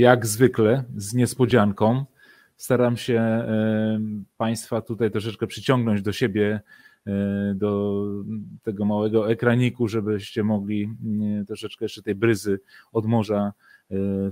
jak 0.00 0.26
zwykle 0.26 0.84
z 0.96 1.14
niespodzianką. 1.14 2.04
Staram 2.56 2.96
się 2.96 3.44
Państwa 4.36 4.80
tutaj 4.80 5.10
troszeczkę 5.10 5.46
przyciągnąć 5.46 6.02
do 6.02 6.12
siebie, 6.12 6.60
do 7.54 8.04
tego 8.62 8.84
małego 8.84 9.30
ekraniku, 9.30 9.88
żebyście 9.88 10.44
mogli 10.44 10.96
troszeczkę 11.46 11.84
jeszcze 11.84 12.02
tej 12.02 12.14
bryzy 12.14 12.60
od 12.92 13.06
morza 13.06 13.52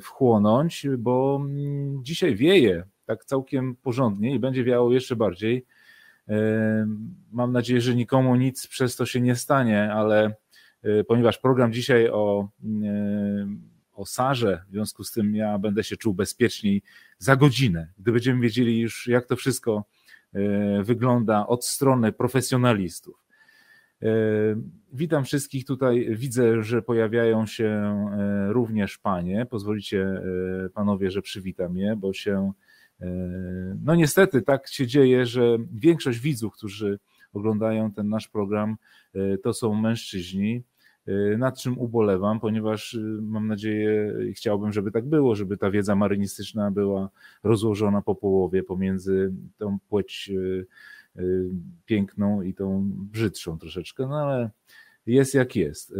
wchłonąć, 0.00 0.86
bo 0.98 1.40
mm, 1.40 2.04
dzisiaj 2.04 2.34
wieje 2.34 2.84
tak 3.06 3.24
całkiem 3.24 3.76
porządnie 3.76 4.34
i 4.34 4.38
będzie 4.38 4.64
wiało 4.64 4.92
jeszcze 4.92 5.16
bardziej. 5.16 5.66
Mam 7.32 7.52
nadzieję, 7.52 7.80
że 7.80 7.94
nikomu 7.94 8.36
nic 8.36 8.66
przez 8.66 8.96
to 8.96 9.06
się 9.06 9.20
nie 9.20 9.36
stanie, 9.36 9.92
ale 9.92 10.34
e, 10.82 11.04
ponieważ 11.04 11.38
program 11.38 11.72
dzisiaj 11.72 12.10
o, 12.10 12.48
o 13.98 14.06
Sarze, 14.06 14.62
w 14.68 14.72
związku 14.72 15.04
z 15.04 15.12
tym 15.12 15.36
ja 15.36 15.58
będę 15.58 15.84
się 15.84 15.96
czuł 15.96 16.14
bezpieczniej 16.14 16.82
za 17.18 17.36
godzinę, 17.36 17.92
gdy 17.98 18.12
będziemy 18.12 18.40
wiedzieli 18.40 18.80
już, 18.80 19.06
jak 19.06 19.26
to 19.26 19.36
wszystko 19.36 19.84
e, 20.32 20.82
wygląda 20.82 21.46
od 21.46 21.64
strony 21.64 22.12
profesjonalistów. 22.12 23.24
E, 24.02 24.06
witam 24.92 25.24
wszystkich 25.24 25.64
tutaj. 25.64 26.08
Widzę, 26.10 26.62
że 26.62 26.82
pojawiają 26.82 27.46
się 27.46 27.96
również 28.48 28.98
panie. 28.98 29.46
Pozwolicie 29.46 30.22
panowie, 30.74 31.10
że 31.10 31.22
przywitam 31.22 31.76
je, 31.76 31.96
bo 31.96 32.12
się 32.12 32.52
E, 33.00 33.06
no 33.84 33.94
niestety 33.94 34.42
tak 34.42 34.68
się 34.68 34.86
dzieje, 34.86 35.26
że 35.26 35.58
większość 35.72 36.18
widzów, 36.18 36.54
którzy 36.54 36.98
oglądają 37.32 37.92
ten 37.92 38.08
nasz 38.08 38.28
program, 38.28 38.76
e, 39.14 39.38
to 39.38 39.52
są 39.52 39.74
mężczyźni, 39.74 40.56
e, 40.56 40.62
nad 41.38 41.60
czym 41.60 41.78
ubolewam, 41.78 42.40
ponieważ 42.40 42.98
mam 43.22 43.46
nadzieję 43.46 44.14
i 44.30 44.34
chciałbym, 44.34 44.72
żeby 44.72 44.90
tak 44.90 45.06
było, 45.06 45.34
żeby 45.34 45.56
ta 45.56 45.70
wiedza 45.70 45.96
marynistyczna 45.96 46.70
była 46.70 47.10
rozłożona 47.42 48.02
po 48.02 48.14
połowie 48.14 48.62
pomiędzy 48.62 49.32
tą 49.58 49.78
płeć 49.88 50.30
piękną 51.86 52.42
i 52.42 52.54
tą 52.54 52.90
brzydszą 52.94 53.58
troszeczkę, 53.58 54.06
no 54.06 54.16
ale 54.16 54.50
jest 55.06 55.34
jak 55.34 55.56
jest. 55.56 55.94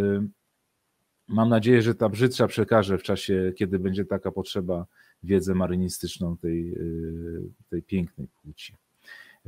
Mam 1.28 1.48
nadzieję, 1.48 1.82
że 1.82 1.94
ta 1.94 2.08
brzydsza 2.08 2.46
przekaże 2.46 2.98
w 2.98 3.02
czasie, 3.02 3.52
kiedy 3.56 3.78
będzie 3.78 4.04
taka 4.04 4.32
potrzeba, 4.32 4.86
wiedzę 5.22 5.54
marynistyczną 5.54 6.36
tej, 6.36 6.74
y, 6.74 7.42
tej 7.70 7.82
pięknej 7.82 8.28
płci. 8.42 8.74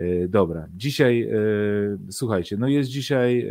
Y, 0.01 0.29
dobra, 0.29 0.69
dzisiaj 0.77 1.23
y, 1.23 1.99
słuchajcie, 2.11 2.57
no 2.57 2.69
jest 2.69 2.91
dzisiaj 2.91 3.49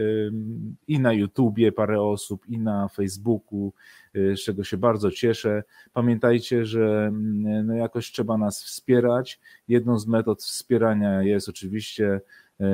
i 0.88 1.00
na 1.00 1.14
YouTubie 1.14 1.72
parę 1.72 2.02
osób, 2.02 2.48
i 2.48 2.60
na 2.60 2.88
Facebooku, 2.88 3.74
z 4.14 4.40
czego 4.40 4.64
się 4.64 4.78
bardzo 4.78 5.12
cieszę. 5.12 5.64
Pamiętajcie, 5.94 6.66
że 6.66 7.06
mm, 7.08 7.68
no 7.68 7.74
jakoś 7.74 8.12
trzeba 8.12 8.38
nas 8.38 8.64
wspierać. 8.64 9.40
Jedną 9.68 10.00
z 10.00 10.08
metod 10.08 10.44
wspierania 10.44 11.24
jest 11.24 11.50
oczywiście 11.50 12.22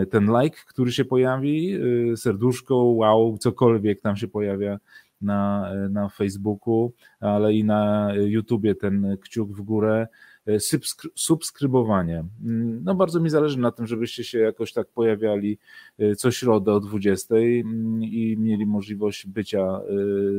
ten 0.10 0.32
like, 0.42 0.58
który 0.68 0.92
się 0.92 1.06
pojawi, 1.06 1.80
serduszko, 2.16 2.76
wow, 2.76 3.38
cokolwiek 3.38 4.02
tam 4.02 4.16
się 4.16 4.28
pojawia 4.28 4.80
na, 5.22 5.72
na 5.90 6.10
Facebooku, 6.10 6.94
ale 7.20 7.54
i 7.54 7.64
na 7.64 8.12
YouTubie 8.16 8.76
ten 8.76 9.18
kciuk 9.22 9.52
w 9.52 9.62
górę, 9.62 10.08
subskrybowanie. 11.16 12.26
No 12.84 12.96
bardzo 12.96 13.20
mi 13.20 13.30
zależy 13.30 13.60
na 13.60 13.72
tym, 13.72 13.88
żebyście 13.88 14.24
się 14.24 14.40
jakoś 14.40 14.74
tak 14.74 14.88
pojawiali 14.88 15.60
e, 16.00 16.16
co 16.16 16.32
środę 16.32 16.74
o 16.74 16.80
20 16.80 17.36
mm, 17.36 18.04
i 18.04 18.36
mieli 18.40 18.66
możliwość 18.66 19.28
bycia 19.28 19.62
e, 19.62 19.82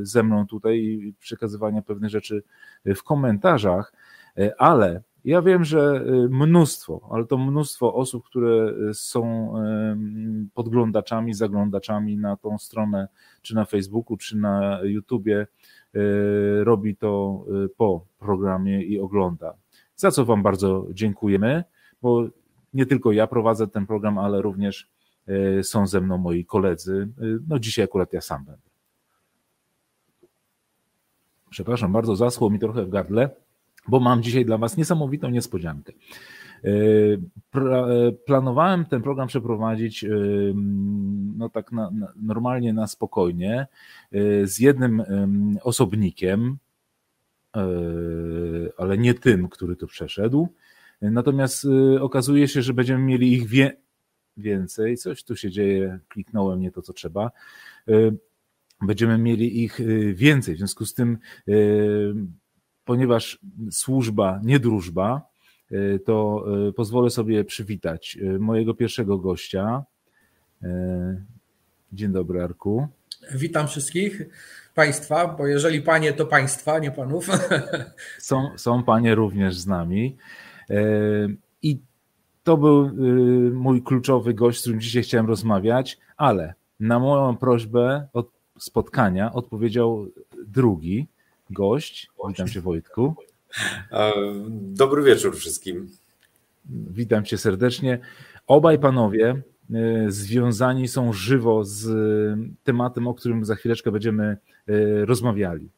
ze 0.02 0.22
mną 0.22 0.46
tutaj 0.46 0.78
i 0.78 1.14
przekazywania 1.20 1.83
pewnych 1.83 2.11
rzeczy 2.11 2.42
w 2.84 3.02
komentarzach, 3.02 3.92
e, 4.39 4.61
ale 4.61 5.02
ja 5.24 5.42
wiem, 5.42 5.64
że 5.64 6.05
mnóstwo, 6.30 7.08
ale 7.11 7.24
to 7.24 7.39
mnóstwo 7.39 7.95
osób, 7.95 8.24
które 8.24 8.74
są 8.95 9.52
podglądaczami, 10.55 11.34
zaglądaczami 11.34 12.16
na 12.16 12.36
tą 12.36 12.58
stronę, 12.58 13.08
czy 13.42 13.55
na 13.55 13.64
Facebooku, 13.64 14.16
czy 14.16 14.36
na 14.36 14.80
YouTubie, 14.83 15.46
robi 16.62 16.96
to 16.96 17.45
po 17.77 18.06
programie 18.18 18.83
i 18.83 19.00
ogląda. 19.00 19.55
Za 19.96 20.11
co 20.11 20.24
Wam 20.24 20.42
bardzo 20.42 20.86
dziękujemy, 20.92 21.64
bo 22.02 22.29
nie 22.74 22.86
tylko 22.86 23.12
ja 23.12 23.27
prowadzę 23.27 23.68
ten 23.68 23.86
program, 23.86 24.18
ale 24.18 24.42
również 24.42 24.89
są 25.62 25.86
ze 25.86 26.01
mną 26.01 26.18
moi 26.18 26.45
koledzy. 26.45 27.08
No 27.48 27.58
dzisiaj 27.58 27.84
akurat 27.84 28.12
ja 28.12 28.20
sam 28.20 28.45
będę. 28.45 28.70
Przepraszam 31.51 31.92
bardzo, 31.92 32.17
zaschło 32.17 32.51
mi 32.51 32.58
trochę 32.58 32.84
w 32.84 32.90
gardle 32.90 33.30
bo 33.89 34.01
mam 34.01 34.23
dzisiaj 34.23 34.45
dla 34.45 34.58
Was 34.58 34.77
niesamowitą 34.77 35.30
niespodziankę. 35.30 35.92
E, 36.64 36.70
e, 37.55 38.13
planowałem 38.13 38.84
ten 38.84 39.02
program 39.02 39.28
przeprowadzić 39.28 40.05
e, 40.05 40.08
no 41.36 41.48
tak 41.48 41.73
na, 41.73 41.90
na, 41.90 42.13
normalnie 42.17 42.73
na 42.73 42.86
spokojnie 42.86 43.67
z 44.45 44.58
jednym 44.58 45.02
osobnikiem, 45.63 46.58
ale 48.77 48.98
nie 48.98 49.14
tym, 49.14 49.48
który 49.48 49.77
tu 49.77 49.86
przeszedł. 49.86 50.48
Natomiast 51.02 51.67
okazuje 52.00 52.48
się, 52.48 52.62
że 52.62 52.74
będziemy 52.74 53.05
mieli 53.05 53.33
ich 53.33 53.46
wie, 53.46 53.77
więcej. 54.36 54.96
Coś 54.96 55.24
tu 55.24 55.36
się 55.36 55.50
dzieje, 55.50 55.98
kliknąłem 56.08 56.61
nie 56.61 56.70
to, 56.70 56.83
co 56.83 56.92
trzeba. 56.92 57.30
Będziemy 58.83 59.18
mieli 59.18 59.64
ich 59.64 59.80
więcej. 60.14 60.55
W 60.55 60.58
związku 60.58 60.86
z 60.86 60.95
tym 60.95 61.18
ponieważ 62.84 63.39
służba, 63.70 64.40
nie 64.45 64.61
drużba, 64.61 65.22
to 66.05 66.46
pozwolę 66.77 67.11
sobie 67.11 67.45
przywitać 67.45 68.18
mojego 68.39 68.74
pierwszego 68.74 69.18
gościa. 69.18 69.84
Dzień 71.92 72.12
dobry, 72.12 72.42
Arku. 72.42 72.89
Witam 73.34 73.68
wszystkich 73.68 74.22
Państwa, 74.77 75.29
bo 75.29 75.47
jeżeli 75.47 75.83
panie, 75.83 76.13
to 76.13 76.27
państwa, 76.27 76.79
nie 76.79 76.91
panów. 76.91 77.29
Są, 78.19 78.51
są 78.57 78.83
panie 78.83 79.14
również 79.14 79.57
z 79.57 79.67
nami. 79.67 80.17
I 81.63 81.79
to 82.45 82.57
był 82.57 82.91
mój 83.53 83.83
kluczowy 83.83 84.35
gość, 84.35 84.59
z 84.59 84.61
którym 84.61 84.81
dzisiaj 84.81 85.03
chciałem 85.03 85.27
rozmawiać, 85.27 85.98
ale 86.17 86.55
na 86.81 86.98
moją 86.98 87.37
prośbę 87.37 88.09
od 88.13 88.29
spotkania 88.59 89.33
odpowiedział 89.33 90.07
drugi 90.47 91.07
gość. 91.51 92.11
Witam 92.29 92.48
cię 92.48 92.61
Wojtku. 92.61 93.14
Dobry 94.51 95.03
wieczór 95.03 95.37
wszystkim. 95.37 95.91
Witam 96.91 97.25
cię 97.25 97.39
serdecznie. 97.39 97.98
Obaj 98.47 98.79
panowie 98.79 99.31
e, 99.31 99.43
związani 100.08 100.88
są 100.88 101.12
żywo 101.12 101.64
z 101.64 101.88
tematem, 102.64 103.08
o 103.08 103.14
którym 103.14 103.44
za 103.44 103.54
chwileczkę 103.54 103.92
będziemy 103.92 104.24
e, 104.24 104.36
rozmawiali. 105.04 105.70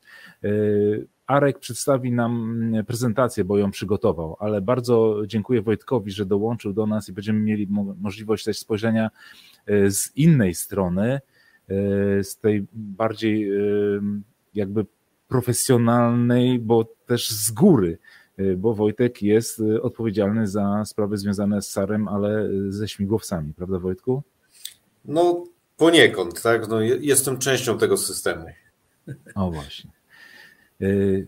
E, 0.44 0.48
Arek 1.26 1.58
przedstawi 1.58 2.12
nam 2.12 2.60
prezentację, 2.86 3.44
bo 3.44 3.58
ją 3.58 3.70
przygotował, 3.70 4.36
ale 4.40 4.60
bardzo 4.60 5.22
dziękuję 5.26 5.62
Wojtkowi, 5.62 6.10
że 6.10 6.26
dołączył 6.26 6.72
do 6.72 6.86
nas 6.86 7.08
i 7.08 7.12
będziemy 7.12 7.40
mieli 7.40 7.68
możliwość 8.00 8.44
też 8.44 8.58
spojrzenia 8.58 9.10
z 9.88 10.16
innej 10.16 10.54
strony, 10.54 11.20
z 12.22 12.36
tej 12.40 12.66
bardziej 12.72 13.50
jakby 14.54 14.86
profesjonalnej, 15.28 16.58
bo 16.58 16.84
też 17.06 17.30
z 17.30 17.50
góry, 17.50 17.98
bo 18.56 18.74
Wojtek 18.74 19.22
jest 19.22 19.60
y, 19.60 19.82
odpowiedzialny 19.82 20.46
za 20.46 20.84
sprawy 20.84 21.16
związane 21.18 21.62
z 21.62 21.68
SARem, 21.68 22.08
ale 22.08 22.42
y, 22.46 22.72
ze 22.72 22.88
śmigłowcami, 22.88 23.54
prawda 23.54 23.78
Wojtku? 23.78 24.22
No 25.04 25.44
poniekąd, 25.76 26.42
tak. 26.42 26.68
No, 26.68 26.80
jestem 26.80 27.38
częścią 27.38 27.78
tego 27.78 27.96
systemu. 27.96 28.46
O 29.34 29.50
właśnie. 29.50 29.90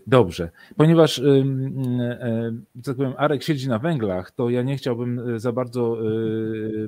Dobrze, 0.07 0.49
ponieważ 0.77 1.21
tak 2.83 2.95
powiem, 2.95 3.13
Arek 3.17 3.43
siedzi 3.43 3.69
na 3.69 3.79
węglach, 3.79 4.31
to 4.31 4.49
ja 4.49 4.61
nie 4.61 4.77
chciałbym 4.77 5.39
za 5.39 5.51
bardzo 5.51 5.97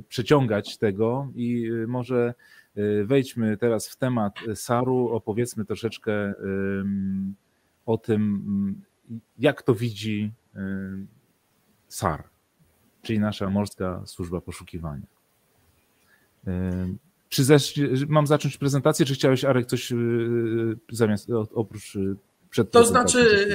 przeciągać 0.10 0.78
tego 0.78 1.28
i 1.36 1.72
może 1.88 2.34
Y, 2.78 3.06
wejdźmy 3.06 3.58
teraz 3.58 3.88
w 3.88 3.96
temat 3.96 4.34
SAR-u, 4.56 5.10
opowiedzmy 5.10 5.66
troszeczkę 5.66 6.34
o 7.86 7.98
tym, 7.98 8.82
jak 9.40 9.62
to 9.62 9.76
widzi 9.76 10.32
SAR, 11.88 12.24
czyli 13.02 13.20
nasza 13.20 13.50
Morska 13.50 14.02
Służba 14.06 14.42
Poszukiwania. 14.42 15.06
Czy 17.30 17.44
mam 18.08 18.28
zacząć 18.28 18.58
prezentację, 18.58 19.06
czy 19.06 19.14
chciałeś, 19.14 19.46
Arek, 19.46 19.66
coś 19.66 19.92
y, 19.92 19.96
zamiast 20.92 21.30
oprócz 21.54 21.98
przed 22.54 22.72
To 22.72 22.86
znaczy, 22.86 23.48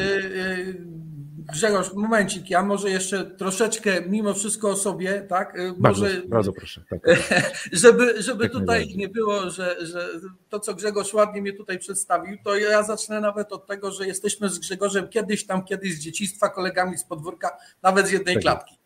Grzegorz, 1.53 1.93
momencik, 1.95 2.51
ja 2.51 2.63
może 2.63 2.91
jeszcze 2.91 3.25
troszeczkę 3.25 4.01
mimo 4.01 4.35
wszystko 4.35 4.71
o 4.71 4.77
sobie, 4.77 5.27
tak? 5.29 5.59
Bardzo, 5.79 6.03
może, 6.03 6.23
bardzo 6.29 6.53
proszę. 6.53 6.85
Tak. 6.91 7.01
żeby 7.73 8.23
żeby 8.23 8.49
tutaj 8.49 8.95
nie 8.97 9.09
było, 9.09 9.51
że, 9.51 9.87
że 9.87 10.09
to, 10.49 10.61
co 10.61 10.75
Grzegorz 10.75 11.15
ładnie 11.15 11.43
mnie 11.43 11.53
tutaj 11.53 11.79
przedstawił, 11.79 12.37
to 12.45 12.57
ja 12.57 12.83
zacznę 12.83 13.21
nawet 13.21 13.53
od 13.53 13.67
tego, 13.67 13.91
że 13.91 14.07
jesteśmy 14.07 14.49
z 14.49 14.59
Grzegorzem 14.59 15.09
kiedyś 15.09 15.47
tam, 15.47 15.65
kiedyś 15.65 15.95
z 15.95 16.01
dzieciństwa, 16.01 16.49
kolegami 16.49 16.99
z 16.99 17.05
podwórka, 17.05 17.57
nawet 17.83 18.07
z 18.07 18.11
jednej 18.11 18.35
tak. 18.35 18.43
klatki. 18.43 18.78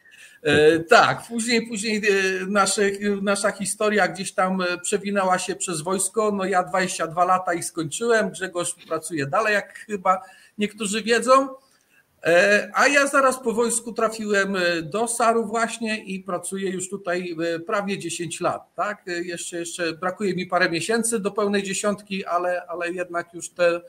E, 0.43 0.79
tak, 0.79 1.27
później, 1.29 1.67
później 1.67 1.97
e, 1.97 2.47
nasze, 2.47 2.83
nasza 3.23 3.51
historia 3.51 4.09
gdzieś 4.09 4.33
tam 4.33 4.61
e, 4.61 4.79
przewinęła 4.79 5.39
się 5.39 5.57
przez 5.57 5.81
wojsko. 5.81 6.33
No 6.33 6.45
ja 6.45 6.63
22 6.63 7.25
lata 7.25 7.55
i 7.55 7.63
skończyłem. 7.63 8.31
Grzegorz 8.31 8.75
pracuje 8.89 9.27
dalej, 9.27 9.55
jak 9.55 9.79
chyba 9.79 10.21
niektórzy 10.59 11.03
wiedzą. 11.03 11.49
A 12.75 12.89
ja 12.89 13.07
zaraz 13.07 13.43
po 13.43 13.53
wojsku 13.53 13.93
trafiłem 13.93 14.57
do 14.83 15.09
Saru 15.09 15.47
właśnie 15.47 16.05
i 16.05 16.21
pracuję 16.21 16.71
już 16.71 16.91
tutaj 16.91 17.37
prawie 17.67 17.99
10 17.99 18.41
lat. 18.41 18.75
Tak? 18.75 19.03
Jeszcze, 19.07 19.59
jeszcze 19.59 19.93
brakuje 19.93 20.35
mi 20.35 20.47
parę 20.47 20.71
miesięcy 20.71 21.21
do 21.21 21.31
pełnej 21.31 21.63
dziesiątki, 21.63 22.25
ale, 22.25 22.67
ale 22.67 22.93
jednak 22.93 23.35
już 23.35 23.51
te 23.51 23.81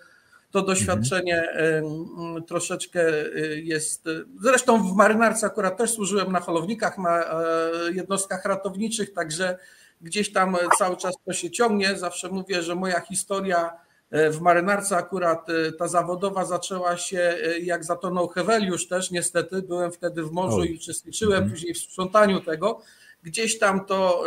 to 0.53 0.61
doświadczenie 0.61 1.49
mhm. 1.51 2.43
troszeczkę 2.43 3.25
y, 3.25 3.61
jest. 3.63 4.05
Zresztą 4.41 4.93
w 4.93 4.95
marynarce 4.95 5.45
akurat 5.45 5.77
też 5.77 5.91
służyłem 5.91 6.31
na 6.31 6.39
holownikach, 6.39 6.97
na 6.97 7.23
e, 7.23 7.41
jednostkach 7.93 8.45
ratowniczych, 8.45 9.13
także 9.13 9.57
gdzieś 10.01 10.31
tam 10.31 10.57
cały 10.77 10.97
czas 10.97 11.15
to 11.25 11.33
się 11.33 11.51
ciągnie. 11.51 11.97
Zawsze 11.97 12.29
mówię, 12.29 12.63
że 12.63 12.75
moja 12.75 12.99
historia 12.99 13.73
e, 14.11 14.29
w 14.29 14.41
marynarce 14.41 14.97
akurat 14.97 15.49
e, 15.49 15.71
ta 15.71 15.87
zawodowa 15.87 16.45
zaczęła 16.45 16.97
się 16.97 17.37
jak 17.61 17.83
zatonął 17.83 18.27
Heweliusz 18.27 18.87
też 18.87 19.11
niestety. 19.11 19.61
Byłem 19.61 19.91
wtedy 19.91 20.23
w 20.23 20.31
morzu 20.31 20.63
i 20.63 20.75
uczestniczyłem 20.75 21.37
mhm. 21.37 21.51
później 21.51 21.73
w 21.73 21.77
sprzątaniu 21.77 22.41
tego. 22.41 22.81
Gdzieś 23.23 23.59
tam 23.59 23.85
to 23.85 24.23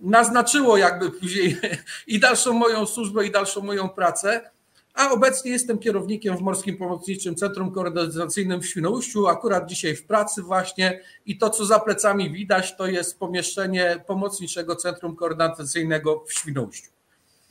naznaczyło 0.00 0.76
jakby 0.76 1.10
później 1.10 1.56
i 2.06 2.20
dalszą 2.20 2.52
moją 2.52 2.86
służbę 2.86 3.26
i 3.26 3.30
dalszą 3.30 3.60
moją 3.62 3.88
pracę 3.88 4.50
a 4.94 5.10
obecnie 5.10 5.50
jestem 5.50 5.78
kierownikiem 5.78 6.36
w 6.36 6.40
Morskim 6.40 6.76
Pomocniczym 6.76 7.34
Centrum 7.34 7.70
Koordynacyjnym 7.70 8.60
w 8.60 8.66
Świnoujściu, 8.66 9.26
akurat 9.26 9.68
dzisiaj 9.68 9.96
w 9.96 10.06
pracy 10.06 10.42
właśnie 10.42 11.00
i 11.26 11.38
to, 11.38 11.50
co 11.50 11.66
za 11.66 11.78
plecami 11.78 12.30
widać, 12.30 12.76
to 12.76 12.86
jest 12.86 13.18
pomieszczenie 13.18 14.04
Pomocniczego 14.06 14.76
Centrum 14.76 15.16
Koordynacyjnego 15.16 16.24
w 16.26 16.32
Świnoujściu. 16.32 16.90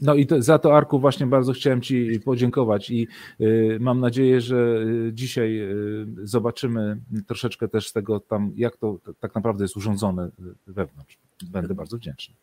No 0.02 0.16
i 0.16 0.28
to, 0.28 0.42
za 0.42 0.60
to, 0.60 0.78
Arku, 0.78 1.00
właśnie 1.00 1.28
bardzo 1.28 1.54
chciałem 1.54 1.82
Ci 1.82 2.20
podziękować 2.26 2.90
i 2.90 3.08
y, 3.42 3.78
mam 3.80 4.00
nadzieję, 4.00 4.42
że 4.42 4.56
y, 4.58 5.12
dzisiaj 5.14 5.60
y, 5.60 6.06
zobaczymy 6.24 6.98
troszeczkę 7.28 7.68
też 7.68 7.88
z 7.88 7.94
tego 7.94 8.20
tam, 8.20 8.52
jak 8.56 8.78
to 8.78 8.98
tak 9.20 9.36
naprawdę 9.36 9.64
jest 9.64 9.78
urządzone 9.78 10.30
wewnątrz. 10.68 11.18
Będę 11.44 11.74
bardzo 11.74 11.98
wdzięczny. 11.98 12.36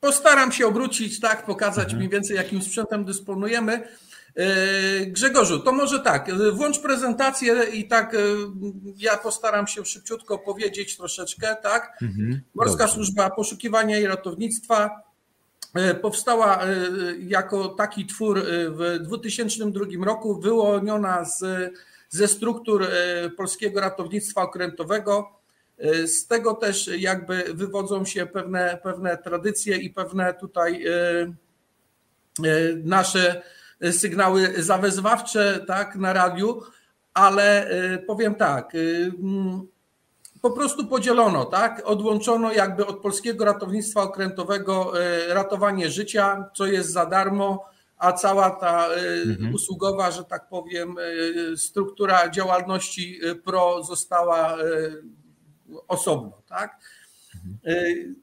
Postaram 0.00 0.52
się 0.52 0.66
obrócić, 0.66 1.20
tak, 1.20 1.46
pokazać 1.46 1.84
mhm. 1.84 1.98
mniej 1.98 2.10
więcej, 2.10 2.36
jakim 2.36 2.62
sprzętem 2.62 3.04
dysponujemy. 3.04 3.88
E, 4.36 5.06
Grzegorzu, 5.06 5.60
to 5.60 5.72
może 5.72 6.00
tak, 6.00 6.30
włącz 6.52 6.78
prezentację 6.78 7.54
i 7.72 7.88
tak 7.88 8.14
e, 8.14 8.18
ja 8.96 9.16
postaram 9.16 9.66
się 9.66 9.84
szybciutko 9.84 10.38
powiedzieć 10.38 10.96
troszeczkę, 10.96 11.56
tak? 11.62 11.98
Mhm, 12.02 12.40
Morska 12.54 12.78
dobrze. 12.78 12.94
Służba 12.94 13.30
Poszukiwania 13.30 13.98
i 13.98 14.06
Ratownictwa 14.06 15.02
e, 15.74 15.94
powstała 15.94 16.60
jako 17.18 17.68
taki 17.68 18.06
twór 18.06 18.42
w 18.68 18.98
2002 19.00 19.84
roku, 20.04 20.40
wyłoniona 20.40 21.24
z, 21.24 21.44
ze 22.08 22.28
struktur 22.28 22.86
polskiego 23.36 23.80
ratownictwa 23.80 24.42
okrętowego. 24.42 25.40
Z 26.06 26.26
tego 26.26 26.54
też 26.54 26.90
jakby 26.98 27.44
wywodzą 27.54 28.04
się 28.04 28.26
pewne, 28.26 28.78
pewne 28.82 29.18
tradycje 29.18 29.76
i 29.76 29.90
pewne 29.90 30.34
tutaj 30.34 30.84
nasze 32.84 33.42
sygnały 33.90 34.62
zawezwawcze 34.62 35.64
tak, 35.66 35.96
na 35.96 36.12
radiu, 36.12 36.62
ale 37.14 37.70
y, 37.94 37.98
powiem 37.98 38.34
tak, 38.34 38.74
y, 38.74 39.12
mm, 39.22 39.66
po 40.42 40.50
prostu 40.50 40.86
podzielono, 40.86 41.44
tak? 41.44 41.82
Odłączono 41.84 42.52
jakby 42.52 42.86
od 42.86 43.00
polskiego 43.00 43.44
ratownictwa 43.44 44.02
okrętowego 44.02 44.92
ratowanie 45.28 45.90
życia, 45.90 46.44
co 46.54 46.66
jest 46.66 46.92
za 46.92 47.06
darmo, 47.06 47.64
a 47.96 48.12
cała 48.12 48.50
ta 48.50 48.86
mhm. 49.26 49.54
usługowa, 49.54 50.10
że 50.10 50.24
tak 50.24 50.48
powiem, 50.48 50.96
struktura 51.56 52.30
działalności 52.30 53.20
PRO 53.44 53.84
została 53.84 54.56
osobno, 55.88 56.42
tak? 56.48 56.80
Mhm. 57.34 58.14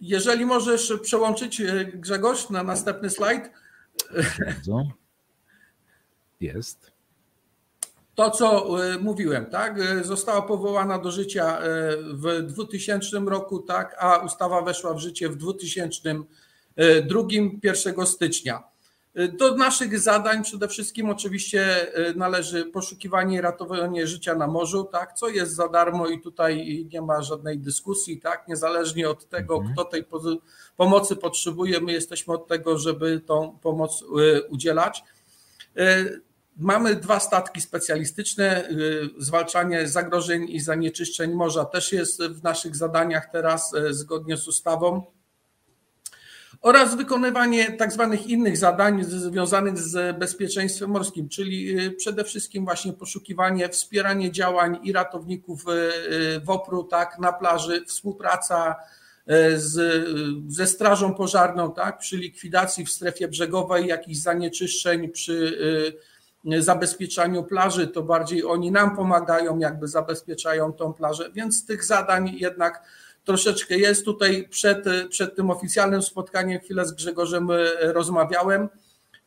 Jeżeli 0.00 0.46
możesz 0.46 0.92
przełączyć 1.02 1.62
Grzegorz 1.94 2.50
na 2.50 2.62
następny 2.62 3.10
slajd. 3.10 3.50
Bardzo 4.46 4.84
jest? 6.44 6.94
To, 8.14 8.30
co 8.30 8.78
e, 8.84 8.98
mówiłem, 8.98 9.46
tak? 9.46 9.80
E, 9.80 10.04
została 10.04 10.42
powołana 10.42 10.98
do 10.98 11.10
życia 11.10 11.58
e, 11.58 11.62
w 11.96 12.42
2000 12.42 13.18
roku, 13.18 13.58
tak? 13.58 13.96
A 13.98 14.18
ustawa 14.18 14.62
weszła 14.62 14.94
w 14.94 14.98
życie 14.98 15.28
w 15.28 15.36
2002, 15.36 17.20
1 17.62 18.06
stycznia. 18.06 18.62
Do 19.32 19.56
naszych 19.56 19.98
zadań 19.98 20.42
przede 20.42 20.68
wszystkim 20.68 21.10
oczywiście 21.10 21.86
należy 22.16 22.64
poszukiwanie 22.64 23.36
i 23.36 23.40
ratowanie 23.40 24.06
życia 24.06 24.34
na 24.34 24.46
morzu, 24.46 24.84
tak, 24.84 25.12
co 25.12 25.28
jest 25.28 25.54
za 25.54 25.68
darmo 25.68 26.08
i 26.08 26.20
tutaj 26.20 26.86
nie 26.92 27.02
ma 27.02 27.22
żadnej 27.22 27.58
dyskusji, 27.58 28.20
tak, 28.20 28.48
niezależnie 28.48 29.10
od 29.10 29.28
tego, 29.28 29.56
mhm. 29.56 29.74
kto 29.74 29.84
tej 29.84 30.04
pomocy 30.76 31.16
potrzebuje, 31.16 31.80
my 31.80 31.92
jesteśmy 31.92 32.34
od 32.34 32.46
tego, 32.46 32.78
żeby 32.78 33.20
tą 33.26 33.58
pomoc 33.62 34.04
udzielać. 34.48 35.04
Mamy 36.56 36.96
dwa 36.96 37.20
statki 37.20 37.60
specjalistyczne. 37.60 38.68
Y, 38.70 39.08
zwalczanie 39.18 39.88
zagrożeń 39.88 40.46
i 40.48 40.60
zanieczyszczeń 40.60 41.32
morza 41.32 41.64
też 41.64 41.92
jest 41.92 42.22
w 42.22 42.42
naszych 42.42 42.76
zadaniach 42.76 43.26
teraz 43.32 43.74
y, 43.74 43.94
zgodnie 43.94 44.36
z 44.36 44.48
ustawą. 44.48 45.02
Oraz 46.60 46.96
wykonywanie 46.96 47.72
tak 47.72 47.92
zwanych 47.92 48.26
innych 48.26 48.56
zadań 48.56 49.04
związanych 49.04 49.78
z 49.78 50.18
bezpieczeństwem 50.18 50.90
morskim, 50.90 51.28
czyli 51.28 51.80
y, 51.80 51.90
przede 51.90 52.24
wszystkim 52.24 52.64
właśnie 52.64 52.92
poszukiwanie, 52.92 53.68
wspieranie 53.68 54.32
działań 54.32 54.78
i 54.82 54.92
ratowników 54.92 55.64
WOPR-u 56.44 56.84
tak, 56.84 57.18
na 57.18 57.32
plaży, 57.32 57.84
współpraca 57.86 58.74
z, 59.56 60.04
ze 60.48 60.66
Strażą 60.66 61.14
Pożarną 61.14 61.72
tak, 61.72 61.98
przy 61.98 62.16
likwidacji 62.16 62.84
w 62.84 62.90
strefie 62.90 63.28
brzegowej 63.28 63.86
jakichś 63.86 64.18
zanieczyszczeń, 64.18 65.08
przy 65.08 65.58
zabezpieczaniu 66.58 67.42
plaży, 67.42 67.86
to 67.88 68.02
bardziej 68.02 68.44
oni 68.44 68.70
nam 68.70 68.96
pomagają, 68.96 69.58
jakby 69.58 69.88
zabezpieczają 69.88 70.72
tą 70.72 70.92
plażę, 70.92 71.30
więc 71.34 71.66
tych 71.66 71.84
zadań 71.84 72.32
jednak 72.36 72.82
troszeczkę 73.24 73.76
jest. 73.76 74.04
Tutaj 74.04 74.48
przed, 74.48 74.84
przed 75.08 75.36
tym 75.36 75.50
oficjalnym 75.50 76.02
spotkaniem 76.02 76.60
chwilę 76.60 76.86
z 76.86 76.92
Grzegorzem 76.92 77.50
e, 77.50 77.56
rozmawiałem. 77.92 78.68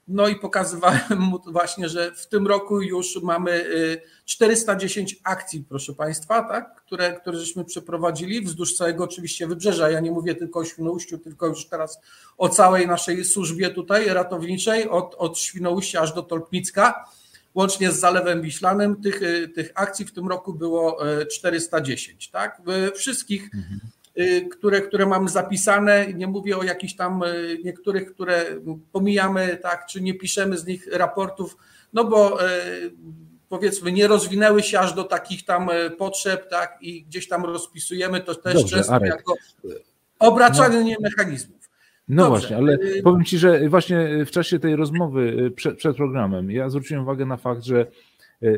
No 0.07 0.27
i 0.27 0.35
pokazywałem 0.35 1.19
mu 1.19 1.39
właśnie, 1.47 1.89
że 1.89 2.11
w 2.11 2.27
tym 2.27 2.47
roku 2.47 2.81
już 2.81 3.21
mamy 3.23 3.65
410 4.25 5.13
e, 5.13 5.15
akcji, 5.23 5.63
proszę 5.69 5.93
Państwa, 5.93 6.43
tak, 6.43 6.75
które, 6.75 7.13
które 7.13 7.39
żeśmy 7.39 7.65
przeprowadzili 7.65 8.41
wzdłuż 8.41 8.75
całego 8.75 9.03
oczywiście 9.03 9.47
wybrzeża. 9.47 9.89
Ja 9.89 9.99
nie 9.99 10.11
mówię 10.11 10.35
tylko 10.35 10.59
o 10.59 10.65
Świnoujściu, 10.65 11.17
tylko 11.17 11.47
już 11.47 11.65
teraz 11.65 11.99
o 12.37 12.49
całej 12.49 12.87
naszej 12.87 13.25
służbie 13.25 13.69
tutaj 13.69 14.07
ratowniczej, 14.07 14.89
od, 14.89 15.15
od 15.17 15.39
Świnoujścia 15.39 16.01
aż 16.01 16.13
do 16.13 16.23
Tolpnicka, 16.23 17.05
łącznie 17.55 17.91
z 17.91 17.99
Zalewem 17.99 18.41
Wiślanym. 18.41 19.01
Tych, 19.01 19.23
e, 19.23 19.47
tych 19.47 19.71
akcji 19.75 20.05
w 20.05 20.13
tym 20.13 20.27
roku 20.27 20.53
było 20.53 20.99
410, 21.31 22.29
tak, 22.29 22.61
wszystkich 22.95 23.43
mhm 23.53 23.79
Y, 23.79 23.96
które, 24.51 24.81
które 24.81 25.05
mamy 25.05 25.29
zapisane. 25.29 26.13
Nie 26.13 26.27
mówię 26.27 26.57
o 26.57 26.63
jakichś 26.63 26.95
tam 26.95 27.24
y, 27.24 27.57
niektórych, 27.63 28.13
które 28.13 28.45
pomijamy, 28.91 29.57
tak, 29.62 29.86
czy 29.86 30.01
nie 30.01 30.13
piszemy 30.13 30.57
z 30.57 30.65
nich 30.65 30.88
raportów, 30.93 31.57
no 31.93 32.03
bo 32.03 32.45
y, 32.45 32.47
powiedzmy 33.50 33.91
nie 33.91 34.07
rozwinęły 34.07 34.63
się 34.63 34.79
aż 34.79 34.93
do 34.93 35.03
takich 35.03 35.45
tam 35.45 35.69
potrzeb, 35.97 36.50
tak, 36.50 36.77
i 36.81 37.03
gdzieś 37.03 37.27
tam 37.27 37.45
rozpisujemy 37.45 38.21
to 38.21 38.36
też 38.36 38.53
Dobrze, 38.53 38.77
często 38.77 38.93
Arek. 38.93 39.09
jako 39.09 39.33
obracanie 40.19 40.95
no. 41.00 41.09
mechanizmów. 41.09 41.69
No 42.07 42.24
Dobrze. 42.24 42.39
właśnie, 42.39 42.57
ale 42.57 42.77
powiem 43.03 43.24
Ci, 43.24 43.38
że 43.38 43.69
właśnie 43.69 44.25
w 44.25 44.31
czasie 44.31 44.59
tej 44.59 44.75
rozmowy 44.75 45.51
przed, 45.55 45.77
przed 45.77 45.95
programem 45.95 46.51
ja 46.51 46.69
zwróciłem 46.69 47.03
uwagę 47.03 47.25
na 47.25 47.38
fakt, 47.38 47.63
że 47.63 47.86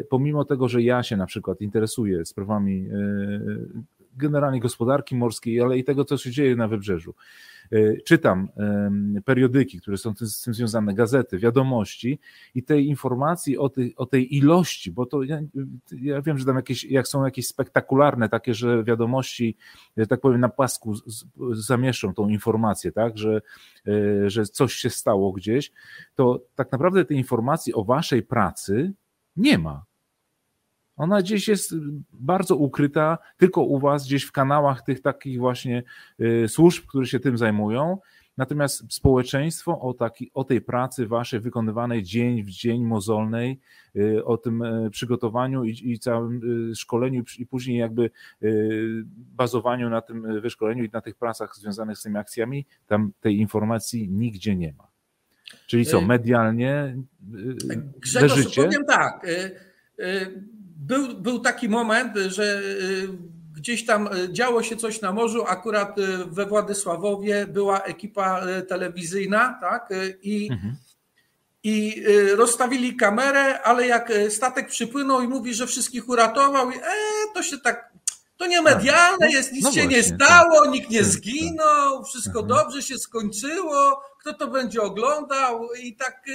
pomimo 0.09 0.45
tego, 0.45 0.67
że 0.67 0.81
ja 0.81 1.03
się 1.03 1.17
na 1.17 1.25
przykład 1.25 1.61
interesuję 1.61 2.25
sprawami 2.25 2.89
generalnie 4.19 4.59
gospodarki 4.59 5.15
morskiej, 5.15 5.61
ale 5.61 5.77
i 5.77 5.83
tego, 5.83 6.05
co 6.05 6.17
się 6.17 6.31
dzieje 6.31 6.55
na 6.55 6.67
wybrzeżu. 6.67 7.15
E, 7.71 7.97
czytam 7.97 8.49
periodyki, 9.25 9.81
które 9.81 9.97
są 9.97 10.13
z 10.15 10.41
tym 10.41 10.53
związane, 10.53 10.93
gazety, 10.93 11.39
wiadomości 11.39 12.19
i 12.55 12.63
tej 12.63 12.87
informacji 12.87 13.57
o 13.57 13.69
tej, 13.69 13.95
o 13.95 14.05
tej 14.05 14.35
ilości, 14.35 14.91
bo 14.91 15.05
to 15.05 15.23
ja, 15.23 15.39
ja 15.91 16.21
wiem, 16.21 16.37
że 16.37 16.45
tam 16.45 16.55
jakieś, 16.55 16.83
jak 16.83 17.07
są 17.07 17.25
jakieś 17.25 17.47
spektakularne 17.47 18.29
takie, 18.29 18.53
że 18.53 18.83
wiadomości, 18.83 19.57
że 19.97 20.07
tak 20.07 20.21
powiem, 20.21 20.41
na 20.41 20.49
pasku 20.49 20.93
zamieszczą 21.51 22.13
tą 22.13 22.29
informację, 22.29 22.91
tak, 22.91 23.17
że, 23.17 23.41
e, 23.87 24.29
że 24.29 24.45
coś 24.45 24.73
się 24.73 24.89
stało 24.89 25.31
gdzieś, 25.31 25.71
to 26.15 26.45
tak 26.55 26.71
naprawdę 26.71 27.05
tej 27.05 27.17
informacji 27.17 27.73
o 27.73 27.83
waszej 27.83 28.23
pracy 28.23 28.93
nie 29.35 29.57
ma. 29.57 29.88
Ona 30.99 31.21
gdzieś 31.21 31.47
jest 31.47 31.75
bardzo 32.13 32.55
ukryta, 32.55 33.17
tylko 33.37 33.63
u 33.63 33.79
Was, 33.79 34.05
gdzieś 34.05 34.23
w 34.23 34.31
kanałach 34.31 34.81
tych 34.81 35.01
takich 35.01 35.39
właśnie 35.39 35.83
y, 36.19 36.47
służb, 36.47 36.85
które 36.87 37.05
się 37.05 37.19
tym 37.19 37.37
zajmują. 37.37 37.97
Natomiast 38.37 38.93
społeczeństwo 38.93 39.79
o, 39.81 39.93
taki, 39.93 40.31
o 40.33 40.43
tej 40.43 40.61
pracy 40.61 41.07
Waszej 41.07 41.39
wykonywanej 41.39 42.03
dzień 42.03 42.43
w 42.43 42.49
dzień 42.49 42.83
mozolnej, 42.83 43.59
y, 43.95 44.25
o 44.25 44.37
tym 44.37 44.61
y, 44.61 44.89
przygotowaniu 44.89 45.63
i, 45.63 45.91
i 45.91 45.99
całym 45.99 46.41
szkoleniu 46.75 47.23
i 47.39 47.45
później 47.45 47.77
jakby 47.77 48.09
bazowaniu 49.15 49.89
na 49.89 50.01
tym 50.01 50.41
wyszkoleniu 50.41 50.83
i 50.83 50.89
na 50.93 51.01
tych 51.01 51.15
pracach 51.15 51.55
związanych 51.55 51.97
z 51.97 52.03
tymi 52.03 52.17
akcjami, 52.17 52.65
tam 52.87 53.11
tej 53.21 53.37
informacji 53.37 54.09
nigdzie 54.09 54.55
nie 54.55 54.73
ma. 54.73 54.87
Czyli 55.67 55.85
co, 55.85 56.01
medialnie 56.01 56.97
Grzegorz, 57.99 58.37
leżycie? 58.37 58.63
powiem 58.63 58.85
tak, 58.85 59.25
był, 60.79 61.13
był 61.13 61.39
taki 61.39 61.69
moment, 61.69 62.17
że 62.27 62.43
y, 62.43 63.07
gdzieś 63.55 63.85
tam 63.85 64.07
y, 64.07 64.33
działo 64.33 64.63
się 64.63 64.77
coś 64.77 65.01
na 65.01 65.11
morzu, 65.11 65.43
akurat 65.47 65.99
y, 65.99 66.25
we 66.25 66.45
Władysławowie 66.45 67.47
była 67.47 67.79
ekipa 67.79 68.41
telewizyjna, 68.67 69.57
tak? 69.61 69.89
I, 70.21 70.49
mhm. 70.51 70.75
i 71.63 72.03
rozstawili 72.35 72.95
kamerę, 72.95 73.61
ale 73.61 73.87
jak 73.87 74.11
statek 74.29 74.69
przypłynął 74.69 75.21
i 75.21 75.27
mówi, 75.27 75.53
że 75.53 75.67
wszystkich 75.67 76.09
uratował, 76.09 76.71
i, 76.71 76.75
e, 76.75 76.81
to 77.33 77.43
się 77.43 77.57
tak. 77.57 77.89
To 78.37 78.47
nie 78.47 78.61
medialne 78.61 79.27
no, 79.27 79.27
jest, 79.27 79.51
nic 79.51 79.63
no 79.63 79.71
się 79.71 79.81
właśnie, 79.81 79.97
nie 79.97 80.03
stało, 80.03 80.61
tak. 80.63 80.73
nikt 80.73 80.89
nie 80.89 80.99
tak, 80.99 81.07
tak. 81.07 81.15
zginął, 81.15 82.03
wszystko 82.03 82.39
mhm. 82.39 82.47
dobrze 82.47 82.81
się 82.81 82.97
skończyło, 82.97 84.01
kto 84.19 84.33
to 84.33 84.47
będzie 84.47 84.81
oglądał 84.81 85.73
i 85.73 85.95
tak 85.95 86.25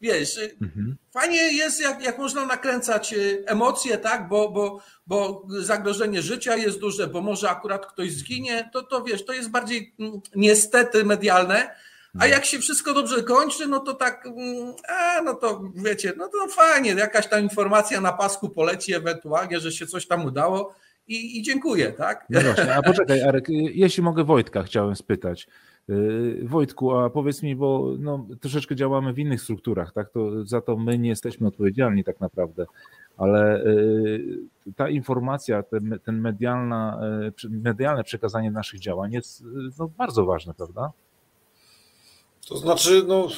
wiesz, 0.00 0.38
y, 0.38 0.56
mhm. 0.62 0.96
fajnie 1.12 1.52
jest, 1.52 1.80
jak, 1.80 2.02
jak 2.02 2.18
można 2.18 2.46
nakręcać 2.46 3.12
y, 3.12 3.44
emocje, 3.46 3.98
tak, 3.98 4.28
bo, 4.28 4.50
bo, 4.50 4.80
bo 5.06 5.46
zagrożenie 5.48 6.22
życia 6.22 6.56
jest 6.56 6.80
duże, 6.80 7.06
bo 7.06 7.20
może 7.20 7.50
akurat 7.50 7.86
ktoś 7.86 8.12
zginie, 8.12 8.70
to, 8.72 8.82
to 8.82 9.02
wiesz, 9.02 9.24
to 9.24 9.32
jest 9.32 9.50
bardziej 9.50 9.94
mm, 10.00 10.20
niestety 10.36 11.04
medialne, 11.04 11.74
a 12.18 12.26
jak 12.26 12.44
się 12.44 12.58
wszystko 12.58 12.94
dobrze 12.94 13.22
kończy, 13.22 13.66
no 13.66 13.80
to 13.80 13.94
tak, 13.94 14.26
mm, 14.26 14.74
a, 14.88 15.22
no 15.22 15.34
to 15.34 15.62
wiecie, 15.74 16.12
no 16.16 16.28
to 16.28 16.48
fajnie, 16.48 16.90
jakaś 16.90 17.28
tam 17.28 17.42
informacja 17.42 18.00
na 18.00 18.12
pasku 18.12 18.48
poleci 18.48 18.94
ewentualnie, 18.94 19.60
że 19.60 19.72
się 19.72 19.86
coś 19.86 20.06
tam 20.06 20.24
udało 20.24 20.74
i, 21.06 21.38
i 21.38 21.42
dziękuję, 21.42 21.92
tak? 21.92 22.26
No 22.30 22.40
właśnie, 22.40 22.74
a 22.74 22.82
poczekaj 22.82 23.22
Arek, 23.22 23.44
jeśli 23.48 24.02
mogę 24.02 24.24
Wojtka 24.24 24.62
chciałem 24.62 24.96
spytać, 24.96 25.46
Y, 25.46 25.50
Wojtku, 26.42 26.96
a 26.96 27.10
powiedz 27.10 27.42
mi, 27.42 27.56
bo 27.56 27.94
no, 27.98 28.26
troszeczkę 28.40 28.76
działamy 28.76 29.12
w 29.12 29.18
innych 29.18 29.42
strukturach, 29.42 29.92
tak? 29.92 30.10
To, 30.10 30.44
za 30.44 30.60
to 30.60 30.76
my 30.76 30.98
nie 30.98 31.08
jesteśmy 31.08 31.46
odpowiedzialni 31.46 32.04
tak 32.04 32.20
naprawdę, 32.20 32.66
ale 33.16 33.64
y, 33.64 34.38
ta 34.76 34.88
informacja, 34.88 35.62
ten, 35.62 35.98
ten 36.04 36.20
medialna, 36.20 37.00
y, 37.44 37.48
medialne 37.50 38.04
przekazanie 38.04 38.50
naszych 38.50 38.80
działań 38.80 39.12
jest 39.12 39.44
no, 39.78 39.90
bardzo 39.98 40.24
ważne, 40.24 40.54
prawda? 40.54 40.92
To 42.48 42.56
znaczy, 42.56 43.04
no, 43.06 43.28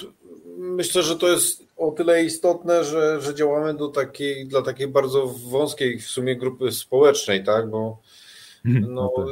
myślę, 0.56 1.02
że 1.02 1.16
to 1.16 1.28
jest 1.28 1.64
o 1.76 1.90
tyle 1.90 2.24
istotne, 2.24 2.84
że, 2.84 3.20
że 3.20 3.34
działamy 3.34 3.74
do 3.74 3.88
takiej, 3.88 4.46
dla 4.46 4.62
takiej 4.62 4.88
bardzo 4.88 5.26
wąskiej 5.26 5.98
w 6.00 6.06
sumie 6.06 6.36
grupy 6.36 6.72
społecznej, 6.72 7.44
tak? 7.44 7.70
Bo. 7.70 7.98
No, 8.64 8.88
no 8.88 9.12
tak. 9.16 9.26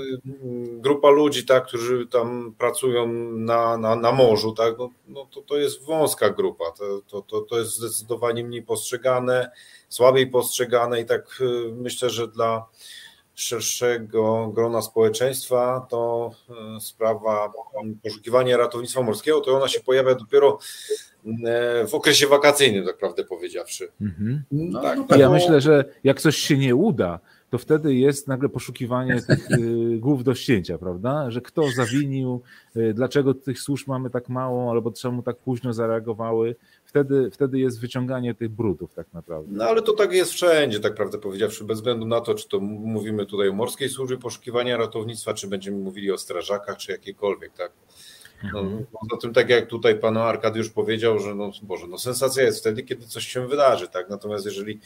grupa 0.80 1.11
ludzi, 1.11 1.47
tak, 1.47 1.66
którzy 1.66 2.06
tam 2.06 2.54
pracują 2.58 3.12
na, 3.32 3.76
na, 3.76 3.97
na 3.97 4.12
morzu, 4.12 4.52
tak, 4.52 4.78
no, 4.78 4.90
no 5.08 5.26
to, 5.35 5.42
to 5.42 5.56
jest 5.56 5.85
wąska 5.85 6.30
grupa, 6.30 6.64
to, 7.06 7.23
to, 7.23 7.40
to 7.40 7.58
jest 7.58 7.76
zdecydowanie 7.76 8.44
mniej 8.44 8.62
postrzegane, 8.62 9.50
słabiej 9.88 10.26
postrzegane 10.26 11.00
i 11.00 11.04
tak 11.04 11.40
y, 11.40 11.73
myślę, 11.73 12.11
że 12.11 12.28
dla 12.28 12.66
szerszego 13.35 14.52
grona 14.54 14.82
społeczeństwa 14.82 15.87
to 15.90 16.30
y, 16.76 16.80
sprawa 16.80 17.52
poszukiwania 18.02 18.56
ratownictwa 18.56 19.02
morskiego, 19.02 19.40
to 19.40 19.56
ona 19.56 19.68
się 19.68 19.80
pojawia 19.80 20.14
dopiero 20.14 20.58
y, 21.26 21.30
w 21.88 21.94
okresie 21.94 22.26
wakacyjnym, 22.26 22.87
tak 22.87 22.97
prawdę 22.97 23.25
powiedziawszy. 23.25 23.92
Mhm. 24.00 24.42
No, 24.52 24.82
tak, 24.82 24.99
no, 25.08 25.16
ja 25.16 25.30
myślę, 25.30 25.61
że 25.61 25.85
jak 26.04 26.20
coś 26.20 26.37
się 26.37 26.56
nie 26.56 26.75
uda, 26.75 27.20
to 27.50 27.59
wtedy 27.59 27.95
jest 27.95 28.28
nagle 28.28 28.49
poszukiwanie 28.49 29.23
tych 29.23 29.50
y, 29.50 29.99
głów 29.99 30.25
do 30.25 30.35
ścięcia, 30.35 30.78
prawda? 30.78 31.31
Że 31.31 31.40
kto 31.40 31.71
zawinił, 31.71 32.43
y, 32.76 32.95
dlaczego 32.95 33.35
tych 33.35 33.61
służb 33.61 33.88
mamy 33.88 34.11
tak 34.11 34.28
mało, 34.28 34.71
albo 34.71 34.93
czemu 34.93 35.23
tak 35.23 35.37
późno 35.37 35.73
zareagowały. 35.73 36.57
Wtedy, 36.85 37.31
wtedy 37.31 37.59
jest 37.59 37.81
wyciąganie 37.81 38.35
tych 38.35 38.49
brudów 38.49 38.95
tak 38.95 39.12
naprawdę. 39.12 39.49
No 39.52 39.64
ale 39.64 39.83
to 39.83 39.93
tak 39.93 40.12
jest 40.12 40.33
wszędzie, 40.33 40.81
tak 40.81 40.95
prawdę 40.95 41.19
powiedziawszy, 41.19 41.64
bez 41.64 41.78
względu 41.78 42.07
na 42.07 42.21
to, 42.21 42.35
czy 42.35 42.49
to 42.49 42.61
mówimy 42.61 43.26
tutaj 43.26 43.49
o 43.49 43.52
morskiej 43.52 43.88
służbie 43.88 44.17
poszukiwania 44.17 44.76
ratownictwa, 44.76 45.35
czy 45.35 45.49
będziemy 45.49 45.78
mówili 45.78 46.12
o 46.12 46.19
strażakach, 46.19 46.76
czy 46.76 46.93
jakiekolwiek, 46.93 47.52
tak? 47.52 47.73
No, 48.52 48.61
mhm. 48.61 48.87
poza 48.93 49.21
tym, 49.21 49.35
tak 49.35 49.49
jak 49.49 49.67
tutaj 49.67 49.99
pan 49.99 50.17
Arkadiusz 50.17 50.71
powiedział, 50.71 51.19
że 51.19 51.35
no, 51.35 51.50
Boże, 51.62 51.87
no 51.87 51.99
sensacja 51.99 52.43
jest 52.43 52.61
wtedy, 52.61 52.83
kiedy 52.83 53.07
coś 53.07 53.26
się 53.26 53.49
wydarzy, 53.49 53.88
tak? 53.88 54.11
Natomiast 54.11 54.45
jeżeli 54.45 54.81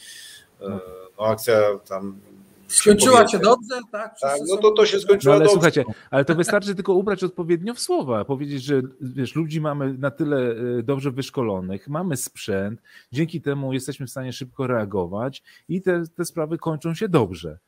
e, 0.61 0.81
no, 1.19 1.27
akcja 1.27 1.79
tam 1.89 2.21
Skończyła 2.73 3.29
się 3.29 3.39
dobrze, 3.39 3.81
tak? 3.93 4.21
tak 4.21 4.41
no 4.49 4.57
to 4.57 4.71
to 4.71 4.87
się 4.87 4.99
skończyło 4.99 5.35
no, 5.35 5.37
ale 5.37 5.45
dobrze. 5.45 5.53
Słuchajcie, 5.53 5.85
ale 6.11 6.25
to 6.25 6.35
wystarczy 6.35 6.75
tylko 6.75 6.95
ubrać 6.95 7.25
odpowiednio 7.25 7.75
w 7.75 7.81
słowa, 7.81 8.25
powiedzieć, 8.25 8.63
że 8.63 8.83
wiesz, 9.01 9.35
ludzi 9.35 9.61
mamy 9.61 9.95
na 9.99 10.11
tyle 10.11 10.55
e, 10.79 10.83
dobrze 10.83 11.11
wyszkolonych, 11.11 11.89
mamy 11.89 12.17
sprzęt, 12.17 12.83
dzięki 13.13 13.41
temu 13.41 13.73
jesteśmy 13.73 14.07
w 14.07 14.11
stanie 14.11 14.33
szybko 14.33 14.67
reagować 14.67 15.43
i 15.69 15.83
te, 15.83 16.03
te 16.17 16.25
sprawy 16.25 16.59
kończą 16.59 16.95
się 16.95 17.09
dobrze. 17.09 17.59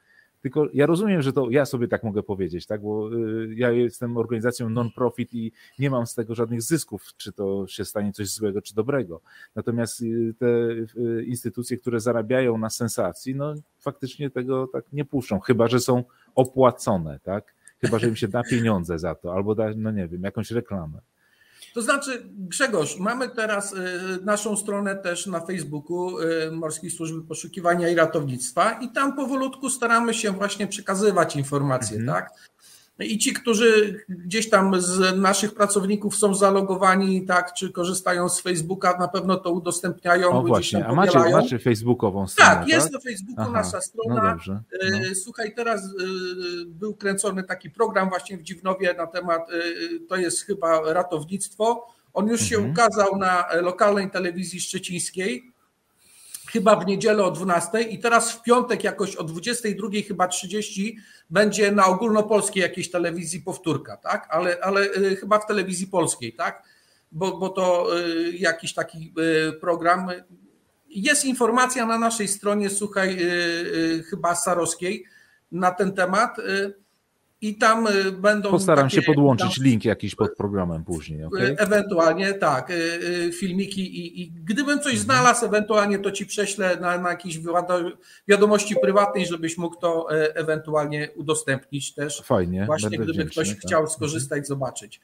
Tylko 0.45 0.69
ja 0.73 0.87
rozumiem, 0.87 1.23
że 1.23 1.33
to 1.33 1.51
ja 1.51 1.67
sobie 1.67 1.89
tak 1.89 2.03
mogę 2.03 2.23
powiedzieć, 2.23 2.67
tak? 2.67 2.83
bo 2.83 3.15
y, 3.15 3.55
ja 3.55 3.71
jestem 3.71 4.17
organizacją 4.17 4.71
non-profit 4.71 5.35
i 5.35 5.53
nie 5.79 5.91
mam 5.91 6.07
z 6.07 6.15
tego 6.15 6.35
żadnych 6.35 6.63
zysków, 6.63 7.05
czy 7.17 7.33
to 7.33 7.67
się 7.67 7.85
stanie 7.85 8.13
coś 8.13 8.29
złego, 8.29 8.63
czy 8.63 8.75
dobrego. 8.75 9.21
Natomiast 9.55 10.03
y, 10.03 10.35
te 10.39 10.47
y, 10.47 11.25
instytucje, 11.25 11.77
które 11.77 12.01
zarabiają 12.01 12.59
na 12.59 12.71
sensacji, 12.71 13.35
no 13.35 13.55
faktycznie 13.81 14.31
tego 14.31 14.67
tak 14.67 14.85
nie 14.93 15.05
puszczą, 15.05 15.41
chyba 15.41 15.69
że 15.69 15.81
są 15.81 16.05
opłacone, 16.35 17.21
tak? 17.23 17.55
Chyba, 17.81 17.99
że 17.99 18.09
im 18.09 18.17
się 18.17 18.29
da 18.29 18.43
pieniądze 18.43 18.99
za 18.99 19.15
to, 19.15 19.35
albo 19.35 19.55
da, 19.55 19.71
no 19.77 19.91
nie 19.91 20.09
wiem, 20.09 20.23
jakąś 20.23 20.51
reklamę. 20.51 21.01
To 21.75 21.83
znaczy, 21.83 22.23
Grzegorz, 22.31 22.99
mamy 22.99 23.29
teraz 23.29 23.73
y, 23.73 23.77
naszą 24.25 24.57
stronę 24.57 24.97
też 24.97 25.27
na 25.27 25.41
Facebooku 25.41 26.19
y, 26.19 26.51
Morskiej 26.51 26.91
Służby 26.91 27.23
Poszukiwania 27.23 27.89
i 27.89 27.95
Ratownictwa 27.95 28.73
i 28.73 28.93
tam 28.93 29.17
powolutku 29.17 29.71
staramy 29.71 30.15
się 30.15 30.33
właśnie 30.33 30.67
przekazywać 30.67 31.37
informacje, 31.37 31.97
mhm. 31.97 32.19
tak? 32.19 32.54
I 32.99 33.19
ci, 33.19 33.33
którzy 33.33 34.01
gdzieś 34.09 34.51
tam 34.51 34.81
z 34.81 35.17
naszych 35.17 35.55
pracowników 35.55 36.17
są 36.17 36.35
zalogowani, 36.35 37.27
tak, 37.27 37.55
czy 37.55 37.73
korzystają 37.73 38.29
z 38.29 38.41
Facebooka, 38.41 38.99
na 38.99 39.09
pewno 39.09 39.37
to 39.37 39.51
udostępniają. 39.51 40.31
O 40.31 40.43
właśnie, 40.43 40.87
a 40.87 40.95
macie, 40.95 41.19
macie 41.19 41.59
facebookową 41.59 42.27
stronę, 42.27 42.51
Tak, 42.51 42.69
jest 42.69 42.87
tak? 42.87 42.93
na 42.93 43.01
Facebooku 43.11 43.43
Aha, 43.43 43.51
nasza 43.51 43.81
strona. 43.81 44.39
No 44.47 44.55
e, 44.55 44.91
no. 44.91 45.15
Słuchaj, 45.15 45.55
teraz 45.55 45.85
e, 45.85 45.89
był 46.67 46.95
kręcony 46.95 47.45
taki 47.45 47.71
program 47.71 48.09
właśnie 48.09 48.39
w 48.39 48.43
Dziwnowie 48.43 48.95
na 48.95 49.07
temat, 49.07 49.43
e, 49.51 49.55
to 50.09 50.17
jest 50.17 50.43
chyba 50.43 50.93
ratownictwo. 50.93 51.87
On 52.13 52.29
już 52.29 52.41
się 52.41 52.57
mhm. 52.57 52.73
ukazał 52.73 53.17
na 53.17 53.45
lokalnej 53.63 54.11
telewizji 54.11 54.61
szczecińskiej 54.61 55.54
chyba 56.55 56.77
w 56.77 56.87
niedzielę 56.87 57.25
o 57.25 57.31
12 57.31 57.83
i 57.83 57.99
teraz 57.99 58.33
w 58.33 58.43
piątek 58.43 58.85
jakoś 58.85 59.17
o 59.17 59.25
22 59.25 59.89
chyba 60.09 60.29
30 60.29 60.99
będzie 61.31 61.73
na 61.73 61.87
ogólnopolskiej 61.87 62.63
jakiejś 62.63 62.91
telewizji 62.91 63.41
powtórka, 63.41 63.97
tak? 63.97 64.27
Ale, 64.31 64.59
ale 64.63 64.81
y, 64.83 65.17
chyba 65.17 65.39
w 65.39 65.47
telewizji 65.47 65.87
polskiej, 65.87 66.33
tak? 66.33 66.63
Bo, 67.13 67.39
bo 67.39 67.49
to 67.49 67.99
y, 67.99 68.33
jakiś 68.33 68.75
taki 68.75 69.15
y, 69.49 69.53
program. 69.53 70.09
Jest 70.89 71.25
informacja 71.25 71.87
na 71.87 71.99
naszej 71.99 72.29
stronie, 72.29 72.71
słuchaj, 72.71 73.19
chyba 74.11 74.35
Sarowskiej 74.35 75.05
na 75.53 75.71
ten 75.71 75.93
temat. 75.93 76.37
I 77.45 77.55
tam 77.55 77.87
y, 77.87 78.13
będą. 78.13 78.51
Postaram 78.51 78.85
takie, 78.85 78.97
się 78.97 79.07
podłączyć 79.07 79.55
tam, 79.57 79.65
link 79.65 79.85
jakiś 79.85 80.15
pod 80.15 80.37
programem 80.37 80.85
później. 80.85 81.21
Y, 81.21 81.27
okay? 81.27 81.57
Ewentualnie 81.59 82.35
tak, 82.35 82.71
y, 82.71 83.33
filmiki 83.33 83.81
i, 83.81 84.23
i 84.23 84.31
gdybym 84.31 84.79
coś 84.79 84.93
mhm. 84.93 85.05
znalazł, 85.05 85.47
ewentualnie 85.47 85.99
to 85.99 86.11
ci 86.11 86.27
prześlę 86.27 86.77
na, 86.81 86.99
na 86.99 87.11
jakieś 87.11 87.41
wiadomości 88.29 88.77
prywatnej, 88.83 89.27
żebyś 89.27 89.59
mógł 89.59 89.77
to 89.77 90.09
ewentualnie 90.35 91.09
udostępnić 91.17 91.95
też. 91.95 92.23
Fajnie. 92.25 92.65
Właśnie 92.67 92.99
gdyby 92.99 93.25
ktoś 93.25 93.49
tak. 93.49 93.59
chciał 93.59 93.89
skorzystać, 93.89 94.39
mhm. 94.39 94.47
zobaczyć. 94.47 95.01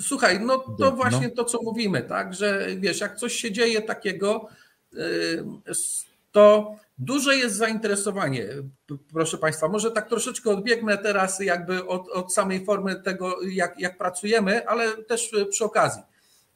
Słuchaj, 0.00 0.40
no 0.40 0.58
to 0.58 0.74
no. 0.78 0.92
właśnie 0.92 1.30
to, 1.30 1.44
co 1.44 1.62
mówimy, 1.62 2.02
tak, 2.02 2.34
że 2.34 2.66
wiesz, 2.76 3.00
jak 3.00 3.16
coś 3.16 3.32
się 3.32 3.52
dzieje 3.52 3.82
takiego, 3.82 4.48
to 6.32 6.74
duże 7.00 7.36
jest 7.36 7.56
zainteresowanie, 7.56 8.48
proszę 9.12 9.38
Państwa. 9.38 9.68
Może 9.68 9.90
tak 9.90 10.08
troszeczkę 10.08 10.50
odbiegnę 10.50 10.98
teraz 10.98 11.40
jakby 11.40 11.86
od, 11.86 12.08
od 12.08 12.34
samej 12.34 12.64
formy 12.64 13.02
tego, 13.02 13.42
jak, 13.42 13.80
jak 13.80 13.98
pracujemy, 13.98 14.68
ale 14.68 14.96
też 14.96 15.30
przy 15.50 15.64
okazji. 15.64 16.02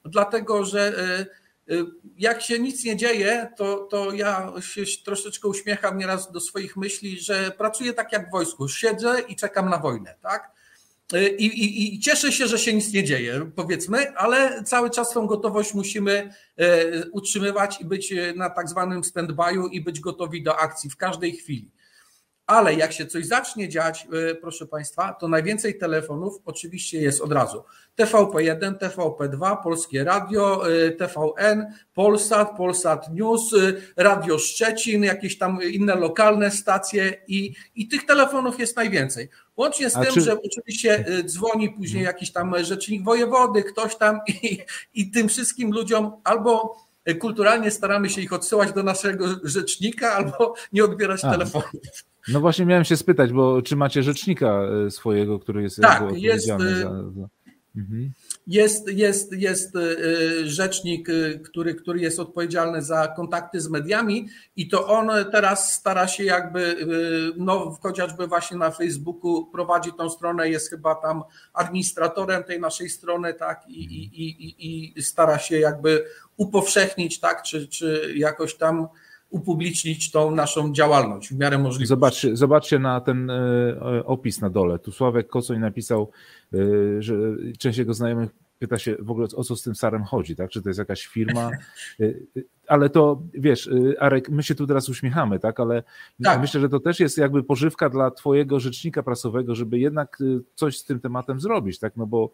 Dlatego, 0.05 0.65
że 0.65 0.99
e, 0.99 1.75
e, 1.75 1.85
jak 2.19 2.43
się 2.43 2.59
nic 2.59 2.85
nie 2.85 2.97
dzieje, 2.97 3.53
to, 3.57 3.77
to 3.77 4.13
ja 4.13 4.53
się 4.61 4.83
troszeczkę 5.05 5.49
uśmiecham 5.49 5.99
nieraz 5.99 6.33
do 6.33 6.41
swoich 6.41 6.77
myśli, 6.77 7.21
że 7.21 7.51
pracuję 7.51 7.93
tak 7.93 8.13
jak 8.13 8.29
w 8.29 8.33
wojsku. 8.33 8.69
Siedzę 8.69 9.21
i 9.29 9.37
czekam 9.37 9.71
na 9.71 9.79
wojnę, 9.79 10.15
tak? 10.23 10.54
E, 11.15 11.29
I, 11.29 11.47
i, 11.47 11.95
I, 11.95 12.01
cieszę 12.01 12.33
się, 12.33 12.47
że 12.47 12.59
się 12.59 12.75
nic 12.75 12.93
nie 12.93 13.05
dzieje, 13.05 13.51
powiedzmy, 13.57 14.17
ale 14.17 14.65
cały 14.65 14.91
czas 14.91 15.13
tą 15.13 15.27
gotowość 15.27 15.75
musimy 15.75 16.35
e, 16.57 17.11
utrzymywać 17.11 17.81
i 17.81 17.85
być 17.85 18.15
na 18.37 18.51
tak 18.51 18.69
zwanym 18.69 19.03
stand-by'u 19.03 19.69
i 19.73 19.81
być 19.81 20.01
gotowi 20.01 20.43
do 20.43 20.57
akcji 20.57 20.91
w 20.91 20.97
każdej 20.97 21.33
chwili. 21.33 21.71
Ale 22.47 22.75
jak 22.75 22.93
się 22.93 23.07
coś 23.07 23.27
zacznie 23.27 23.69
dziać, 23.69 24.07
e, 24.31 24.35
proszę 24.35 24.67
Państwa, 24.67 25.13
to 25.13 25.29
najwięcej 25.29 25.79
telefonów 25.79 26.35
oczywiście 26.45 27.01
jest 27.01 27.21
od 27.21 27.33
razu. 27.33 27.65
TVP1, 27.99 28.75
TVP2, 28.79 29.63
Polskie 29.63 30.05
Radio, 30.05 30.63
TVN, 30.99 31.67
Polsat, 31.95 32.57
Polsat 32.57 33.15
News, 33.15 33.55
Radio 33.97 34.39
Szczecin, 34.39 35.03
jakieś 35.03 35.39
tam 35.39 35.59
inne 35.63 35.95
lokalne 35.95 36.51
stacje 36.51 37.13
i, 37.29 37.55
i 37.75 37.89
tych 37.89 38.07
telefonów 38.07 38.59
jest 38.59 38.77
najwięcej. 38.77 39.29
Łącznie 39.57 39.91
z 39.91 39.97
A 39.97 40.05
tym, 40.05 40.15
czy... 40.15 40.21
że 40.21 40.37
oczywiście 40.43 41.05
y, 41.09 41.25
dzwoni 41.25 41.71
później 41.71 42.05
jakiś 42.05 42.33
tam 42.33 42.65
rzecznik 42.65 43.05
wojewody, 43.05 43.63
ktoś 43.63 43.97
tam 43.97 44.21
i, 44.43 44.59
i 44.95 45.11
tym 45.11 45.29
wszystkim 45.29 45.73
ludziom 45.73 46.13
albo 46.25 46.77
kulturalnie 47.21 47.71
staramy 47.71 48.11
się 48.11 48.21
ich 48.21 48.33
odsyłać 48.33 48.73
do 48.73 48.83
naszego 48.83 49.27
rzecznika, 49.43 50.13
albo 50.13 50.55
nie 50.73 50.85
odbierać 50.85 51.25
A. 51.25 51.31
telefonów. 51.31 51.73
No 52.29 52.41
właśnie 52.41 52.67
miałem 52.67 52.85
się 52.85 52.97
spytać, 52.97 53.33
bo 53.33 53.63
czy 53.63 53.77
macie 53.77 54.03
rzecznika 54.03 54.61
y, 54.87 54.91
swojego, 54.91 55.39
który 55.39 55.63
jest 55.63 55.81
tak, 55.81 56.03
jest, 56.17 56.45
y, 56.45 56.49
za, 56.49 56.59
za... 57.11 57.29
Mhm. 57.77 58.13
Jest, 58.47 58.93
jest, 58.93 59.33
jest 59.33 59.77
y, 59.77 60.49
rzecznik, 60.49 61.09
który, 61.45 61.75
który 61.75 62.01
jest 62.01 62.21
odpowiedzialny 62.21 62.83
za 62.83 63.09
kontakty 63.09 63.61
z 63.61 63.69
mediami 63.69 64.29
i 64.57 64.69
to 64.69 64.89
on 64.89 65.11
teraz 65.33 65.75
stara 65.75 66.09
się 66.09 66.25
jakby, 66.25 66.77
no 67.37 67.79
chociażby 67.83 68.27
właśnie 68.27 68.57
na 68.57 68.71
Facebooku 68.71 69.47
prowadzi 69.47 69.93
tą 69.99 70.11
stronę, 70.11 70.51
jest 70.51 70.71
chyba 70.71 70.95
tam 70.95 71.23
administratorem 71.53 72.45
tej 72.45 72.61
naszej 72.61 72.89
strony, 72.89 73.35
tak, 73.35 73.69
i, 73.69 73.85
i, 73.85 74.25
i, 74.25 74.99
i 74.99 75.03
stara 75.03 75.39
się 75.39 75.59
jakby 75.59 76.05
upowszechnić, 76.37 77.21
tak, 77.21 77.43
czy, 77.43 77.69
czy 77.69 78.13
jakoś 78.17 78.55
tam 78.55 78.89
upublicznić 79.31 80.11
tą 80.11 80.31
naszą 80.31 80.73
działalność 80.73 81.29
w 81.29 81.39
miarę 81.39 81.59
możliwości. 81.59 81.87
Zobaczcie, 81.89 82.37
zobaczcie 82.37 82.79
na 82.79 83.01
ten 83.01 83.31
opis 84.05 84.41
na 84.41 84.51
dole. 84.51 84.79
Tu 84.79 84.93
Sławek 84.93 85.29
Kocoń 85.29 85.59
napisał 85.59 86.11
Y, 86.55 87.03
że 87.03 87.15
część 87.59 87.79
jego 87.79 87.95
znajomych 87.95 88.31
pyta 88.59 88.79
się 88.79 88.97
w 88.99 89.11
ogóle 89.11 89.29
o 89.37 89.45
co 89.45 89.57
z 89.57 89.63
tym 89.63 89.75
Sarem 89.75 90.05
chodzi, 90.05 90.37
tak? 90.37 90.51
Czy 90.51 90.63
to 90.63 90.69
jest 90.69 90.79
jakaś 90.79 91.07
firma? 91.07 91.51
Y, 92.65 92.67
y, 92.67 92.69
ale 92.69 92.91
to 92.91 93.23
wiesz, 93.35 93.71
Arek, 93.99 94.29
my 94.29 94.43
się 94.43 94.55
tu 94.55 94.67
teraz 94.67 94.89
uśmiechamy, 94.89 95.39
tak? 95.39 95.61
Ale 95.61 95.83
tak. 96.25 96.41
myślę, 96.41 96.61
że 96.61 96.69
to 96.69 96.81
też 96.81 97.01
jest 97.01 97.19
jakby 97.19 97.43
pożywka 97.43 97.89
dla 97.89 98.11
twojego 98.11 98.61
rzecznika 98.61 99.03
prasowego, 99.03 99.55
żeby 99.55 99.79
jednak 99.79 100.19
coś 100.55 100.79
z 100.79 100.85
tym 100.85 101.01
tematem 101.01 101.41
zrobić, 101.41 101.79
tak? 101.79 101.97
No 101.97 102.07
bo 102.07 102.31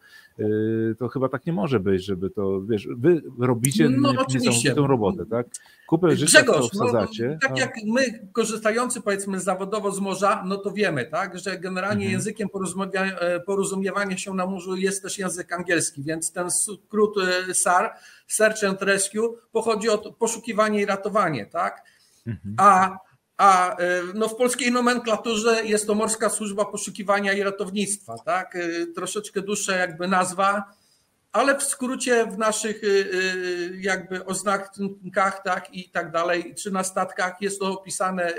to 0.99 1.09
chyba 1.09 1.29
tak 1.29 1.47
nie 1.47 1.53
może 1.53 1.81
być, 1.81 2.05
żeby 2.05 2.31
to, 2.31 2.61
wiesz, 2.63 2.89
wy 2.97 3.23
robicie 3.39 3.89
no, 3.89 4.13
niesamowitą 4.29 4.87
robotę, 4.87 5.27
tak? 5.27 5.47
Kupę 5.91 6.17
życia 6.17 6.43
Grzegorz, 6.43 6.71
wsadzacie. 6.71 7.29
No, 7.43 7.49
tak 7.49 7.59
a... 7.59 7.61
jak 7.61 7.75
my 7.87 8.29
korzystający 8.33 9.01
powiedzmy 9.01 9.41
zawodowo 9.41 9.91
z 9.93 10.01
morza, 10.01 10.43
no 10.47 10.57
to 10.57 10.71
wiemy, 10.71 11.07
tak? 11.07 11.39
Że 11.39 11.59
generalnie 11.59 12.05
mhm. 12.05 12.13
językiem 12.13 12.49
porozumiewania, 12.49 13.19
e, 13.19 13.41
porozumiewania 13.41 14.17
się 14.17 14.35
na 14.35 14.47
morzu 14.47 14.77
jest 14.77 15.03
też 15.03 15.19
język 15.19 15.53
angielski, 15.53 16.03
więc 16.03 16.33
ten 16.33 16.51
skrót 16.51 17.17
e, 17.49 17.55
SAR, 17.55 17.93
Search 18.33 18.65
and 18.65 18.83
Rescue, 18.83 19.37
pochodzi 19.53 19.89
od 19.89 20.17
poszukiwanie 20.17 20.81
i 20.81 20.87
ratowanie, 20.87 21.47
tak? 21.47 21.83
Mhm. 22.27 22.55
A, 22.59 22.97
a 23.37 23.77
e, 23.77 24.03
no 24.15 24.29
w 24.29 24.37
polskiej 24.37 24.73
nomenklaturze 24.73 25.65
jest 25.65 25.87
to 25.87 25.95
Morska 25.95 26.29
Służba 26.29 26.65
Poszukiwania 26.65 27.33
i 27.33 27.43
Ratownictwa, 27.43 28.15
tak? 28.25 28.59
Troszeczkę 28.95 29.41
dłuższa 29.41 29.77
jakby 29.77 30.09
nazwa, 30.09 30.65
ale 31.33 31.59
w 31.59 31.63
skrócie 31.63 32.27
w 32.27 32.39
naszych 32.39 32.83
jakby 33.81 34.25
oznakach 34.25 35.43
tak 35.45 35.75
i 35.75 35.91
tak 35.91 36.11
dalej, 36.11 36.55
czy 36.55 36.71
na 36.71 36.85
statkach 36.85 37.41
jest 37.41 37.61
to 37.61 37.67
opisane 37.67 38.33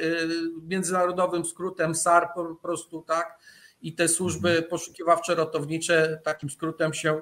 międzynarodowym 0.67 1.45
skrótem 1.45 1.95
SAR 1.95 2.29
po 2.35 2.55
prostu 2.55 3.01
tak 3.01 3.37
i 3.81 3.95
te 3.95 4.07
służby 4.07 4.49
mhm. 4.49 4.67
poszukiwawcze-ratownicze 4.69 6.17
takim 6.23 6.49
skrótem 6.49 6.93
się 6.93 7.21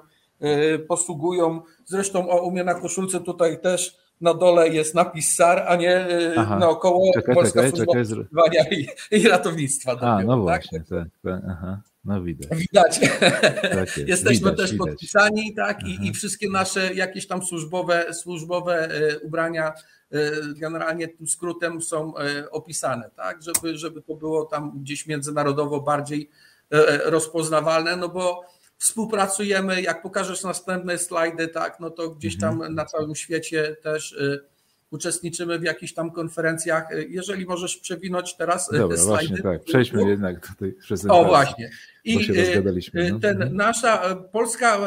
posługują. 0.88 1.60
Zresztą 1.84 2.30
o, 2.30 2.42
u 2.42 2.50
mnie 2.50 2.64
na 2.64 2.74
koszulce 2.74 3.20
tutaj 3.20 3.60
też 3.60 3.96
na 4.20 4.34
dole 4.34 4.68
jest 4.68 4.94
napis 4.94 5.34
SAR, 5.34 5.64
a 5.68 5.76
nie 5.76 6.10
y, 6.10 6.34
Aha. 6.36 6.58
naokoło 6.58 7.12
czekaj, 7.14 7.34
Polska 7.34 7.62
czekaj, 7.62 7.70
Służba 7.70 7.94
Poszukiwania 7.94 8.64
i, 8.70 8.88
i 9.10 9.28
Ratownictwa. 9.28 9.92
A, 10.00 10.22
no 10.22 10.34
tak? 10.34 10.42
właśnie, 10.42 10.80
tak, 10.80 11.08
tak, 11.24 11.42
aha. 11.50 11.80
No 12.04 12.22
widać. 12.22 12.58
Widać. 12.58 13.00
Tak 13.62 13.96
jest. 13.96 14.08
Jesteśmy 14.14 14.50
widać, 14.50 14.56
też 14.56 14.72
widać. 14.72 14.88
podpisani, 14.88 15.54
tak, 15.54 15.86
i, 15.86 16.08
i, 16.08 16.12
wszystkie 16.12 16.50
nasze 16.50 16.94
jakieś 16.94 17.26
tam 17.26 17.42
służbowe, 17.42 18.14
służbowe 18.14 18.88
y, 19.12 19.18
ubrania 19.18 19.72
generalnie 20.56 21.08
tym 21.08 21.28
skrótem 21.28 21.82
są 21.82 22.12
opisane, 22.50 23.10
tak, 23.16 23.42
żeby, 23.42 23.78
żeby 23.78 24.02
to 24.02 24.14
było 24.14 24.44
tam 24.44 24.72
gdzieś 24.80 25.06
międzynarodowo 25.06 25.80
bardziej 25.80 26.30
rozpoznawalne, 27.04 27.96
no 27.96 28.08
bo 28.08 28.44
współpracujemy, 28.80 29.82
jak 29.82 30.02
pokażesz 30.02 30.42
następne 30.42 30.98
slajdy, 30.98 31.48
tak, 31.48 31.80
no 31.80 31.90
to 31.90 32.10
gdzieś 32.10 32.38
tam 32.38 32.54
mhm. 32.54 32.74
na 32.74 32.84
całym 32.84 33.14
świecie 33.14 33.76
też 33.82 34.12
e, 34.12 34.38
uczestniczymy 34.90 35.58
w 35.58 35.62
jakichś 35.62 35.92
tam 35.92 36.10
konferencjach. 36.10 36.88
Jeżeli 37.08 37.46
możesz 37.46 37.76
przewinąć 37.76 38.36
teraz 38.36 38.70
Dobra, 38.72 38.96
slajdy. 38.96 39.28
Właśnie, 39.28 39.42
tak, 39.42 39.64
przejdźmy 39.64 40.08
jednak 40.08 40.40
do 40.40 40.54
tej 40.58 40.72
prezentacji. 40.72 41.24
O 41.24 41.28
właśnie. 41.28 41.70
I 42.04 42.28
no. 43.12 43.18
ten, 43.20 43.36
mhm. 43.36 43.56
nasza 43.56 44.16
polska 44.32 44.78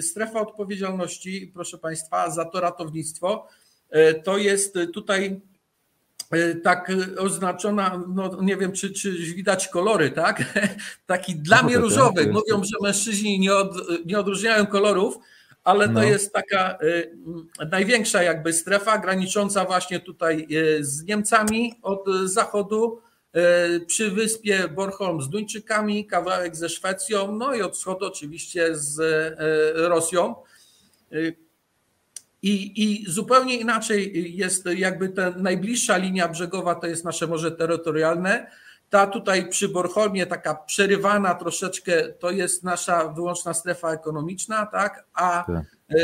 strefa 0.00 0.40
odpowiedzialności, 0.40 1.50
proszę 1.54 1.78
Państwa, 1.78 2.30
za 2.30 2.44
to 2.44 2.60
ratownictwo, 2.60 3.48
to 4.24 4.38
jest 4.38 4.78
tutaj 4.94 5.40
tak 6.62 6.92
oznaczona, 7.18 8.02
no 8.08 8.42
nie 8.42 8.56
wiem, 8.56 8.72
czy, 8.72 8.92
czy 8.92 9.12
widać 9.12 9.68
kolory, 9.68 10.10
tak? 10.10 10.42
Taki 11.06 11.36
dla 11.36 11.56
no 11.56 11.62
mnie 11.62 11.74
tak, 11.74 11.82
różowy. 11.82 12.26
Mówią, 12.26 12.64
że 12.64 12.76
mężczyźni 12.82 13.38
nie, 13.40 13.54
od, 13.54 13.76
nie 14.06 14.18
odróżniają 14.18 14.66
kolorów, 14.66 15.18
ale 15.64 15.86
to 15.86 15.92
no. 15.92 16.02
jest 16.04 16.32
taka 16.32 16.78
y, 16.82 17.16
największa 17.70 18.22
jakby 18.22 18.52
strefa 18.52 18.98
granicząca 18.98 19.64
właśnie 19.64 20.00
tutaj 20.00 20.46
y, 20.50 20.84
z 20.84 21.04
Niemcami 21.04 21.74
od 21.82 22.04
zachodu, 22.24 23.00
y, 23.76 23.80
przy 23.80 24.10
wyspie 24.10 24.68
Bornholm 24.68 25.22
z 25.22 25.28
Duńczykami, 25.28 26.06
kawałek 26.06 26.56
ze 26.56 26.68
Szwecją, 26.68 27.32
no 27.32 27.54
i 27.54 27.62
od 27.62 27.76
wschodu 27.76 28.06
oczywiście 28.06 28.76
z 28.76 28.98
Rosją. 29.74 30.34
I, 32.46 32.82
I 32.84 33.10
zupełnie 33.10 33.56
inaczej 33.56 34.36
jest 34.36 34.66
jakby 34.76 35.08
ta 35.08 35.30
najbliższa 35.30 35.96
linia 35.96 36.28
brzegowa 36.28 36.74
to 36.74 36.86
jest 36.86 37.04
nasze 37.04 37.26
morze 37.26 37.50
terytorialne. 37.50 38.50
Ta 38.90 39.06
tutaj 39.06 39.48
przy 39.48 39.68
Borholmie, 39.68 40.26
taka 40.26 40.54
przerywana 40.54 41.34
troszeczkę, 41.34 42.12
to 42.12 42.30
jest 42.30 42.64
nasza 42.64 43.08
wyłączna 43.08 43.54
strefa 43.54 43.92
ekonomiczna, 43.92 44.66
tak? 44.66 45.04
A 45.14 45.44
tak. 45.46 45.64
E, 45.90 45.96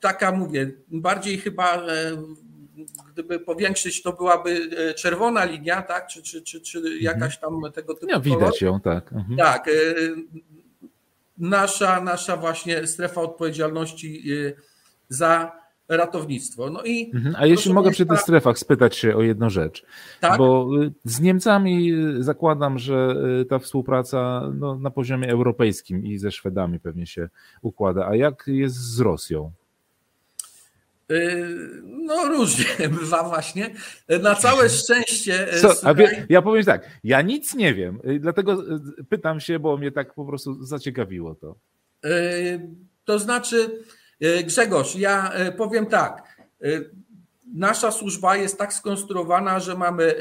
taka 0.00 0.32
mówię, 0.32 0.70
bardziej 0.88 1.38
chyba 1.38 1.76
e, 1.76 1.86
gdyby 3.12 3.40
powiększyć, 3.40 4.02
to 4.02 4.12
byłaby 4.12 4.70
e, 4.76 4.94
czerwona 4.94 5.44
linia, 5.44 5.82
tak? 5.82 6.06
Czy, 6.06 6.22
czy, 6.22 6.42
czy, 6.42 6.60
czy 6.60 6.78
mhm. 6.78 6.96
jakaś 7.00 7.38
tam 7.38 7.60
tego 7.74 7.94
typu. 7.94 8.06
Ja, 8.12 8.20
widać 8.20 8.62
ją, 8.62 8.80
tak. 8.80 9.12
Mhm. 9.12 9.36
Tak. 9.38 9.70
Nasza, 11.38 12.00
nasza 12.00 12.36
właśnie 12.36 12.86
strefa 12.86 13.20
odpowiedzialności 13.20 14.22
za 15.08 15.62
ratownictwo. 15.88 16.70
No 16.70 16.82
i 16.82 17.10
mhm. 17.14 17.34
A 17.38 17.46
jeśli 17.46 17.72
mogę 17.72 17.90
przy 17.90 18.06
tych 18.06 18.20
strefach 18.20 18.58
spytać 18.58 18.96
się 18.96 19.16
o 19.16 19.22
jedną 19.22 19.50
rzecz, 19.50 19.84
tak? 20.20 20.38
bo 20.38 20.68
y, 20.82 20.92
z 21.04 21.20
Niemcami 21.20 21.92
y, 21.92 22.22
zakładam, 22.22 22.78
że 22.78 23.14
y, 23.40 23.44
ta 23.44 23.58
współpraca 23.58 24.50
no, 24.54 24.78
na 24.78 24.90
poziomie 24.90 25.28
europejskim 25.28 26.06
i 26.06 26.18
ze 26.18 26.30
Szwedami 26.30 26.80
pewnie 26.80 27.06
się 27.06 27.28
układa. 27.62 28.06
A 28.06 28.16
jak 28.16 28.44
jest 28.46 28.76
z 28.76 29.00
Rosją? 29.00 29.52
No 31.84 32.24
różnie 32.28 32.88
bywa 33.00 33.28
właśnie. 33.28 33.70
Na 34.22 34.34
całe 34.34 34.68
szczęście. 34.68 35.46
Co, 35.60 35.94
wie, 35.94 36.26
ja 36.28 36.42
powiem 36.42 36.64
tak, 36.64 36.90
ja 37.04 37.22
nic 37.22 37.54
nie 37.54 37.74
wiem, 37.74 37.98
dlatego 38.20 38.64
pytam 39.08 39.40
się, 39.40 39.58
bo 39.58 39.76
mnie 39.76 39.92
tak 39.92 40.14
po 40.14 40.24
prostu 40.24 40.64
zaciekawiło 40.64 41.34
to. 41.34 41.56
To 43.04 43.18
znaczy, 43.18 43.82
Grzegorz, 44.44 44.96
ja 44.96 45.32
e, 45.32 45.52
powiem 45.52 45.86
tak. 45.86 46.36
E, 46.62 46.66
nasza 47.54 47.92
służba 47.92 48.36
jest 48.36 48.58
tak 48.58 48.74
skonstruowana, 48.74 49.60
że 49.60 49.74
mamy 49.74 50.14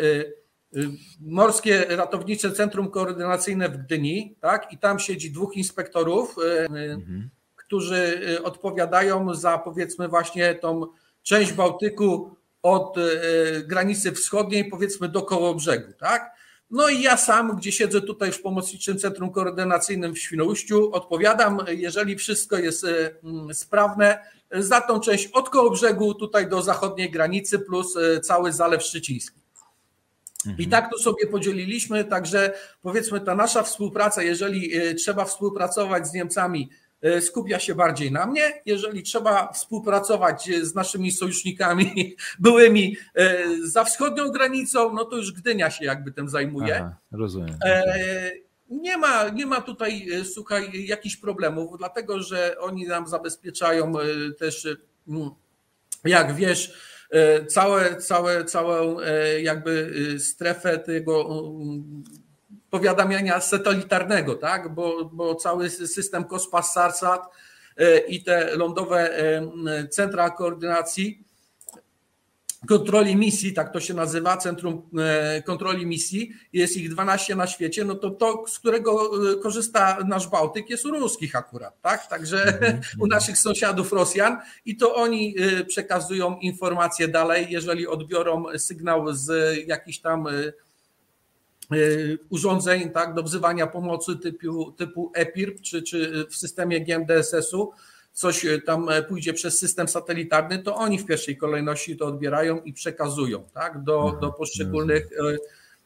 Morskie 1.20 1.86
Ratownicze 1.90 2.52
Centrum 2.52 2.92
Koordynacyjne 2.92 3.70
w 3.70 3.78
Gdyni, 3.78 4.36
tak? 4.42 4.74
I 4.74 4.78
tam 4.78 5.00
siedzi 5.00 5.32
dwóch 5.32 5.58
inspektorów, 5.58 6.36
mhm. 6.70 7.30
którzy 7.56 8.22
odpowiadają 8.44 9.34
za 9.34 9.58
powiedzmy 9.58 10.08
właśnie 10.08 10.56
tą 10.56 10.88
część 11.24 11.54
Bałtyku 11.54 12.36
od 12.62 12.96
granicy 13.68 14.12
wschodniej, 14.12 14.70
powiedzmy 14.70 15.10
do 15.10 15.22
koło 15.22 15.56
brzegu, 15.56 15.94
tak? 16.00 16.32
No 16.71 16.89
i 16.89 17.01
ja 17.01 17.17
sam, 17.17 17.55
gdzie 17.55 17.71
siedzę 17.71 18.01
tutaj 18.01 18.31
w 18.31 18.41
Pomocniczym 18.41 18.97
Centrum 18.97 19.31
Koordynacyjnym 19.31 20.13
w 20.13 20.19
Świnoujściu, 20.19 20.91
odpowiadam, 20.93 21.60
jeżeli 21.67 22.15
wszystko 22.15 22.57
jest 22.57 22.84
e, 22.84 23.15
mm, 23.23 23.53
sprawne, 23.53 24.19
za 24.51 24.81
tą 24.81 24.99
część 24.99 25.27
od 25.27 25.49
koło 25.49 25.71
brzegu 25.71 26.13
tutaj 26.13 26.49
do 26.49 26.62
zachodniej 26.62 27.12
granicy 27.12 27.60
plus 27.60 27.97
e, 27.97 28.19
cały 28.19 28.51
Zalew 28.51 28.84
Szczeciński. 28.84 29.41
Mhm. 30.45 30.67
I 30.67 30.67
tak 30.67 30.91
to 30.91 30.97
sobie 30.97 31.27
podzieliliśmy, 31.27 32.05
także 32.05 32.53
powiedzmy 32.81 33.21
ta 33.21 33.36
nasza 33.36 33.63
współpraca, 33.63 34.23
jeżeli 34.23 34.75
e, 34.75 34.93
trzeba 34.93 35.25
współpracować 35.25 36.07
z 36.07 36.13
Niemcami 36.13 36.69
skupia 37.22 37.60
się 37.60 37.76
bardziej 37.76 38.12
na 38.12 38.26
mnie. 38.26 38.62
Jeżeli 38.66 39.04
trzeba 39.04 39.52
współpracować 39.54 40.50
z 40.62 40.76
naszymi 40.76 41.12
sojusznikami 41.12 42.16
byłymi 42.40 42.98
e, 43.16 43.46
za 43.64 43.84
wschodnią 43.84 44.30
granicą, 44.30 44.94
no 44.94 45.06
to 45.06 45.18
już 45.18 45.32
Gdynia 45.32 45.72
się 45.72 45.86
jakby 45.86 46.12
tym 46.12 46.30
zajmuje. 46.30 46.76
Aha, 46.76 46.96
rozumiem. 47.12 47.56
E, 47.66 48.32
nie 48.70 48.98
ma, 48.98 49.30
nie 49.30 49.46
ma 49.46 49.62
tutaj, 49.62 50.08
słuchaj, 50.34 50.86
jakichś 50.86 51.16
problemów, 51.16 51.78
dlatego 51.78 52.22
że 52.22 52.56
oni 52.60 52.88
nam 52.88 53.08
zabezpieczają 53.08 53.94
też, 54.40 54.68
mm, 55.08 55.30
jak 56.06 56.36
wiesz, 56.36 56.74
całe, 57.48 57.96
całe, 57.96 58.46
całą 58.46 58.98
jakby 59.42 59.94
strefę 60.20 60.80
tego 60.80 61.26
mm, 61.62 62.04
powiadamiania 62.71 63.41
satelitarnego, 63.41 64.36
tak? 64.36 64.73
bo, 64.73 65.05
bo 65.05 65.36
cały 65.36 65.69
system 65.69 66.23
COSPAS, 66.23 66.73
SARSAT 66.73 67.21
e, 67.77 67.97
i 67.99 68.23
te 68.23 68.55
lądowe 68.55 69.17
e, 69.17 69.88
centra 69.88 70.29
koordynacji 70.29 71.23
kontroli 72.67 73.15
misji, 73.15 73.53
tak 73.53 73.73
to 73.73 73.79
się 73.79 73.93
nazywa, 73.93 74.38
Centrum 74.38 74.89
e, 74.99 75.41
Kontroli 75.41 75.86
Misji, 75.86 76.31
jest 76.53 76.77
ich 76.77 76.89
12 76.89 77.36
na 77.36 77.47
świecie, 77.47 77.86
no 77.86 77.95
to 77.95 78.10
to, 78.10 78.43
z 78.47 78.60
którego 78.60 79.12
korzysta 79.43 79.97
nasz 80.07 80.27
Bałtyk, 80.27 80.69
jest 80.69 80.86
u 80.86 80.91
ruskich 80.91 81.36
akurat, 81.36 81.81
tak? 81.81 82.07
Także 82.07 82.38
mm-hmm. 82.38 82.81
u 83.03 83.07
naszych 83.07 83.38
sąsiadów 83.38 83.93
Rosjan 83.93 84.38
i 84.65 84.77
to 84.77 84.95
oni 84.95 85.36
przekazują 85.67 86.38
informacje 86.38 87.07
dalej, 87.07 87.47
jeżeli 87.49 87.88
odbiorą 87.88 88.45
sygnał 88.57 89.13
z 89.13 89.57
jakichś 89.67 89.99
tam 89.99 90.27
urządzeń 92.29 92.89
tak, 92.89 93.13
do 93.13 93.23
wzywania 93.23 93.67
pomocy 93.67 94.15
typu, 94.17 94.71
typu 94.71 95.12
EPIRP 95.15 95.62
czy, 95.62 95.81
czy 95.81 96.25
w 96.29 96.36
systemie 96.36 96.81
GMDSS-u 96.81 97.71
coś 98.13 98.45
tam 98.65 98.88
pójdzie 99.07 99.34
przez 99.34 99.60
system 99.60 99.88
satelitarny, 99.88 100.63
to 100.63 100.75
oni 100.75 100.99
w 100.99 101.05
pierwszej 101.05 101.38
kolejności 101.38 101.97
to 101.97 102.05
odbierają 102.05 102.62
i 102.62 102.73
przekazują 102.73 103.43
tak, 103.53 103.84
do, 103.84 104.01
mhm, 104.01 104.21
do 104.21 104.31
poszczególnych 104.31 105.10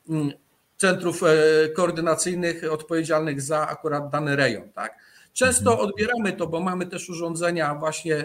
e, 0.09 0.31
centrów 0.77 1.23
e, 1.23 1.69
koordynacyjnych 1.69 2.71
odpowiedzialnych 2.71 3.41
za 3.41 3.67
akurat 3.67 4.09
dany 4.09 4.35
rejon. 4.35 4.69
Tak. 4.69 4.95
Często 5.33 5.71
mhm. 5.71 5.89
odbieramy 5.89 6.33
to, 6.33 6.47
bo 6.47 6.59
mamy 6.59 6.85
też 6.85 7.09
urządzenia 7.09 7.75
właśnie 7.75 8.23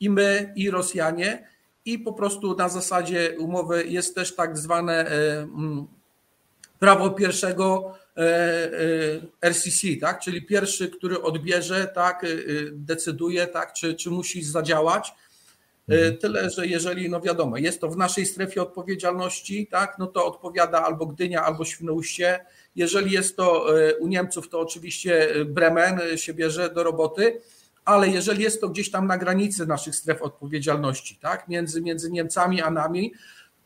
i 0.00 0.10
my, 0.10 0.52
i 0.56 0.70
Rosjanie, 0.70 1.48
i 1.84 1.98
po 1.98 2.12
prostu 2.12 2.56
na 2.56 2.68
zasadzie 2.68 3.36
umowy 3.38 3.84
jest 3.86 4.14
też 4.14 4.34
tak 4.34 4.58
zwane 4.58 5.10
prawo 6.78 7.10
pierwszego 7.10 7.94
e, 8.16 8.20
e, 9.42 9.50
RCC, 9.50 9.96
tak? 10.00 10.20
czyli 10.20 10.42
pierwszy, 10.42 10.88
który 10.88 11.22
odbierze, 11.22 11.86
tak, 11.94 12.24
e, 12.24 12.28
decyduje, 12.72 13.46
tak, 13.46 13.72
czy, 13.72 13.94
czy 13.94 14.10
musi 14.10 14.44
zadziałać. 14.44 15.12
Mhm. 15.88 16.18
Tyle, 16.18 16.50
że 16.50 16.66
jeżeli, 16.66 17.10
no 17.10 17.20
wiadomo, 17.20 17.56
jest 17.56 17.80
to 17.80 17.88
w 17.88 17.96
naszej 17.96 18.26
strefie 18.26 18.62
odpowiedzialności, 18.62 19.66
tak, 19.66 19.96
no 19.98 20.06
to 20.06 20.26
odpowiada 20.26 20.84
albo 20.84 21.06
Gdynia, 21.06 21.44
albo 21.44 21.64
Świnoujście. 21.64 22.40
Jeżeli 22.76 23.10
jest 23.10 23.36
to 23.36 23.66
u 24.00 24.08
Niemców, 24.08 24.48
to 24.48 24.60
oczywiście 24.60 25.28
Bremen 25.44 26.00
się 26.16 26.34
bierze 26.34 26.70
do 26.70 26.82
roboty, 26.84 27.40
ale 27.84 28.08
jeżeli 28.08 28.42
jest 28.42 28.60
to 28.60 28.68
gdzieś 28.68 28.90
tam 28.90 29.06
na 29.06 29.18
granicy 29.18 29.66
naszych 29.66 29.96
stref 29.96 30.22
odpowiedzialności, 30.22 31.18
tak, 31.22 31.48
między, 31.48 31.82
między 31.82 32.10
Niemcami 32.10 32.62
a 32.62 32.70
nami, 32.70 33.12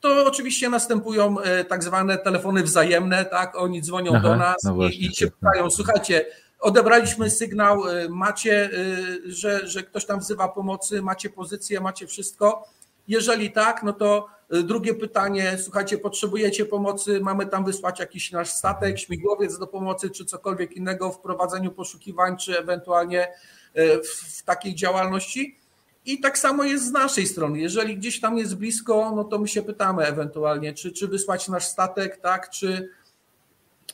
to 0.00 0.26
oczywiście 0.26 0.68
następują 0.68 1.40
e, 1.40 1.64
tak 1.64 1.84
zwane 1.84 2.18
telefony 2.18 2.62
wzajemne, 2.62 3.24
tak? 3.24 3.56
Oni 3.56 3.82
dzwonią 3.82 4.12
Aha, 4.14 4.28
do 4.28 4.36
nas 4.36 4.56
no 4.64 4.88
i, 4.88 5.06
i, 5.06 5.14
się 5.14 5.30
pytają, 5.30 5.70
słuchajcie, 5.70 6.26
odebraliśmy 6.60 7.30
sygnał, 7.30 7.88
e, 7.88 8.08
macie, 8.08 8.64
e, 8.64 9.30
że, 9.32 9.66
że 9.66 9.82
ktoś 9.82 10.06
tam 10.06 10.20
wzywa 10.20 10.48
pomocy, 10.48 11.02
macie 11.02 11.30
pozycję, 11.30 11.80
macie 11.80 12.06
wszystko. 12.06 12.68
Jeżeli 13.08 13.50
tak, 13.50 13.82
no 13.82 13.92
to 13.92 14.28
drugie 14.64 14.94
pytanie, 14.94 15.58
słuchajcie, 15.62 15.98
potrzebujecie 15.98 16.64
pomocy, 16.64 17.20
mamy 17.20 17.46
tam 17.46 17.64
wysłać 17.64 18.00
jakiś 18.00 18.32
nasz 18.32 18.50
statek, 18.50 18.98
śmigłowiec 18.98 19.58
do 19.58 19.66
pomocy, 19.66 20.10
czy 20.10 20.24
cokolwiek 20.24 20.72
innego 20.72 21.12
w 21.12 21.20
prowadzeniu 21.20 21.70
poszukiwań, 21.70 22.36
czy 22.36 22.58
ewentualnie 22.58 23.28
w, 23.74 24.38
w 24.38 24.42
takiej 24.42 24.74
działalności. 24.74 25.59
I 26.06 26.20
tak 26.20 26.38
samo 26.38 26.64
jest 26.64 26.86
z 26.86 26.90
naszej 26.90 27.26
strony. 27.26 27.58
Jeżeli 27.58 27.96
gdzieś 27.96 28.20
tam 28.20 28.38
jest 28.38 28.54
blisko, 28.56 29.12
no 29.16 29.24
to 29.24 29.38
my 29.38 29.48
się 29.48 29.62
pytamy 29.62 30.06
ewentualnie, 30.06 30.74
czy, 30.74 30.92
czy 30.92 31.08
wysłać 31.08 31.48
nasz 31.48 31.64
statek, 31.64 32.16
tak, 32.16 32.50
czy 32.50 32.88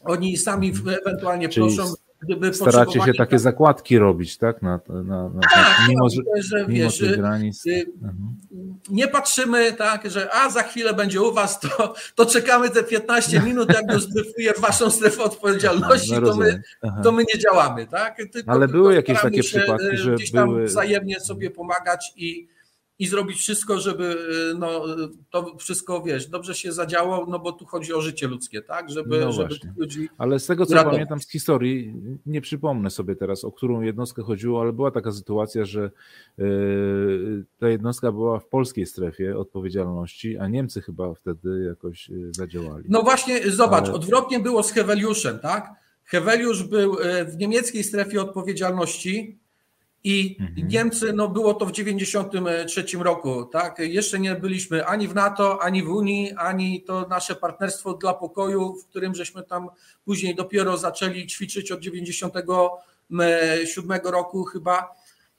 oni 0.04 0.36
sami 0.36 0.72
ewentualnie 1.02 1.48
Czyli 1.48 1.66
proszą 1.66 1.94
gdyby 2.26 2.54
Staracie 2.54 3.00
się 3.00 3.14
takie 3.14 3.38
zakładki 3.38 3.98
robić, 3.98 4.38
tak? 4.38 4.62
Na, 4.62 4.80
na, 4.88 5.28
na, 5.28 5.40
tak, 5.40 5.88
mimo, 5.88 6.08
że, 6.08 6.22
że 6.42 6.66
mimo 6.68 6.84
wiesz, 6.84 6.98
tych 6.98 7.16
granic. 7.16 7.66
Y, 7.66 7.86
mhm. 8.02 8.36
Nie 8.90 9.08
patrzymy 9.08 9.72
tak, 9.72 10.10
że 10.10 10.34
a 10.34 10.50
za 10.50 10.62
chwilę 10.62 10.94
będzie 10.94 11.22
u 11.22 11.32
was, 11.32 11.60
to, 11.60 11.94
to 12.14 12.26
czekamy 12.26 12.70
te 12.70 12.82
15 12.82 13.40
minut, 13.46 13.68
jak 14.38 14.56
w 14.56 14.60
waszą 14.60 14.90
strefę 14.90 15.22
odpowiedzialności, 15.22 16.12
no, 16.12 16.20
to, 16.20 16.36
my, 16.36 16.62
to 17.02 17.12
my 17.12 17.24
nie 17.34 17.40
działamy, 17.40 17.86
tak? 17.86 18.16
Tylko, 18.32 18.52
Ale 18.52 18.68
były 18.68 18.94
jakieś 18.94 19.20
takie 19.20 19.42
przypadki, 19.42 19.86
y, 19.86 19.96
że 19.96 20.14
gdzieś 20.14 20.32
tam 20.32 20.48
były... 20.48 20.64
wzajemnie 20.64 21.20
sobie 21.20 21.50
pomagać 21.50 22.12
i 22.16 22.55
i 22.98 23.06
zrobić 23.06 23.38
wszystko, 23.38 23.78
żeby 23.78 24.04
y, 24.52 24.58
no, 24.58 24.84
to 25.30 25.56
wszystko, 25.58 26.02
wiesz, 26.02 26.26
dobrze 26.26 26.54
się 26.54 26.72
zadziało, 26.72 27.26
no 27.28 27.38
bo 27.38 27.52
tu 27.52 27.66
chodzi 27.66 27.92
o 27.92 28.00
życie 28.00 28.28
ludzkie, 28.28 28.62
tak? 28.62 28.90
Żeby, 28.90 29.20
no 29.20 29.32
żeby 29.32 29.54
ludzi. 29.76 30.08
Ale 30.18 30.38
z 30.38 30.46
tego, 30.46 30.66
co 30.66 30.74
ratować. 30.74 30.94
pamiętam 30.94 31.20
z 31.20 31.30
historii, 31.30 31.94
nie 32.26 32.40
przypomnę 32.40 32.90
sobie 32.90 33.16
teraz, 33.16 33.44
o 33.44 33.52
którą 33.52 33.80
jednostkę 33.80 34.22
chodziło, 34.22 34.60
ale 34.60 34.72
była 34.72 34.90
taka 34.90 35.12
sytuacja, 35.12 35.64
że 35.64 35.90
yy, 36.38 37.44
ta 37.58 37.68
jednostka 37.68 38.12
była 38.12 38.38
w 38.38 38.46
polskiej 38.46 38.86
strefie 38.86 39.38
odpowiedzialności, 39.38 40.38
a 40.38 40.48
Niemcy 40.48 40.82
chyba 40.82 41.14
wtedy 41.14 41.64
jakoś 41.68 42.10
y, 42.10 42.30
zadziałali. 42.32 42.84
No 42.88 43.02
właśnie, 43.02 43.50
zobacz, 43.50 43.84
ale... 43.84 43.92
odwrotnie 43.92 44.40
było 44.40 44.62
z 44.62 44.72
Heweliuszem, 44.72 45.38
tak? 45.38 45.70
Heweliusz 46.04 46.62
był 46.62 46.98
y, 47.00 47.24
w 47.24 47.36
niemieckiej 47.36 47.84
strefie 47.84 48.22
odpowiedzialności, 48.22 49.38
i 50.06 50.36
mhm. 50.40 50.68
Niemcy, 50.68 51.12
no 51.12 51.28
było 51.28 51.54
to 51.54 51.66
w 51.66 51.72
1993 51.72 52.98
roku, 52.98 53.44
tak? 53.44 53.78
Jeszcze 53.78 54.18
nie 54.18 54.34
byliśmy 54.34 54.86
ani 54.86 55.08
w 55.08 55.14
NATO, 55.14 55.62
ani 55.62 55.82
w 55.82 55.90
Unii, 55.90 56.32
ani 56.36 56.82
to 56.82 57.06
nasze 57.08 57.34
partnerstwo 57.34 57.94
dla 57.94 58.14
pokoju, 58.14 58.74
w 58.74 58.86
którym 58.86 59.14
żeśmy 59.14 59.42
tam 59.42 59.68
później 60.04 60.34
dopiero 60.34 60.76
zaczęli 60.76 61.26
ćwiczyć 61.26 61.72
od 61.72 61.80
97 61.80 64.00
roku 64.04 64.44
chyba 64.44 64.94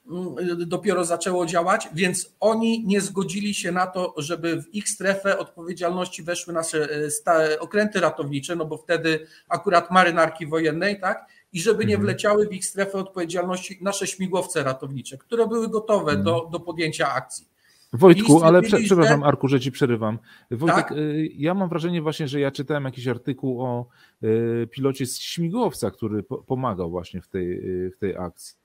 mm, 0.10 0.36
dopiero 0.70 1.06
zaczęło 1.06 1.46
działać, 1.46 1.90
więc 1.94 2.36
oni 2.40 2.88
nie 2.88 3.02
zgodzili 3.02 3.54
się 3.54 3.72
na 3.72 3.88
to, 3.88 4.14
żeby 4.18 4.62
w 4.62 4.76
ich 4.76 4.90
strefę 4.90 5.38
odpowiedzialności 5.38 6.24
weszły 6.24 6.54
nasze 6.54 6.90
e, 7.28 7.60
okręty 7.60 8.00
ratownicze, 8.00 8.56
no 8.56 8.66
bo 8.66 8.78
wtedy 8.78 9.28
akurat 9.50 9.92
marynarki 9.92 10.48
wojennej, 10.48 11.00
tak? 11.00 11.37
I 11.54 11.62
żeby 11.62 11.86
nie 11.86 11.94
mhm. 11.94 12.02
wleciały 12.02 12.48
w 12.48 12.54
ich 12.54 12.66
strefę 12.66 12.98
odpowiedzialności 12.98 13.78
nasze 13.82 14.08
śmigłowce 14.08 14.64
ratownicze, 14.64 15.18
które 15.18 15.48
były 15.48 15.70
gotowe 15.70 16.18
do, 16.18 16.34
mhm. 16.34 16.52
do 16.52 16.60
podjęcia 16.60 17.14
akcji. 17.14 17.48
Wojtku, 17.94 18.44
ale 18.44 18.62
prze, 18.62 18.78
przepraszam, 18.80 19.24
Arku, 19.24 19.48
że 19.48 19.60
ci 19.60 19.72
przerywam. 19.72 20.20
Wojtek, 20.52 20.76
tak? 20.76 20.92
Y, 20.92 21.30
ja 21.34 21.54
mam 21.54 21.70
wrażenie 21.70 22.02
właśnie, 22.02 22.28
że 22.28 22.40
ja 22.40 22.52
czytałem 22.52 22.84
jakiś 22.84 23.08
artykuł 23.08 23.62
o 23.62 23.86
y, 24.24 24.68
pilocie 24.72 25.06
z 25.06 25.20
śmigłowca, 25.20 25.92
który 25.92 26.24
pomagał 26.24 26.90
właśnie 26.90 27.22
w 27.22 27.28
tej, 27.28 27.52
y, 27.86 27.92
w 27.92 28.00
tej 28.00 28.18
akcji. 28.18 28.58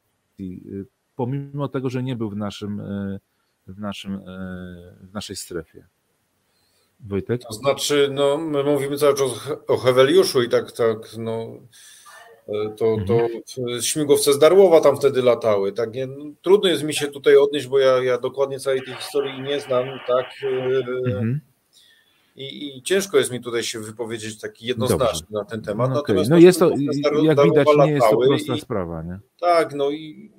Pomimo 1.16 1.68
tego, 1.68 1.90
że 1.90 2.02
nie 2.02 2.16
był 2.16 2.30
w 2.30 2.36
naszym, 2.36 2.82
w 3.66 3.78
naszym, 3.78 4.20
w 5.00 5.12
naszej 5.12 5.36
strefie. 5.36 5.86
Wojtek? 7.00 7.42
To 7.42 7.52
znaczy, 7.52 8.10
no, 8.12 8.38
my 8.38 8.64
mówimy 8.64 8.96
cały 8.96 9.14
czas 9.14 9.28
o 9.68 9.76
Heweliuszu 9.76 10.42
i 10.42 10.48
tak, 10.48 10.72
tak, 10.72 10.98
no, 11.18 11.46
to, 12.76 12.96
to 13.06 13.14
mhm. 13.14 13.82
śmigłowce 13.82 14.32
z 14.32 14.38
Darłowa 14.38 14.80
tam 14.80 14.96
wtedy 14.96 15.22
latały. 15.22 15.72
Tak, 15.72 15.94
nie, 15.94 16.06
no, 16.06 16.24
trudno 16.42 16.68
jest 16.68 16.82
mi 16.82 16.94
się 16.94 17.06
tutaj 17.06 17.36
odnieść, 17.36 17.66
bo 17.66 17.78
ja, 17.78 18.02
ja 18.02 18.18
dokładnie 18.18 18.60
całej 18.60 18.82
tej 18.82 18.94
historii 18.94 19.42
nie 19.42 19.60
znam, 19.60 19.86
tak. 20.06 20.26
Mhm. 21.06 21.40
I, 22.36 22.76
I, 22.76 22.82
ciężko 22.82 23.18
jest 23.18 23.32
mi 23.32 23.40
tutaj 23.40 23.62
się 23.62 23.80
wypowiedzieć 23.80 24.40
taki 24.40 24.66
jednoznacznie 24.66 25.26
Dobrze. 25.30 25.44
na 25.44 25.44
ten 25.44 25.62
temat. 25.62 25.90
No, 25.90 26.00
okay. 26.00 26.16
no 26.28 26.38
jest 26.38 26.58
to, 26.58 26.70
jak 27.22 27.42
widać, 27.42 27.68
nie 27.86 27.92
jest 27.92 28.06
to 28.10 28.16
prosta 28.16 28.54
i, 28.54 28.60
sprawa, 28.60 29.02
nie? 29.02 29.18
Tak, 29.40 29.74
no 29.74 29.90
i, 29.90 30.32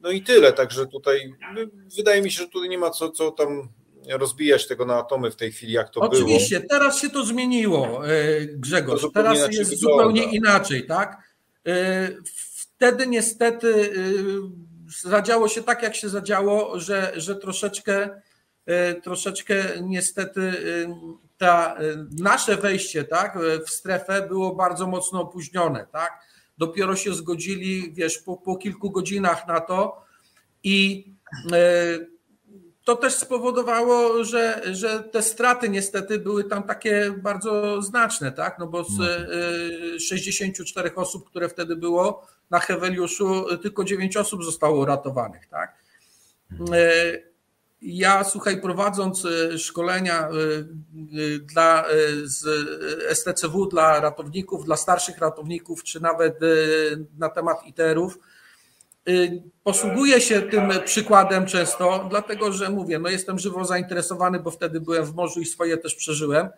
no 0.00 0.10
i 0.10 0.22
tyle. 0.22 0.52
Także 0.52 0.86
tutaj 0.86 1.34
no, 1.54 1.60
wydaje 1.96 2.22
mi 2.22 2.30
się, 2.30 2.42
że 2.42 2.48
tutaj 2.48 2.68
nie 2.68 2.78
ma 2.78 2.90
co, 2.90 3.10
co 3.10 3.30
tam 3.30 3.68
rozbijać 4.08 4.66
tego 4.66 4.86
na 4.86 4.98
atomy 4.98 5.30
w 5.30 5.36
tej 5.36 5.52
chwili, 5.52 5.72
jak 5.72 5.90
to 5.90 6.00
Oczywiście, 6.00 6.24
było. 6.24 6.36
Oczywiście, 6.36 6.60
teraz 6.60 6.98
się 7.00 7.10
to 7.10 7.24
zmieniło, 7.24 8.08
e, 8.08 8.46
Grzegorz. 8.46 9.06
Teraz 9.14 9.38
jest 9.38 9.70
wygląda. 9.70 10.04
zupełnie 10.04 10.36
inaczej, 10.36 10.86
tak? 10.86 11.29
E, 11.66 12.08
wtedy 12.56 13.06
niestety 13.06 13.92
e, 15.04 15.08
zadziało 15.08 15.48
się 15.48 15.62
tak, 15.62 15.82
jak 15.82 15.96
się 15.96 16.08
zadziało, 16.08 16.80
że, 16.80 17.12
że 17.16 17.36
troszeczkę, 17.36 18.20
troszeczkę 19.02 19.64
niestety 19.82 20.52
ta, 21.38 21.76
nasze 22.18 22.56
wejście 22.56 23.04
tak, 23.04 23.38
w 23.66 23.70
strefę 23.70 24.26
było 24.28 24.54
bardzo 24.54 24.86
mocno 24.86 25.20
opóźnione. 25.20 25.86
Tak? 25.92 26.26
Dopiero 26.58 26.96
się 26.96 27.14
zgodzili, 27.14 27.92
wiesz, 27.92 28.18
po, 28.18 28.36
po 28.36 28.56
kilku 28.56 28.90
godzinach 28.90 29.46
na 29.46 29.60
to 29.60 30.04
i 30.62 31.06
to 32.84 32.96
też 32.96 33.14
spowodowało, 33.14 34.24
że, 34.24 34.62
że 34.72 35.02
te 35.02 35.22
straty 35.22 35.68
niestety 35.68 36.18
były 36.18 36.44
tam 36.44 36.62
takie 36.62 37.14
bardzo 37.22 37.82
znaczne, 37.82 38.32
tak? 38.32 38.58
No 38.58 38.66
bo 38.66 38.84
z 38.84 38.98
64 40.02 40.90
no. 40.96 41.02
y, 41.02 41.04
osób, 41.04 41.30
które 41.30 41.48
wtedy 41.48 41.76
było 41.76 42.26
na 42.50 42.58
Heweliuszu, 42.58 43.56
tylko 43.62 43.84
9 43.84 44.16
osób 44.16 44.44
zostało 44.44 44.78
uratowanych, 44.78 45.46
tak? 45.46 45.74
Mhm. 46.52 46.74
Y, 46.74 47.30
ja, 47.82 48.24
słuchaj, 48.24 48.60
prowadząc 48.60 49.24
y, 49.24 49.58
szkolenia 49.58 50.28
dla, 51.40 51.84
z 52.24 52.68
STCW 53.18 53.66
dla 53.66 54.00
ratowników, 54.00 54.64
dla 54.64 54.76
starszych 54.76 55.18
ratowników, 55.18 55.82
czy 55.82 56.00
nawet 56.00 56.38
na 57.18 57.28
temat 57.28 57.66
ITER-ów, 57.66 58.18
Y, 58.18 58.29
posługuję 59.64 60.20
się 60.20 60.42
tym 60.42 60.70
przykładem 60.84 61.46
często, 61.46 62.06
dlatego 62.10 62.52
że 62.52 62.70
mówię, 62.70 62.98
no 62.98 63.08
jestem 63.08 63.38
żywo 63.38 63.64
zainteresowany, 63.64 64.40
bo 64.40 64.50
wtedy 64.50 64.80
byłem 64.80 65.04
w 65.04 65.14
morzu 65.14 65.40
i 65.40 65.46
swoje 65.46 65.76
też 65.76 65.94
przeżyłem. 65.94 66.48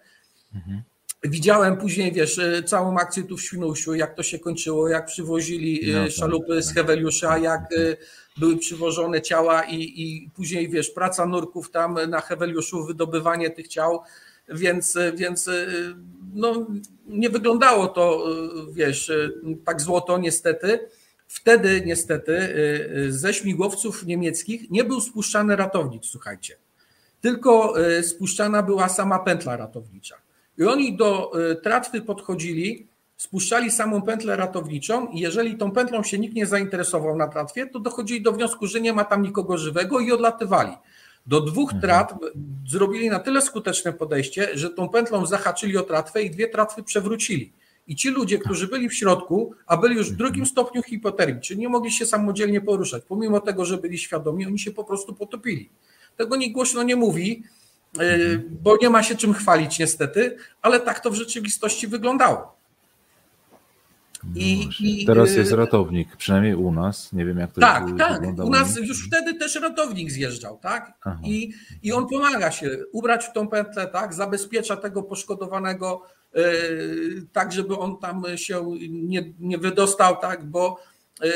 Mhm. 0.55 0.83
Widziałem 1.25 1.77
później, 1.77 2.13
wiesz, 2.13 2.39
y, 2.39 2.63
całą 2.67 2.99
akcję 2.99 3.23
tu 3.23 3.37
w 3.37 3.43
Świnusiu, 3.43 3.95
jak 3.95 4.15
to 4.15 4.23
się 4.23 4.39
kończyło, 4.39 4.89
jak 4.89 5.07
przywozili 5.07 5.91
y, 5.91 5.95
no, 5.95 6.05
tak, 6.05 6.13
szalupy 6.13 6.63
z 6.63 6.67
tak. 6.67 6.75
Heweliusza, 6.75 7.39
jak 7.39 7.61
były 8.37 8.57
przywożone 8.57 9.23
ciała 9.23 9.63
i, 9.63 9.77
i 9.97 10.31
później, 10.35 10.69
wiesz, 10.69 10.91
praca 10.91 11.27
nurków 11.27 11.71
tam 11.71 11.99
na 12.09 12.21
Heweliuszu, 12.21 12.85
wydobywanie 12.85 13.51
tych 13.51 13.69
ciał, 13.69 14.03
więc, 14.49 14.99
więc 15.15 15.51
no, 16.35 16.67
nie 17.07 17.31
wyglądało 17.31 17.87
to, 17.87 18.27
wiesz, 18.73 19.13
tak 19.65 19.81
złoto 19.81 20.19
niestety. 20.19 20.79
Wtedy 21.33 21.83
niestety 21.87 22.33
y, 22.33 22.91
y, 22.97 23.13
ze 23.13 23.35
śmigłowców 23.35 24.07
niemieckich 24.07 24.71
nie 24.71 24.85
był 24.85 25.01
spuszczany 25.01 25.57
ratownik, 25.57 26.03
słuchajcie. 26.05 26.57
Tylko 27.21 27.81
y, 27.81 28.03
spuszczana 28.03 28.63
była 28.63 28.89
sama 28.89 29.19
pętla 29.19 29.57
ratownicza. 29.57 30.17
I 30.59 30.65
oni 30.65 30.97
do 30.97 31.33
tratwy 31.63 32.01
podchodzili, 32.01 32.89
spuszczali 33.17 33.71
samą 33.71 34.03
pętlę 34.03 34.37
ratowniczą 34.37 35.07
i 35.07 35.21
jeżeli 35.21 35.57
tą 35.57 35.71
pętlą 35.71 36.03
się 36.03 36.19
nikt 36.19 36.35
nie 36.35 36.47
zainteresował 36.47 37.17
na 37.17 37.29
tratwie, 37.29 37.67
to 37.67 37.81
dochodzili 37.81 38.23
do 38.23 38.33
wniosku, 38.33 38.67
że 38.67 38.81
nie 38.81 38.93
ma 38.93 39.05
tam 39.05 39.23
nikogo 39.23 39.59
żywego 39.59 40.01
i 40.01 40.13
odlatywali. 40.13 40.73
Do 41.27 41.41
dwóch 41.41 41.73
mhm. 41.73 41.81
tratw 41.83 42.15
zrobili 42.69 43.11
na 43.11 43.19
tyle 43.19 43.43
skuteczne 43.43 43.93
podejście, 43.93 44.49
że 44.55 44.71
tą 44.71 44.89
pętlą 44.89 45.27
zahaczyli 45.27 45.77
o 45.77 45.83
tratwę 45.83 46.23
i 46.23 46.31
dwie 46.31 46.49
tratwy 46.49 46.83
przewrócili. 46.83 47.53
I 47.87 47.97
ci 47.97 48.11
ludzie, 48.11 48.39
którzy 48.39 48.69
byli 48.69 48.89
w 48.89 48.95
środku, 48.95 49.55
a 49.67 49.77
byli 49.77 49.97
już 49.97 50.13
w 50.13 50.17
drugim 50.17 50.47
stopniu 50.47 50.83
hipotermii, 50.83 51.41
czyli 51.41 51.61
nie 51.61 51.69
mogli 51.69 51.93
się 51.93 52.07
samodzielnie 52.07 52.61
poruszać, 52.61 53.03
pomimo 53.09 53.41
tego, 53.41 53.65
że 53.65 53.79
byli 53.79 53.99
świadomi, 53.99 54.47
oni 54.47 54.59
się 54.59 54.71
po 54.71 54.85
prostu 54.85 55.15
potopili. 55.15 55.71
Tego 56.17 56.37
nikt 56.37 56.55
głośno 56.55 56.83
nie 56.83 56.97
mówi, 56.97 57.43
e, 57.99 58.19
bo 58.39 58.77
nie 58.83 58.91
ma 58.91 59.03
się 59.03 59.17
czym 59.17 59.35
chwalić 59.35 59.79
niestety, 59.79 60.37
ale 60.63 60.81
tak 60.81 61.01
to 61.01 61.11
w 61.11 61.15
rzeczywistości 61.15 61.89
wyglądało. 61.89 62.63
I, 64.35 64.69
i, 64.81 65.07
Teraz 65.07 65.37
jest 65.37 65.53
e, 65.53 65.57
ratownik, 65.57 66.17
przynajmniej 66.17 66.55
u 66.55 66.73
nas. 66.73 67.13
Nie 67.13 67.25
wiem, 67.25 67.39
jak 67.39 67.53
to 67.53 67.61
Tak, 67.61 67.85
tak. 67.99 68.23
U 68.45 68.51
nas 68.51 68.77
już 68.77 69.07
wtedy 69.07 69.35
też 69.35 69.55
ratownik 69.55 70.11
zjeżdżał, 70.11 70.59
tak? 70.59 70.93
I, 71.25 71.53
I 71.83 71.93
on 71.93 72.07
pomaga 72.09 72.51
się 72.51 72.79
ubrać 72.93 73.25
w 73.25 73.33
tą 73.33 73.49
pętlę, 73.49 73.87
tak? 73.87 74.15
Zabezpiecza 74.15 74.77
tego 74.77 75.03
poszkodowanego 75.03 76.03
tak 77.33 77.53
żeby 77.53 77.79
on 77.79 77.99
tam 77.99 78.25
się 78.37 78.77
nie, 78.91 79.33
nie 79.39 79.59
wydostał, 79.59 80.17
tak, 80.17 80.45
bo 80.45 80.81
e, 81.23 81.29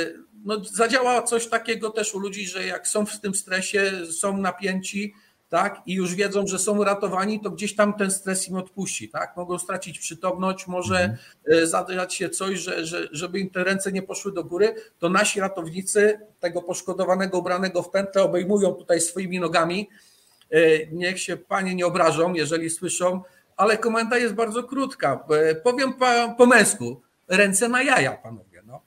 no, 0.44 0.64
zadziała 0.64 1.22
coś 1.22 1.48
takiego 1.48 1.90
też 1.90 2.14
u 2.14 2.18
ludzi, 2.18 2.46
że 2.46 2.66
jak 2.66 2.88
są 2.88 3.06
w 3.06 3.20
tym 3.20 3.34
stresie, 3.34 3.92
są 4.10 4.38
napięci, 4.38 5.14
tak, 5.48 5.82
i 5.86 5.94
już 5.94 6.14
wiedzą, 6.14 6.46
że 6.46 6.58
są 6.58 6.84
ratowani, 6.84 7.40
to 7.40 7.50
gdzieś 7.50 7.74
tam 7.74 7.94
ten 7.94 8.10
stres 8.10 8.48
im 8.48 8.56
odpuści, 8.56 9.08
tak, 9.08 9.36
mogą 9.36 9.58
stracić 9.58 9.98
przytomność, 9.98 10.66
może 10.66 10.98
mhm. 11.00 11.18
E, 11.62 11.66
zadać 11.66 12.14
się 12.14 12.30
coś, 12.30 12.58
że, 12.58 12.86
że, 12.86 13.08
żeby 13.12 13.40
im 13.40 13.50
te 13.50 13.64
ręce 13.64 13.92
nie 13.92 14.02
poszły 14.02 14.32
do 14.32 14.44
góry, 14.44 14.74
to 14.98 15.08
nasi 15.08 15.40
ratownicy 15.40 16.20
tego 16.40 16.62
poszkodowanego, 16.62 17.38
ubranego 17.38 17.82
w 17.82 17.90
pętlę 17.90 18.22
obejmują 18.22 18.72
tutaj 18.72 19.00
swoimi 19.00 19.40
nogami, 19.40 19.88
niech 20.92 21.20
się 21.20 21.36
panie 21.36 21.74
nie 21.74 21.86
obrażą, 21.86 22.34
jeżeli 22.34 22.70
słyszą, 22.70 23.22
ale 23.56 23.78
komenda 23.78 24.18
jest 24.18 24.34
bardzo 24.34 24.62
krótka. 24.62 25.24
E, 25.30 25.54
powiem 25.54 25.92
po, 25.92 26.06
po 26.38 26.46
męsku, 26.46 27.00
ręce 27.28 27.68
na 27.68 27.82
jaja, 27.82 28.12
panowie. 28.12 28.62
No. 28.66 28.80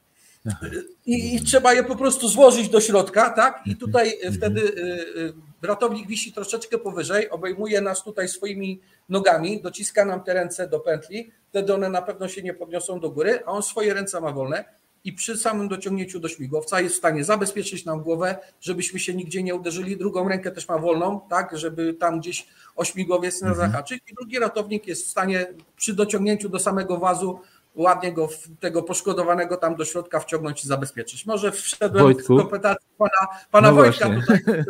I, 1.05 1.35
I, 1.35 1.41
trzeba 1.41 1.73
je 1.73 1.83
po 1.83 1.95
prostu 1.95 2.27
złożyć 2.27 2.69
do 2.69 2.81
środka, 2.81 3.29
tak? 3.29 3.61
I 3.65 3.75
tutaj 3.75 4.13
mhm. 4.13 4.33
wtedy 4.33 4.61
e, 4.61 5.61
e, 5.65 5.67
ratownik 5.67 6.07
wisi 6.07 6.33
troszeczkę 6.33 6.77
powyżej, 6.77 7.29
obejmuje 7.29 7.81
nas 7.81 8.03
tutaj 8.03 8.27
swoimi 8.27 8.81
nogami, 9.09 9.61
dociska 9.61 10.05
nam 10.05 10.23
te 10.23 10.33
ręce 10.33 10.67
do 10.67 10.79
pętli, 10.79 11.31
wtedy 11.49 11.73
one 11.73 11.89
na 11.89 12.01
pewno 12.01 12.27
się 12.27 12.41
nie 12.41 12.53
podniosą 12.53 12.99
do 12.99 13.09
góry, 13.09 13.39
a 13.45 13.51
on 13.51 13.63
swoje 13.63 13.93
ręce 13.93 14.21
ma 14.21 14.31
wolne 14.31 14.65
i 15.09 15.13
przy 15.13 15.37
samym 15.37 15.67
dociągnięciu 15.67 16.19
do 16.19 16.27
śmigłowca 16.27 16.81
jest 16.81 16.95
w 16.95 16.97
stanie 16.97 17.23
zabezpieczyć 17.23 17.85
nam 17.85 18.01
głowę, 18.01 18.37
żebyśmy 18.61 18.99
się 18.99 19.13
nigdzie 19.13 19.43
nie 19.43 19.55
uderzyli. 19.55 19.97
Drugą 19.97 20.29
rękę 20.29 20.51
też 20.51 20.67
ma 20.67 20.77
wolną, 20.77 21.21
tak, 21.29 21.57
żeby 21.57 21.93
tam 21.93 22.19
gdzieś 22.19 22.47
o 22.75 22.85
śmigłowiec 22.85 23.41
nie 23.41 23.47
mhm. 23.47 23.71
zahaczyć. 23.71 24.03
I 24.11 24.15
drugi 24.15 24.39
ratownik 24.39 24.87
jest 24.87 25.05
w 25.05 25.09
stanie 25.09 25.47
przy 25.75 25.93
dociągnięciu 25.93 26.49
do 26.49 26.59
samego 26.59 26.97
wazu 26.97 27.39
ładnie 27.75 28.13
go, 28.13 28.29
tego 28.59 28.83
poszkodowanego 28.83 29.57
tam 29.57 29.75
do 29.75 29.85
środka 29.85 30.19
wciągnąć 30.19 30.63
i 30.63 30.67
zabezpieczyć. 30.67 31.25
Może 31.25 31.51
wszedłem 31.51 32.03
Wojtku. 32.03 32.37
w 32.37 32.41
kompetację 32.41 32.87
pana, 32.97 33.27
pana 33.51 33.71
no 33.71 33.75
Wojtka 33.75 34.09
właśnie. 34.09 34.37
tutaj. 34.37 34.61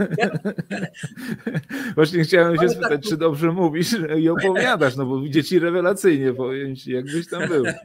właśnie 1.96 2.24
chciałem 2.24 2.58
się 2.58 2.70
spytać, 2.70 2.92
tak, 2.92 3.02
czy 3.02 3.18
dobrze 3.18 3.52
mówisz 3.52 3.96
i 4.18 4.30
opowiadasz, 4.30 4.96
no 4.96 5.06
bo 5.06 5.28
dzieci 5.28 5.60
rewelacyjnie, 5.60 6.34
powiem 6.34 6.76
ci, 6.76 6.92
jakbyś 6.92 7.30
tam 7.30 7.48
był. 7.48 7.64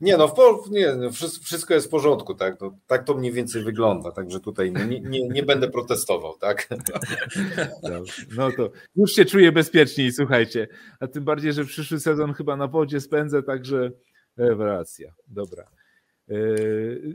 Nie, 0.00 0.16
no, 0.16 0.28
w, 0.28 0.70
nie, 0.70 0.94
no, 0.94 1.10
wszystko 1.42 1.74
jest 1.74 1.86
w 1.86 1.90
porządku, 1.90 2.34
tak? 2.34 2.60
No, 2.60 2.78
tak 2.86 3.04
to 3.04 3.14
mniej 3.14 3.32
więcej 3.32 3.62
wygląda, 3.62 4.12
także 4.12 4.40
tutaj 4.40 4.72
nie, 4.72 5.00
nie, 5.00 5.28
nie 5.28 5.42
będę 5.42 5.70
protestował, 5.70 6.38
tak? 6.38 6.68
No 8.36 8.52
to 8.52 8.70
już 8.96 9.12
się 9.12 9.24
czuję 9.24 9.52
bezpieczniej, 9.52 10.12
słuchajcie. 10.12 10.68
A 11.00 11.06
tym 11.06 11.24
bardziej, 11.24 11.52
że 11.52 11.64
przyszły 11.64 12.00
sezon 12.00 12.34
chyba 12.34 12.56
na 12.56 12.66
wodzie 12.66 13.00
spędzę, 13.00 13.42
także 13.42 13.90
rewelacja. 14.36 15.12
Dobra. 15.26 15.70
E, 16.30 16.34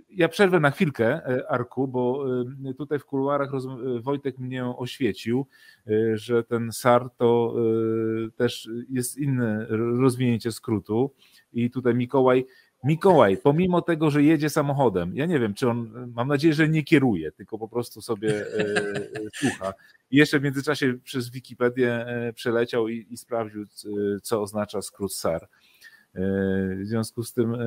ja 0.09 0.29
przerwę 0.29 0.59
na 0.59 0.71
chwilkę, 0.71 1.05
e, 1.05 1.51
Arku, 1.51 1.87
bo 1.87 2.25
e, 2.69 2.73
tutaj 2.73 2.99
w 2.99 3.05
kuluarach 3.05 3.49
Wojtek 4.01 4.39
mnie 4.39 4.65
oświecił, 4.65 5.47
że 6.13 6.43
ten 6.43 6.71
SAR 6.71 7.09
to 7.17 7.55
też 8.35 8.69
jest 8.89 9.17
inne 9.17 9.65
rozwinięcie 9.99 10.51
skrótu. 10.51 11.13
I 11.53 11.71
tutaj 11.71 11.95
Mikołaj 11.95 12.45
Mikołaj, 12.83 13.37
pomimo 13.37 13.81
tego, 13.81 14.11
że 14.11 14.23
jedzie 14.23 14.49
samochodem, 14.49 15.15
ja 15.15 15.25
nie 15.25 15.39
wiem, 15.39 15.53
czy 15.53 15.69
on, 15.69 16.11
mam 16.15 16.27
nadzieję, 16.27 16.53
że 16.53 16.69
nie 16.69 16.83
kieruje, 16.83 17.31
tylko 17.31 17.57
po 17.57 17.67
prostu 17.67 18.01
sobie 18.01 18.29
e, 18.29 18.59
e, 18.59 19.09
słucha. 19.33 19.73
I 20.11 20.17
jeszcze 20.17 20.39
w 20.39 20.43
międzyczasie 20.43 20.93
przez 21.03 21.29
Wikipedię 21.29 22.05
przeleciał 22.35 22.87
i, 22.87 23.07
i 23.09 23.17
sprawdził, 23.17 23.65
co 24.23 24.41
oznacza 24.41 24.81
skrót 24.81 25.13
SAR. 25.13 25.47
W 26.15 26.81
związku 26.83 27.23
z 27.23 27.33
tym, 27.33 27.57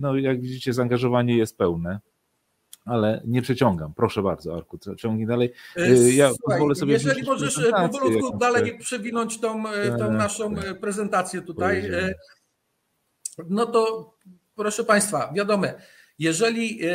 no 0.00 0.16
jak 0.16 0.40
widzicie, 0.40 0.72
zaangażowanie 0.72 1.36
jest 1.36 1.58
pełne 1.58 2.00
ale 2.84 3.22
nie 3.24 3.42
przeciągam. 3.42 3.94
Proszę 3.94 4.22
bardzo, 4.22 4.56
Arku, 4.56 4.78
ciągnij 4.96 5.26
dalej. 5.26 5.52
Ja 6.14 6.28
Słuchaj, 6.28 6.36
pozwolę 6.38 6.74
sobie. 6.74 6.92
Jeżeli 6.92 7.22
możesz 7.22 7.60
powolutku 7.72 8.38
dalej 8.38 8.78
przewinąć 8.78 9.40
tą, 9.40 9.62
tą 9.64 9.98
tak, 9.98 10.12
naszą 10.12 10.54
tak. 10.54 10.80
prezentację 10.80 11.42
tutaj, 11.42 11.90
no 13.48 13.66
to 13.66 14.14
proszę 14.58 14.84
Państwa, 14.84 15.32
wiadomo, 15.34 15.66
jeżeli 16.18 16.84
y, 16.84 16.88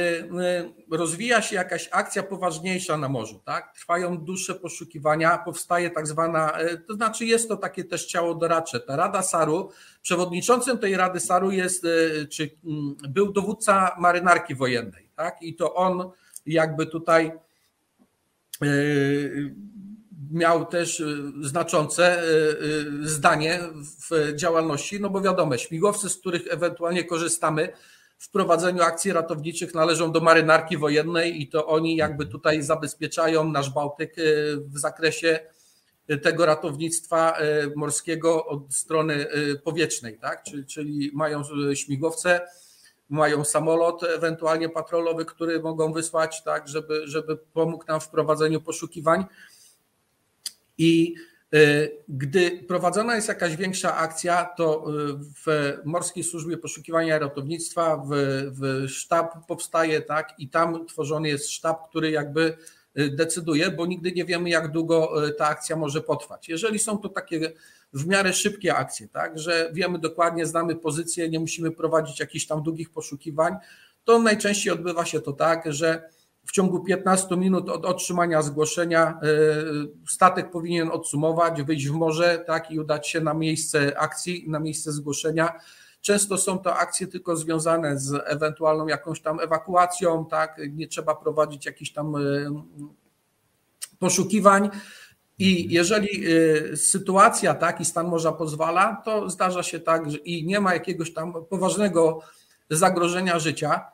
y, 0.92 0.98
rozwija 0.98 1.42
się 1.42 1.56
jakaś 1.56 1.90
akcja 1.92 2.24
poważniejsza 2.24 2.98
na 2.98 3.10
morzu, 3.10 3.42
tak, 3.46 3.74
trwają 3.76 4.18
dłuższe 4.18 4.56
poszukiwania, 4.56 5.38
powstaje 5.38 5.90
tak 5.90 6.08
zwana, 6.08 6.62
y, 6.62 6.78
to 6.78 6.94
znaczy 6.94 7.26
jest 7.26 7.48
to 7.48 7.58
takie 7.58 7.84
też 7.84 8.06
ciało 8.06 8.36
doradcze. 8.36 8.80
Ta 8.80 8.96
Rada 8.96 9.22
SAR-u, 9.22 9.70
przewodniczącym 10.02 10.78
tej 10.78 10.98
Rady 10.98 11.20
SAR-u 11.20 11.52
jest, 11.52 11.86
czy 12.30 12.50
mm, 12.66 12.96
był 13.10 13.32
dowódca 13.32 13.96
marynarki 14.00 14.56
wojennej, 14.56 15.10
tak, 15.16 15.42
i 15.42 15.56
to 15.56 15.74
on 15.74 16.12
jakby 16.46 16.86
tutaj 16.86 17.32
miał 20.34 20.66
też 20.66 21.04
znaczące 21.42 22.24
zdanie 23.02 23.60
w 24.10 24.36
działalności, 24.36 25.02
no 25.02 25.10
bo 25.10 25.22
wiadomo, 25.22 25.58
śmigłowce, 25.58 26.10
z 26.10 26.18
których 26.18 26.42
ewentualnie 26.50 27.04
korzystamy, 27.04 27.74
w 28.24 28.30
prowadzeniu 28.30 28.84
akcji 28.84 29.14
ratowniczych 29.14 29.74
należą 29.74 30.12
do 30.12 30.22
marynarki 30.22 30.78
wojennej 30.78 31.42
i 31.42 31.48
to 31.48 31.68
oni 31.68 31.96
jakby 31.96 32.26
tutaj 32.26 32.62
zabezpieczają 32.62 33.44
nasz 33.44 33.70
Bałtyk 33.70 34.18
y, 34.18 34.58
w 34.58 34.80
zakresie 34.80 35.40
tego 36.22 36.46
ratownictwa 36.46 37.40
y, 37.42 37.76
morskiego 37.76 38.46
od 38.46 38.74
strony 38.74 39.28
y, 39.36 39.60
powietrznej, 39.60 40.20
tak? 40.20 40.44
czyli, 40.44 40.66
czyli 40.66 41.12
mają 41.14 41.42
śmigłowce, 41.74 42.42
mają 43.10 43.44
samolot 43.44 44.04
ewentualnie 44.04 44.70
patrolowy, 44.70 45.26
który 45.26 45.62
mogą 45.62 45.94
wysłać, 45.94 46.44
tak, 46.44 46.68
żeby, 46.68 47.08
żeby 47.08 47.38
pomógł 47.38 47.86
nam 47.88 48.02
w 48.02 48.10
prowadzeniu 48.10 48.62
poszukiwań. 48.62 49.26
I 50.78 51.16
E, 51.54 51.90
gdy 52.08 52.64
prowadzona 52.68 53.16
jest 53.16 53.28
jakaś 53.28 53.56
większa 53.56 53.96
akcja, 53.96 54.46
to 54.58 54.86
e, 54.86 54.92
w 55.46 55.78
Morskiej 55.86 56.24
Służbie 56.24 56.58
Poszukiwania 56.58 57.20
Ratownictwa 57.20 57.98
w, 57.98 58.10
w 58.52 58.90
sztab 58.90 59.48
powstaje, 59.48 60.02
tak, 60.02 60.34
i 60.38 60.50
tam 60.50 60.86
tworzony 60.86 61.28
jest 61.28 61.50
sztab, 61.50 61.90
który 61.90 62.12
jakby 62.12 62.58
e, 62.96 63.10
decyduje, 63.10 63.72
bo 63.72 63.86
nigdy 63.86 64.12
nie 64.12 64.26
wiemy, 64.26 64.50
jak 64.50 64.72
długo 64.72 65.14
ta 65.38 65.48
akcja 65.48 65.76
może 65.76 66.02
potrwać. 66.02 66.50
Jeżeli 66.50 66.80
są 66.80 66.98
to 66.98 67.10
takie 67.10 67.52
w 67.94 68.08
miarę 68.08 68.34
szybkie 68.34 68.76
akcje, 68.76 69.08
tak, 69.08 69.40
że 69.40 69.70
wiemy 69.74 70.00
dokładnie, 70.00 70.46
znamy 70.46 70.76
pozycję, 70.76 71.30
nie 71.30 71.40
musimy 71.40 71.72
prowadzić 71.72 72.20
jakichś 72.20 72.46
tam 72.46 72.64
długich 72.64 72.90
poszukiwań, 72.90 73.56
to 74.04 74.20
najczęściej 74.20 74.74
odbywa 74.74 75.06
się 75.06 75.22
to 75.22 75.34
tak, 75.34 75.74
że 75.74 76.10
w 76.46 76.52
ciągu 76.52 76.84
15 76.84 77.38
minut 77.38 77.70
od 77.70 77.86
otrzymania 77.86 78.42
zgłoszenia 78.42 79.08
e, 79.08 79.28
statek 80.08 80.52
powinien 80.52 80.92
odsumować, 80.92 81.62
wyjść 81.62 81.88
w 81.88 81.94
morze 81.94 82.44
tak, 82.48 82.72
i 82.72 82.80
udać 82.80 83.10
się 83.10 83.22
na 83.22 83.34
miejsce 83.34 84.00
akcji, 84.00 84.46
na 84.48 84.60
miejsce 84.60 84.92
zgłoszenia. 84.92 85.54
Często 86.02 86.38
są 86.38 86.60
to 86.60 86.76
akcje 86.76 87.08
tylko 87.08 87.36
związane 87.36 88.00
z 88.00 88.24
ewentualną 88.26 88.88
jakąś 88.88 89.22
tam 89.22 89.40
ewakuacją, 89.40 90.26
tak, 90.26 90.62
nie 90.72 90.88
trzeba 90.88 91.16
prowadzić 91.16 91.66
jakichś 91.66 91.92
tam 91.92 92.16
e, 92.16 92.20
poszukiwań. 94.00 94.70
I 95.40 95.74
jeżeli 95.74 96.26
e, 96.26 96.78
sytuacja, 96.78 97.54
tak, 97.56 97.82
i 97.82 97.86
stan 97.86 98.08
morza 98.08 98.32
pozwala, 98.32 99.02
to 99.06 99.30
zdarza 99.30 99.64
się 99.64 99.80
tak, 99.80 100.12
że 100.12 100.18
i 100.18 100.46
nie 100.46 100.60
ma 100.60 100.74
jakiegoś 100.74 101.14
tam 101.14 101.34
poważnego 101.50 102.20
zagrożenia 102.70 103.40
życia, 103.40 103.93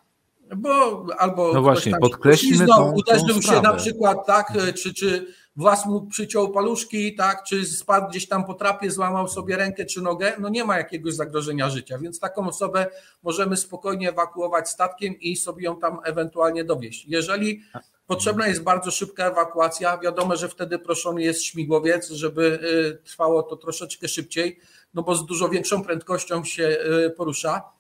bo 0.58 1.06
albo 1.18 1.54
no 1.54 1.62
właśnie, 1.62 1.94
podkreślmy 2.02 2.68
tą, 2.68 2.92
uderzył 2.92 3.28
tą 3.28 3.42
się 3.42 3.62
na 3.62 3.74
przykład, 3.74 4.26
tak, 4.28 4.54
czy, 4.76 4.94
czy 4.94 5.26
włas 5.56 5.86
mu 5.86 6.08
przyciął 6.08 6.52
paluszki, 6.52 7.16
tak, 7.16 7.44
czy 7.44 7.66
spadł 7.66 8.10
gdzieś 8.10 8.28
tam 8.28 8.46
po 8.46 8.54
trapie, 8.54 8.92
złamał 8.92 9.28
sobie 9.28 9.58
rękę 9.58 9.86
czy 9.86 10.02
nogę, 10.02 10.34
no 10.40 10.50
nie 10.50 10.64
ma 10.64 10.78
jakiegoś 10.78 11.14
zagrożenia 11.14 11.70
życia, 11.70 11.98
więc 11.98 12.20
taką 12.20 12.48
osobę 12.48 12.88
możemy 13.24 13.58
spokojnie 13.58 14.10
ewakuować 14.10 14.70
statkiem 14.70 15.20
i 15.20 15.36
sobie 15.36 15.66
ją 15.66 15.80
tam 15.80 16.00
ewentualnie 16.04 16.64
dowieść. 16.64 17.06
Jeżeli 17.08 17.62
potrzebna 18.08 18.48
jest 18.48 18.64
bardzo 18.64 18.92
szybka 18.92 19.26
ewakuacja, 19.28 19.98
wiadomo, 19.98 20.36
że 20.36 20.50
wtedy 20.50 20.80
proszony 20.80 21.24
jest 21.24 21.44
śmigłowiec, 21.44 22.10
żeby 22.10 22.60
y, 23.04 23.04
trwało 23.04 23.44
to 23.44 23.56
troszeczkę 23.56 24.08
szybciej, 24.08 24.60
no 24.94 25.04
bo 25.04 25.16
z 25.16 25.26
dużo 25.26 25.50
większą 25.50 25.84
prędkością 25.84 26.44
się 26.44 26.78
y, 27.06 27.10
porusza 27.10 27.79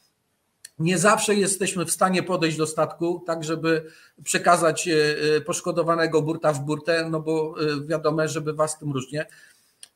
nie 0.79 0.97
zawsze 0.97 1.35
jesteśmy 1.35 1.85
w 1.85 1.91
stanie 1.91 2.23
podejść 2.23 2.57
do 2.57 2.67
statku, 2.67 3.23
tak 3.27 3.43
żeby 3.43 3.85
przekazać 4.23 4.87
e, 4.87 4.93
e, 5.35 5.41
poszkodowanego 5.41 6.21
burta 6.21 6.53
w 6.53 6.59
burtę, 6.65 7.07
no 7.11 7.19
bo 7.19 7.55
e, 7.61 7.85
wiadomo, 7.85 8.27
żeby 8.27 8.53
was 8.53 8.79
tym 8.79 8.91
różnie. 8.91 9.25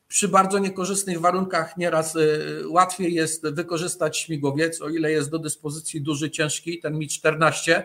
Przy 0.08 0.28
bardzo 0.28 0.60
niekorzystnych 0.60 1.20
warunkach 1.20 1.78
nieraz 1.78 2.18
łatwiej 2.68 3.14
jest 3.14 3.48
wykorzystać 3.48 4.18
śmigłowiec, 4.18 4.82
o 4.82 4.90
ile 4.90 5.12
jest 5.12 5.30
do 5.30 5.40
dyspozycji 5.40 6.02
duży, 6.02 6.32
ciężki, 6.32 6.80
ten 6.80 6.98
Mi-14, 6.98 7.84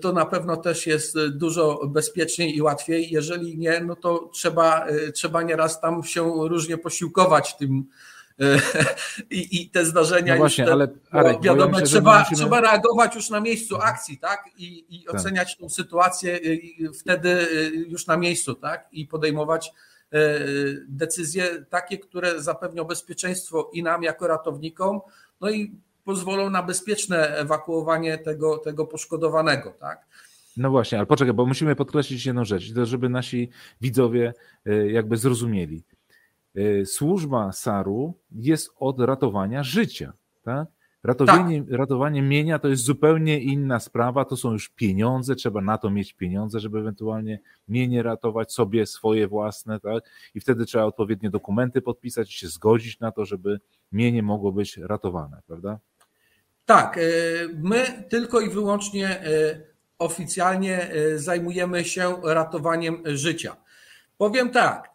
to 0.00 0.12
na 0.12 0.26
pewno 0.26 0.56
też 0.56 0.86
jest 0.86 1.18
dużo 1.28 1.86
bezpieczniej 1.86 2.56
i 2.56 2.62
łatwiej. 2.62 3.10
Jeżeli 3.10 3.58
nie, 3.58 3.80
no 3.80 3.96
to 3.96 4.30
trzeba, 4.32 4.86
trzeba 5.14 5.42
nieraz 5.42 5.80
tam 5.80 6.04
się 6.04 6.48
różnie 6.48 6.78
posiłkować 6.78 7.56
tym, 7.56 7.84
i, 9.30 9.62
i 9.62 9.70
te 9.70 9.84
zdarzenia 9.84 10.34
no 10.34 10.38
właśnie, 10.38 10.64
już 10.64 10.68
te, 10.68 10.72
ale 10.72 10.88
Arek, 11.10 11.42
wiadomo, 11.42 11.72
myślę, 11.72 11.86
trzeba, 11.86 12.18
musimy... 12.18 12.36
trzeba 12.36 12.60
reagować 12.60 13.14
już 13.14 13.30
na 13.30 13.40
miejscu 13.40 13.76
akcji, 13.76 14.18
tak? 14.18 14.44
I, 14.58 14.84
i 14.88 15.04
tak. 15.04 15.14
oceniać 15.14 15.56
tą 15.56 15.68
sytuację 15.68 16.40
wtedy 17.00 17.28
y, 17.28 17.70
już 17.88 18.06
na 18.06 18.16
miejscu, 18.16 18.54
tak? 18.54 18.88
I 18.92 19.06
podejmować 19.06 19.72
y, 20.14 20.84
decyzje 20.88 21.64
takie, 21.70 21.98
które 21.98 22.42
zapewnią 22.42 22.84
bezpieczeństwo 22.84 23.70
i 23.72 23.82
nam 23.82 24.02
jako 24.02 24.26
ratownikom, 24.26 25.00
no 25.40 25.50
i 25.50 25.72
pozwolą 26.04 26.50
na 26.50 26.62
bezpieczne 26.62 27.36
ewakuowanie 27.36 28.18
tego, 28.18 28.58
tego 28.58 28.86
poszkodowanego, 28.86 29.70
tak? 29.80 30.06
No 30.56 30.70
właśnie, 30.70 30.98
ale 30.98 31.06
poczekaj, 31.06 31.34
bo 31.34 31.46
musimy 31.46 31.76
podkreślić 31.76 32.26
jedną 32.26 32.44
rzecz, 32.44 32.74
to 32.74 32.86
żeby 32.86 33.08
nasi 33.08 33.50
widzowie 33.80 34.34
y, 34.66 34.90
jakby 34.92 35.16
zrozumieli. 35.16 35.82
Y, 36.56 36.86
służba 36.86 37.52
SAR-u 37.52 38.14
jest 38.32 38.70
od 38.78 39.00
ratowania 39.00 39.62
życia. 39.62 40.12
Tak? 40.42 40.68
Ratowanie, 41.04 41.62
tak. 41.62 41.72
ratowanie 41.78 42.22
mienia 42.22 42.58
to 42.58 42.68
jest 42.68 42.82
zupełnie 42.82 43.40
inna 43.40 43.80
sprawa, 43.80 44.24
to 44.24 44.36
są 44.36 44.52
już 44.52 44.68
pieniądze, 44.68 45.34
trzeba 45.34 45.60
na 45.60 45.78
to 45.78 45.90
mieć 45.90 46.14
pieniądze, 46.14 46.60
żeby 46.60 46.78
ewentualnie 46.78 47.40
mienie 47.68 48.02
ratować 48.02 48.52
sobie 48.52 48.86
swoje 48.86 49.28
własne, 49.28 49.80
tak? 49.80 50.04
I 50.34 50.40
wtedy 50.40 50.66
trzeba 50.66 50.84
odpowiednie 50.84 51.30
dokumenty 51.30 51.82
podpisać 51.82 52.30
i 52.30 52.38
się 52.38 52.48
zgodzić 52.48 53.00
na 53.00 53.12
to, 53.12 53.24
żeby 53.24 53.60
mienie 53.92 54.22
mogło 54.22 54.52
być 54.52 54.76
ratowane, 54.76 55.42
prawda? 55.46 55.78
Tak, 56.64 56.98
y, 56.98 57.48
my 57.62 58.04
tylko 58.08 58.40
i 58.40 58.50
wyłącznie 58.50 59.26
y, 59.26 59.66
oficjalnie 59.98 60.90
zajmujemy 61.16 61.84
się 61.84 62.16
ratowaniem 62.24 63.02
życia. 63.04 63.56
Powiem 64.18 64.50
tak, 64.50 64.90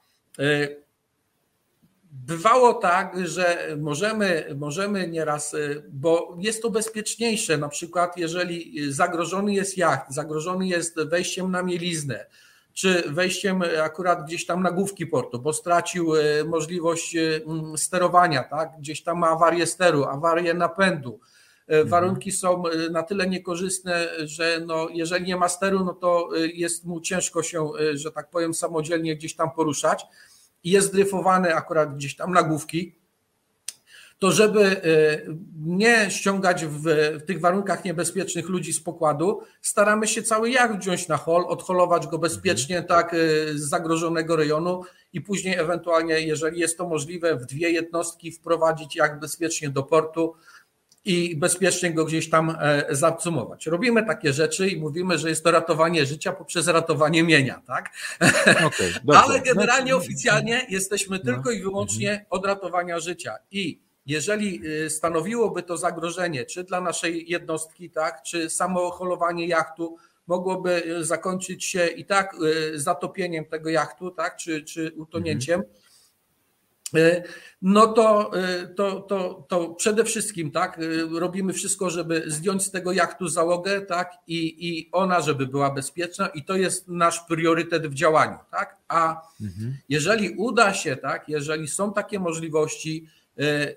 Bywało 2.14 2.74
tak, 2.74 3.28
że 3.28 3.76
możemy, 3.80 4.56
możemy 4.58 5.08
nieraz, 5.08 5.54
y, 5.54 5.84
bo 5.90 6.38
jest 6.40 6.62
to 6.62 6.70
bezpieczniejsze, 6.70 7.58
na 7.58 7.70
przykład 7.70 8.18
jeżeli 8.18 8.92
zagrożony 8.94 9.54
jest 9.54 9.78
jacht, 9.78 10.14
zagrożony 10.14 10.68
jest 10.68 11.04
wejściem 11.04 11.52
na 11.52 11.64
mieliznę, 11.64 12.26
czy 12.74 13.04
wejściem 13.08 13.64
akurat 13.84 14.26
gdzieś 14.26 14.46
tam 14.46 14.64
na 14.64 14.72
główki 14.72 15.08
portu, 15.08 15.40
bo 15.40 15.54
stracił 15.54 16.16
y, 16.16 16.46
możliwość 16.46 17.16
y, 17.16 17.44
sterowania, 17.76 18.44
tak? 18.44 18.70
gdzieś 18.80 19.04
tam 19.04 19.18
ma 19.18 19.30
awarię 19.30 19.68
steru, 19.68 20.04
awarię 20.04 20.54
napędu. 20.54 21.20
Mhm. 21.68 21.90
Warunki 21.90 22.32
są 22.32 22.64
na 22.92 23.04
tyle 23.04 23.28
niekorzystne, 23.28 24.08
że 24.20 24.62
no, 24.66 24.88
jeżeli 24.94 25.26
nie 25.26 25.38
ma 25.38 25.50
steru, 25.50 25.86
no 25.86 25.94
to 25.94 26.30
jest 26.54 26.86
mu 26.86 27.02
ciężko 27.02 27.44
się, 27.44 27.70
że 27.94 28.12
tak 28.12 28.30
powiem, 28.30 28.54
samodzielnie 28.54 29.16
gdzieś 29.16 29.36
tam 29.36 29.52
poruszać 29.52 30.06
i 30.64 30.72
jest 30.72 30.94
dryfowany 30.94 31.56
akurat 31.56 31.96
gdzieś 31.96 32.16
tam 32.16 32.34
na 32.34 32.44
główki, 32.44 33.02
to 34.22 34.32
żeby 34.32 34.62
e, 34.62 34.82
nie 35.66 36.12
ściągać 36.12 36.66
w, 36.66 36.84
w, 37.20 37.26
tych 37.26 37.40
warunkach 37.40 37.86
niebezpiecznych 37.86 38.50
ludzi 38.50 38.74
z 38.74 38.80
pokładu, 38.84 39.42
staramy 39.62 40.08
się 40.08 40.24
cały 40.24 40.50
jacht 40.50 40.80
wziąć 40.80 41.08
na 41.08 41.18
hol, 41.18 41.46
odholować 41.48 42.08
go 42.08 42.18
bezpiecznie 42.18 42.78
mhm. 42.78 43.00
tak 43.00 43.14
e, 43.14 43.18
z 43.54 43.70
zagrożonego 43.70 44.36
rejonu 44.36 44.84
i 45.14 45.22
później 45.22 45.58
ewentualnie, 45.58 46.20
jeżeli 46.20 46.60
jest 46.60 46.78
to 46.78 46.88
możliwe, 46.88 47.36
w 47.36 47.46
dwie 47.46 47.70
jednostki 47.70 48.32
wprowadzić 48.32 48.96
jak 48.96 49.20
bezpiecznie 49.20 49.70
do 49.70 49.84
portu 49.84 50.34
i 51.06 51.36
bezpiecznie 51.36 51.94
go 51.94 52.06
gdzieś 52.06 52.30
tam 52.30 52.58
e, 52.60 52.86
zacumować. 52.90 53.66
Robimy 53.66 54.06
takie 54.06 54.34
rzeczy 54.34 54.70
i 54.70 54.80
mówimy, 54.80 55.18
że 55.18 55.30
jest 55.30 55.44
to 55.44 55.52
ratowanie 55.52 56.06
życia 56.06 56.32
poprzez 56.32 56.68
ratowanie 56.68 57.24
mienia, 57.24 57.62
tak? 57.68 57.90
Okay, 58.66 58.94
Ale 59.24 59.42
generalnie 59.42 59.92
znaczy- 59.92 59.96
oficjalnie 59.96 60.66
jesteśmy 60.70 61.18
no. 61.18 61.34
tylko 61.34 61.52
i 61.52 61.62
wyłącznie 61.62 62.10
mhm. 62.10 62.28
od 62.30 62.46
ratowania 62.46 63.00
życia. 63.00 63.36
I 63.52 63.82
jeżeli 64.06 64.68
y, 64.68 64.90
stanowiłoby 64.90 65.64
to 65.64 65.78
zagrożenie, 65.78 66.46
czy 66.46 66.64
dla 66.64 66.82
naszej 66.82 67.30
jednostki, 67.30 67.90
tak, 67.90 68.24
czy 68.24 68.50
samo 68.50 68.92
holowanie 68.92 69.48
jachtu 69.48 69.98
mogłoby 70.28 70.86
y, 70.86 71.06
zakończyć 71.06 71.66
się 71.66 71.88
i 71.88 72.06
tak 72.06 72.36
y, 72.74 72.80
zatopieniem 72.80 73.46
tego 73.46 73.70
jachtu, 73.70 74.12
tak, 74.12 74.36
czy, 74.36 74.64
czy 74.64 74.92
utonięciem, 74.98 75.60
mhm 75.60 75.81
no 77.62 77.88
to, 77.88 78.32
e, 78.34 78.68
to, 78.68 79.02
to, 79.02 79.46
to 79.50 79.70
przede 79.70 80.04
wszystkim 80.04 80.52
tak, 80.52 80.80
e, 80.80 81.20
robimy 81.20 81.54
wszystko, 81.54 81.90
żeby 81.90 82.24
zdjąć 82.28 82.64
z 82.64 82.72
tego 82.72 82.92
jachtu 82.92 83.28
załogę, 83.28 83.82
tak, 83.82 84.14
i, 84.28 84.70
i 84.70 84.90
ona, 84.92 85.22
żeby 85.22 85.48
była 85.48 85.72
bezpieczna, 85.72 86.28
i 86.28 86.46
to 86.46 86.56
jest 86.56 86.88
nasz 86.88 87.20
priorytet 87.20 87.88
w 87.88 87.94
działaniu, 87.94 88.38
tak. 88.52 88.78
A 88.88 89.22
mhm. 89.42 89.78
jeżeli 89.90 90.30
uda 90.30 90.74
się, 90.74 90.96
tak, 90.96 91.30
jeżeli 91.30 91.68
są 91.68 91.94
takie 91.94 92.20
możliwości, 92.20 93.08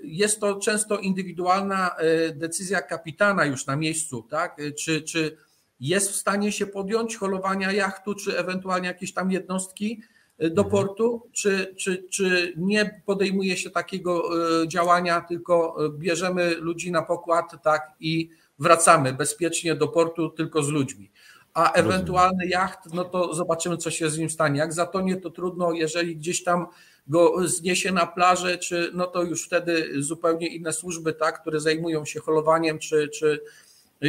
jest 0.02 0.40
to 0.40 0.56
często 0.56 0.98
indywidualna 0.98 1.96
decyzja 2.34 2.82
kapitana 2.82 3.44
już 3.44 3.66
na 3.66 3.76
miejscu, 3.76 4.26
tak, 4.30 4.60
czy, 4.78 5.02
czy 5.02 5.36
jest 5.80 6.10
w 6.10 6.16
stanie 6.16 6.52
się 6.52 6.66
podjąć 6.66 7.16
holowania 7.16 7.72
jachtu, 7.72 8.14
czy 8.14 8.38
ewentualnie 8.38 8.88
jakieś 8.88 9.12
tam 9.12 9.30
jednostki, 9.30 10.02
do 10.38 10.62
mhm. 10.62 10.70
portu, 10.70 11.28
czy, 11.32 11.74
czy, 11.76 12.04
czy 12.10 12.54
nie 12.56 13.02
podejmuje 13.06 13.56
się 13.56 13.70
takiego 13.70 14.22
e, 14.62 14.68
działania, 14.68 15.20
tylko 15.20 15.76
e, 15.86 15.90
bierzemy 15.90 16.54
ludzi 16.54 16.92
na 16.92 17.02
pokład 17.02 17.62
tak 17.62 17.92
i 18.00 18.30
wracamy 18.58 19.12
bezpiecznie 19.12 19.74
do 19.74 19.88
portu 19.88 20.30
tylko 20.30 20.62
z 20.62 20.68
ludźmi. 20.68 21.10
A 21.54 21.72
ewentualny 21.72 22.46
jacht, 22.46 22.78
no 22.92 23.04
to 23.04 23.34
zobaczymy, 23.34 23.76
co 23.76 23.90
się 23.90 24.10
z 24.10 24.18
nim 24.18 24.30
stanie. 24.30 24.58
Jak 24.58 24.72
zatonie, 24.72 25.16
to 25.16 25.30
trudno, 25.30 25.72
jeżeli 25.72 26.16
gdzieś 26.16 26.44
tam 26.44 26.66
go 27.06 27.48
zniesie 27.48 27.92
na 27.92 28.06
plażę, 28.06 28.58
czy 28.58 28.90
no 28.94 29.06
to 29.06 29.22
już 29.22 29.46
wtedy 29.46 30.02
zupełnie 30.02 30.46
inne 30.46 30.72
służby, 30.72 31.12
tak, 31.12 31.40
które 31.40 31.60
zajmują 31.60 32.04
się 32.04 32.20
holowaniem, 32.20 32.78
czy, 32.78 33.08
czy 33.08 33.40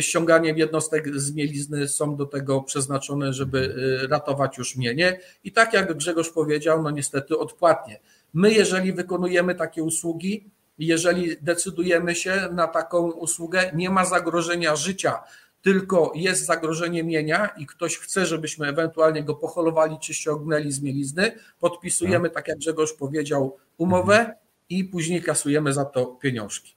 ściąganiem 0.02 0.58
jednostek 0.58 1.20
z 1.20 1.34
mielizny 1.34 1.88
są 1.88 2.16
do 2.16 2.26
tego 2.26 2.62
przeznaczone, 2.62 3.34
żeby 3.34 3.58
y, 4.04 4.08
ratować 4.08 4.58
już 4.58 4.76
mienie. 4.76 5.20
I 5.44 5.52
tak 5.52 5.74
jak 5.74 5.98
Grzegorz 5.98 6.30
powiedział, 6.30 6.84
no 6.84 6.92
niestety 6.92 7.38
odpłatnie. 7.38 8.00
My, 8.34 8.54
jeżeli 8.54 8.94
wykonujemy 8.94 9.56
takie 9.56 9.84
usługi, 9.84 10.50
jeżeli 10.80 11.36
decydujemy 11.42 12.16
się 12.16 12.50
na 12.52 12.68
taką 12.68 13.12
usługę, 13.12 13.72
nie 13.76 13.90
ma 13.90 14.06
zagrożenia 14.06 14.76
życia, 14.76 15.24
tylko 15.62 16.12
jest 16.16 16.46
zagrożenie 16.46 17.04
mienia 17.04 17.48
i 17.58 17.66
ktoś 17.66 17.98
chce, 17.98 18.26
żebyśmy 18.26 18.68
ewentualnie 18.68 19.24
go 19.24 19.36
pocholowali 19.36 19.98
czy 20.00 20.14
ściągnęli 20.14 20.72
z 20.72 20.82
mielizny, 20.82 21.32
podpisujemy, 21.60 22.30
tak 22.30 22.48
jak 22.48 22.58
Grzegorz 22.58 22.94
powiedział, 22.94 23.58
umowę 23.78 24.20
mhm. 24.20 24.38
i 24.70 24.84
później 24.84 25.22
kasujemy 25.22 25.74
za 25.74 25.86
to 25.86 26.06
pieniążki. 26.06 26.76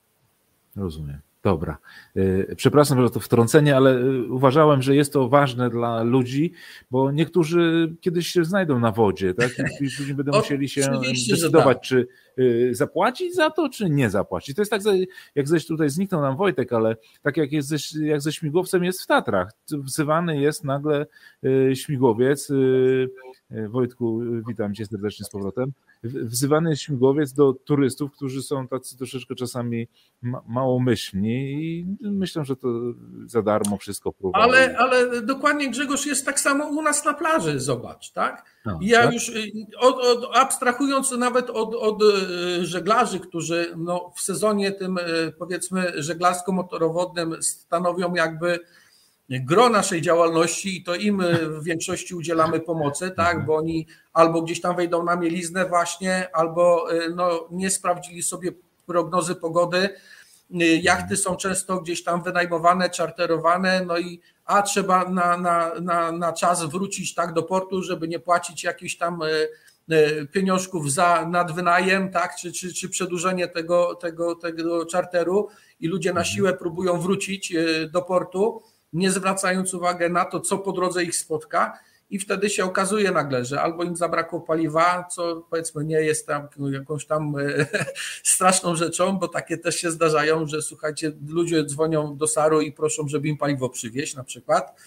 Rozumiem. 0.76 1.27
Dobra. 1.42 1.78
E, 2.16 2.56
przepraszam 2.56 3.02
za 3.02 3.10
to 3.10 3.20
wtrącenie, 3.20 3.76
ale 3.76 4.00
e, 4.00 4.22
uważałem, 4.22 4.82
że 4.82 4.96
jest 4.96 5.12
to 5.12 5.28
ważne 5.28 5.70
dla 5.70 6.02
ludzi, 6.02 6.52
bo 6.90 7.10
niektórzy 7.10 7.94
kiedyś 8.00 8.28
się 8.28 8.44
znajdą 8.44 8.78
na 8.78 8.92
wodzie, 8.92 9.34
tak? 9.34 9.50
I 9.80 9.96
później 9.96 10.14
będą 10.14 10.32
musieli 10.38 10.68
się 10.68 10.80
decydować, 11.30 11.76
tak. 11.76 11.82
czy 11.82 12.08
e, 12.38 12.74
zapłacić 12.74 13.34
za 13.34 13.50
to, 13.50 13.68
czy 13.68 13.90
nie 13.90 14.10
zapłacić. 14.10 14.56
To 14.56 14.62
jest 14.62 14.70
tak, 14.70 14.82
jak 15.34 15.48
ześ 15.48 15.66
tutaj 15.66 15.90
zniknął 15.90 16.20
nam 16.20 16.36
Wojtek, 16.36 16.72
ale 16.72 16.96
tak 17.22 17.36
jak, 17.36 17.52
jest 17.52 17.68
ze, 17.68 18.06
jak 18.06 18.20
ze 18.20 18.32
śmigłowcem 18.32 18.84
jest 18.84 19.02
w 19.02 19.06
Tatrach. 19.06 19.52
Wzywany 19.70 20.40
jest 20.40 20.64
nagle 20.64 21.06
śmigłowiec. 21.74 22.52
Wojtku, 23.68 24.20
witam 24.48 24.74
cię 24.74 24.86
serdecznie 24.86 25.24
z 25.24 25.30
powrotem 25.30 25.72
wzywany 26.04 26.70
jest 26.70 26.82
śmigłowiec 26.82 27.32
do 27.32 27.52
turystów, 27.52 28.12
którzy 28.12 28.42
są 28.42 28.68
tacy 28.68 28.96
troszeczkę 28.96 29.34
czasami 29.34 29.88
małomyślni 30.48 31.52
i 31.52 31.86
myślę, 32.02 32.44
że 32.44 32.56
to 32.56 32.68
za 33.26 33.42
darmo 33.42 33.76
wszystko 33.76 34.12
próbują. 34.12 34.44
Ale, 34.44 34.78
ale 34.78 35.22
dokładnie 35.22 35.70
Grzegorz 35.70 36.06
jest 36.06 36.26
tak 36.26 36.40
samo 36.40 36.66
u 36.66 36.82
nas 36.82 37.04
na 37.04 37.14
plaży, 37.14 37.60
zobacz, 37.60 38.10
tak? 38.10 38.44
No, 38.66 38.78
ja 38.82 39.02
tak? 39.02 39.14
już 39.14 39.28
y, 39.28 39.52
od, 39.78 39.98
od, 39.98 40.36
abstrahując 40.36 41.10
nawet 41.12 41.50
od, 41.50 41.74
od 41.74 42.02
y, 42.02 42.66
żeglarzy, 42.66 43.20
którzy 43.20 43.74
no, 43.76 44.12
w 44.16 44.20
sezonie 44.20 44.72
tym 44.72 44.98
y, 44.98 45.32
powiedzmy 45.38 45.92
żeglarsko-motorowodnym 45.96 47.42
stanowią 47.42 48.14
jakby 48.14 48.60
gro 49.30 49.68
naszej 49.68 50.02
działalności 50.02 50.76
i 50.76 50.82
to 50.82 50.94
im 50.94 51.22
w 51.60 51.64
większości 51.64 52.14
udzielamy 52.14 52.60
pomocy, 52.60 53.10
tak, 53.10 53.28
mhm. 53.28 53.46
bo 53.46 53.56
oni 53.56 53.86
albo 54.12 54.42
gdzieś 54.42 54.60
tam 54.60 54.76
wejdą 54.76 55.04
na 55.04 55.16
mieliznę 55.16 55.66
właśnie, 55.66 56.28
albo 56.32 56.92
y, 56.92 57.14
no, 57.14 57.48
nie 57.50 57.70
sprawdzili 57.70 58.22
sobie 58.22 58.52
prognozy 58.86 59.34
pogody. 59.34 59.88
Y, 60.62 60.64
jachty 60.82 61.16
są 61.16 61.36
często 61.36 61.80
gdzieś 61.80 62.04
tam 62.04 62.22
wynajmowane, 62.22 62.90
czarterowane, 62.90 63.84
no 63.84 63.98
i 63.98 64.20
a 64.44 64.62
trzeba 64.62 65.08
na, 65.08 65.36
na, 65.36 65.72
na, 65.80 66.12
na 66.12 66.32
czas 66.32 66.64
wrócić 66.64 67.14
tak 67.14 67.32
do 67.32 67.42
portu, 67.42 67.82
żeby 67.82 68.08
nie 68.08 68.18
płacić 68.18 68.64
jakichś 68.64 68.96
tam 68.96 69.20
pieniążków 70.32 70.92
za 70.92 71.28
nadwynajem, 71.28 72.10
tak, 72.10 72.36
czy, 72.36 72.52
czy, 72.52 72.74
czy 72.74 72.88
przedłużenie 72.88 73.48
tego, 73.48 73.94
tego, 73.94 74.34
tego 74.34 74.86
czarteru 74.86 75.48
i 75.80 75.88
ludzie 75.88 76.12
na 76.12 76.20
mhm. 76.20 76.34
siłę 76.34 76.52
próbują 76.52 77.00
wrócić 77.00 77.54
do 77.92 78.02
portu 78.02 78.62
nie 78.92 79.10
zwracając 79.10 79.74
uwagi 79.74 80.10
na 80.10 80.24
to, 80.24 80.40
co 80.40 80.58
po 80.58 80.72
drodze 80.72 81.04
ich 81.04 81.16
spotka, 81.16 81.78
i 82.10 82.18
wtedy 82.18 82.50
się 82.50 82.64
okazuje 82.64 83.10
nagle, 83.10 83.44
że 83.44 83.62
albo 83.62 83.84
im 83.84 83.96
zabrakło 83.96 84.40
paliwa, 84.40 85.04
co 85.04 85.46
powiedzmy 85.50 85.84
nie 85.84 86.00
jest 86.00 86.26
tam 86.26 86.48
jakąś 86.70 87.06
tam 87.06 87.34
e, 87.38 87.66
straszną 88.32 88.76
rzeczą, 88.76 89.18
bo 89.18 89.28
takie 89.28 89.58
też 89.58 89.76
się 89.76 89.90
zdarzają, 89.90 90.46
że 90.46 90.62
słuchajcie, 90.62 91.12
ludzie 91.28 91.64
dzwonią 91.64 92.16
do 92.16 92.26
Saru 92.26 92.60
i 92.60 92.72
proszą, 92.72 93.08
żeby 93.08 93.28
im 93.28 93.36
paliwo 93.36 93.68
przywieźć 93.68 94.14
na 94.14 94.24
przykład 94.24 94.80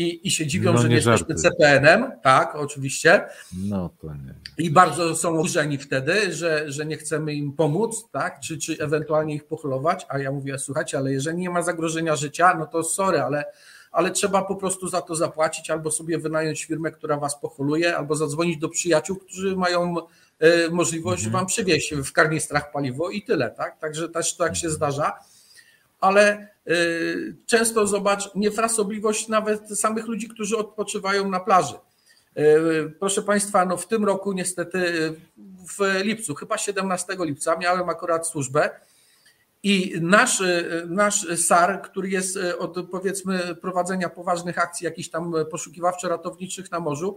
i, 0.00 0.26
i 0.26 0.30
się 0.30 0.46
dziwią, 0.46 0.72
no, 0.72 0.78
że 0.78 0.84
nie, 0.84 0.90
nie 0.90 0.96
jesteśmy 0.96 1.34
CPN-em, 1.34 2.12
tak, 2.22 2.54
oczywiście. 2.54 3.24
No 3.64 3.90
to 4.00 4.06
nie. 4.06 4.34
I 4.58 4.70
bardzo 4.70 5.16
są 5.16 5.28
oburzeni 5.28 5.78
wtedy, 5.78 6.32
że, 6.32 6.72
że 6.72 6.86
nie 6.86 6.96
chcemy 6.96 7.34
im 7.34 7.52
pomóc, 7.52 8.04
tak, 8.12 8.40
czy, 8.40 8.58
czy 8.58 8.76
ewentualnie 8.80 9.34
ich 9.34 9.44
pochlować, 9.44 10.06
a 10.08 10.18
ja 10.18 10.32
mówię, 10.32 10.58
słuchajcie, 10.58 10.98
ale 10.98 11.12
jeżeli 11.12 11.38
nie 11.38 11.50
ma 11.50 11.62
zagrożenia 11.62 12.16
życia, 12.16 12.54
no 12.58 12.66
to 12.66 12.82
sorry, 12.82 13.20
ale, 13.20 13.44
ale 13.92 14.10
trzeba 14.10 14.42
po 14.42 14.56
prostu 14.56 14.88
za 14.88 15.00
to 15.00 15.14
zapłacić, 15.14 15.70
albo 15.70 15.90
sobie 15.90 16.18
wynająć 16.18 16.64
firmę, 16.64 16.90
która 16.90 17.16
was 17.16 17.40
pocholuje, 17.40 17.96
albo 17.96 18.16
zadzwonić 18.16 18.58
do 18.58 18.68
przyjaciół, 18.68 19.16
którzy 19.16 19.56
mają 19.56 19.96
e, 20.38 20.68
możliwość 20.70 21.24
mhm. 21.24 21.32
wam 21.32 21.46
przywieźć 21.46 21.94
w 21.94 22.12
karnistrach 22.12 22.72
paliwo 22.72 23.10
i 23.10 23.22
tyle, 23.22 23.50
tak, 23.50 23.78
także 23.78 24.08
też 24.08 24.36
tak 24.36 24.56
się 24.56 24.70
zdarza 24.70 25.12
ale 26.00 26.48
y, 26.68 27.36
często 27.46 27.86
zobacz 27.86 28.34
niefrasobliwość 28.34 29.28
nawet 29.28 29.78
samych 29.78 30.06
ludzi, 30.06 30.28
którzy 30.28 30.56
odpoczywają 30.56 31.28
na 31.28 31.40
plaży. 31.40 31.74
Y, 32.38 32.94
proszę 33.00 33.22
Państwa, 33.22 33.64
no 33.64 33.76
w 33.76 33.86
tym 33.86 34.04
roku 34.04 34.32
niestety 34.32 35.12
w 35.78 36.02
lipcu, 36.04 36.34
chyba 36.34 36.58
17 36.58 37.16
lipca, 37.20 37.56
miałem 37.56 37.88
akurat 37.88 38.26
służbę 38.26 38.70
i 39.62 39.94
nasz, 40.00 40.42
nasz 40.86 41.26
SAR, 41.46 41.82
który 41.82 42.08
jest 42.08 42.38
od 42.58 42.76
powiedzmy 42.90 43.54
prowadzenia 43.54 44.08
poważnych 44.08 44.58
akcji 44.58 44.84
jakichś 44.84 45.08
tam 45.08 45.32
poszukiwawczo-ratowniczych 45.32 46.70
na 46.70 46.80
morzu, 46.80 47.16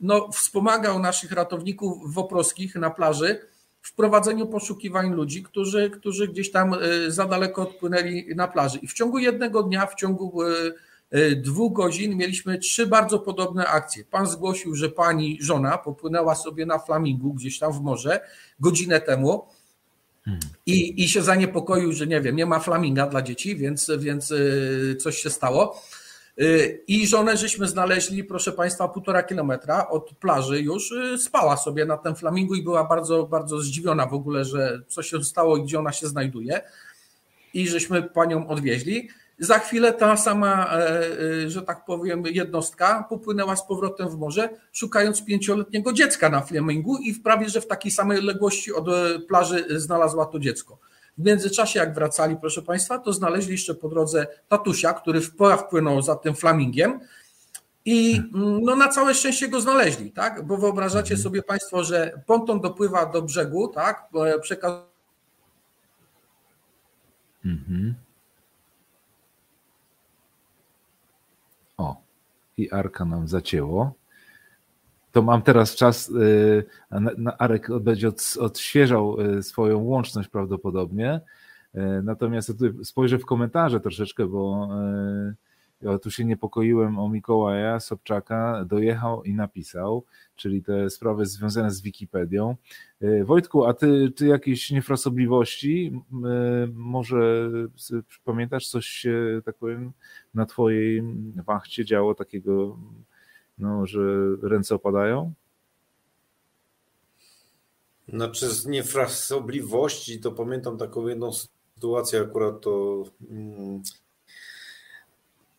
no 0.00 0.32
wspomagał 0.32 0.98
naszych 0.98 1.32
ratowników 1.32 2.14
woproskich 2.14 2.74
na 2.74 2.90
plaży 2.90 3.40
w 3.82 3.94
prowadzeniu 3.94 4.46
poszukiwań 4.46 5.14
ludzi, 5.14 5.42
którzy, 5.42 5.90
którzy 5.90 6.28
gdzieś 6.28 6.50
tam 6.50 6.74
e, 6.74 7.10
za 7.10 7.26
daleko 7.26 7.62
odpłynęli 7.62 8.34
na 8.36 8.48
plaży. 8.48 8.78
I 8.78 8.88
w 8.88 8.92
ciągu 8.92 9.18
jednego 9.18 9.62
dnia, 9.62 9.86
w 9.86 9.94
ciągu 9.94 10.42
e, 10.42 10.48
e, 11.10 11.36
dwóch 11.36 11.72
godzin 11.72 12.16
mieliśmy 12.16 12.58
trzy 12.58 12.86
bardzo 12.86 13.18
podobne 13.18 13.66
akcje. 13.66 14.04
Pan 14.04 14.26
zgłosił, 14.26 14.74
że 14.74 14.88
pani 14.88 15.38
żona 15.40 15.78
popłynęła 15.78 16.34
sobie 16.34 16.66
na 16.66 16.78
flamingu 16.78 17.34
gdzieś 17.34 17.58
tam 17.58 17.72
w 17.72 17.80
morze 17.80 18.20
godzinę 18.60 19.00
temu. 19.00 19.46
I, 20.66 21.04
I 21.04 21.08
się 21.08 21.22
zaniepokoił, 21.22 21.92
że 21.92 22.06
nie 22.06 22.20
wiem, 22.20 22.36
nie 22.36 22.46
ma 22.46 22.58
flaminga 22.58 23.06
dla 23.06 23.22
dzieci, 23.22 23.56
więc, 23.56 23.90
więc 23.98 24.34
coś 25.00 25.18
się 25.18 25.30
stało. 25.30 25.82
Y, 26.40 26.84
I 26.86 27.06
żonę 27.06 27.36
żeśmy 27.36 27.68
znaleźli, 27.68 28.24
proszę 28.24 28.52
Państwa, 28.52 28.88
półtora 28.88 29.22
kilometra 29.22 29.88
od 29.88 30.10
plaży 30.20 30.62
już. 30.62 30.92
Y, 30.92 31.18
spała 31.18 31.56
sobie 31.56 31.84
na 31.84 31.96
tym 31.96 32.16
flamingu 32.16 32.54
i 32.54 32.62
była 32.62 32.84
bardzo, 32.84 33.24
bardzo 33.26 33.60
zdziwiona 33.60 34.06
w 34.06 34.14
ogóle, 34.14 34.44
że 34.44 34.82
co 34.88 35.02
się 35.02 35.24
stało 35.24 35.56
i 35.56 35.62
gdzie 35.62 35.78
ona 35.78 35.92
się 35.92 36.06
znajduje. 36.06 36.60
I 37.54 37.68
żeśmy 37.68 38.02
panią 38.02 38.48
odwieźli. 38.48 39.08
Za 39.38 39.58
chwilę 39.58 39.92
ta 39.92 40.16
sama, 40.16 40.66
e, 40.72 41.00
e, 41.44 41.50
że 41.50 41.62
tak 41.62 41.84
powiem, 41.84 42.22
jednostka 42.26 43.06
popłynęła 43.08 43.56
z 43.56 43.66
powrotem 43.66 44.08
w 44.08 44.18
morze, 44.18 44.48
szukając 44.72 45.24
pięcioletniego 45.24 45.92
dziecka 45.92 46.28
na 46.28 46.40
flamingu 46.40 46.96
i 46.96 47.14
prawie, 47.14 47.48
że 47.48 47.60
w 47.60 47.66
takiej 47.66 47.92
samej 47.92 48.18
odległości 48.18 48.72
od 48.72 48.88
e, 48.88 49.18
plaży 49.28 49.80
znalazła 49.80 50.26
to 50.26 50.38
dziecko. 50.38 50.78
W 51.18 51.24
międzyczasie, 51.24 51.78
jak 51.80 51.94
wracali, 51.94 52.36
proszę 52.36 52.62
Państwa, 52.62 52.98
to 52.98 53.12
znaleźli 53.12 53.52
jeszcze 53.52 53.74
po 53.74 53.88
drodze 53.88 54.26
tatusia, 54.48 54.92
który 54.92 55.20
wpłynął 55.58 56.02
za 56.02 56.16
tym 56.16 56.34
flamingiem. 56.34 57.00
I 57.84 58.22
no, 58.32 58.76
na 58.76 58.88
całe 58.88 59.14
szczęście 59.14 59.48
go 59.48 59.60
znaleźli, 59.60 60.12
tak? 60.12 60.46
Bo 60.46 60.56
wyobrażacie 60.56 61.14
mhm. 61.14 61.22
sobie 61.22 61.42
Państwo, 61.42 61.84
że 61.84 62.20
ponton 62.26 62.60
dopływa 62.60 63.06
do 63.06 63.22
brzegu, 63.22 63.68
tak? 63.68 64.08
Przekaz... 64.40 64.72
Mhm. 67.44 67.94
O, 71.76 71.96
i 72.56 72.70
Arka 72.70 73.04
nam 73.04 73.28
zacięło 73.28 73.97
to 75.12 75.22
mam 75.22 75.42
teraz 75.42 75.74
czas, 75.74 76.10
y, 76.10 76.64
Arek 77.38 77.68
będzie 77.80 78.10
odświeżał 78.38 79.20
y, 79.20 79.42
swoją 79.42 79.78
łączność 79.78 80.28
prawdopodobnie, 80.28 81.20
y, 81.74 81.80
natomiast 82.02 82.48
tutaj 82.48 82.84
spojrzę 82.84 83.18
w 83.18 83.26
komentarze 83.26 83.80
troszeczkę, 83.80 84.26
bo 84.26 84.68
ja 85.82 85.98
tu 85.98 86.10
się 86.10 86.24
niepokoiłem 86.24 86.98
o 86.98 87.08
Mikołaja 87.08 87.80
Sobczaka, 87.80 88.64
dojechał 88.64 89.24
i 89.24 89.34
napisał, 89.34 90.04
czyli 90.36 90.62
te 90.62 90.90
sprawy 90.90 91.26
związane 91.26 91.70
z 91.70 91.82
Wikipedią. 91.82 92.56
Wojtku, 93.24 93.64
a 93.64 93.74
ty, 93.74 94.10
ty 94.10 94.26
jakieś 94.26 94.70
niefrasobliwości, 94.70 96.02
może 96.72 97.50
pamiętasz 98.24 98.68
coś 98.68 99.06
tak 99.44 99.56
powiem, 99.56 99.92
na 100.34 100.46
twojej 100.46 101.02
wachcie 101.46 101.84
działo 101.84 102.14
takiego 102.14 102.78
no, 103.58 103.86
że 103.86 104.00
ręce 104.42 104.74
opadają? 104.74 105.32
Znaczy 108.08 108.48
z 108.48 108.66
niefrasobliwości 108.66 110.20
to 110.20 110.32
pamiętam 110.32 110.78
taką 110.78 111.08
jedną 111.08 111.30
sytuację 111.32 112.20
akurat 112.20 112.60
to 112.60 113.04
mm, 113.30 113.82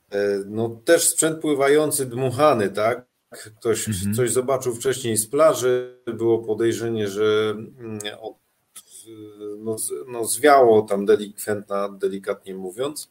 e, 0.09 0.43
no 0.45 0.69
też 0.85 1.07
sprzęt 1.07 1.41
pływający 1.41 2.05
dmuchany, 2.05 2.69
tak? 2.69 3.05
Ktoś 3.59 3.87
mhm. 3.87 4.15
coś 4.15 4.31
zobaczył 4.31 4.75
wcześniej 4.75 5.17
z 5.17 5.27
plaży, 5.27 5.99
było 6.05 6.39
podejrzenie, 6.39 7.07
że 7.07 7.55
mm, 7.79 7.99
no, 9.57 9.75
no 10.07 10.25
zwiało 10.25 10.81
tam 10.81 11.05
delikwentna, 11.05 11.89
delikatnie 11.89 12.55
mówiąc. 12.55 13.09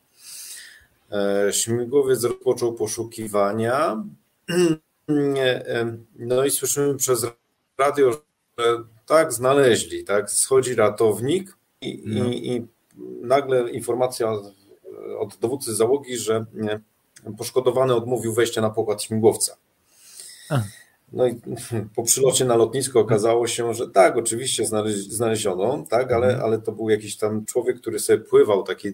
E, 1.12 1.52
śmigłowiec 1.52 2.24
rozpoczął 2.24 2.74
poszukiwania, 2.74 4.04
no 6.18 6.44
i 6.44 6.50
słyszymy 6.50 6.96
przez 6.96 7.26
radio, 7.78 8.10
że 8.58 8.84
tak, 9.06 9.32
znaleźli, 9.32 10.04
tak, 10.04 10.30
schodzi 10.30 10.74
ratownik 10.74 11.56
i, 11.80 12.02
no. 12.06 12.24
i, 12.24 12.48
i 12.48 12.66
nagle 13.22 13.70
informacja 13.70 14.32
od 15.18 15.36
dowódcy 15.40 15.74
załogi, 15.74 16.16
że 16.16 16.46
poszkodowany 17.38 17.94
odmówił 17.94 18.34
wejścia 18.34 18.60
na 18.60 18.70
pokład 18.70 19.02
śmigłowca. 19.02 19.56
No 21.12 21.26
i 21.26 21.40
po 21.96 22.02
przylocie 22.02 22.44
na 22.44 22.56
lotnisko 22.56 23.00
okazało 23.00 23.46
się, 23.46 23.74
że 23.74 23.88
tak, 23.88 24.16
oczywiście 24.16 24.64
znaleziono, 25.08 25.84
tak, 25.90 26.12
ale, 26.12 26.26
mhm. 26.26 26.44
ale 26.44 26.58
to 26.58 26.72
był 26.72 26.90
jakiś 26.90 27.16
tam 27.16 27.44
człowiek, 27.44 27.80
który 27.80 27.98
sobie 27.98 28.18
pływał, 28.18 28.62
taki, 28.62 28.92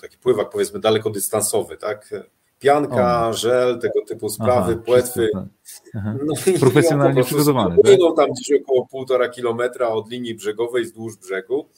taki 0.00 0.18
pływak 0.18 0.50
powiedzmy 0.50 0.80
dalekodystansowy, 0.80 1.76
tak, 1.76 2.10
pianka, 2.58 3.28
o. 3.28 3.32
żel, 3.32 3.78
tego 3.78 4.04
typu 4.08 4.28
sprawy, 4.28 4.72
Aha, 4.72 4.82
płetwy. 4.86 5.28
Tak. 5.32 5.44
No 6.24 6.34
Profesjonalnie 6.60 7.24
przygotowany. 7.24 7.76
Płyną 7.82 8.14
tak? 8.14 8.16
tam 8.16 8.34
gdzieś 8.34 8.60
około 8.62 8.86
półtora 8.86 9.28
kilometra 9.28 9.88
od 9.88 10.10
linii 10.10 10.34
brzegowej 10.34 10.84
wzdłuż 10.84 11.16
brzegu 11.16 11.68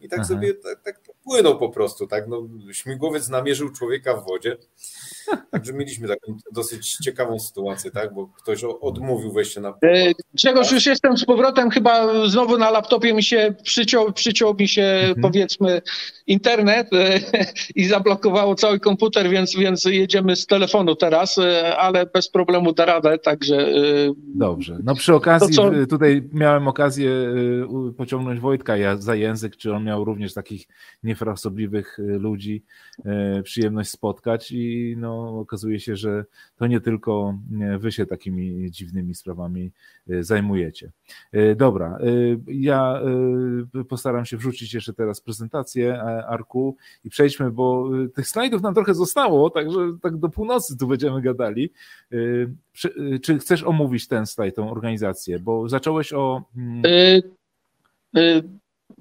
i 0.00 0.08
tak 0.08 0.18
Aha. 0.18 0.28
sobie 0.28 0.54
tak, 0.54 0.82
tak 0.82 1.00
płynął 1.24 1.58
po 1.58 1.68
prostu, 1.68 2.06
tak, 2.06 2.28
no, 2.28 2.48
śmigłowiec 2.72 3.28
namierzył 3.28 3.70
człowieka 3.70 4.16
w 4.16 4.26
wodzie, 4.26 4.56
także 5.52 5.72
mieliśmy 5.72 6.08
taką 6.08 6.36
dosyć 6.52 6.96
ciekawą 6.96 7.38
sytuację, 7.38 7.90
tak, 7.90 8.14
bo 8.14 8.26
ktoś 8.26 8.64
odmówił 8.64 9.32
wejścia 9.32 9.60
na... 9.60 9.68
E, 9.68 10.12
Grzegorz, 10.34 10.72
już 10.72 10.86
jestem 10.86 11.16
z 11.16 11.24
powrotem, 11.24 11.70
chyba 11.70 12.26
znowu 12.28 12.58
na 12.58 12.70
laptopie 12.70 13.14
mi 13.14 13.22
się 13.22 13.54
przyciął, 13.62 14.12
przyciął 14.12 14.54
mi 14.54 14.68
się 14.68 14.82
mhm. 14.82 15.20
powiedzmy 15.20 15.82
internet 16.26 16.88
e, 16.92 17.20
i 17.74 17.84
zablokowało 17.84 18.54
cały 18.54 18.80
komputer, 18.80 19.30
więc, 19.30 19.56
więc 19.56 19.84
jedziemy 19.84 20.36
z 20.36 20.46
telefonu 20.46 20.94
teraz, 20.94 21.38
e, 21.38 21.76
ale 21.76 22.06
bez 22.06 22.30
problemu 22.30 22.72
da 22.72 22.84
radę, 22.84 23.18
także... 23.18 23.68
Dobrze, 24.34 24.78
no 24.84 24.94
przy 24.94 25.14
okazji 25.14 25.54
co... 25.54 25.70
tutaj 25.90 26.28
miałem 26.32 26.68
okazję 26.68 27.10
pociągnąć 27.96 28.40
Wojtka 28.40 28.74
za 28.98 29.14
język, 29.14 29.56
czy 29.56 29.72
on 29.72 29.87
miał 29.88 30.04
również 30.04 30.34
takich 30.34 30.68
nie 31.02 31.08
niefrasobliwych 31.08 31.98
y, 31.98 32.02
ludzi 32.02 32.62
y, 32.98 33.42
przyjemność 33.42 33.90
spotkać 33.90 34.52
i 34.52 34.94
no, 34.98 35.40
okazuje 35.40 35.80
się, 35.80 35.96
że 35.96 36.24
to 36.56 36.66
nie 36.66 36.80
tylko 36.80 37.38
wy 37.78 37.92
się 37.92 38.06
takimi 38.06 38.70
dziwnymi 38.70 39.14
sprawami 39.14 39.72
y, 40.10 40.24
zajmujecie. 40.24 40.90
Dobra, 41.56 41.98
ja 42.46 43.00
postaram 43.88 44.24
się 44.24 44.36
wrzucić 44.36 44.74
jeszcze 44.74 44.92
teraz 44.92 45.20
prezentację 45.20 46.02
Arku 46.28 46.76
i 47.04 47.10
przejdźmy, 47.10 47.50
bo 47.50 47.90
tych 48.14 48.28
slajdów 48.28 48.62
nam 48.62 48.74
trochę 48.74 48.94
zostało, 48.94 49.50
także 49.50 49.80
tak 50.02 50.16
do 50.16 50.28
północy 50.28 50.76
tu 50.76 50.86
będziemy 50.86 51.22
gadali. 51.22 51.72
Czy 53.22 53.38
chcesz 53.38 53.62
omówić 53.62 54.08
ten 54.08 54.26
slajd, 54.26 54.54
tą 54.56 54.70
organizację? 54.70 55.38
Bo 55.38 55.68
zacząłeś 55.68 56.12
o. 56.12 56.42
Y, 58.16 58.42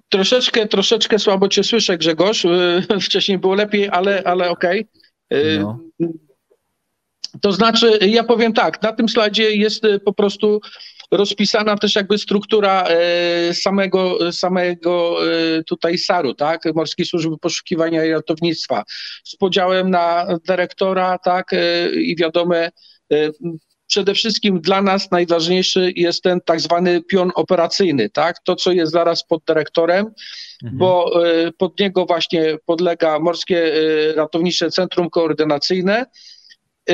Troszeczkę, 0.09 0.67
troszeczkę 0.67 1.19
słabo 1.19 1.47
cię 1.47 1.63
słyszę, 1.63 1.97
Grzegorz. 1.97 2.45
Wcześniej 3.07 3.37
było 3.37 3.55
lepiej, 3.55 3.89
ale, 3.89 4.23
ale 4.25 4.49
okej. 4.49 4.87
Okay. 5.31 5.59
No. 5.59 5.79
To 7.41 7.51
znaczy, 7.51 7.99
ja 8.01 8.23
powiem 8.23 8.53
tak, 8.53 8.81
na 8.81 8.93
tym 8.93 9.09
slajdzie 9.09 9.55
jest 9.55 9.85
y, 9.85 9.99
po 9.99 10.13
prostu 10.13 10.61
rozpisana 11.11 11.77
też 11.77 11.95
jakby 11.95 12.17
struktura 12.17 12.87
y, 13.49 13.53
samego, 13.53 14.31
samego 14.31 15.17
y, 15.33 15.63
tutaj 15.63 15.97
SAR-u, 15.97 16.33
tak, 16.33 16.61
Morskiej 16.75 17.05
Służby 17.05 17.37
Poszukiwania 17.37 18.05
i 18.05 18.11
Ratownictwa, 18.11 18.83
z 19.23 19.35
podziałem 19.35 19.89
na 19.89 20.27
dyrektora, 20.47 21.17
tak, 21.17 21.51
i 21.93 22.15
wiadome 22.15 22.69
przede 23.87 24.13
wszystkim 24.13 24.61
dla 24.61 24.81
nas 24.81 25.11
najważniejszy 25.11 25.91
jest 25.95 26.23
ten 26.23 26.41
tak 26.41 26.61
zwany 26.61 27.03
pion 27.03 27.31
operacyjny, 27.35 28.09
tak? 28.09 28.39
To, 28.43 28.55
co 28.55 28.71
jest 28.71 28.91
zaraz 28.91 29.23
pod 29.23 29.43
dyrektorem, 29.47 30.05
mhm. 30.63 30.77
bo 30.77 31.21
e, 31.25 31.51
pod 31.51 31.79
niego 31.79 32.05
właśnie 32.05 32.57
podlega 32.65 33.19
Morskie 33.19 33.73
e, 33.73 34.13
Ratownicze 34.13 34.71
Centrum 34.71 35.09
Koordynacyjne, 35.09 36.05
e, 36.89 36.93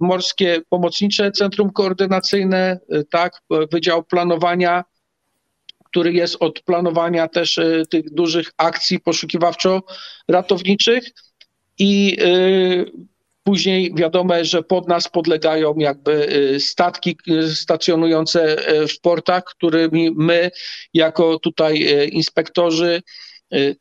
Morskie 0.00 0.60
Pomocnicze 0.68 1.32
Centrum 1.32 1.72
Koordynacyjne, 1.72 2.78
tak? 3.10 3.42
Wydział 3.72 4.04
Planowania, 4.04 4.84
który 5.84 6.12
jest 6.12 6.36
od 6.40 6.60
planowania 6.60 7.28
też 7.28 7.60
tych 7.90 8.14
dużych 8.14 8.52
akcji 8.56 9.00
poszukiwawczo-ratowniczych 9.00 11.00
i 11.78 12.16
Później 13.48 13.94
wiadomo, 13.94 14.34
że 14.42 14.62
pod 14.62 14.88
nas 14.88 15.08
podlegają 15.08 15.74
jakby 15.76 16.36
y, 16.54 16.60
statki 16.60 17.16
y, 17.28 17.54
stacjonujące 17.54 18.70
y, 18.82 18.88
w 18.88 19.00
portach, 19.00 19.44
którymi 19.44 20.10
my 20.16 20.50
jako 20.94 21.38
tutaj 21.38 21.86
inspektorzy 22.12 23.02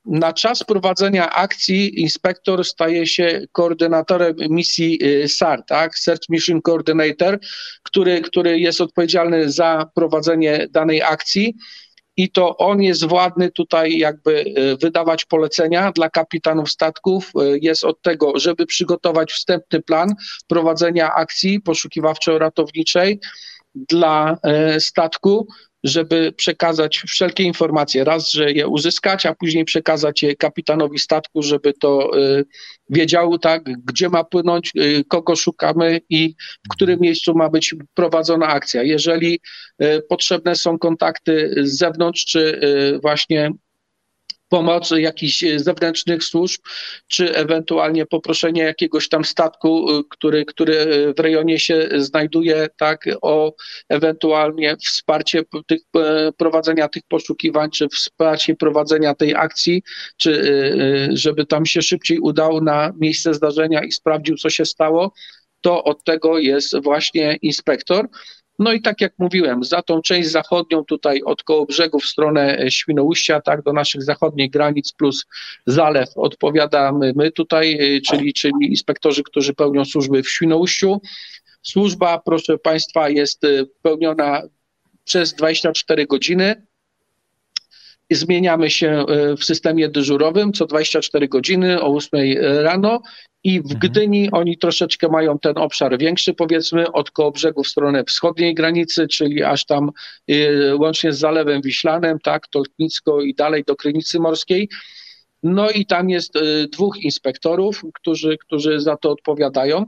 na 0.06 0.34
czas 0.34 0.64
prowadzenia 0.64 1.30
akcji 1.30 2.02
inspektor 2.02 2.66
staje 2.66 3.08
się 3.08 3.42
koordynatorem 3.52 4.36
misji 4.50 5.00
SAR, 5.28 5.64
tak? 5.68 5.98
Search 5.98 6.30
Mission 6.30 6.62
Coordinator, 6.62 7.40
który, 7.84 8.22
który 8.22 8.60
jest 8.60 8.82
odpowiedzialny 8.82 9.52
za 9.52 9.90
prowadzenie 9.96 10.68
danej 10.72 11.02
akcji 11.02 11.56
i 12.18 12.32
to 12.32 12.58
on 12.58 12.82
jest 12.82 13.06
władny 13.06 13.52
tutaj 13.52 13.98
jakby 13.98 14.46
e, 14.56 14.78
wydawać 14.78 15.26
polecenia 15.26 15.92
dla 15.92 16.10
kapitanów 16.10 16.70
statków. 16.70 17.32
E, 17.36 17.58
jest 17.62 17.84
od 17.84 18.02
tego, 18.02 18.40
żeby 18.40 18.66
przygotować 18.66 19.32
wstępny 19.32 19.82
plan 19.82 20.16
prowadzenia 20.48 21.14
akcji 21.14 21.62
poszukiwawczo-ratowniczej 21.62 23.18
dla 23.76 24.38
e, 24.44 24.80
statku, 24.80 25.48
żeby 25.84 26.32
przekazać 26.32 26.98
wszelkie 27.08 27.44
informacje. 27.44 28.04
Raz, 28.04 28.32
że 28.32 28.52
je 28.52 28.68
uzyskać, 28.68 29.26
a 29.26 29.36
później 29.36 29.66
przekazać 29.66 30.24
je 30.24 30.36
kapitanowi 30.36 31.00
statku, 31.00 31.44
żeby 31.44 31.74
to 31.74 32.18
y, 32.18 32.46
wiedział, 32.90 33.38
tak, 33.40 33.64
gdzie 33.86 34.10
ma 34.10 34.24
płynąć, 34.24 34.72
y, 34.76 35.04
kogo 35.08 35.36
szukamy 35.36 36.02
i 36.10 36.36
w 36.66 36.70
którym 36.70 37.00
miejscu 37.00 37.34
ma 37.36 37.50
być 37.50 37.76
prowadzona 37.94 38.48
akcja. 38.48 38.84
Jeżeli 38.84 39.40
y, 39.84 40.02
potrzebne 40.10 40.56
są 40.56 40.80
kontakty 40.80 41.56
z 41.64 41.78
zewnątrz, 41.78 42.26
czy 42.26 42.62
właśnie 43.02 43.52
pomoc 44.50 44.92
jakichś 44.92 45.44
zewnętrznych 45.56 46.24
służb, 46.24 46.62
czy 47.08 47.36
ewentualnie 47.36 48.06
poproszenie 48.06 48.62
jakiegoś 48.64 49.10
tam 49.10 49.26
statku, 49.26 49.88
który, 50.10 50.46
który 50.46 50.86
w 51.18 51.20
rejonie 51.20 51.60
się 51.60 51.90
znajduje, 51.98 52.68
tak, 52.78 53.06
o 53.22 53.54
ewentualnie 53.90 54.78
wsparcie 54.78 55.44
tych, 55.68 55.82
prowadzenia 56.38 56.88
tych 56.88 57.04
poszukiwań, 57.08 57.70
czy 57.72 57.88
wsparcie 57.90 58.56
prowadzenia 58.56 59.16
tej 59.16 59.36
akcji, 59.36 59.84
czy 60.18 60.38
żeby 61.14 61.46
tam 61.46 61.66
się 61.66 61.82
szybciej 61.82 62.20
udał 62.20 62.62
na 62.62 62.94
miejsce 63.00 63.34
zdarzenia 63.34 63.84
i 63.84 63.92
sprawdził, 63.92 64.38
co 64.38 64.50
się 64.50 64.66
stało, 64.66 65.14
to 65.62 65.84
od 65.84 66.04
tego 66.04 66.40
jest 66.40 66.84
właśnie 66.84 67.38
inspektor. 67.42 68.08
No 68.60 68.74
i 68.74 68.82
tak 68.82 69.02
jak 69.02 69.14
mówiłem, 69.18 69.64
za 69.64 69.82
tą 69.82 70.02
część 70.02 70.30
zachodnią 70.30 70.86
tutaj 70.86 71.22
od 71.22 71.44
koło 71.44 71.66
brzegu 71.66 72.00
w 72.00 72.06
stronę 72.06 72.66
Świnoujścia, 72.70 73.42
tak 73.42 73.62
do 73.62 73.74
naszych 73.74 74.04
zachodnich 74.04 74.52
granic 74.52 74.94
plus 74.94 75.26
zalew 75.66 76.10
odpowiadamy 76.16 77.14
my 77.16 77.32
tutaj, 77.32 77.80
czyli, 78.10 78.34
czyli 78.34 78.54
inspektorzy, 78.62 79.24
którzy 79.24 79.54
pełnią 79.54 79.86
służby 79.86 80.24
w 80.24 80.30
Świnoujściu. 80.30 81.02
Służba, 81.62 82.22
proszę 82.26 82.58
Państwa, 82.58 83.10
jest 83.10 83.42
pełniona 83.82 84.42
przez 85.04 85.34
24 85.34 86.06
godziny. 86.06 86.67
Zmieniamy 88.12 88.70
się 88.70 89.06
w 89.38 89.44
systemie 89.44 89.90
dyżurowym 89.90 90.54
co 90.54 90.66
24 90.66 91.28
godziny 91.28 91.82
o 91.82 91.96
8 91.96 92.20
rano 92.64 93.02
i 93.44 93.62
w 93.62 93.64
mhm. 93.64 93.80
Gdyni 93.80 94.32
oni 94.32 94.58
troszeczkę 94.58 95.08
mają 95.08 95.40
ten 95.40 95.58
obszar 95.58 95.98
większy, 95.98 96.34
powiedzmy, 96.34 96.92
od 96.92 97.12
koło 97.12 97.32
brzegu 97.32 97.64
w 97.64 97.68
stronę 97.68 98.04
wschodniej 98.04 98.56
granicy, 98.56 99.08
czyli 99.08 99.44
aż 99.44 99.66
tam 99.66 99.92
y, 100.32 100.76
łącznie 100.76 101.14
z 101.14 101.20
Zalewem 101.20 101.62
Wiślanem, 101.62 102.20
tak, 102.20 102.48
Tolknicko 102.48 103.22
i 103.22 103.36
dalej 103.36 103.64
do 103.68 103.76
Krynicy 103.76 104.20
Morskiej. 104.20 104.70
No 105.44 105.70
i 105.70 105.86
tam 105.86 106.10
jest 106.10 106.36
y, 106.36 106.68
dwóch 106.68 106.98
inspektorów, 106.98 107.82
którzy, 107.94 108.38
którzy 108.38 108.80
za 108.80 108.98
to 108.98 109.12
odpowiadają. 109.12 109.86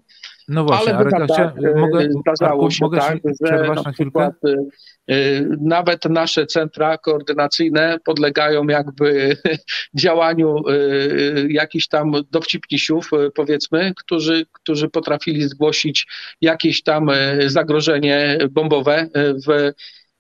No 0.48 0.64
właśnie, 0.64 0.96
ale, 0.96 1.10
ale 1.14 1.28
tak, 1.28 1.56
mogę, 1.76 2.08
zdarzało 2.12 2.72
się 2.72 2.86
mogę 2.86 3.00
tak, 3.00 3.18
że 3.42 3.74
na 4.16 4.30
y, 4.30 4.58
nawet 5.60 6.06
nasze 6.06 6.46
centra 6.46 6.98
koordynacyjne 6.98 7.98
podlegają 8.06 8.68
jakby 8.68 9.38
działaniu 10.02 10.70
y, 10.70 11.48
jakichś 11.50 11.88
tam 11.88 12.12
dowcipnisiów, 12.32 13.10
powiedzmy, 13.36 13.94
którzy, 13.98 14.46
którzy 14.52 14.90
potrafili 14.90 15.44
zgłosić 15.44 16.08
jakieś 16.42 16.84
tam 16.84 17.12
zagrożenie 17.48 18.38
bombowe 18.52 19.08
w 19.48 19.72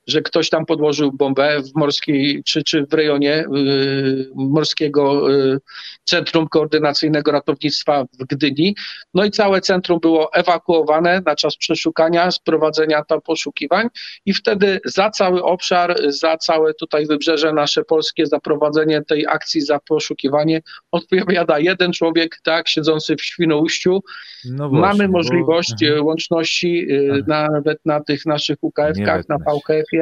że 0.09 0.21
ktoś 0.21 0.49
tam 0.49 0.65
podłożył 0.65 1.11
bombę 1.11 1.61
w 1.61 1.75
morskiej, 1.75 2.43
czy, 2.45 2.63
czy 2.63 2.85
w 2.85 2.93
rejonie 2.93 3.45
y, 3.55 4.29
Morskiego 4.35 5.33
y, 5.33 5.59
Centrum 6.03 6.47
Koordynacyjnego 6.47 7.31
Ratownictwa 7.31 8.03
w 8.03 8.25
Gdyni. 8.25 8.75
No 9.13 9.25
i 9.25 9.31
całe 9.31 9.61
centrum 9.61 9.99
było 9.99 10.33
ewakuowane 10.33 11.21
na 11.25 11.35
czas 11.35 11.57
przeszukania, 11.57 12.31
sprowadzenia 12.31 13.03
tam 13.03 13.21
poszukiwań. 13.21 13.87
I 14.25 14.33
wtedy 14.33 14.79
za 14.85 15.09
cały 15.09 15.43
obszar, 15.43 15.95
za 16.07 16.37
całe 16.37 16.73
tutaj 16.73 17.05
wybrzeże 17.05 17.53
nasze 17.53 17.83
polskie, 17.83 18.25
za 18.25 18.39
prowadzenie 18.39 19.01
tej 19.01 19.27
akcji, 19.27 19.61
za 19.61 19.79
poszukiwanie 19.79 20.61
odpowiada 20.91 21.59
jeden 21.59 21.93
człowiek, 21.93 22.39
tak, 22.43 22.69
siedzący 22.69 23.15
w 23.15 23.23
Świnoujściu. 23.23 23.99
No 24.45 24.69
właśnie, 24.69 24.87
Mamy 24.87 25.07
możliwość 25.07 25.73
bo... 25.97 26.03
Łączności 26.03 26.91
y, 26.91 27.23
nawet 27.27 27.85
na 27.85 28.03
tych 28.03 28.25
naszych 28.25 28.57
UKF-kach, 28.61 29.23
na 29.29 29.37
VKF-ie, 29.37 29.98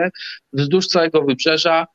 wzdłuż 0.53 0.87
całego 0.87 1.21
wybrzeża. 1.21 1.87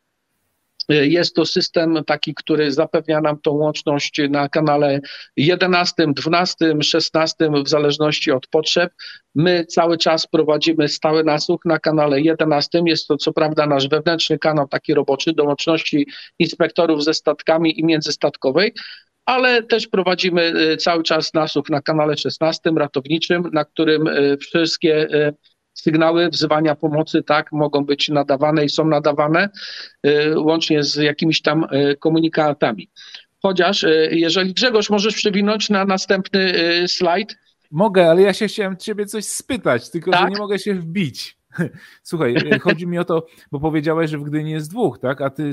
Jest 0.88 1.34
to 1.34 1.46
system 1.46 2.04
taki, 2.06 2.34
który 2.34 2.72
zapewnia 2.72 3.20
nam 3.20 3.40
tą 3.40 3.50
łączność 3.50 4.20
na 4.30 4.48
kanale 4.48 5.00
11, 5.36 5.94
12, 6.06 6.82
16 6.82 7.50
w 7.64 7.68
zależności 7.68 8.30
od 8.30 8.46
potrzeb. 8.46 8.92
My 9.34 9.66
cały 9.66 9.98
czas 9.98 10.26
prowadzimy 10.26 10.88
stały 10.88 11.24
nasłuch 11.24 11.60
na 11.64 11.78
kanale 11.78 12.20
11. 12.20 12.82
Jest 12.86 13.08
to 13.08 13.16
co 13.16 13.32
prawda 13.32 13.66
nasz 13.66 13.88
wewnętrzny 13.88 14.38
kanał 14.38 14.68
taki 14.68 14.94
roboczy 14.94 15.32
do 15.32 15.44
łączności 15.44 16.06
inspektorów 16.38 17.04
ze 17.04 17.14
statkami 17.14 17.80
i 17.80 17.84
międzystatkowej, 17.84 18.74
ale 19.26 19.62
też 19.62 19.86
prowadzimy 19.86 20.52
y, 20.72 20.76
cały 20.76 21.02
czas 21.02 21.34
nasłuch 21.34 21.70
na 21.70 21.80
kanale 21.80 22.16
16 22.16 22.70
ratowniczym, 22.76 23.50
na 23.52 23.64
którym 23.64 24.06
y, 24.06 24.36
wszystkie 24.36 25.08
sygnały 25.74 26.28
wzywania 26.28 26.74
pomocy, 26.74 27.22
tak, 27.22 27.52
mogą 27.52 27.84
być 27.84 28.08
nadawane 28.08 28.64
i 28.64 28.68
są 28.68 28.84
nadawane, 28.84 29.48
y, 30.06 30.38
łącznie 30.38 30.82
z 30.82 30.96
jakimiś 30.96 31.42
tam 31.42 31.64
y, 31.64 31.96
komunikatami. 31.96 32.90
Chociaż, 33.42 33.84
y, 33.84 34.08
jeżeli 34.12 34.54
Grzegorz, 34.54 34.90
możesz 34.90 35.14
przewinąć 35.14 35.70
na 35.70 35.84
następny 35.84 36.52
slajd. 36.86 37.38
Mogę, 37.70 38.10
ale 38.10 38.22
ja 38.22 38.32
się 38.32 38.46
chciałem 38.46 38.76
ciebie 38.76 39.06
coś 39.06 39.24
spytać, 39.24 39.90
tylko 39.90 40.10
tak? 40.10 40.20
że 40.20 40.30
nie 40.30 40.38
mogę 40.38 40.58
się 40.58 40.74
wbić. 40.74 41.36
Słuchaj, 42.02 42.34
chodzi 42.60 42.86
mi 42.86 42.98
o 42.98 43.04
to, 43.04 43.26
bo 43.52 43.60
powiedziałeś, 43.60 44.10
że 44.10 44.18
w 44.18 44.22
Gdyni 44.22 44.50
jest 44.50 44.70
dwóch, 44.70 44.98
tak? 44.98 45.20
A 45.20 45.30
ty 45.30 45.50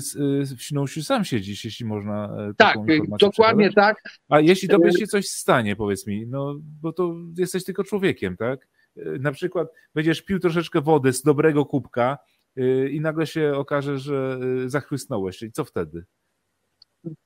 w 0.55 0.61
Świnoujściu 0.61 1.03
sam 1.03 1.25
siedzisz, 1.25 1.65
jeśli 1.65 1.85
można 1.85 2.25
e, 2.25 2.53
Tak, 2.57 2.77
dokładnie 3.19 3.73
tak. 3.73 4.01
A 4.29 4.39
jeśli 4.39 4.69
tobie 4.69 4.91
się 4.91 5.07
coś 5.07 5.27
stanie, 5.27 5.75
powiedz 5.75 6.07
mi, 6.07 6.27
no 6.27 6.55
bo 6.81 6.93
to 6.93 7.15
jesteś 7.37 7.63
tylko 7.63 7.83
człowiekiem, 7.83 8.37
tak? 8.37 8.67
Y, 8.97 9.19
na 9.19 9.31
przykład 9.31 9.67
będziesz 9.95 10.21
pił 10.21 10.39
troszeczkę 10.39 10.81
wody 10.81 11.13
z 11.13 11.21
dobrego 11.21 11.65
kubka 11.65 12.17
y, 12.57 12.89
i 12.91 13.01
nagle 13.01 13.27
się 13.27 13.53
okaże, 13.55 13.97
że 13.97 14.39
y, 14.65 14.69
zachłysnąłeś. 14.69 15.41
I 15.41 15.51
co 15.51 15.65
wtedy? 15.65 16.05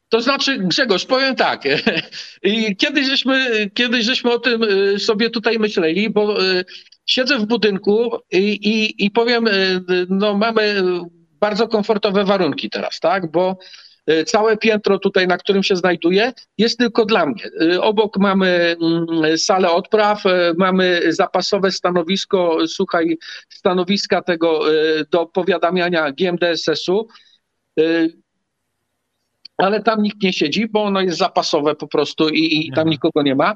To 0.10 0.22
znaczy, 0.22 0.58
Grzegorz, 0.58 1.06
powiem 1.06 1.36
tak. 1.36 1.64
Kiedyś 2.78 3.08
żeśmy, 3.08 3.70
kiedyś 3.74 4.06
żeśmy 4.06 4.32
o 4.32 4.40
tym 4.40 4.62
sobie 5.00 5.30
tutaj 5.30 5.60
myśleli, 5.60 6.10
bo 6.10 6.38
siedzę 7.06 7.40
w 7.40 7.46
budynku 7.46 8.18
i, 8.32 8.38
i, 8.38 9.06
i 9.06 9.12
powiem, 9.12 9.46
no 10.10 10.38
mamy 10.38 10.84
bardzo 11.40 11.68
komfortowe 11.68 12.24
warunki 12.24 12.70
teraz, 12.70 13.00
tak? 13.00 13.32
Bo 13.32 13.58
całe 14.26 14.58
piętro 14.58 15.00
tutaj, 15.00 15.28
na 15.28 15.38
którym 15.38 15.64
się 15.64 15.76
znajduję, 15.76 16.34
jest 16.58 16.78
tylko 16.78 17.06
dla 17.06 17.26
mnie. 17.26 17.44
E, 17.62 17.82
obok 17.82 18.18
mamy 18.18 18.76
mm, 18.82 19.38
salę 19.38 19.72
odpraw, 19.72 20.26
e, 20.26 20.54
mamy 20.58 21.14
zapasowe 21.14 21.72
stanowisko, 21.72 22.58
słuchaj, 22.68 23.18
stanowiska 23.50 24.22
tego 24.22 24.62
do 25.12 25.26
powiadamiania 25.26 26.12
GMDSS-u, 26.12 27.08
ale 29.58 29.84
tam 29.84 30.02
nikt 30.02 30.24
nie 30.24 30.34
siedzi, 30.34 30.68
bo 30.68 30.84
ono 30.84 31.02
jest 31.02 31.18
zapasowe 31.18 31.76
po 31.76 31.88
prostu 31.88 32.30
i, 32.30 32.68
i 32.68 32.72
tam 32.72 32.90
nikogo 32.90 33.22
nie 33.22 33.36
ma. 33.36 33.56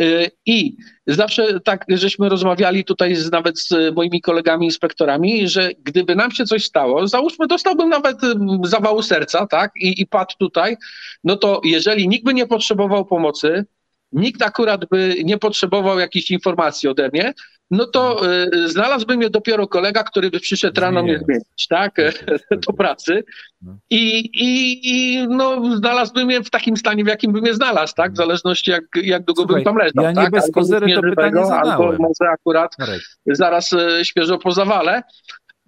Y, 0.00 0.30
I 0.46 0.76
zawsze 1.06 1.60
tak, 1.60 1.84
żeśmy 1.88 2.28
rozmawiali 2.28 2.84
tutaj 2.84 3.14
z, 3.14 3.30
nawet 3.30 3.58
z 3.58 3.94
moimi 3.94 4.20
kolegami 4.20 4.66
inspektorami, 4.66 5.48
że 5.48 5.70
gdyby 5.82 6.14
nam 6.14 6.30
się 6.30 6.44
coś 6.44 6.64
stało, 6.64 7.08
załóżmy, 7.08 7.46
dostałbym 7.46 7.88
nawet 7.88 8.24
y, 8.24 8.34
zawału 8.64 9.02
serca, 9.02 9.46
tak, 9.46 9.72
i, 9.76 10.00
i 10.00 10.06
padł 10.06 10.34
tutaj, 10.38 10.76
no 11.24 11.36
to 11.36 11.60
jeżeli 11.64 12.08
nikt 12.08 12.24
by 12.24 12.34
nie 12.34 12.46
potrzebował 12.46 13.04
pomocy, 13.04 13.64
nikt 14.12 14.42
akurat 14.42 14.88
by 14.88 15.16
nie 15.24 15.38
potrzebował 15.38 15.98
jakichś 15.98 16.30
informacji 16.30 16.88
ode 16.88 17.10
mnie, 17.12 17.34
no 17.72 17.86
to 17.86 18.32
y, 18.54 18.68
znalazłby 18.68 19.16
mnie 19.16 19.30
dopiero 19.30 19.66
kolega, 19.68 20.02
który 20.04 20.30
by 20.30 20.40
przyszedł 20.40 20.80
rano 20.80 21.02
mnie 21.02 21.18
zmienić, 21.18 21.66
tak, 21.68 21.96
do 22.66 22.72
pracy 22.72 23.24
no. 23.62 23.78
i, 23.90 24.18
i, 24.18 24.80
i 24.90 25.28
no, 25.28 25.76
znalazłby 25.76 26.24
mnie 26.24 26.42
w 26.42 26.50
takim 26.50 26.76
stanie, 26.76 27.04
w 27.04 27.06
jakim 27.06 27.32
bym 27.32 27.42
mnie 27.42 27.54
znalazł, 27.54 27.94
tak, 27.94 28.10
w 28.10 28.12
mhm. 28.12 28.26
zależności 28.26 28.70
jak, 28.70 28.84
jak 29.02 29.24
długo 29.24 29.42
Słuchaj, 29.42 29.64
bym 29.64 29.64
tam 29.64 29.76
leżał, 29.76 30.04
ja 30.04 30.10
nie 30.10 30.16
tak, 30.16 30.30
bez 30.30 30.50
kozery 30.52 30.94
to 30.94 31.02
pytanie 31.02 31.46
zadałem. 31.46 31.70
Albo 31.70 31.92
może 31.98 32.30
akurat 32.32 32.78
Marek. 32.78 33.02
zaraz 33.26 33.72
y, 33.72 34.04
świeżo 34.04 34.38
po 34.38 34.52
zawale, 34.52 35.02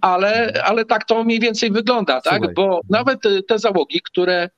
ale, 0.05 0.53
ale 0.65 0.85
tak 0.85 1.05
to 1.05 1.25
mniej 1.25 1.41
więcej 1.41 1.71
wygląda, 1.71 2.21
tak? 2.21 2.55
Bo 2.55 2.81
nawet 2.91 3.19
te 3.49 3.59
załogi, 3.59 4.01
które 4.01 4.43
e, 4.43 4.51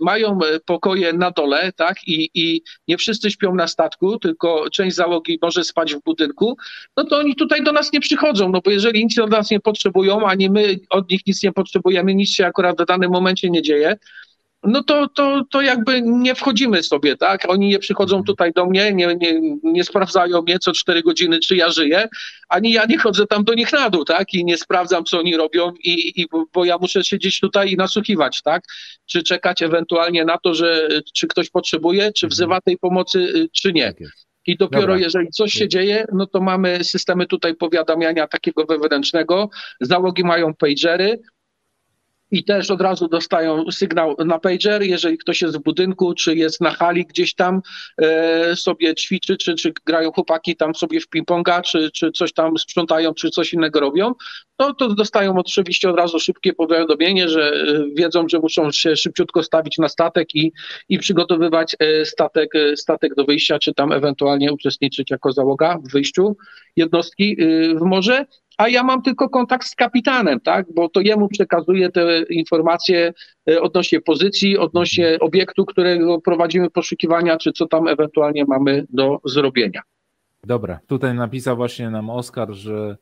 mają 0.00 0.38
pokoje 0.64 1.12
na 1.12 1.30
dole, 1.30 1.72
tak? 1.72 2.08
I, 2.08 2.30
I 2.34 2.62
nie 2.88 2.96
wszyscy 2.96 3.30
śpią 3.30 3.54
na 3.54 3.68
statku, 3.68 4.18
tylko 4.18 4.70
część 4.70 4.96
załogi 4.96 5.38
może 5.42 5.64
spać 5.64 5.94
w 5.94 6.02
budynku, 6.02 6.56
no 6.96 7.04
to 7.04 7.18
oni 7.18 7.36
tutaj 7.36 7.64
do 7.64 7.72
nas 7.72 7.92
nie 7.92 8.00
przychodzą, 8.00 8.48
no 8.48 8.60
bo 8.64 8.70
jeżeli 8.70 9.04
nic 9.04 9.18
od 9.18 9.30
nas 9.30 9.50
nie 9.50 9.60
potrzebują, 9.60 10.26
ani 10.26 10.50
my 10.50 10.76
od 10.90 11.10
nich 11.10 11.20
nic 11.26 11.42
nie 11.42 11.52
potrzebujemy, 11.52 12.14
nic 12.14 12.30
się 12.30 12.46
akurat 12.46 12.82
w 12.82 12.84
danym 12.84 13.10
momencie 13.10 13.50
nie 13.50 13.62
dzieje, 13.62 13.96
no 14.62 14.82
to, 14.82 15.08
to, 15.08 15.44
to 15.50 15.62
jakby 15.62 16.02
nie 16.02 16.34
wchodzimy 16.34 16.82
sobie, 16.82 17.16
tak? 17.16 17.44
Oni 17.48 17.68
nie 17.68 17.78
przychodzą 17.78 18.16
mhm. 18.16 18.26
tutaj 18.26 18.52
do 18.52 18.66
mnie, 18.66 18.92
nie, 18.92 19.16
nie, 19.16 19.40
nie 19.62 19.84
sprawdzają 19.84 20.42
mnie 20.42 20.58
co 20.58 20.72
cztery 20.72 21.02
godziny, 21.02 21.38
czy 21.38 21.56
ja 21.56 21.70
żyję, 21.70 22.08
ani 22.48 22.72
ja 22.72 22.84
nie 22.84 22.98
chodzę 22.98 23.26
tam 23.26 23.44
do 23.44 23.54
nich 23.54 23.72
na 23.72 23.90
dół, 23.90 24.04
tak? 24.04 24.34
I 24.34 24.44
nie 24.44 24.56
sprawdzam, 24.56 25.04
co 25.04 25.18
oni 25.18 25.36
robią, 25.36 25.72
i, 25.84 26.20
i, 26.20 26.26
bo 26.52 26.64
ja 26.64 26.78
muszę 26.78 27.04
siedzieć 27.04 27.40
tutaj 27.40 27.72
i 27.72 27.76
nasłuchiwać, 27.76 28.42
tak? 28.42 28.64
Czy 29.06 29.22
czekać 29.22 29.62
ewentualnie 29.62 30.24
na 30.24 30.38
to, 30.38 30.54
że 30.54 30.88
czy 31.14 31.26
ktoś 31.26 31.50
potrzebuje, 31.50 32.12
czy 32.12 32.26
mhm. 32.26 32.30
wzywa 32.30 32.60
tej 32.60 32.78
pomocy, 32.78 33.18
y, 33.18 33.48
czy 33.52 33.72
nie. 33.72 33.92
Tak 33.92 34.08
I 34.46 34.56
dopiero 34.56 34.82
Dobra. 34.82 34.98
jeżeli 34.98 35.28
coś 35.28 35.52
się 35.52 35.68
dzieje, 35.68 36.04
no 36.12 36.26
to 36.26 36.40
mamy 36.40 36.84
systemy 36.84 37.26
tutaj 37.26 37.54
powiadamiania 37.54 38.26
takiego 38.26 38.64
wewnętrznego. 38.64 39.50
Załogi 39.80 40.24
mają 40.24 40.54
pagery, 40.54 41.18
i 42.30 42.44
też 42.44 42.70
od 42.70 42.80
razu 42.80 43.08
dostają 43.08 43.70
sygnał 43.70 44.16
na 44.26 44.38
pager, 44.38 44.82
jeżeli 44.82 45.18
ktoś 45.18 45.42
jest 45.42 45.56
w 45.56 45.62
budynku, 45.62 46.14
czy 46.14 46.36
jest 46.36 46.60
na 46.60 46.70
hali 46.70 47.06
gdzieś 47.06 47.34
tam 47.34 47.60
e, 48.02 48.56
sobie 48.56 48.94
ćwiczy, 48.94 49.36
czy, 49.36 49.54
czy 49.54 49.72
grają 49.86 50.12
chłopaki 50.12 50.56
tam 50.56 50.74
sobie 50.74 51.00
w 51.00 51.08
ping-ponga, 51.08 51.62
czy, 51.62 51.90
czy 51.90 52.12
coś 52.12 52.32
tam 52.32 52.58
sprzątają, 52.58 53.14
czy 53.14 53.30
coś 53.30 53.52
innego 53.52 53.80
robią, 53.80 54.14
no 54.58 54.74
to 54.74 54.94
dostają 54.94 55.38
oczywiście 55.38 55.90
od 55.90 55.96
razu 55.96 56.20
szybkie 56.20 56.52
powiadomienie, 56.52 57.28
że 57.28 57.52
e, 57.52 57.84
wiedzą, 57.94 58.28
że 58.28 58.38
muszą 58.38 58.72
się 58.72 58.96
szybciutko 58.96 59.42
stawić 59.42 59.78
na 59.78 59.88
statek 59.88 60.34
i, 60.34 60.52
i 60.88 60.98
przygotowywać 60.98 61.76
e, 61.78 62.04
statek, 62.04 62.54
e, 62.54 62.76
statek 62.76 63.14
do 63.14 63.24
wyjścia, 63.24 63.58
czy 63.58 63.74
tam 63.74 63.92
ewentualnie 63.92 64.52
uczestniczyć 64.52 65.10
jako 65.10 65.32
załoga 65.32 65.78
w 65.78 65.92
wyjściu 65.92 66.36
jednostki 66.76 67.36
w 67.76 67.80
morze 67.80 68.26
a 68.58 68.68
ja 68.68 68.82
mam 68.82 69.02
tylko 69.02 69.28
kontakt 69.28 69.66
z 69.66 69.74
kapitanem, 69.74 70.40
tak? 70.40 70.66
Bo 70.74 70.88
to 70.88 71.00
jemu 71.00 71.28
przekazuję 71.28 71.90
te 71.90 72.22
informacje 72.22 73.12
odnośnie 73.60 74.00
pozycji, 74.00 74.58
odnośnie 74.58 75.18
obiektu, 75.20 75.64
którego 75.64 76.20
prowadzimy 76.20 76.70
poszukiwania, 76.70 77.36
czy 77.36 77.52
co 77.52 77.66
tam 77.66 77.88
ewentualnie 77.88 78.44
mamy 78.44 78.86
do 78.90 79.20
zrobienia. 79.24 79.80
Dobra, 80.44 80.80
tutaj 80.86 81.14
napisał 81.14 81.56
właśnie 81.56 81.90
nam 81.90 82.10
Oskar, 82.10 82.52
że 82.52 82.96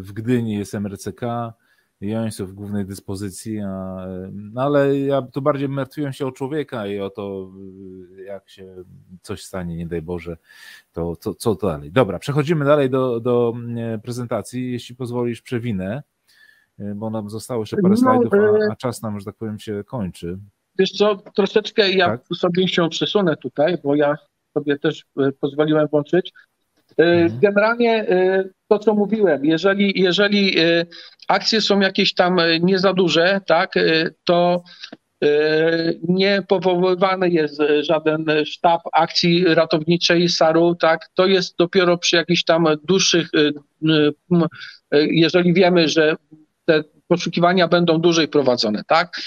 w 0.00 0.10
Gdyni 0.12 0.54
jest 0.54 0.74
MRCK, 0.74 1.20
i 2.00 2.14
oni 2.14 2.32
są 2.32 2.46
w 2.46 2.52
głównej 2.52 2.84
dyspozycji, 2.86 3.60
a, 3.60 4.06
no 4.32 4.62
ale 4.62 4.98
ja 4.98 5.22
tu 5.22 5.42
bardziej 5.42 5.68
martwiłem 5.68 6.12
się 6.12 6.26
o 6.26 6.32
człowieka 6.32 6.86
i 6.86 7.00
o 7.00 7.10
to, 7.10 7.50
jak 8.26 8.50
się 8.50 8.74
coś 9.22 9.42
stanie, 9.42 9.76
nie 9.76 9.86
daj 9.86 10.02
Boże, 10.02 10.36
to 10.92 11.16
co, 11.16 11.34
co 11.34 11.54
to 11.54 11.66
dalej. 11.66 11.92
Dobra, 11.92 12.18
przechodzimy 12.18 12.64
dalej 12.64 12.90
do, 12.90 13.20
do 13.20 13.54
prezentacji. 14.02 14.72
Jeśli 14.72 14.96
pozwolisz, 14.96 15.42
przewinę, 15.42 16.02
bo 16.78 17.10
nam 17.10 17.30
zostało 17.30 17.62
jeszcze 17.62 17.76
parę 17.76 17.94
no, 17.94 17.96
slajdów, 17.96 18.32
a, 18.34 18.72
a, 18.72 18.76
czas 18.76 19.02
nam, 19.02 19.18
że 19.18 19.24
tak 19.24 19.36
powiem, 19.36 19.58
się 19.58 19.84
kończy. 19.86 20.38
Wiesz 20.78 20.90
co, 20.90 21.16
troszeczkę 21.16 21.90
ja 21.90 22.06
tak? 22.06 22.20
sobie 22.36 22.68
się 22.68 22.88
przesunę 22.88 23.36
tutaj, 23.36 23.78
bo 23.84 23.94
ja 23.94 24.16
sobie 24.54 24.78
też 24.78 25.04
pozwoliłem 25.40 25.88
włączyć. 25.88 26.32
E, 27.00 27.04
mhm. 27.04 27.40
Generalnie 27.40 28.06
to, 28.68 28.78
co 28.78 28.94
mówiłem, 28.94 29.44
jeżeli, 29.44 30.00
jeżeli 30.00 30.56
akcje 31.28 31.60
są 31.60 31.80
jakieś 31.80 32.14
tam 32.14 32.40
nie 32.60 32.78
za 32.78 32.92
duże, 32.92 33.40
tak, 33.46 33.74
to 34.24 34.62
nie 36.08 36.42
powoływany 36.48 37.30
jest 37.30 37.62
żaden 37.80 38.24
sztab 38.46 38.80
akcji 38.92 39.44
ratowniczej 39.44 40.28
SAR-u, 40.28 40.74
tak, 40.74 41.08
to 41.14 41.26
jest 41.26 41.56
dopiero 41.58 41.98
przy 41.98 42.16
jakichś 42.16 42.44
tam 42.44 42.66
dłuższych, 42.84 43.30
jeżeli 44.92 45.54
wiemy, 45.54 45.88
że 45.88 46.16
te 46.64 46.84
poszukiwania 47.08 47.68
będą 47.68 47.98
dłużej 47.98 48.28
prowadzone, 48.28 48.82
tak, 48.86 49.20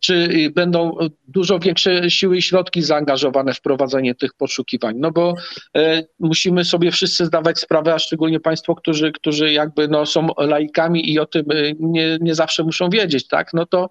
czy 0.00 0.50
będą 0.54 0.96
dużo 1.28 1.58
większe 1.58 2.10
siły 2.10 2.36
i 2.36 2.42
środki 2.42 2.82
zaangażowane 2.82 3.54
w 3.54 3.60
prowadzenie 3.60 4.14
tych 4.14 4.34
poszukiwań. 4.34 4.94
No 4.98 5.10
bo 5.10 5.34
e, 5.76 6.02
musimy 6.18 6.64
sobie 6.64 6.90
wszyscy 6.90 7.26
zdawać 7.26 7.58
sprawę, 7.60 7.94
a 7.94 7.98
szczególnie 7.98 8.40
Państwo, 8.40 8.74
którzy, 8.74 9.12
którzy 9.12 9.52
jakby 9.52 9.88
no, 9.88 10.06
są 10.06 10.28
laikami 10.38 11.12
i 11.12 11.18
o 11.18 11.26
tym 11.26 11.44
e, 11.50 11.54
nie, 11.80 12.18
nie 12.20 12.34
zawsze 12.34 12.64
muszą 12.64 12.90
wiedzieć, 12.90 13.26
tak? 13.28 13.54
No 13.54 13.66
to 13.66 13.88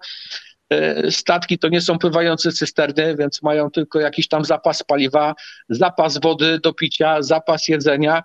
e, 0.70 1.10
statki 1.10 1.58
to 1.58 1.68
nie 1.68 1.80
są 1.80 1.98
pływające 1.98 2.52
cysterny, 2.52 3.16
więc 3.18 3.42
mają 3.42 3.70
tylko 3.70 4.00
jakiś 4.00 4.28
tam 4.28 4.44
zapas 4.44 4.82
paliwa, 4.82 5.34
zapas 5.68 6.18
wody 6.18 6.58
do 6.62 6.72
picia, 6.72 7.22
zapas 7.22 7.68
jedzenia. 7.68 8.22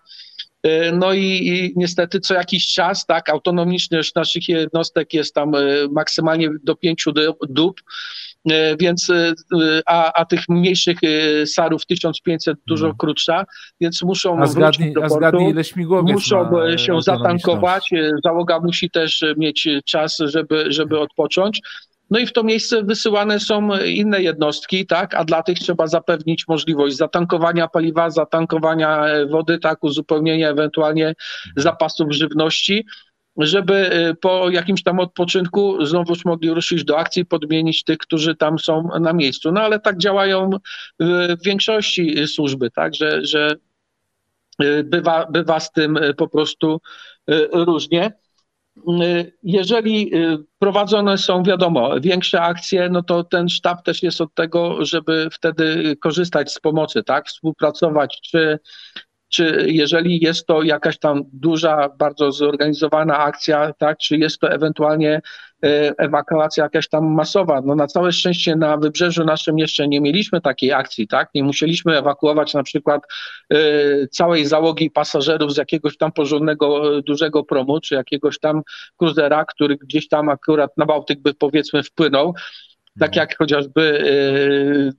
E, 0.64 0.92
no 0.92 1.14
i, 1.14 1.22
i, 1.22 1.74
niestety 1.76 2.20
co 2.20 2.34
jakiś 2.34 2.68
czas, 2.68 3.06
tak, 3.06 3.30
autonomiczność 3.30 4.16
naszych 4.16 4.50
jednostek 4.50 5.14
jest 5.14 5.36
tam 5.36 5.56
e, 5.56 5.60
maksymalnie 5.92 6.50
do 6.64 6.76
pięciu 6.76 7.12
dób, 7.50 7.82
e, 8.50 8.78
więc 8.78 9.12
a, 9.86 10.14
a 10.14 10.26
tych 10.26 10.50
mniejszych 10.50 11.00
sarów 11.46 11.86
1500 11.86 12.58
dużo 12.68 12.86
hmm. 12.86 12.98
krótsza, 12.98 13.46
więc 13.82 14.02
muszą 14.02 14.42
a 14.42 14.46
zgadnij, 14.46 14.94
do 14.94 15.02
portu, 15.02 15.16
a 15.16 15.18
zgadnij, 15.18 15.50
ile 15.50 15.64
śmigłowiec 15.64 16.14
muszą 16.14 16.50
się 16.78 17.02
zatankować, 17.02 17.90
załoga 18.24 18.60
musi 18.60 18.90
też 18.90 19.24
mieć 19.38 19.68
czas, 19.86 20.18
żeby, 20.18 20.66
żeby 20.70 21.00
odpocząć. 21.00 21.62
No 22.12 22.20
i 22.20 22.28
w 22.28 22.34
to 22.34 22.44
miejsce 22.44 22.84
wysyłane 22.84 23.40
są 23.40 23.80
inne 23.86 24.22
jednostki, 24.22 24.86
tak, 24.86 25.16
a 25.16 25.24
dla 25.24 25.44
tych 25.44 25.60
trzeba 25.60 25.88
zapewnić 25.88 26.48
możliwość 26.48 26.96
zatankowania 26.96 27.68
paliwa, 27.68 28.10
zatankowania 28.10 29.06
e, 29.06 29.26
wody, 29.26 29.60
tak, 29.60 29.84
uzupełnienia 29.84 30.50
ewentualnie 30.50 31.16
zapasów 31.56 32.12
żywności 32.12 32.86
żeby 33.38 33.76
e, 33.76 34.14
po 34.14 34.50
jakimś 34.50 34.84
tam 34.84 35.00
odpoczynku 35.00 35.86
znowuż 35.86 36.26
mogli 36.26 36.50
ruszyć 36.50 36.84
do 36.84 36.98
akcji, 36.98 37.26
podmienić 37.26 37.84
tych, 37.84 37.98
którzy 37.98 38.36
tam 38.36 38.60
są 38.60 38.90
na 39.00 39.14
miejscu. 39.14 39.52
No 39.52 39.62
ale 39.62 39.80
tak 39.80 39.98
działają 39.98 40.50
w 41.00 41.44
większości 41.46 42.28
służby, 42.28 42.72
tak, 42.72 42.96
że, 42.96 43.26
że 43.26 43.56
e, 44.60 44.84
bywa, 44.84 45.26
bywa 45.26 45.60
z 45.60 45.72
tym 45.72 46.00
po 46.18 46.28
prostu 46.28 46.82
różnie. 47.52 48.12
Y, 48.78 49.38
jeżeli 49.44 50.16
y, 50.16 50.38
prowadzone 50.60 51.18
są, 51.18 51.44
wiadomo, 51.44 52.00
większe 52.00 52.42
akcje, 52.42 52.90
no 52.90 53.04
to 53.04 53.24
ten 53.24 53.50
sztab 53.50 53.84
też 53.84 54.04
jest 54.04 54.22
od 54.22 54.34
tego, 54.34 54.86
żeby 54.86 55.28
wtedy 55.32 55.96
korzystać 56.02 56.52
z 56.52 56.60
pomocy, 56.60 57.04
tak, 57.04 57.28
współpracować, 57.28 58.22
czy 58.22 58.60
czy 59.32 59.66
jeżeli 59.68 60.20
jest 60.20 60.48
to 60.48 60.64
jakaś 60.64 61.00
tam 61.00 61.24
duża, 61.34 61.90
bardzo 61.98 62.32
zorganizowana 62.32 63.18
akcja, 63.18 63.74
tak, 63.74 63.98
czy 63.98 64.18
jest 64.18 64.40
to 64.40 64.52
ewentualnie 64.52 65.22
e, 65.64 65.94
ewakuacja 65.98 66.64
jakaś 66.64 66.90
tam 66.90 67.14
masowa. 67.14 67.62
No 67.66 67.76
na 67.76 67.88
całe 67.88 68.12
szczęście 68.12 68.56
na 68.56 68.78
wybrzeżu 68.78 69.24
naszym 69.24 69.58
jeszcze 69.58 69.88
nie 69.88 70.02
mieliśmy 70.02 70.42
takiej 70.42 70.72
akcji, 70.72 71.08
tak? 71.08 71.30
Nie 71.36 71.44
musieliśmy 71.44 71.98
ewakuować 71.98 72.54
na 72.54 72.64
przykład 72.64 73.04
e, 73.54 73.58
całej 74.08 74.46
załogi 74.46 74.92
pasażerów 74.92 75.54
z 75.54 75.58
jakiegoś 75.58 75.98
tam 75.98 76.12
porządnego, 76.12 76.98
e, 76.98 77.02
dużego 77.02 77.44
promu, 77.44 77.80
czy 77.80 77.96
jakiegoś 77.96 78.40
tam 78.40 78.62
kruzera, 78.98 79.46
który 79.46 79.78
gdzieś 79.78 80.08
tam 80.08 80.30
akurat 80.30 80.78
na 80.78 80.86
Bałtyk 80.86 81.22
by 81.22 81.34
powiedzmy 81.34 81.84
wpłynął 81.84 82.34
tak 83.00 83.16
jak 83.16 83.38
chociażby 83.38 83.82
y, 83.82 84.92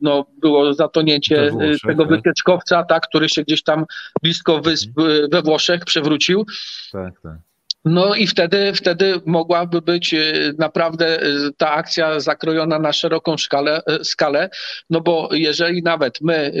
no, 0.00 0.26
było 0.40 0.74
zatonięcie 0.74 1.46
y, 1.46 1.50
Włoszech, 1.50 1.80
tego 1.80 2.06
tak? 2.06 2.12
wycieczkowca, 2.12 2.84
tak, 2.84 3.06
który 3.06 3.28
się 3.28 3.42
gdzieś 3.42 3.62
tam 3.62 3.84
blisko 4.22 4.60
wysp 4.60 4.90
mhm. 4.98 5.30
we 5.30 5.42
Włoszech 5.42 5.84
przewrócił. 5.84 6.46
Tak, 6.92 7.20
tak. 7.22 7.38
No 7.84 8.14
i 8.14 8.26
wtedy, 8.26 8.72
wtedy 8.74 9.20
mogłaby 9.26 9.82
być 9.82 10.14
y, 10.14 10.54
naprawdę 10.58 11.18
ta 11.56 11.70
akcja 11.70 12.20
zakrojona 12.20 12.78
na 12.78 12.92
szeroką 12.92 13.38
skalę, 13.38 13.82
skalę, 14.02 14.50
no 14.90 15.00
bo 15.00 15.28
jeżeli 15.32 15.82
nawet 15.82 16.20
my 16.20 16.52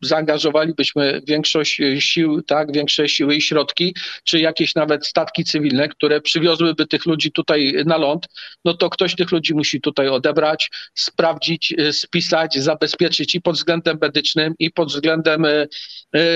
zaangażowalibyśmy 0.00 1.20
większość 1.26 1.80
e, 1.80 2.00
sił, 2.00 2.42
tak, 2.42 2.72
większe 2.72 3.08
siły 3.08 3.36
i 3.36 3.42
środki, 3.42 3.94
czy 4.24 4.40
jakieś 4.40 4.74
nawet 4.74 5.06
statki 5.06 5.44
cywilne, 5.44 5.88
które 5.88 6.20
przywiozłyby 6.20 6.86
tych 6.86 7.06
ludzi 7.06 7.32
tutaj 7.32 7.74
na 7.86 7.96
ląd, 7.96 8.26
no 8.64 8.74
to 8.74 8.90
ktoś 8.90 9.14
tych 9.14 9.32
ludzi 9.32 9.54
musi 9.54 9.80
tutaj 9.80 10.08
odebrać, 10.08 10.70
sprawdzić, 10.94 11.74
e, 11.78 11.92
spisać, 11.92 12.58
zabezpieczyć 12.58 13.34
i 13.34 13.40
pod 13.40 13.56
względem 13.56 13.98
medycznym, 14.00 14.54
i 14.58 14.70
pod 14.70 14.88
względem 14.88 15.44
e, 15.44 15.66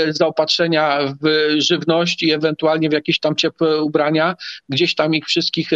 zaopatrzenia 0.08 1.14
w 1.22 1.54
żywność 1.58 2.22
i 2.22 2.32
ewentualnie 2.32 2.88
w 2.88 2.92
jakieś 2.92 3.20
tam 3.20 3.36
ciepłe 3.36 3.82
ubrania, 3.82 4.34
gdzieś 4.68 4.94
tam 4.94 5.14
ich 5.14 5.26
wszystkich 5.26 5.70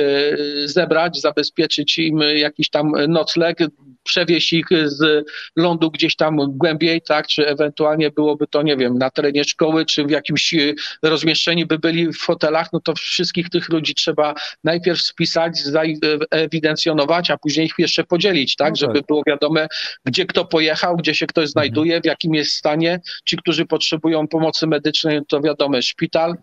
zebrać, 0.64 1.20
zabezpieczyć 1.20 1.98
im 1.98 2.18
jakiś 2.18 2.70
tam 2.70 2.92
nocleg, 3.08 3.58
przewieźć 4.04 4.52
ich 4.52 4.66
z 4.84 5.26
lądu 5.56 5.90
gdzieś 5.90 6.16
tam 6.16 6.36
głębiej, 6.48 7.02
tak, 7.02 7.26
czy 7.26 7.46
ewentualnie 7.46 8.10
byłoby 8.10 8.46
to, 8.46 8.62
nie 8.62 8.76
wiem, 8.76 8.98
na 8.98 9.10
terenie 9.10 9.44
szkoły, 9.44 9.86
czy 9.86 10.04
w 10.04 10.10
jakimś 10.10 10.54
e, 10.54 10.74
rozmieszczeniu 11.02 11.66
by 11.66 11.78
byli 11.78 12.12
w 12.12 12.20
hotelach, 12.20 12.72
no 12.72 12.80
to 12.80 12.94
wszystkich 12.94 13.50
tych 13.50 13.68
ludzi 13.68 13.94
trzeba 13.94 14.34
najpierw 14.64 15.02
spisać, 15.02 15.58
zaewidencjonować, 15.58 17.30
a 17.30 17.38
później 17.38 17.66
ich 17.66 17.74
jeszcze 17.78 18.04
podzielić, 18.04 18.56
tak, 18.56 18.70
no 18.70 18.76
żeby 18.76 18.94
tak. 18.94 19.06
było 19.06 19.22
wiadome, 19.26 19.68
gdzie 20.04 20.26
kto 20.26 20.44
pojechał, 20.44 20.96
gdzie 20.96 21.14
się 21.14 21.26
ktoś 21.26 21.48
znajduje, 21.48 22.00
w 22.00 22.04
jakim 22.04 22.34
jest 22.34 22.52
stanie. 22.52 23.00
Ci, 23.24 23.36
którzy 23.36 23.66
potrzebują 23.66 24.28
pomocy 24.28 24.66
medycznej, 24.66 25.20
to 25.28 25.40
wiadome, 25.40 25.82
szpital, 25.82 26.34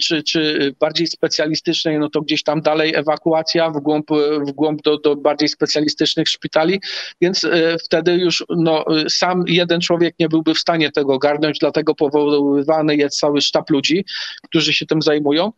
czy, 0.00 0.22
czy 0.22 0.74
bardziej 0.80 1.06
specjalistycznej, 1.06 1.98
no 1.98 2.10
to 2.10 2.20
gdzieś 2.20 2.42
tam 2.42 2.60
dalej 2.60 2.94
ewakuacja 2.94 3.70
w 3.70 3.80
głąb, 3.80 4.10
w 4.48 4.52
głąb 4.52 4.82
do, 4.82 4.98
do 4.98 5.16
bardziej 5.16 5.48
specjalistycznych 5.48 6.28
szpitali, 6.28 6.80
więc 7.20 7.44
e, 7.44 7.76
wtedy 7.84 8.12
już 8.14 8.44
no, 8.48 8.84
sam 9.08 9.44
jeden 9.46 9.80
człowiek 9.80 10.14
nie 10.18 10.28
byłby 10.28 10.54
w 10.54 10.58
stanie 10.58 10.92
tego 10.92 11.14
ogarnąć, 11.14 11.58
dlatego 11.58 11.94
powoływany 11.94 12.96
jest 12.96 13.18
cały 13.18 13.40
sztab 13.40 13.70
ludzi, 13.70 14.04
którzy 14.42 14.72
się 14.72 14.86
tym 14.86 15.02
zajmują. 15.02 15.52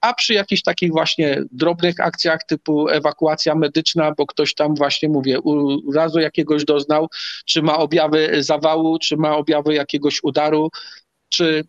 A 0.00 0.14
przy 0.14 0.34
jakichś 0.34 0.62
takich 0.62 0.92
właśnie 0.92 1.42
drobnych 1.52 2.00
akcjach 2.00 2.44
typu 2.46 2.88
ewakuacja 2.88 3.54
medyczna, 3.54 4.12
bo 4.16 4.26
ktoś 4.26 4.54
tam 4.54 4.74
właśnie, 4.74 5.08
mówię, 5.08 5.40
urazu 5.40 6.20
jakiegoś 6.20 6.64
doznał, 6.64 7.08
czy 7.44 7.62
ma 7.62 7.78
objawy 7.78 8.42
zawału, 8.42 8.98
czy 8.98 9.16
ma 9.16 9.36
objawy 9.36 9.74
jakiegoś 9.74 10.20
udaru, 10.22 10.70
czy 11.28 11.64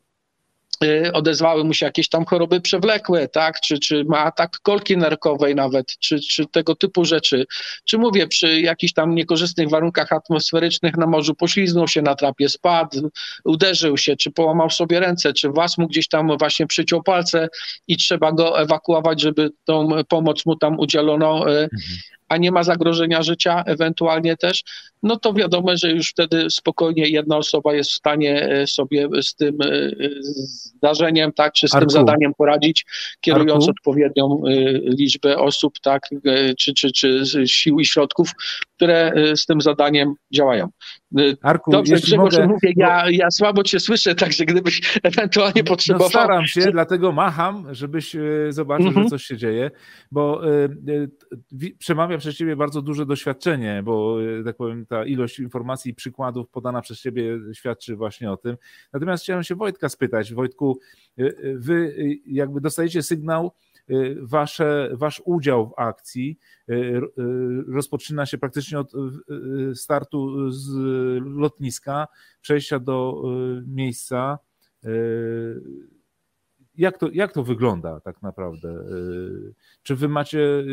odezwały 1.14 1.64
mu 1.64 1.74
się 1.74 1.86
jakieś 1.86 2.10
tam 2.10 2.26
choroby 2.26 2.62
przewlekłe, 2.62 3.28
tak, 3.28 3.60
czy, 3.62 3.80
czy 3.80 4.06
ma 4.06 4.20
atak 4.20 4.60
kolki 4.60 4.98
nerkowej 4.98 5.56
nawet, 5.56 5.98
czy, 6.00 6.20
czy 6.20 6.46
tego 6.46 6.76
typu 6.76 7.06
rzeczy, 7.06 7.46
czy 7.86 7.98
mówię, 7.98 8.28
przy 8.28 8.62
jakichś 8.62 8.94
tam 8.94 9.16
niekorzystnych 9.16 9.70
warunkach 9.70 10.12
atmosferycznych 10.12 10.98
na 10.98 11.08
morzu 11.08 11.36
pośliznął 11.36 11.88
się 11.88 12.02
na 12.02 12.16
trapie, 12.16 12.50
spadł, 12.50 13.10
uderzył 13.46 13.98
się, 13.98 14.16
czy 14.16 14.32
połamał 14.32 14.70
sobie 14.70 15.00
ręce, 15.00 15.34
czy 15.34 15.50
was 15.50 15.78
mu 15.78 15.88
gdzieś 15.88 16.08
tam 16.08 16.38
właśnie 16.38 16.68
przyciął 16.68 17.04
palce 17.04 17.50
i 17.88 17.98
trzeba 17.98 18.32
go 18.32 18.60
ewakuować, 18.60 19.22
żeby 19.22 19.50
tą 19.66 19.90
pomoc 20.08 20.46
mu 20.46 20.56
tam 20.56 20.80
udzielono, 20.80 21.52
y, 21.52 21.64
mhm 21.64 21.70
a 22.30 22.38
nie 22.38 22.52
ma 22.52 22.64
zagrożenia 22.64 23.22
życia 23.22 23.64
ewentualnie 23.66 24.38
też, 24.38 24.64
no 25.04 25.20
to 25.20 25.34
wiadomo, 25.34 25.78
że 25.78 25.92
już 25.92 26.10
wtedy 26.10 26.50
spokojnie 26.50 27.10
jedna 27.10 27.38
osoba 27.38 27.74
jest 27.74 27.92
w 27.92 27.94
stanie 27.94 28.50
e, 28.50 28.68
sobie 28.68 29.08
z 29.22 29.36
tym 29.36 29.62
e, 29.62 29.92
zdarzeniem, 30.22 31.34
tak, 31.34 31.54
czy 31.54 31.68
z 31.68 31.76
Arku. 31.76 31.80
tym 31.80 31.90
zadaniem 31.90 32.34
poradzić, 32.38 32.86
kierując 33.22 33.64
Arku. 33.64 33.72
odpowiednią 33.72 34.42
e, 34.48 34.52
liczbę 34.74 35.38
osób, 35.38 35.80
tak, 35.80 36.10
czy, 36.58 36.74
czy, 36.74 36.92
czy 36.92 37.24
sił 37.46 37.80
i 37.80 37.86
środków, 37.86 38.32
które 38.76 39.14
z 39.36 39.46
tym 39.46 39.62
zadaniem 39.62 40.14
działają. 40.34 40.70
Arku, 41.42 41.72
Dobrze, 41.72 41.96
Grzegorz, 41.96 42.34
mogę... 42.34 42.48
mówię, 42.48 42.74
ja, 42.76 43.10
ja 43.10 43.32
słabo 43.32 43.64
cię 43.64 43.80
słyszę, 43.80 44.16
także 44.16 44.46
gdybyś 44.46 44.82
ewentualnie 45.04 45.62
no, 45.62 45.70
potrzebował... 45.70 46.08
No 46.08 46.10
staram 46.10 46.46
się, 46.46 46.62
dlatego 46.72 47.12
macham, 47.12 47.68
żebyś 47.72 48.16
zobaczył, 48.50 48.88
mhm. 48.88 49.06
że 49.06 49.10
coś 49.10 49.24
się 49.24 49.38
dzieje, 49.38 49.72
bo 50.12 50.42
przemawia 51.80 52.18
przez 52.18 52.36
ciebie 52.36 52.56
bardzo 52.56 52.82
duże 52.82 53.06
doświadczenie, 53.06 53.82
bo 53.84 54.18
tak 54.46 54.56
powiem, 54.56 54.86
ta 54.86 55.06
ilość 55.06 55.40
informacji 55.40 55.92
i 55.92 55.96
przykładów 55.96 56.50
podana 56.50 56.82
przez 56.82 57.02
Ciebie 57.02 57.40
świadczy 57.54 57.96
właśnie 57.96 58.32
o 58.32 58.38
tym. 58.38 58.58
Natomiast 58.94 59.24
chciałem 59.24 59.44
się 59.44 59.56
Wojtka 59.56 59.90
spytać. 59.90 60.34
Wojtku, 60.34 60.80
y, 61.20 61.24
y, 61.24 61.56
Wy 61.60 61.74
y, 61.74 62.20
jakby 62.26 62.62
dostajecie 62.62 63.04
sygnał, 63.04 63.52
wasze, 64.22 64.90
Wasz 64.94 65.22
udział 65.26 65.70
w 65.70 65.74
akcji 65.78 66.40
rozpoczyna 67.68 68.26
się 68.26 68.38
praktycznie 68.38 68.80
od 68.80 68.92
startu 69.74 70.52
z 70.52 70.70
lotniska, 71.26 72.08
przejścia 72.42 72.80
do 72.80 73.24
miejsca. 73.68 74.40
Jak 76.76 76.98
to, 76.98 77.10
jak 77.14 77.32
to 77.34 77.44
wygląda 77.44 78.00
tak 78.00 78.22
naprawdę? 78.22 78.86
Czy 79.84 79.96
wy 79.96 80.08
macie 80.08 80.64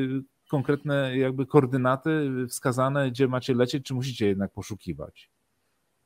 konkretne 0.50 1.18
jakby 1.18 1.46
koordynaty 1.46 2.30
wskazane, 2.48 3.10
gdzie 3.10 3.28
macie 3.28 3.54
lecieć, 3.54 3.86
czy 3.86 3.94
musicie 3.94 4.26
jednak 4.26 4.52
poszukiwać? 4.52 5.31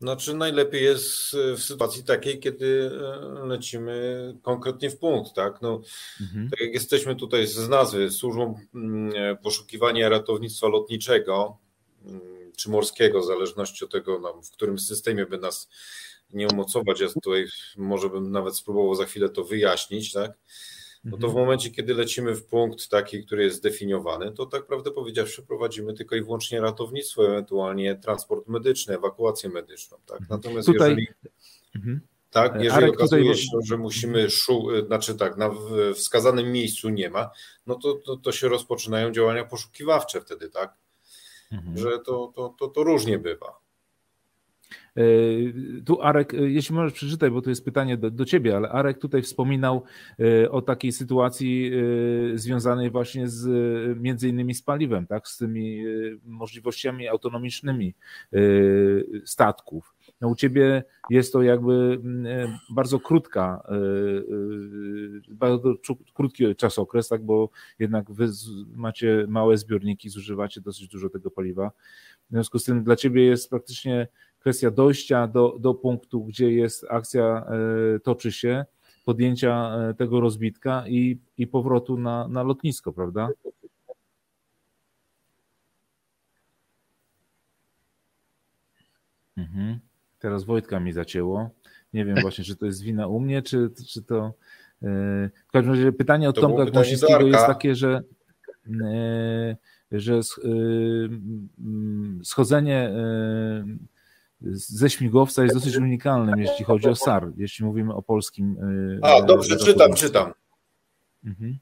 Znaczy 0.01 0.35
najlepiej 0.35 0.85
jest 0.85 1.37
w 1.57 1.63
sytuacji 1.63 2.05
takiej, 2.05 2.41
kiedy 2.41 2.91
e, 3.43 3.47
lecimy 3.47 4.35
konkretnie 4.43 4.91
w 4.91 4.99
punkt, 4.99 5.35
tak? 5.35 5.63
No, 5.63 5.81
mhm. 6.21 6.51
Tak 6.51 6.61
jak 6.61 6.75
jesteśmy 6.75 7.17
tutaj 7.17 7.47
z 7.47 7.69
nazwy 7.69 8.11
służbą 8.11 8.61
e, 9.15 9.37
poszukiwania 9.37 10.09
ratownictwa 10.09 10.69
lotniczego 10.69 11.59
czy 12.57 12.71
morskiego, 12.71 13.21
w 13.21 13.27
zależności 13.27 13.85
od 13.85 13.93
tego, 13.93 14.19
no, 14.19 14.43
w 14.43 14.51
którym 14.51 14.79
systemie 14.79 15.27
by 15.27 15.39
nas 15.39 15.69
nie 16.33 16.49
umocować. 16.49 17.01
Ja 17.01 17.09
tutaj 17.09 17.47
może 17.77 18.11
bym 18.11 18.33
nawet 18.33 18.57
spróbował 18.57 18.95
za 18.95 19.05
chwilę 19.05 19.29
to 19.29 19.45
wyjaśnić, 19.45 20.13
tak? 20.13 20.33
No 21.11 21.17
to 21.17 21.27
w 21.27 21.31
mhm. 21.31 21.45
momencie, 21.45 21.71
kiedy 21.71 21.95
lecimy 21.95 22.35
w 22.35 22.45
punkt 22.45 22.89
taki, 22.89 23.25
który 23.27 23.45
jest 23.45 23.57
zdefiniowany, 23.57 24.33
to 24.33 24.47
tak 24.47 24.67
prawdę 24.67 24.91
powiedziawszy 24.91 25.43
prowadzimy 25.43 25.95
tylko 25.95 26.17
i 26.17 26.23
wyłącznie 26.23 26.61
ratownictwo, 26.61 27.27
ewentualnie 27.27 27.95
transport 27.95 28.49
medyczny, 28.49 28.95
ewakuację 28.95 29.51
medyczną. 29.51 29.99
Tak? 30.07 30.21
Mhm. 30.21 30.41
Natomiast 30.41 30.67
Tutaj... 30.67 30.91
jeżeli... 30.91 31.09
Mhm. 31.77 32.01
Tak, 32.31 32.55
jeżeli 32.63 32.85
Arek 32.85 32.95
okazuje 32.95 33.23
tutaj... 33.23 33.37
się, 33.37 33.59
że 33.65 33.77
musimy, 33.77 34.31
szu... 34.31 34.69
znaczy 34.87 35.15
tak, 35.15 35.37
na 35.37 35.51
wskazanym 35.95 36.53
miejscu 36.53 36.89
nie 36.89 37.11
ma, 37.11 37.31
no 37.67 37.75
to, 37.75 37.95
to, 37.95 38.17
to 38.17 38.33
się 38.33 38.49
rozpoczynają 38.49 39.13
działania 39.13 39.45
poszukiwawcze 39.45 40.21
wtedy, 40.21 40.51
tak? 40.51 40.75
Mhm. 41.53 41.79
Że 41.79 41.99
to, 41.99 42.33
to, 42.37 42.55
to, 42.59 42.69
to 42.69 42.83
różnie 42.83 43.19
bywa. 43.19 43.66
E, 44.97 45.03
tu 45.85 46.03
Arek, 46.03 46.35
e, 46.35 46.51
jeśli 46.51 46.75
możesz 46.75 46.93
przeczytać, 46.93 47.33
bo 47.33 47.43
to 47.43 47.51
jest 47.51 47.65
pytanie 47.65 47.97
do, 47.97 48.11
do 48.11 48.25
ciebie, 48.25 48.57
ale 48.57 48.69
Arek 48.69 48.99
tutaj 48.99 49.23
wspominał 49.23 49.83
e, 50.19 50.51
o 50.51 50.63
takiej 50.63 50.93
sytuacji 50.93 51.73
związanej 52.35 52.91
właśnie 52.91 53.29
z 53.29 53.49
między 53.99 54.29
innymi 54.29 54.55
z 54.55 54.63
paliwem, 54.63 55.07
tak, 55.07 55.29
z 55.29 55.39
tymi 55.39 55.85
możliwościami 56.25 57.09
autonomicznymi 57.09 57.95
statków. 59.25 59.95
No 60.21 60.29
u 60.29 60.35
ciebie 60.35 60.85
jest 61.11 61.33
to 61.33 61.43
jakby 61.43 62.01
bardzo 62.71 63.01
krótka, 63.01 63.63
bardzo 65.29 65.75
krótki 66.15 66.57
czasokres, 66.57 67.09
tak, 67.09 67.25
bo 67.25 67.51
jednak 67.79 68.13
wy 68.13 68.29
macie 68.75 69.25
małe 69.29 69.59
zbiorniki, 69.59 70.09
zużywacie 70.09 70.61
dosyć 70.61 70.89
dużo 70.89 71.09
tego 71.09 71.31
paliwa. 71.31 71.71
W 72.31 72.33
związku 72.33 72.59
z 72.59 72.65
tym 72.65 72.85
dla 72.85 72.97
ciebie 72.97 73.25
jest 73.25 73.51
praktycznie 73.51 74.09
kwestia 74.47 74.71
dojścia 74.71 75.27
do, 75.27 75.57
do 75.59 75.75
punktu, 75.75 76.25
gdzie 76.25 76.53
jest 76.53 76.87
akcja, 76.91 77.47
e, 77.97 78.01
toczy 78.01 78.33
się, 78.33 78.65
podjęcia 79.05 79.77
e, 79.77 79.95
tego 79.95 80.21
rozbitka 80.21 80.85
i, 80.89 81.19
i 81.39 81.47
powrotu 81.47 81.99
na, 81.99 82.29
na 82.29 82.43
lotnisko, 82.43 82.93
prawda? 82.93 83.29
Mhm. 89.37 89.79
Teraz 90.19 90.45
Wojtka 90.45 90.81
mi 90.81 90.93
zacięło. 90.93 91.51
Nie 91.93 92.05
wiem 92.05 92.17
właśnie, 92.21 92.45
czy 92.45 92.57
to 92.57 92.67
jest 92.67 92.83
wina 92.83 93.07
u 93.07 93.21
mnie, 93.21 93.43
czy, 93.43 93.71
czy 93.89 94.03
to. 94.03 94.27
E, 94.83 94.91
w 95.49 95.53
każdym 95.53 95.73
razie 95.73 95.93
pytanie 95.93 96.29
od 96.29 96.35
to 96.35 96.41
Tomka 96.41 96.65
Głosińskiego 96.65 97.27
jest 97.27 97.47
takie, 97.47 97.75
że, 97.75 98.03
że 99.93 100.21
schodzenie 102.23 102.91
ze 104.41 104.91
śmigłowca 104.91 105.43
jest 105.43 105.55
dosyć 105.55 105.77
unikalnym, 105.77 106.41
jeśli 106.41 106.65
chodzi 106.65 106.89
o 106.89 106.97
SAR, 106.97 107.33
jeśli 107.37 107.65
mówimy 107.65 107.95
o 107.95 108.03
polskim. 108.03 108.57
Y, 108.63 108.99
A, 109.03 109.23
dobrze, 109.23 109.57
czytam, 109.57 109.95
czytam. 109.95 110.33
Mhm. 111.25 111.59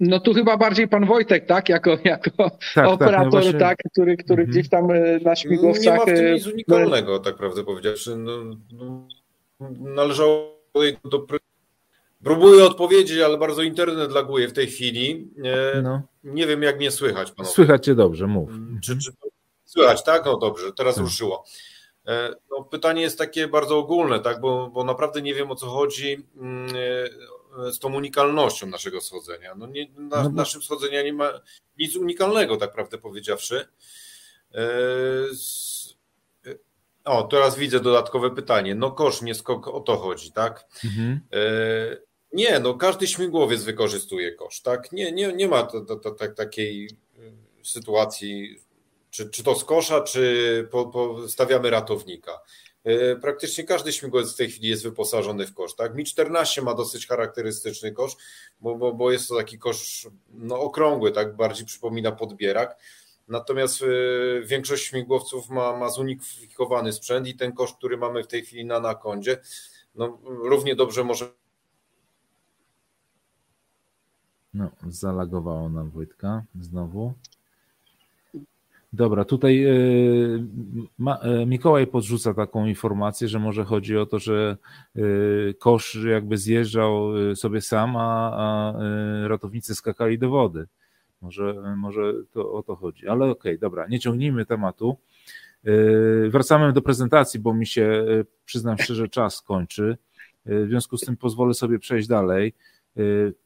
No 0.00 0.20
tu 0.20 0.34
chyba 0.34 0.56
bardziej 0.56 0.88
pan 0.88 1.06
Wojtek, 1.06 1.46
tak? 1.46 1.68
Jako, 1.68 1.90
jako 2.04 2.50
tak, 2.50 2.58
tak 2.74 2.84
no 2.84 2.92
operator, 2.92 3.32
tak, 3.32 3.42
właśnie... 3.42 3.58
tak, 3.58 3.78
który, 3.92 4.16
który 4.16 4.42
mhm. 4.42 4.50
gdzieś 4.50 4.68
tam 4.68 4.90
y, 4.90 5.20
na 5.24 5.36
śmigłowcach. 5.36 5.84
Nie 5.84 5.98
ma 5.98 6.02
w 6.02 6.06
tym 6.06 6.34
nic 6.34 6.46
unikalnego, 6.46 7.18
tak 7.18 7.36
prawdę 7.36 7.64
powiedziawszy. 7.64 8.16
No, 8.16 8.32
no, 8.72 9.08
należało 9.80 10.62
do 11.04 11.18
Próbuję 12.24 12.64
odpowiedzieć, 12.64 13.18
ale 13.18 13.38
bardzo 13.38 13.62
internet 13.62 14.12
laguje 14.12 14.48
w 14.48 14.52
tej 14.52 14.66
chwili. 14.66 15.30
E, 15.44 15.82
no. 15.82 16.02
Nie 16.24 16.46
wiem, 16.46 16.62
jak 16.62 16.76
mnie 16.76 16.90
słychać. 16.90 17.32
Panowie. 17.32 17.54
Słychać 17.54 17.84
cię 17.84 17.94
dobrze, 17.94 18.26
mów. 18.26 18.50
Mm, 18.50 18.80
czy, 18.82 18.98
czy 18.98 19.10
słychać, 19.64 20.04
tak? 20.04 20.24
No 20.24 20.36
dobrze, 20.36 20.72
teraz 20.72 20.94
tak. 20.94 21.04
ruszyło. 21.04 21.44
E, 22.06 22.34
no, 22.50 22.64
pytanie 22.64 23.02
jest 23.02 23.18
takie 23.18 23.48
bardzo 23.48 23.78
ogólne, 23.78 24.20
tak? 24.20 24.40
bo, 24.40 24.70
bo 24.70 24.84
naprawdę 24.84 25.22
nie 25.22 25.34
wiem 25.34 25.50
o 25.50 25.56
co 25.56 25.66
chodzi 25.66 26.26
mm, 26.36 26.66
e, 27.66 27.72
z 27.72 27.78
tą 27.78 27.94
unikalnością 27.94 28.66
naszego 28.66 29.00
schodzenia. 29.00 29.54
No 29.54 29.66
nie, 29.66 29.86
na, 29.96 30.22
no 30.22 30.30
bo... 30.30 30.36
Naszym 30.36 30.62
schodzenia 30.62 31.02
nie 31.02 31.12
ma 31.12 31.30
nic 31.78 31.96
unikalnego, 31.96 32.56
tak 32.56 32.72
prawdę 32.72 32.98
powiedziawszy. 32.98 33.68
O, 37.04 37.22
teraz 37.22 37.56
widzę 37.56 37.80
dodatkowe 37.80 38.30
pytanie. 38.30 38.74
No 38.74 38.90
kosz, 38.90 39.22
nie 39.22 39.34
skok, 39.34 39.68
o 39.68 39.80
to 39.80 39.96
chodzi, 39.96 40.32
tak? 40.32 40.66
Mhm. 40.84 41.20
Nie, 42.32 42.60
no 42.60 42.74
każdy 42.74 43.06
śmigłowiec 43.06 43.62
wykorzystuje 43.62 44.32
kosz, 44.32 44.60
tak? 44.60 44.92
Nie, 44.92 45.12
nie, 45.12 45.32
nie 45.32 45.48
ma 45.48 45.68
takiej 46.36 46.86
y, 46.86 47.32
sytuacji, 47.62 48.56
czy, 49.10 49.30
czy 49.30 49.42
to 49.42 49.54
z 49.54 49.64
kosza, 49.64 50.00
czy 50.00 50.68
po, 50.70 50.86
po 50.86 51.28
stawiamy 51.28 51.70
ratownika. 51.70 52.40
Y, 52.86 53.18
praktycznie 53.20 53.64
każdy 53.64 53.92
śmigłowiec 53.92 54.32
w 54.32 54.36
tej 54.36 54.50
chwili 54.50 54.68
jest 54.68 54.82
wyposażony 54.82 55.46
w 55.46 55.54
kosz. 55.54 55.74
Tak? 55.74 55.94
Mi-14 55.94 56.62
ma 56.62 56.74
dosyć 56.74 57.06
charakterystyczny 57.06 57.92
kosz, 57.92 58.16
bo, 58.60 58.74
bo, 58.74 58.92
bo 58.92 59.10
jest 59.10 59.28
to 59.28 59.36
taki 59.36 59.58
kosz 59.58 60.08
no, 60.30 60.60
okrągły, 60.60 61.12
tak 61.12 61.36
bardziej 61.36 61.66
przypomina 61.66 62.12
podbierak. 62.12 62.76
Natomiast 63.28 63.82
y, 63.82 64.42
większość 64.44 64.84
śmigłowców 64.84 65.48
ma, 65.48 65.76
ma 65.76 65.90
sprzęt 66.92 67.26
i 67.28 67.34
ten 67.34 67.52
kosz, 67.52 67.72
który 67.72 67.96
mamy 67.96 68.22
w 68.22 68.26
tej 68.26 68.42
chwili 68.42 68.64
na 68.64 68.80
nakondzie, 68.80 69.40
no, 69.94 70.18
równie 70.24 70.76
dobrze 70.76 71.04
może 71.04 71.41
No, 74.54 74.70
zalagowało 74.88 75.68
nam 75.68 75.90
Wojtka 75.90 76.42
znowu. 76.60 77.14
Dobra, 78.92 79.24
tutaj 79.24 79.64
y, 79.66 80.44
y, 81.24 81.46
Mikołaj 81.46 81.86
podrzuca 81.86 82.34
taką 82.34 82.66
informację, 82.66 83.28
że 83.28 83.38
może 83.38 83.64
chodzi 83.64 83.96
o 83.96 84.06
to, 84.06 84.18
że 84.18 84.56
y, 84.96 85.54
kosz 85.58 85.98
jakby 86.10 86.38
zjeżdżał 86.38 87.12
sobie 87.36 87.60
sam, 87.60 87.96
a, 87.96 88.32
a 88.36 88.74
ratownicy 89.28 89.74
skakali 89.74 90.18
do 90.18 90.28
wody. 90.28 90.66
Może, 91.22 91.54
może 91.76 92.14
to 92.32 92.52
o 92.52 92.62
to 92.62 92.76
chodzi. 92.76 93.08
Ale 93.08 93.24
okej, 93.24 93.52
okay, 93.52 93.58
dobra, 93.58 93.86
nie 93.86 94.00
ciągnijmy 94.00 94.46
tematu. 94.46 94.96
Wracamy 96.28 96.72
do 96.72 96.82
prezentacji, 96.82 97.40
bo 97.40 97.54
mi 97.54 97.66
się, 97.66 98.04
przyznam 98.44 98.78
szczerze, 98.78 99.08
czas 99.08 99.42
kończy. 99.42 99.96
W 100.46 100.66
związku 100.68 100.96
z 100.96 101.00
tym 101.00 101.16
pozwolę 101.16 101.54
sobie 101.54 101.78
przejść 101.78 102.08
dalej. 102.08 102.54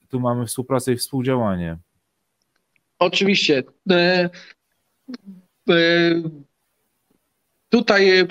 Tu 0.08 0.20
mamy 0.20 0.46
współpracę 0.46 0.92
i 0.92 0.96
współdziałanie. 0.96 1.78
Oczywiście. 2.98 3.62
Tutaj 7.68 8.26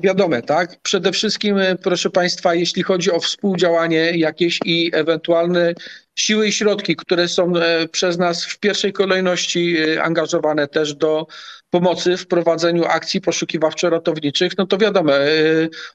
wiadome, 0.00 0.42
tak? 0.42 0.80
Przede 0.82 1.12
wszystkim, 1.12 1.56
proszę 1.82 2.10
Państwa, 2.10 2.54
jeśli 2.54 2.82
chodzi 2.82 3.12
o 3.12 3.20
współdziałanie 3.20 4.18
jakieś 4.18 4.58
i 4.64 4.90
ewentualne 4.94 5.74
siły 6.16 6.48
i 6.48 6.52
środki, 6.52 6.96
które 6.96 7.28
są 7.28 7.56
e, 7.56 7.88
przez 7.88 8.18
nas 8.18 8.44
w 8.44 8.58
pierwszej 8.58 8.92
kolejności 8.92 9.76
e, 9.78 10.02
angażowane 10.02 10.68
też 10.68 10.94
do 10.94 11.26
pomocy 11.70 12.16
w 12.16 12.26
prowadzeniu 12.26 12.84
akcji 12.84 13.20
poszukiwawczo-ratowniczych, 13.20 14.50
no 14.58 14.66
to 14.66 14.78
wiadomo, 14.78 15.16
e, 15.16 15.28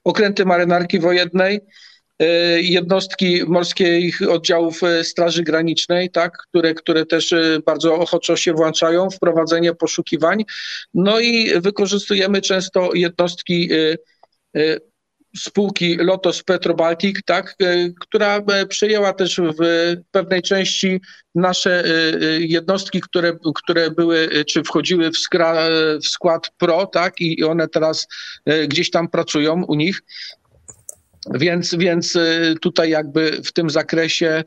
okręty 0.04 0.44
marynarki 0.44 0.98
wojennej, 0.98 1.60
jednostki 2.60 3.42
morskich 3.46 4.18
oddziałów 4.30 4.80
Straży 5.02 5.42
Granicznej, 5.42 6.10
tak, 6.10 6.38
które, 6.38 6.74
które 6.74 7.06
też 7.06 7.34
bardzo 7.66 7.94
ochoczo 7.94 8.36
się 8.36 8.52
włączają 8.52 9.10
w 9.10 9.18
prowadzenie 9.18 9.74
poszukiwań. 9.74 10.44
No 10.94 11.20
i 11.20 11.60
wykorzystujemy 11.60 12.40
często 12.40 12.90
jednostki 12.94 13.70
spółki 15.36 15.96
Lotos 15.96 16.42
Petrobaltic, 16.42 17.18
tak, 17.24 17.54
e, 17.62 17.90
która 18.00 18.36
e, 18.36 18.66
przejęła 18.66 19.12
też 19.12 19.40
w 19.40 19.94
pewnej 20.10 20.42
części 20.42 21.00
nasze 21.34 21.84
e, 21.84 21.90
jednostki, 22.40 23.00
które, 23.00 23.32
które 23.54 23.90
były 23.90 24.44
czy 24.46 24.62
wchodziły 24.62 25.10
w, 25.10 25.18
skra, 25.18 25.68
w 26.04 26.06
skład 26.06 26.50
PRO, 26.58 26.86
tak, 26.86 27.20
i 27.20 27.44
one 27.44 27.68
teraz 27.68 28.06
gdzieś 28.68 28.90
tam 28.90 29.08
pracują 29.08 29.64
u 29.64 29.74
nich. 29.74 30.02
Więc, 31.34 31.74
więc 31.74 32.18
tutaj 32.60 32.90
jakby 32.90 33.40
w 33.44 33.52
tym 33.52 33.70
zakresie 33.70 34.44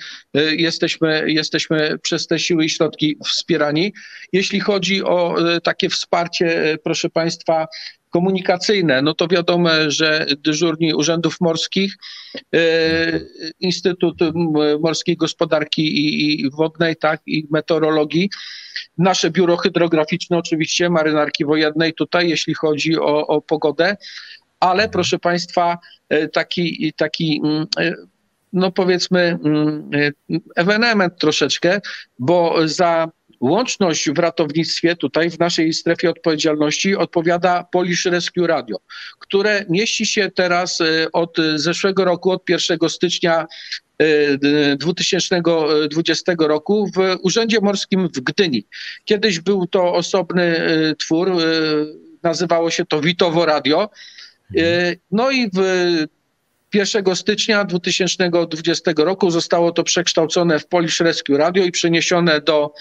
jesteśmy, 0.58 1.24
jesteśmy 1.28 1.98
przez 2.02 2.28
te 2.28 2.40
siły 2.40 2.66
i 2.66 2.70
środki 2.70 3.18
wspierani. 3.26 3.94
Jeśli 4.34 4.60
chodzi 4.60 5.04
o 5.04 5.36
takie 5.64 5.90
wsparcie, 5.90 6.78
proszę 6.84 7.10
Państwa, 7.10 7.68
komunikacyjne, 8.10 9.02
no 9.02 9.14
to 9.14 9.28
wiadomo, 9.28 9.70
że 9.88 10.26
dyżurni 10.38 10.94
urzędów 10.94 11.42
morskich, 11.42 11.96
Instytut 13.60 14.16
Morskiej 14.80 15.18
Gospodarki 15.18 15.84
i, 16.44 16.50
Wodnej, 16.50 16.96
tak, 16.96 17.22
i 17.26 17.48
Meteorologii, 17.52 18.30
nasze 18.98 19.32
biuro 19.32 19.58
hydrograficzne 19.58 20.38
oczywiście, 20.38 20.90
marynarki 20.90 21.46
wojennej 21.46 21.94
tutaj, 21.94 22.30
jeśli 22.30 22.54
chodzi 22.54 22.98
o, 22.98 23.28
o 23.28 23.42
pogodę, 23.42 23.98
ale 24.62 24.90
proszę 24.90 25.20
Państwa, 25.20 25.78
e, 26.10 26.28
taki, 26.28 26.94
taki 26.98 27.42
e, 27.80 27.94
no 28.54 28.72
powiedzmy 28.72 29.40
ewenement 30.56 31.20
troszeczkę, 31.20 31.82
bo 32.20 32.56
za 32.66 33.08
Łączność 33.42 34.10
w 34.10 34.20
ratownictwie 34.20 34.96
tutaj 34.96 35.30
w 35.30 35.40
naszej 35.40 35.74
strefie 35.74 36.10
odpowiedzialności 36.10 36.96
odpowiada 36.96 37.64
Polish 37.72 38.06
Rescue 38.06 38.48
Radio, 38.48 38.78
które 39.20 39.66
mieści 39.70 40.06
się 40.06 40.32
teraz 40.36 40.82
e, 40.82 41.12
od 41.12 41.38
zeszłego 41.56 42.06
roku, 42.06 42.32
od 42.32 42.50
1 42.50 42.90
stycznia 42.90 43.46
2020 44.78 46.32
e, 46.32 46.36
roku 46.48 46.88
w 46.96 47.18
Urzędzie 47.22 47.62
Morskim 47.62 48.08
w 48.08 48.20
Gdyni. 48.20 48.66
Kiedyś 49.06 49.40
był 49.40 49.68
to 49.68 49.94
osobny 49.94 50.44
e, 50.44 50.96
twór, 50.96 51.32
nazywało 52.24 52.72
się 52.72 52.86
to 52.86 53.02
Witowo 53.02 53.46
Radio. 53.46 53.90
No 55.12 55.32
i 55.32 55.50
w 55.54 55.60
1 56.74 57.16
stycznia 57.16 57.66
2020 57.66 58.92
roku 58.98 59.32
zostało 59.32 59.72
to 59.72 59.84
przekształcone 59.84 60.60
w 60.60 60.68
Polish 60.68 61.00
Rescue 61.00 61.38
Radio 61.38 61.64
i 61.64 61.72
przeniesione 61.72 62.42
do 62.42 62.74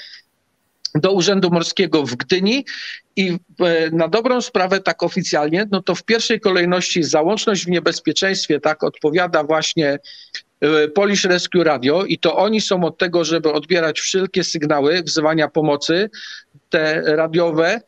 do 0.94 1.12
Urzędu 1.12 1.50
Morskiego 1.50 2.06
w 2.06 2.16
Gdyni. 2.16 2.64
I 3.16 3.38
e, 3.60 3.90
na 3.90 4.08
dobrą 4.08 4.40
sprawę 4.40 4.80
tak 4.80 5.02
oficjalnie, 5.02 5.66
no 5.70 5.82
to 5.82 5.94
w 5.94 6.04
pierwszej 6.04 6.40
kolejności 6.40 7.02
załączność 7.02 7.64
w 7.64 7.68
niebezpieczeństwie 7.68 8.60
tak 8.60 8.84
odpowiada 8.84 9.44
właśnie 9.44 9.98
e, 10.60 10.88
Polish 10.88 11.24
Rescue 11.24 11.64
Radio. 11.64 12.04
I 12.04 12.18
to 12.18 12.36
oni 12.36 12.60
są 12.60 12.84
od 12.84 12.98
tego, 12.98 13.24
żeby 13.24 13.52
odbierać 13.52 14.00
wszelkie 14.00 14.44
sygnały 14.44 15.02
wzywania 15.02 15.48
pomocy, 15.48 16.10
te 16.70 17.02
radiowe 17.16 17.80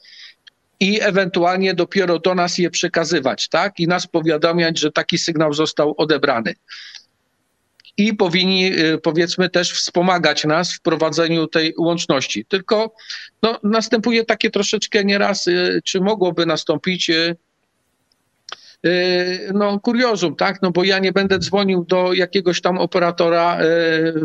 i 0.82 1.00
ewentualnie 1.02 1.74
dopiero 1.74 2.18
do 2.18 2.34
nas 2.34 2.58
je 2.58 2.70
przekazywać, 2.70 3.48
tak? 3.48 3.80
I 3.80 3.86
nas 3.86 4.06
powiadamiać, 4.06 4.78
że 4.78 4.92
taki 4.92 5.18
sygnał 5.18 5.52
został 5.52 5.94
odebrany 5.96 6.54
i 7.96 8.14
powinni 8.14 8.78
y, 8.78 8.98
powiedzmy 8.98 9.50
też 9.50 9.72
wspomagać 9.72 10.44
nas 10.44 10.74
w 10.74 10.80
prowadzeniu 10.80 11.46
tej 11.46 11.74
łączności. 11.78 12.44
Tylko 12.44 12.94
no, 13.42 13.58
następuje 13.62 14.24
takie 14.24 14.50
troszeczkę 14.50 15.04
nieraz, 15.04 15.46
y, 15.46 15.80
czy 15.84 16.00
mogłoby 16.00 16.46
nastąpić 16.46 17.10
y, 17.10 17.36
no, 19.54 19.80
kuriozum, 19.80 20.36
tak? 20.36 20.62
No 20.62 20.70
bo 20.70 20.84
ja 20.84 20.98
nie 20.98 21.12
będę 21.12 21.38
dzwonił 21.38 21.84
do 21.84 22.12
jakiegoś 22.12 22.60
tam 22.60 22.78
operatora 22.78 23.60
y, 23.60 23.64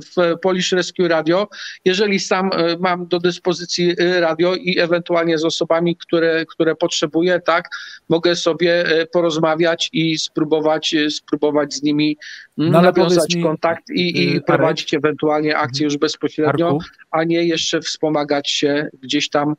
w 0.02 0.40
Polish 0.42 0.72
Rescue 0.72 1.08
Radio, 1.08 1.48
jeżeli 1.86 2.20
sam 2.20 2.50
y, 2.54 2.78
mam 2.80 3.08
do 3.08 3.20
dyspozycji 3.20 3.96
radio 4.20 4.56
i 4.56 4.80
ewentualnie 4.80 5.38
z 5.38 5.46
osobami, 5.46 5.96
które, 5.96 6.46
które 6.46 6.76
potrzebuję, 6.76 7.40
tak? 7.40 7.70
Mogę 8.10 8.36
sobie 8.36 8.86
porozmawiać 9.12 9.90
i 9.94 10.18
spróbować, 10.18 10.96
spróbować 11.10 11.74
z 11.74 11.84
nimi 11.84 12.18
mm, 12.58 12.72
no, 12.72 12.82
nawiązać 12.82 13.36
mi, 13.36 13.44
kontakt 13.44 13.90
i, 13.90 14.24
i 14.24 14.42
prowadzić 14.42 14.94
ewentualnie 14.94 15.58
akcję 15.58 15.84
już 15.84 15.98
bezpośrednio, 15.98 16.68
Arku? 16.68 16.80
a 17.12 17.24
nie 17.24 17.44
jeszcze 17.44 17.82
wspomagać 17.82 18.50
się 18.50 18.90
gdzieś 19.02 19.30
tam 19.30 19.56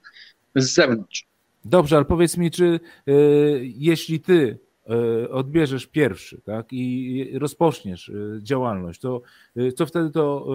z 0.54 0.74
zewnątrz. 0.74 1.26
Dobrze, 1.64 1.96
ale 1.96 2.04
powiedz 2.04 2.36
mi, 2.36 2.50
czy 2.50 2.80
y, 3.08 3.60
jeśli 3.62 4.20
ty 4.20 4.58
odbierzesz 5.30 5.86
pierwszy 5.86 6.40
tak, 6.40 6.66
i 6.70 7.30
rozpoczniesz 7.38 8.08
e, 8.08 8.12
działalność, 8.42 9.00
to 9.00 9.20
e, 9.56 9.72
co 9.72 9.86
wtedy 9.86 10.10
to 10.10 10.46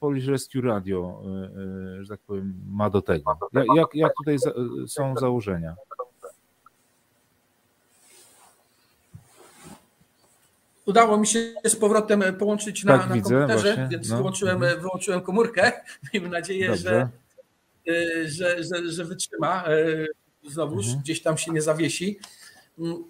Polish 0.00 0.26
Rescue 0.26 0.60
Radio, 0.60 1.22
że 2.00 2.08
tak 2.08 2.20
powiem, 2.20 2.54
ma 2.68 2.90
do 2.90 3.02
tego? 3.02 3.38
Jak, 3.74 3.88
jak 3.94 4.12
tutaj 4.24 4.36
są 4.86 5.14
założenia? 5.16 5.76
Udało 10.86 11.18
mi 11.18 11.26
się 11.26 11.54
z 11.64 11.76
powrotem 11.76 12.22
połączyć 12.38 12.84
na, 12.84 12.98
tak, 12.98 13.08
na 13.08 13.14
komputerze, 13.14 13.74
właśnie. 13.74 13.88
więc 13.90 14.10
no. 14.10 14.16
wyłączyłem, 14.16 14.56
mhm. 14.56 14.80
wyłączyłem 14.80 15.20
komórkę. 15.20 15.72
Miejmy 16.12 16.28
nadzieję, 16.28 16.76
że, 16.76 17.08
że, 18.24 18.64
że, 18.64 18.92
że 18.92 19.04
wytrzyma. 19.04 19.64
Znowuż 20.48 20.84
mhm. 20.84 21.02
gdzieś 21.02 21.22
tam 21.22 21.38
się 21.38 21.52
nie 21.52 21.62
zawiesi. 21.62 22.18
Mm, 22.78 23.04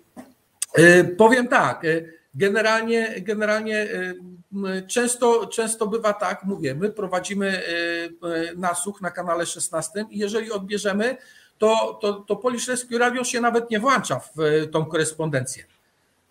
y, 0.79 1.15
powiem 1.19 1.49
tak, 1.49 1.85
y, 1.85 2.13
generalnie, 2.35 3.21
generalnie 3.21 3.83
y, 3.83 4.87
często, 4.87 5.47
często 5.47 5.87
bywa 5.87 6.13
tak, 6.13 6.45
mówię, 6.45 6.75
my 6.75 6.91
prowadzimy 6.91 7.63
nasłuch 8.57 9.01
na 9.01 9.11
kanale 9.11 9.47
16 9.47 10.07
i 10.11 10.19
jeżeli 10.19 10.53
odbierzemy, 10.53 11.17
to, 11.59 11.99
to, 12.03 12.13
to 12.13 12.37
Polish 12.37 12.69
Rescue 12.69 12.99
Radio 12.99 13.25
się 13.25 13.41
nawet 13.41 13.71
nie 13.71 13.81
włącza 13.81 14.21
w 14.21 14.37
tą 14.73 14.85
korespondencję. 14.85 15.65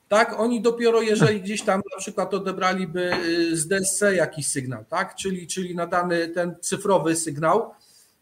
Tak, 0.07 0.39
oni 0.39 0.61
dopiero 0.61 1.01
jeżeli 1.01 1.41
gdzieś 1.41 1.61
tam 1.61 1.81
na 1.95 1.99
przykład 1.99 2.33
odebraliby 2.33 3.11
z 3.51 3.67
DSC 3.67 4.01
jakiś 4.15 4.47
sygnał, 4.47 4.85
tak, 4.89 5.15
czyli, 5.15 5.47
czyli 5.47 5.75
nadany 5.75 6.27
ten 6.27 6.55
cyfrowy 6.61 7.15
sygnał, 7.15 7.73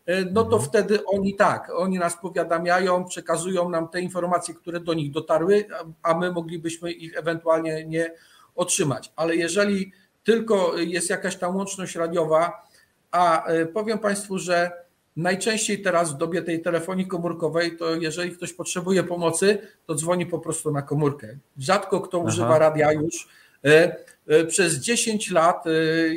no 0.07 0.43
to 0.43 0.55
mhm. 0.55 0.63
wtedy 0.63 1.05
oni 1.05 1.35
tak, 1.35 1.71
oni 1.75 1.99
nas 1.99 2.17
powiadamiają, 2.21 3.05
przekazują 3.05 3.69
nam 3.69 3.87
te 3.87 4.01
informacje, 4.01 4.53
które 4.53 4.79
do 4.79 4.93
nich 4.93 5.11
dotarły, 5.11 5.65
a 6.03 6.17
my 6.17 6.31
moglibyśmy 6.31 6.91
ich 6.91 7.17
ewentualnie 7.17 7.85
nie 7.85 8.11
otrzymać. 8.55 9.11
Ale 9.15 9.35
jeżeli 9.35 9.91
tylko 10.23 10.77
jest 10.77 11.09
jakaś 11.09 11.35
tam 11.35 11.55
łączność 11.55 11.95
radiowa, 11.95 12.67
a 13.11 13.45
e, 13.45 13.65
powiem 13.65 13.99
Państwu, 13.99 14.37
że 14.39 14.71
najczęściej 15.15 15.81
teraz 15.81 16.13
w 16.13 16.17
dobie 16.17 16.41
tej 16.41 16.61
telefonii 16.61 17.07
komórkowej, 17.07 17.77
to 17.77 17.95
jeżeli 17.95 18.31
ktoś 18.31 18.53
potrzebuje 18.53 19.03
pomocy, 19.03 19.57
to 19.85 19.95
dzwoni 19.95 20.25
po 20.25 20.39
prostu 20.39 20.71
na 20.71 20.81
komórkę. 20.81 21.37
Rzadko 21.57 22.01
kto 22.01 22.17
Aha. 22.17 22.27
używa 22.27 22.59
radia 22.59 22.91
już. 22.91 23.27
E, 23.63 24.45
przez 24.45 24.75
10 24.75 25.31
lat, 25.31 25.63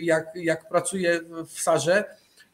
jak, 0.02 0.26
jak 0.34 0.68
pracuję 0.68 1.20
w 1.46 1.60
Sarze, 1.60 2.04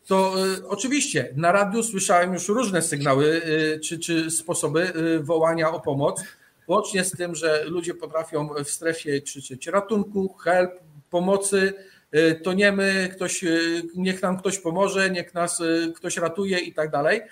to 0.06 0.34
y, 0.46 0.68
oczywiście 0.68 1.28
na 1.36 1.52
radiu 1.52 1.82
słyszałem 1.82 2.34
już 2.34 2.48
różne 2.48 2.82
sygnały 2.82 3.26
y, 3.26 3.80
czy, 3.80 3.98
czy 3.98 4.30
sposoby 4.30 4.92
y, 4.96 5.20
wołania 5.20 5.70
o 5.70 5.80
pomoc, 5.80 6.22
łącznie 6.68 7.04
z 7.04 7.10
tym, 7.10 7.34
że 7.34 7.64
ludzie 7.64 7.94
potrafią 7.94 8.48
w 8.64 8.70
strefie 8.70 9.20
krzyczeć 9.20 9.66
ratunku, 9.66 10.34
help, 10.34 10.70
pomocy, 11.10 11.72
toniemy, 12.42 13.08
ktoś, 13.12 13.44
niech 13.96 14.22
nam 14.22 14.38
ktoś 14.38 14.58
pomoże, 14.58 15.10
niech 15.10 15.34
nas 15.34 15.62
ktoś 15.94 16.16
ratuje 16.16 16.58
i 16.58 16.74
tak 16.74 16.90
dalej. 16.90 17.22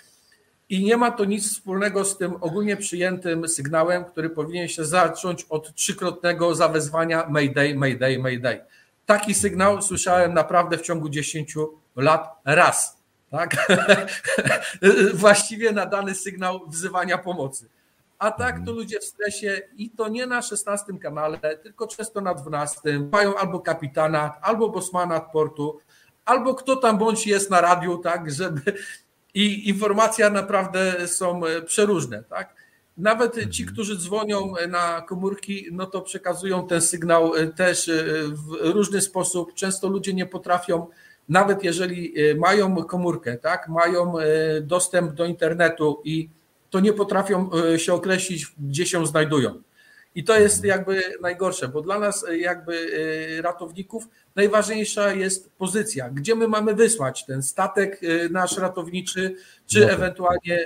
I 0.68 0.84
nie 0.84 0.96
ma 0.96 1.10
to 1.10 1.24
nic 1.24 1.52
wspólnego 1.52 2.04
z 2.04 2.18
tym 2.18 2.34
ogólnie 2.40 2.76
przyjętym 2.76 3.48
sygnałem, 3.48 4.04
który 4.04 4.30
powinien 4.30 4.68
się 4.68 4.84
zacząć 4.84 5.46
od 5.48 5.74
trzykrotnego 5.74 6.54
zawezwania 6.54 7.26
Mayday, 7.28 7.74
Mayday, 7.74 8.18
Mayday. 8.18 8.60
Taki 9.06 9.34
sygnał 9.34 9.82
słyszałem 9.82 10.34
naprawdę 10.34 10.78
w 10.78 10.82
ciągu 10.82 11.08
10 11.08 11.54
lat 12.00 12.40
raz. 12.44 13.00
Tak? 13.30 13.56
Właściwie 15.14 15.72
na 15.72 15.86
dany 15.86 16.14
sygnał 16.14 16.60
wzywania 16.68 17.18
pomocy. 17.18 17.68
A 18.18 18.30
tak 18.30 18.64
to 18.66 18.72
ludzie 18.72 19.00
w 19.00 19.04
stresie 19.04 19.62
i 19.76 19.90
to 19.90 20.08
nie 20.08 20.26
na 20.26 20.42
16 20.42 20.92
kanale, 21.02 21.38
tylko 21.62 21.86
często 21.86 22.20
na 22.20 22.34
12. 22.34 22.80
Mają 23.12 23.36
albo 23.36 23.60
kapitana, 23.60 24.34
albo 24.42 24.68
bosmana 24.68 25.20
portu, 25.20 25.78
albo 26.24 26.54
kto 26.54 26.76
tam 26.76 26.98
bądź 26.98 27.26
jest 27.26 27.50
na 27.50 27.60
radiu, 27.60 27.98
tak, 27.98 28.30
żeby. 28.30 28.60
I 29.34 29.68
informacja 29.68 30.30
naprawdę 30.30 31.08
są 31.08 31.40
przeróżne, 31.66 32.22
tak. 32.22 32.54
Nawet 32.96 33.34
ci, 33.34 33.62
mhm. 33.62 33.74
którzy 33.74 33.96
dzwonią 33.98 34.52
na 34.68 35.00
komórki, 35.00 35.66
no 35.72 35.86
to 35.86 36.02
przekazują 36.02 36.66
ten 36.66 36.80
sygnał 36.80 37.32
też 37.56 37.90
w 38.32 38.54
różny 38.60 39.00
sposób. 39.00 39.54
Często 39.54 39.88
ludzie 39.88 40.14
nie 40.14 40.26
potrafią, 40.26 40.86
nawet 41.30 41.64
jeżeli 41.64 42.14
mają 42.36 42.84
komórkę, 42.84 43.36
tak, 43.36 43.68
mają 43.68 44.14
dostęp 44.62 45.12
do 45.12 45.24
internetu 45.24 46.02
i 46.04 46.28
to 46.70 46.80
nie 46.80 46.92
potrafią 46.92 47.50
e, 47.52 47.78
się 47.78 47.94
określić, 47.94 48.46
gdzie 48.58 48.86
się 48.86 49.06
znajdują. 49.06 49.62
I 50.14 50.24
to 50.24 50.38
jest 50.38 50.64
jakby 50.64 51.02
najgorsze, 51.20 51.68
bo 51.68 51.80
dla 51.80 51.98
nas 51.98 52.24
e, 52.28 52.38
jakby 52.38 52.74
e, 53.38 53.42
ratowników 53.42 54.08
najważniejsza 54.36 55.12
jest 55.12 55.52
pozycja, 55.52 56.10
gdzie 56.10 56.34
my 56.34 56.48
mamy 56.48 56.74
wysłać 56.74 57.26
ten 57.26 57.42
statek 57.42 58.00
nasz 58.30 58.58
ratowniczy, 58.58 59.34
czy 59.66 59.90
ewentualnie 59.90 60.58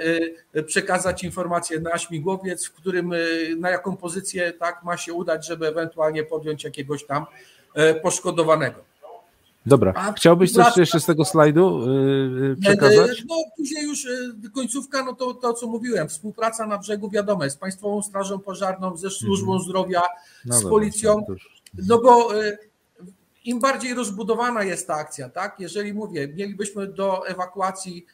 przekazać 0.67 1.25
informację 1.25 1.81
na 1.81 1.99
śmigłowiec, 1.99 2.67
w 2.67 2.73
którym 2.73 3.13
na 3.59 3.71
jaką 3.71 3.97
pozycję 3.97 4.53
tak 4.53 4.83
ma 4.83 4.97
się 4.97 5.13
udać, 5.13 5.47
żeby 5.47 5.67
ewentualnie 5.67 6.25
podjąć 6.25 6.65
jakiegoś 6.65 7.07
tam 7.07 7.27
poszkodowanego. 8.03 8.94
Dobra, 9.67 9.93
A 9.97 10.13
chciałbyś 10.13 10.53
coś 10.53 10.77
jeszcze 10.77 11.01
z 11.01 11.07
tego 11.07 11.25
slajdu 11.25 11.81
yy, 12.43 12.57
przekazać? 12.61 13.25
No 13.29 13.35
później 13.57 13.85
już 13.85 14.07
końcówka, 14.55 15.05
no 15.05 15.13
to 15.15 15.35
to, 15.35 15.53
co 15.53 15.67
mówiłem, 15.67 16.09
współpraca 16.09 16.67
na 16.67 16.79
brzegu 16.79 17.11
wiadomo, 17.11 17.51
z 17.51 17.57
Państwową 17.57 18.03
Strażą 18.03 18.39
Pożarną, 18.39 18.97
ze 18.97 19.11
Służbą 19.11 19.53
mm. 19.53 19.65
Zdrowia, 19.65 20.03
no 20.45 20.55
z 20.55 20.57
dobra, 20.57 20.71
Policją, 20.71 21.27
no 21.89 21.99
bo 21.99 22.29
im 23.45 23.61
bardziej 23.61 23.95
rozbudowana 23.95 24.63
jest 24.63 24.87
ta 24.87 24.95
akcja, 24.95 25.29
tak? 25.29 25.61
Jeżeli 25.61 25.95
mówię, 25.95 26.29
mielibyśmy 26.29 26.87
do 26.87 27.29
ewakuacji 27.29 28.07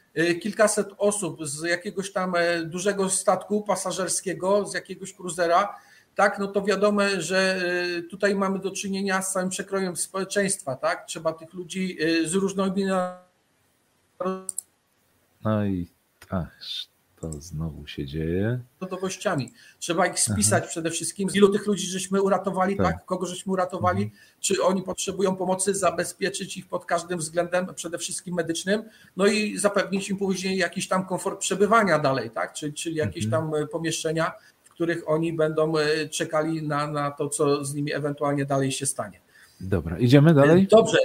kilkaset 0.42 0.88
osób 0.98 1.46
z 1.46 1.62
jakiegoś 1.62 2.12
tam 2.12 2.34
dużego 2.64 3.10
statku 3.10 3.62
pasażerskiego, 3.62 4.66
z 4.66 4.74
jakiegoś 4.74 5.12
kruzera, 5.12 5.74
tak, 6.20 6.38
no 6.38 6.46
to 6.48 6.62
wiadomo, 6.62 7.02
że 7.18 7.60
y, 7.98 8.02
tutaj 8.02 8.34
mamy 8.34 8.58
do 8.58 8.70
czynienia 8.70 9.22
z 9.22 9.32
całym 9.32 9.48
przekrojem 9.48 9.96
społeczeństwa, 9.96 10.76
tak? 10.76 11.06
Trzeba 11.06 11.32
tych 11.32 11.54
ludzi 11.54 11.96
y, 12.02 12.28
z 12.28 12.34
różnymi 12.34 12.84
no 15.44 15.64
i 15.64 15.88
ach, 16.30 16.58
to 17.20 17.32
znowu 17.32 17.86
się 17.86 18.06
dzieje. 18.06 18.60
Gotowościami. 18.80 19.52
Trzeba 19.78 20.06
ich 20.06 20.20
spisać 20.20 20.62
Aha. 20.62 20.70
przede 20.70 20.90
wszystkim, 20.90 21.30
z 21.30 21.34
ilu 21.34 21.48
tych 21.48 21.66
ludzi 21.66 21.86
żeśmy 21.86 22.22
uratowali, 22.22 22.76
tak? 22.76 22.86
tak? 22.86 23.04
Kogo 23.04 23.26
żeśmy 23.26 23.52
uratowali, 23.52 24.02
mhm. 24.02 24.20
czy 24.40 24.62
oni 24.62 24.82
potrzebują 24.82 25.36
pomocy, 25.36 25.74
zabezpieczyć 25.74 26.56
ich 26.56 26.68
pod 26.68 26.84
każdym 26.84 27.18
względem, 27.18 27.74
przede 27.74 27.98
wszystkim 27.98 28.34
medycznym, 28.34 28.82
no 29.16 29.26
i 29.26 29.58
zapewnić 29.58 30.10
im 30.10 30.16
później 30.16 30.56
jakiś 30.56 30.88
tam 30.88 31.06
komfort 31.06 31.40
przebywania 31.40 31.98
dalej, 31.98 32.30
tak? 32.30 32.52
Czyli, 32.52 32.72
czyli 32.72 32.96
jakieś 32.96 33.24
mhm. 33.24 33.50
tam 33.50 33.68
pomieszczenia, 33.68 34.32
których 34.80 35.08
oni 35.08 35.32
będą 35.32 35.78
e, 35.78 36.08
czekali 36.08 36.62
na, 36.62 36.86
na 36.86 37.10
to, 37.10 37.28
co 37.28 37.64
z 37.64 37.74
nimi 37.74 37.92
ewentualnie 37.92 38.44
dalej 38.44 38.72
się 38.72 38.86
stanie. 38.86 39.20
Dobra, 39.60 39.98
idziemy 39.98 40.34
dalej? 40.34 40.66
Dobrze. 40.66 40.98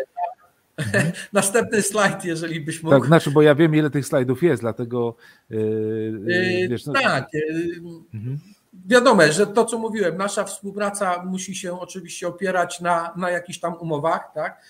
Mhm. 0.78 1.12
Następny 1.34 1.82
slajd, 1.82 2.26
jeżeli 2.26 2.62
byś 2.62 2.84
mógł. 2.84 2.96
Tak, 2.96 3.06
znaczy, 3.06 3.32
bo 3.32 3.42
ja 3.42 3.56
wiem, 3.56 3.76
ile 3.76 3.90
tych 3.90 4.06
slajdów 4.06 4.44
jest, 4.44 4.62
dlatego. 4.62 5.16
Yy, 5.50 6.68
wiesz, 6.70 6.86
no... 6.86 6.94
Tak. 6.94 7.28
Mhm. 8.14 8.40
Wiadomo, 8.86 9.22
że 9.32 9.48
to, 9.48 9.66
co 9.66 9.78
mówiłem, 9.78 10.18
nasza 10.18 10.44
współpraca 10.44 11.24
musi 11.26 11.56
się 11.56 11.80
oczywiście 11.80 12.28
opierać 12.28 12.82
na, 12.82 13.14
na 13.18 13.30
jakichś 13.30 13.60
tam 13.60 13.74
umowach, 13.74 14.32
tak? 14.34 14.62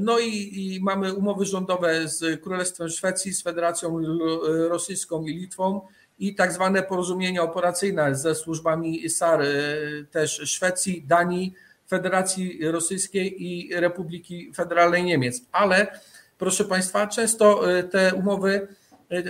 No 0.00 0.18
i, 0.18 0.50
i, 0.54 0.80
mamy 0.82 1.14
umowy 1.14 1.44
rządowe 1.44 2.08
z 2.08 2.42
Królestwem 2.42 2.88
Szwecji, 2.88 3.32
z 3.32 3.42
Federacją 3.42 4.00
Rosyjską 4.68 5.24
i 5.24 5.34
Litwą 5.34 5.80
i 6.20 6.34
tak 6.34 6.52
zwane 6.52 6.82
porozumienia 6.82 7.42
operacyjne 7.42 8.14
ze 8.14 8.34
służbami 8.34 9.10
SAR 9.10 9.44
też 10.10 10.40
Szwecji, 10.44 11.02
Danii, 11.06 11.54
Federacji 11.88 12.70
Rosyjskiej 12.70 13.42
i 13.42 13.74
Republiki 13.74 14.52
Federalnej 14.54 15.04
Niemiec. 15.04 15.42
Ale 15.52 16.00
proszę 16.38 16.64
Państwa, 16.64 17.06
często 17.06 17.78
e, 17.78 17.82
te 17.82 18.14
umowy 18.14 18.68
e, 19.10 19.22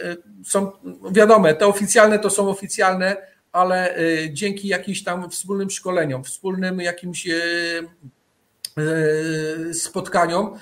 są 0.44 0.72
wiadome, 1.10 1.54
te 1.54 1.66
oficjalne 1.66 2.18
to 2.18 2.30
są 2.30 2.48
oficjalne, 2.48 3.16
ale 3.52 3.96
dzięki 4.32 4.68
jakimś 4.68 5.04
tam 5.04 5.30
wspólnym 5.30 5.70
szkoleniom, 5.70 6.24
wspólnym 6.24 6.80
jakimś 6.80 7.28
spotkaniom, 9.72 10.58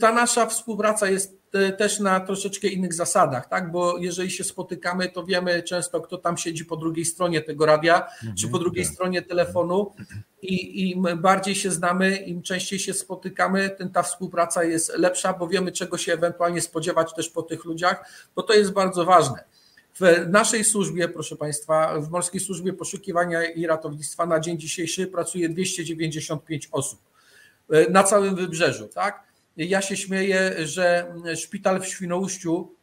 ta 0.00 0.12
nasza 0.12 0.46
współpraca 0.46 1.10
jest 1.10 1.37
też 1.78 2.00
na 2.00 2.20
troszeczkę 2.20 2.68
innych 2.68 2.94
zasadach, 2.94 3.48
tak? 3.48 3.72
Bo 3.72 3.98
jeżeli 3.98 4.30
się 4.30 4.44
spotykamy, 4.44 5.08
to 5.08 5.24
wiemy 5.24 5.62
często, 5.62 6.00
kto 6.00 6.18
tam 6.18 6.36
siedzi 6.36 6.64
po 6.64 6.76
drugiej 6.76 7.04
stronie 7.04 7.40
tego 7.40 7.66
radia, 7.66 8.06
mhm, 8.06 8.36
czy 8.36 8.48
po 8.48 8.58
drugiej 8.58 8.84
tak. 8.84 8.94
stronie 8.94 9.22
telefonu. 9.22 9.92
I 10.42 10.90
im 10.90 11.06
bardziej 11.16 11.54
się 11.54 11.70
znamy, 11.70 12.16
im 12.16 12.42
częściej 12.42 12.78
się 12.78 12.94
spotykamy, 12.94 13.70
tym 13.70 13.90
ta 13.90 14.02
współpraca 14.02 14.64
jest 14.64 14.98
lepsza, 14.98 15.32
bo 15.32 15.48
wiemy, 15.48 15.72
czego 15.72 15.98
się 15.98 16.12
ewentualnie 16.12 16.60
spodziewać 16.60 17.14
też 17.14 17.30
po 17.30 17.42
tych 17.42 17.64
ludziach, 17.64 18.10
bo 18.34 18.42
to 18.42 18.52
jest 18.52 18.72
bardzo 18.72 19.04
ważne. 19.04 19.44
W 20.00 20.28
naszej 20.28 20.64
służbie, 20.64 21.08
proszę 21.08 21.36
Państwa, 21.36 22.00
w 22.00 22.10
Morskiej 22.10 22.40
Służbie 22.40 22.72
Poszukiwania 22.72 23.44
i 23.44 23.66
Ratownictwa 23.66 24.26
na 24.26 24.40
dzień 24.40 24.58
dzisiejszy 24.58 25.06
pracuje 25.06 25.48
295 25.48 26.68
osób 26.72 27.00
e, 27.70 27.90
na 27.90 28.02
całym 28.02 28.36
wybrzeżu, 28.36 28.88
tak? 28.88 29.27
Ja 29.58 29.82
się 29.82 29.96
śmieję, 29.96 30.54
że 30.66 31.14
szpital 31.36 31.80
w 31.80 31.86
Świnoujściu 31.86 32.74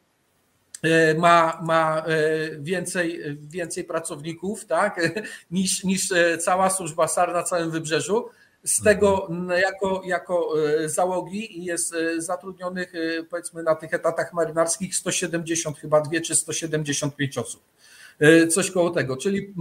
e, 0.84 1.13
ma, 1.13 1.61
ma 1.63 2.05
e, 2.07 2.59
więcej, 2.59 3.38
więcej 3.41 3.84
pracowników 3.84 4.65
tak, 4.65 4.99
niż, 5.51 5.84
niż 5.84 6.11
e, 6.11 6.38
cała 6.38 6.69
służba 6.69 7.07
SAR 7.07 7.34
na 7.34 7.43
całym 7.43 7.71
wybrzeżu. 7.71 8.26
Z 8.63 8.84
tego 8.84 9.30
jako, 9.61 10.01
jako 10.05 10.53
załogi 10.86 11.65
jest 11.65 11.95
zatrudnionych 12.17 12.93
powiedzmy 13.30 13.63
na 13.63 13.76
tych 13.76 13.93
etatach 13.93 14.34
marynarskich 14.34 14.95
170 14.95 15.80
chyba 15.80 16.01
dwie 16.01 16.21
czy 16.21 16.36
175 16.36 17.38
osób. 17.38 17.63
Coś 18.49 18.71
koło 18.71 18.89
tego, 18.89 19.17
czyli 19.17 19.53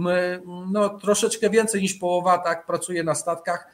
no, 0.71 0.89
troszeczkę 0.89 1.49
więcej 1.49 1.81
niż 1.81 1.93
połowa 1.93 2.37
tak 2.37 2.65
pracuje 2.65 3.03
na 3.03 3.15
statkach 3.15 3.67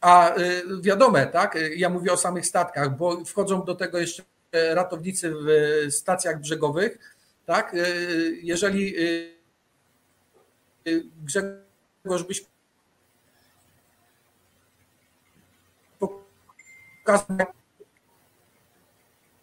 a 0.00 0.36
y, 0.38 0.62
wiadome, 0.82 1.26
tak? 1.26 1.58
Ja 1.76 1.88
mówię 1.88 2.12
o 2.12 2.16
samych 2.16 2.46
statkach, 2.46 2.96
bo 2.96 3.24
wchodzą 3.24 3.64
do 3.64 3.74
tego 3.74 3.98
jeszcze 3.98 4.22
ratownicy 4.52 5.34
w 5.34 5.46
stacjach 5.90 6.40
brzegowych, 6.40 6.98
tak? 7.46 7.74
Y, 7.74 8.38
jeżeli 8.42 8.94
y, 8.98 9.38
Grzegorz 11.24 12.22
byś 12.28 12.44
pokazał 15.98 17.46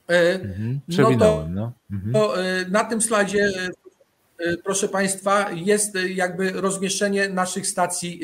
mhm, 0.07 0.79
no 0.87 1.17
to, 1.19 1.47
no. 1.49 1.71
Mhm. 1.91 2.13
to 2.13 2.33
na 2.69 2.83
tym 2.83 3.01
slajdzie 3.01 3.51
proszę 4.63 4.87
Państwa 4.87 5.51
jest 5.51 5.95
jakby 6.09 6.51
rozmieszczenie 6.51 7.29
naszych 7.29 7.67
stacji 7.67 8.21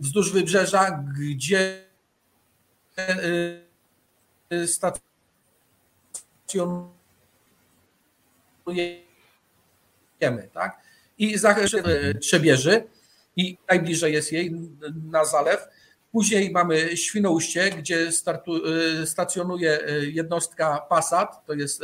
wzdłuż 0.00 0.32
wybrzeża, 0.32 1.04
gdzie 1.18 1.84
y, 4.52 4.66
stacjonujemy, 4.66 6.92
tak? 10.52 10.80
I 11.18 11.38
za 11.38 11.56
Trzebieży 12.20 12.84
i 13.36 13.58
najbliżej 13.68 14.12
jest 14.12 14.32
jej 14.32 14.54
na 15.10 15.24
zalew. 15.24 15.68
Później 16.12 16.50
mamy 16.50 16.96
Świnoujście, 16.96 17.70
gdzie 17.70 18.12
startu, 18.12 18.66
y, 19.02 19.06
stacjonuje 19.06 19.80
jednostka 20.12 20.86
Passat, 20.88 21.46
to 21.46 21.54
jest 21.54 21.82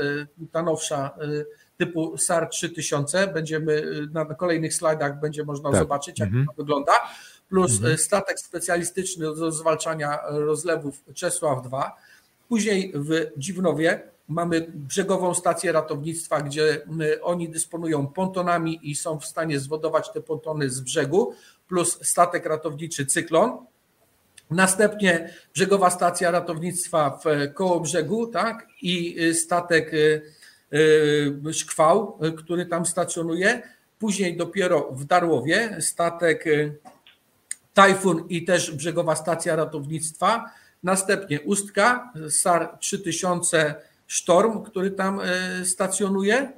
ta 0.52 0.62
nowsza 0.62 1.18
typu 1.78 2.18
SAR 2.18 2.48
3000. 2.48 3.26
Będziemy 3.26 3.82
na 4.12 4.24
kolejnych 4.24 4.74
slajdach 4.74 5.20
będzie 5.20 5.44
można 5.44 5.70
tak. 5.70 5.78
zobaczyć, 5.78 6.18
jak 6.18 6.28
mhm. 6.28 6.46
to 6.46 6.52
wygląda 6.52 6.92
plus 7.48 7.72
mhm. 7.72 7.94
E, 7.94 7.98
statek 7.98 8.40
specjalistyczny 8.40 9.24
do 9.24 9.52
zwalczania 9.52 10.18
rozlewów 10.28 11.02
Czesław 11.14 11.62
2. 11.62 11.96
Później 12.48 12.92
w 12.94 13.30
Dziwnowie 13.36 14.14
Mamy 14.28 14.66
brzegową 14.74 15.34
stację 15.34 15.72
ratownictwa, 15.72 16.40
gdzie 16.40 16.86
oni 17.22 17.48
dysponują 17.48 18.06
pontonami 18.06 18.90
i 18.90 18.94
są 18.94 19.18
w 19.18 19.24
stanie 19.24 19.60
zwodować 19.60 20.12
te 20.12 20.20
pontony 20.20 20.70
z 20.70 20.80
brzegu, 20.80 21.34
plus 21.68 21.98
statek 22.02 22.46
ratowniczy 22.46 23.06
Cyklon. 23.06 23.66
Następnie 24.50 25.34
brzegowa 25.54 25.90
stacja 25.90 26.30
ratownictwa 26.30 27.18
w 27.24 27.54
koło 27.54 27.80
brzegu, 27.80 28.26
tak, 28.26 28.66
i 28.82 29.16
statek 29.34 29.92
Szkwał, 31.52 32.18
który 32.36 32.66
tam 32.66 32.86
stacjonuje. 32.86 33.62
Później 33.98 34.36
dopiero 34.36 34.92
w 34.92 35.04
Darłowie 35.04 35.76
statek 35.80 36.44
Tajfun 37.74 38.26
i 38.28 38.44
też 38.44 38.70
brzegowa 38.70 39.16
stacja 39.16 39.56
ratownictwa. 39.56 40.50
Następnie 40.82 41.40
Ustka, 41.40 42.12
SAR 42.28 42.78
3000 42.80 43.74
Sztorm, 44.06 44.62
który 44.62 44.90
tam 44.90 45.20
e, 45.20 45.64
stacjonuje. 45.64 46.52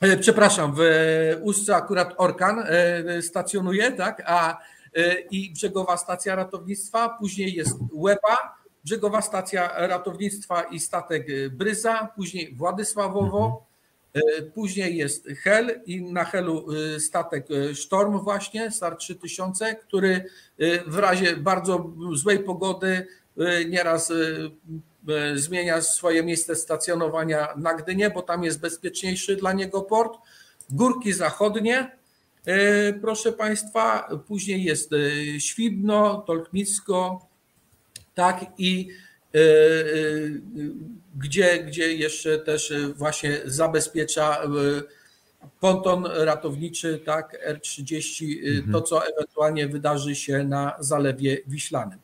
E, 0.00 0.16
przepraszam, 0.16 0.74
w 0.76 0.80
Ustce 1.42 1.76
akurat 1.76 2.14
Orkan 2.16 2.58
e, 2.58 3.22
stacjonuje, 3.22 3.92
tak, 3.92 4.22
a 4.26 4.58
i 5.30 5.52
brzegowa 5.52 5.96
stacja 5.96 6.34
ratownictwa. 6.34 7.08
Później 7.08 7.54
jest 7.54 7.76
Łeba, 7.92 8.56
brzegowa 8.84 9.22
stacja 9.22 9.86
ratownictwa 9.86 10.62
i 10.62 10.80
statek 10.80 11.26
Bryza, 11.50 12.08
później 12.16 12.54
Władysławowo. 12.54 13.66
Później 14.54 14.96
jest 14.96 15.28
Hel 15.28 15.80
i 15.86 16.02
na 16.02 16.24
Helu 16.24 16.66
statek 16.98 17.46
Sztorm 17.74 18.18
właśnie, 18.18 18.70
SAR 18.70 18.96
3000, 18.96 19.74
który 19.74 20.24
w 20.86 20.96
razie 20.98 21.36
bardzo 21.36 21.92
złej 22.14 22.38
pogody 22.38 23.06
nieraz 23.68 24.12
E, 25.08 25.38
zmienia 25.38 25.80
swoje 25.80 26.22
miejsce 26.22 26.56
stacjonowania 26.56 27.48
na 27.56 27.74
Gdynię, 27.74 28.10
bo 28.10 28.22
tam 28.22 28.44
jest 28.44 28.60
bezpieczniejszy 28.60 29.36
dla 29.36 29.52
niego 29.52 29.82
port. 29.82 30.18
Górki 30.70 31.12
Zachodnie, 31.12 31.96
e, 32.46 32.92
proszę 32.92 33.32
Państwa, 33.32 34.08
później 34.26 34.64
jest 34.64 34.92
e, 34.92 35.40
Świdno, 35.40 36.24
Tolkmicko, 36.26 37.28
tak 38.14 38.46
i 38.58 38.88
gdzie, 41.16 41.64
gdzie 41.64 41.92
jeszcze 41.92 42.38
też 42.38 42.72
właśnie 42.96 43.40
zabezpiecza 43.44 44.38
ponton 45.60 46.06
ratowniczy, 46.06 47.00
tak, 47.04 47.38
R30, 47.48 48.24
mhm. 48.46 48.72
to 48.72 48.82
co 48.82 49.06
ewentualnie 49.06 49.68
wydarzy 49.68 50.14
się 50.14 50.44
na 50.44 50.72
Zalewie 50.78 51.38
Wiślanym. 51.46 51.98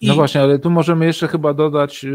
I... 0.00 0.06
No 0.06 0.14
właśnie, 0.14 0.40
ale 0.40 0.58
tu 0.58 0.70
możemy 0.70 1.06
jeszcze 1.06 1.28
chyba 1.28 1.54
dodać, 1.54 2.06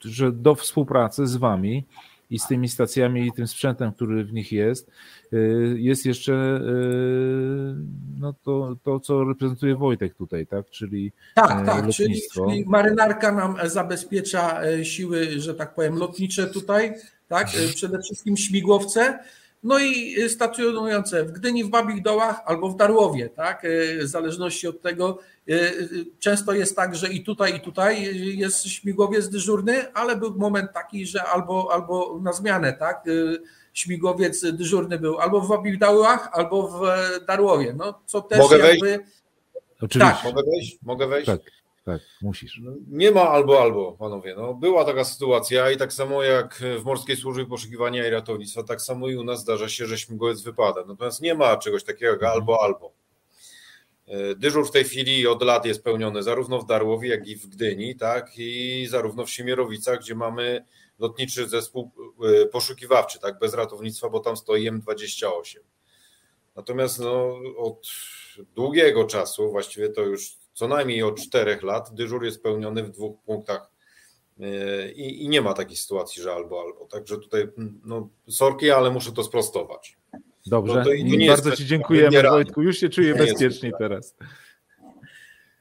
że 0.00 0.32
do 0.32 0.54
współpracy 0.54 1.26
z 1.26 1.36
Wami 1.36 1.84
i 2.30 2.38
z 2.38 2.46
tymi 2.46 2.68
stacjami 2.68 3.26
i 3.26 3.32
tym 3.32 3.46
sprzętem, 3.46 3.92
który 3.92 4.24
w 4.24 4.32
nich 4.32 4.52
jest, 4.52 4.90
y, 5.32 5.76
jest 5.78 6.06
jeszcze 6.06 6.32
y, 6.32 7.74
no 8.20 8.34
to, 8.42 8.76
to 8.82 9.00
co 9.00 9.24
reprezentuje 9.24 9.76
Wojtek 9.76 10.14
tutaj, 10.14 10.46
tak? 10.46 10.70
Czyli 10.70 11.12
tak, 11.34 11.66
tak, 11.66 11.88
czyli, 11.88 12.20
czyli 12.34 12.64
marynarka 12.66 13.32
nam 13.32 13.56
zabezpiecza 13.64 14.60
siły, 14.84 15.40
że 15.40 15.54
tak 15.54 15.74
powiem, 15.74 15.94
lotnicze 15.98 16.46
tutaj, 16.46 16.94
tak? 17.28 17.48
Przede 17.74 18.02
wszystkim 18.02 18.36
śmigłowce. 18.36 19.18
No 19.64 19.78
i 19.78 20.16
stacjonujące 20.28 21.24
w 21.24 21.32
Gdyni, 21.32 21.64
w 21.64 21.68
Babich 21.68 22.02
Dołach 22.02 22.42
albo 22.46 22.68
w 22.68 22.76
Darłowie, 22.76 23.28
tak? 23.28 23.66
W 24.00 24.06
zależności 24.06 24.68
od 24.68 24.82
tego, 24.82 25.18
E, 25.50 25.72
często 26.18 26.52
jest 26.52 26.76
tak, 26.76 26.96
że 26.96 27.08
i 27.08 27.24
tutaj, 27.24 27.56
i 27.56 27.60
tutaj 27.60 28.16
jest 28.38 28.66
śmigłowiec 28.66 29.28
dyżurny, 29.28 29.92
ale 29.92 30.16
był 30.16 30.34
moment 30.38 30.72
taki, 30.72 31.06
że 31.06 31.22
albo, 31.24 31.68
albo 31.72 32.18
na 32.22 32.32
zmianę, 32.32 32.72
tak? 32.72 33.06
E, 33.08 33.10
śmigłowiec 33.72 34.52
dyżurny 34.52 34.98
był 34.98 35.18
albo 35.18 35.40
w 35.40 35.48
Wabigdałach, 35.48 36.28
albo 36.32 36.68
w 36.68 36.80
Darłowie. 37.26 37.74
No, 37.76 38.00
co 38.06 38.20
też 38.20 38.38
Mogę 38.38 38.58
jakby... 38.58 38.86
wejść? 38.86 39.10
Oczywiście. 39.80 40.14
Tak. 40.14 40.24
Mogę 40.24 40.42
wejść? 40.50 40.78
Mogę 40.82 41.06
wejść? 41.06 41.26
Tak. 41.26 41.40
Tak, 41.84 42.00
musisz. 42.22 42.60
No, 42.62 42.72
nie 42.88 43.10
ma 43.10 43.28
albo, 43.28 43.62
albo, 43.62 43.92
panowie. 43.92 44.34
No, 44.36 44.54
była 44.54 44.84
taka 44.84 45.04
sytuacja 45.04 45.70
i 45.70 45.76
tak 45.76 45.92
samo 45.92 46.22
jak 46.22 46.62
w 46.80 46.84
Morskiej 46.84 47.16
Służbie 47.16 47.46
Poszukiwania 47.46 48.06
i 48.08 48.10
Ratownictwa, 48.10 48.62
tak 48.62 48.82
samo 48.82 49.08
i 49.08 49.16
u 49.16 49.24
nas 49.24 49.40
zdarza 49.40 49.68
się, 49.68 49.86
że 49.86 49.98
śmigłowiec 49.98 50.42
wypada. 50.42 50.84
Natomiast 50.86 51.20
nie 51.20 51.34
ma 51.34 51.56
czegoś 51.56 51.84
takiego 51.84 52.12
jak 52.12 52.22
mhm. 52.22 52.32
albo, 52.32 52.62
albo. 52.62 52.92
E, 54.06 54.34
dyżur 54.34 54.68
w 54.68 54.70
tej 54.70 54.84
chwili 54.84 55.26
od 55.26 55.42
lat 55.42 55.66
jest 55.66 55.84
pełniony 55.84 56.22
zarówno 56.22 56.58
w 56.58 56.66
Darłowie, 56.66 57.08
jak 57.08 57.28
i 57.28 57.36
w 57.36 57.46
Gdyni, 57.46 57.96
tak, 57.96 58.30
i 58.36 58.86
zarówno 58.90 59.26
w 59.26 59.30
Siemierowicach, 59.30 60.00
gdzie 60.00 60.14
mamy 60.14 60.64
lotniczy 60.98 61.48
zespół 61.48 61.90
e, 62.42 62.46
poszukiwawczy, 62.46 63.18
tak, 63.18 63.38
bez 63.38 63.54
ratownictwa, 63.54 64.08
bo 64.08 64.20
tam 64.20 64.36
stoi 64.36 64.70
M28. 64.70 65.58
Natomiast 66.56 67.00
no, 67.00 67.38
od 67.56 67.88
długiego 68.54 69.04
czasu, 69.04 69.50
właściwie 69.50 69.88
to 69.88 70.02
już 70.02 70.43
co 70.54 70.68
najmniej 70.68 71.02
od 71.02 71.20
czterech 71.20 71.62
lat, 71.62 71.94
dyżur 71.94 72.24
jest 72.24 72.42
pełniony 72.42 72.82
w 72.82 72.90
dwóch 72.90 73.22
punktach 73.22 73.70
e, 74.40 74.92
i, 74.92 75.24
i 75.24 75.28
nie 75.28 75.42
ma 75.42 75.52
takiej 75.52 75.76
sytuacji, 75.76 76.22
że 76.22 76.32
albo, 76.32 76.60
albo. 76.60 76.86
Także 76.86 77.18
tutaj, 77.18 77.48
no, 77.84 78.08
sorki, 78.28 78.70
ale 78.70 78.90
muszę 78.90 79.12
to 79.12 79.24
sprostować. 79.24 79.96
Dobrze, 80.46 80.74
no 80.74 80.84
to 80.84 81.26
bardzo 81.28 81.56
Ci 81.56 81.66
dziękujemy 81.66 82.22
Wojtku, 82.22 82.62
już 82.62 82.78
się 82.78 82.88
czuję 82.88 83.14
bezpieczniej 83.14 83.72
teraz. 83.78 84.14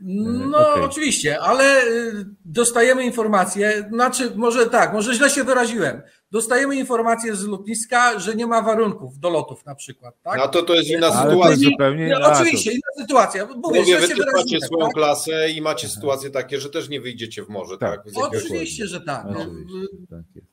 No 0.05 0.71
okay. 0.71 0.83
oczywiście, 0.83 1.39
ale 1.39 1.87
y, 1.87 2.25
dostajemy 2.45 3.03
informacje, 3.03 3.89
znaczy 3.89 4.31
może 4.35 4.69
tak, 4.69 4.93
może 4.93 5.13
źle 5.13 5.29
się 5.29 5.43
wyraziłem. 5.43 6.01
Dostajemy 6.33 6.75
informacje 6.75 7.35
z 7.35 7.45
lotniska, 7.45 8.19
że 8.19 8.35
nie 8.35 8.47
ma 8.47 8.61
warunków 8.61 9.19
do 9.19 9.29
lotów 9.29 9.65
na 9.65 9.75
przykład. 9.75 10.15
Tak? 10.23 10.37
No 10.37 10.47
to 10.47 10.63
to 10.63 10.75
jest 10.75 10.89
inna 10.89 11.07
ale 11.07 11.29
sytuacja. 11.29 11.51
Jest 11.51 11.63
zupełnie... 11.63 12.07
No, 12.19 12.31
oczywiście, 12.31 12.71
inna 12.71 13.03
sytuacja. 13.05 13.45
Mówię, 13.45 13.79
Mówię 13.79 13.97
wy 13.99 14.07
macie 14.33 14.61
swoją 14.61 14.85
tak? 14.85 14.93
klasę 14.93 15.49
i 15.49 15.61
macie 15.61 15.89
sytuacje 15.89 16.29
takie, 16.29 16.59
że 16.59 16.69
też 16.69 16.89
nie 16.89 17.01
wyjdziecie 17.01 17.43
w 17.43 17.49
morze. 17.49 17.77
Tak, 17.77 18.03
tak? 18.05 18.13
Oczywiście, 18.15 18.87
że 18.87 19.01
tak. 19.01 19.25
No, 19.25 19.41
oczywiście, 19.41 19.87
tak 20.09 20.43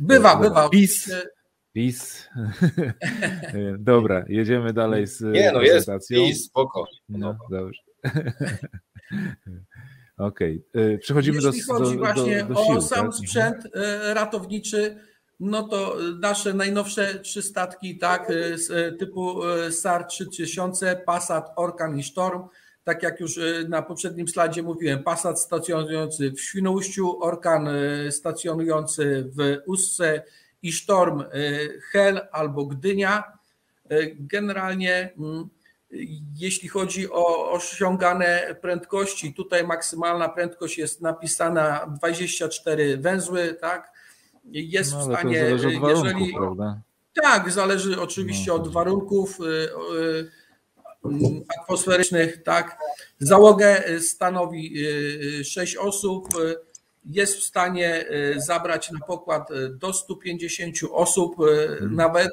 bywa, 0.00 0.36
bywa. 0.36 0.68
PiS 0.68 1.10
PiS. 1.74 2.28
Dobra, 3.78 4.24
jedziemy 4.28 4.72
dalej 4.72 5.06
z 5.06 5.20
Nie, 5.20 5.52
no 5.52 5.62
jest 5.62 5.90
PiS, 6.08 6.44
spoko. 6.44 6.86
No, 7.08 7.36
dobrze. 7.50 7.80
Okej, 10.20 10.62
okay. 10.70 10.98
przechodzimy 10.98 11.38
Jeśli 11.42 11.62
do 11.66 11.72
chodzi 11.74 11.92
do, 11.92 11.98
właśnie 11.98 12.44
do, 12.44 12.54
do 12.54 12.64
sił, 12.64 12.76
o 12.76 12.82
sam 12.82 13.06
tak? 13.06 13.14
sprzęt 13.14 13.56
e, 13.74 14.14
ratowniczy, 14.14 14.96
no 15.40 15.68
to 15.68 15.96
nasze 16.20 16.54
najnowsze 16.54 17.18
trzy 17.18 17.42
statki, 17.42 17.98
tak, 17.98 18.30
e, 18.70 18.92
typu 18.92 19.46
e, 19.46 19.72
SAR 19.72 20.06
3000, 20.06 21.02
Passat, 21.06 21.52
Orkan 21.56 21.98
i 21.98 22.02
Storm, 22.02 22.42
tak 22.84 23.02
jak 23.02 23.20
już 23.20 23.40
na 23.68 23.82
poprzednim 23.82 24.28
slajdzie 24.28 24.62
mówiłem, 24.62 25.02
Passat 25.02 25.40
stacjonujący 25.40 26.30
w 26.30 26.40
Świnoujściu, 26.40 27.22
Orkan 27.22 27.68
stacjonujący 28.10 29.30
w 29.36 29.56
Ustce 29.66 30.22
i 30.62 30.72
Sztorm 30.72 31.20
y, 31.20 31.80
Hel 31.90 32.20
albo 32.32 32.66
Gdynia. 32.66 33.24
Y, 33.92 34.16
generalnie 34.20 35.12
mm, 35.18 35.48
jeśli 36.36 36.68
chodzi 36.68 37.10
o 37.10 37.50
osiągane 37.52 38.56
prędkości, 38.60 39.34
tutaj 39.34 39.66
maksymalna 39.66 40.28
prędkość 40.28 40.78
jest 40.78 41.00
napisana 41.00 41.86
24 41.96 42.96
węzły, 42.96 43.54
tak? 43.60 43.92
Jest 44.44 44.92
no, 44.92 45.00
w 45.00 45.04
stanie, 45.04 45.44
warunków, 45.56 45.90
jeżeli. 45.90 46.34
Prawda? 46.34 46.80
Tak, 47.22 47.50
zależy 47.50 48.00
oczywiście 48.00 48.48
no, 48.48 48.54
od 48.54 48.72
warunków 48.72 49.38
y, 49.40 50.30
atmosferycznych, 51.60 52.42
tak. 52.42 52.78
Załogę 53.18 53.82
stanowi 54.00 54.74
6 55.44 55.76
osób 55.76 56.28
jest 57.04 57.36
w 57.36 57.42
stanie 57.42 58.04
zabrać 58.36 58.90
na 58.90 59.00
pokład 59.06 59.48
do 59.70 59.92
150 59.92 60.76
osób, 60.92 61.36
mhm. 61.40 61.94
nawet 61.94 62.30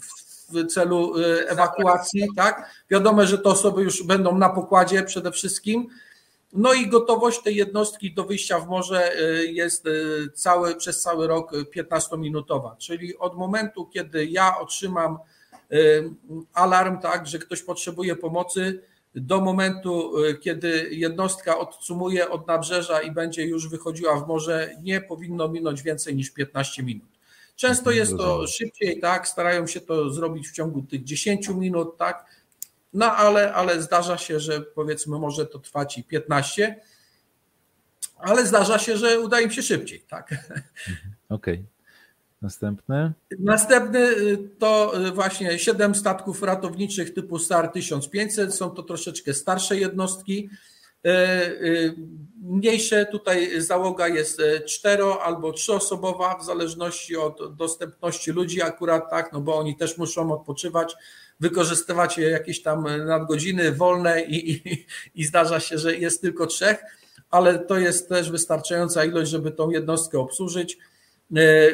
w 0.00 0.27
celu 0.68 1.12
ewakuacji, 1.46 2.28
tak? 2.36 2.70
Wiadomo, 2.90 3.26
że 3.26 3.38
te 3.38 3.48
osoby 3.48 3.82
już 3.82 4.02
będą 4.02 4.38
na 4.38 4.48
pokładzie 4.48 5.02
przede 5.02 5.32
wszystkim. 5.32 5.88
No 6.52 6.72
i 6.72 6.86
gotowość 6.86 7.42
tej 7.42 7.56
jednostki 7.56 8.14
do 8.14 8.24
wyjścia 8.24 8.60
w 8.60 8.68
morze 8.68 9.12
jest 9.52 9.84
cały, 10.34 10.76
przez 10.76 11.02
cały 11.02 11.26
rok 11.26 11.52
15-minutowa, 11.76 12.76
czyli 12.78 13.18
od 13.18 13.36
momentu, 13.36 13.86
kiedy 13.86 14.26
ja 14.26 14.58
otrzymam 14.58 15.18
alarm, 16.54 16.98
tak, 16.98 17.26
że 17.26 17.38
ktoś 17.38 17.62
potrzebuje 17.62 18.16
pomocy, 18.16 18.82
do 19.14 19.40
momentu, 19.40 20.24
y, 20.24 20.38
kiedy 20.38 20.88
jednostka 20.90 21.58
odsumuje 21.58 22.30
od 22.30 22.46
nabrzeża 22.46 23.00
i 23.00 23.10
będzie 23.10 23.46
już 23.46 23.68
wychodziła 23.68 24.20
w 24.20 24.28
morze, 24.28 24.76
nie 24.82 25.00
powinno 25.00 25.48
minąć 25.48 25.82
więcej 25.82 26.16
niż 26.16 26.30
15 26.30 26.82
minut. 26.82 27.17
Często 27.58 27.90
jest 27.90 28.16
to 28.16 28.46
szybciej, 28.46 29.00
tak, 29.00 29.28
starają 29.28 29.66
się 29.66 29.80
to 29.80 30.10
zrobić 30.10 30.48
w 30.48 30.52
ciągu 30.52 30.82
tych 30.82 31.04
10 31.04 31.48
minut, 31.48 31.96
tak, 31.96 32.24
no 32.92 33.16
ale, 33.16 33.54
ale 33.54 33.82
zdarza 33.82 34.18
się, 34.18 34.40
że 34.40 34.60
powiedzmy 34.60 35.18
może 35.18 35.46
to 35.46 35.58
trwać 35.58 35.98
i 35.98 36.04
15. 36.04 36.80
ale 38.16 38.46
zdarza 38.46 38.78
się, 38.78 38.96
że 38.96 39.20
uda 39.20 39.40
im 39.40 39.50
się 39.50 39.62
szybciej. 39.62 40.00
Tak? 40.08 40.34
Okej. 41.28 41.54
Okay. 41.54 41.64
Następny? 42.42 43.12
Następny 43.38 44.08
to 44.58 44.92
y, 45.06 45.12
właśnie 45.12 45.58
7 45.58 45.94
statków 45.94 46.42
ratowniczych 46.42 47.14
typu 47.14 47.38
STAR 47.38 47.68
1500. 47.68 48.54
Są 48.54 48.70
to 48.70 48.82
troszeczkę 48.82 49.34
starsze 49.34 49.76
jednostki. 49.78 50.48
Y, 51.06 51.94
mniejsze 52.42 53.06
tutaj 53.06 53.60
załoga 53.60 54.08
jest 54.08 54.42
cztero 54.66 55.22
albo 55.22 55.52
trzyosobowa, 55.52 56.38
w 56.38 56.44
zależności 56.44 57.16
od 57.16 57.56
dostępności 57.56 58.30
ludzi 58.30 58.62
akurat 58.62 59.10
tak, 59.10 59.32
no 59.32 59.40
bo 59.40 59.58
oni 59.58 59.76
też 59.76 59.98
muszą 59.98 60.32
odpoczywać, 60.32 60.96
wykorzystywać 61.40 62.18
jakieś 62.18 62.62
tam 62.62 63.06
nadgodziny 63.06 63.72
wolne 63.72 64.22
i, 64.22 64.50
i, 64.50 64.86
i 65.14 65.24
zdarza 65.24 65.60
się, 65.60 65.78
że 65.78 65.96
jest 65.96 66.20
tylko 66.20 66.46
trzech, 66.46 66.82
ale 67.30 67.58
to 67.58 67.78
jest 67.78 68.08
też 68.08 68.30
wystarczająca 68.30 69.04
ilość, 69.04 69.30
żeby 69.30 69.50
tą 69.50 69.70
jednostkę 69.70 70.18
obsłużyć. 70.18 70.78
E, 71.36 71.40
e, 71.40 71.70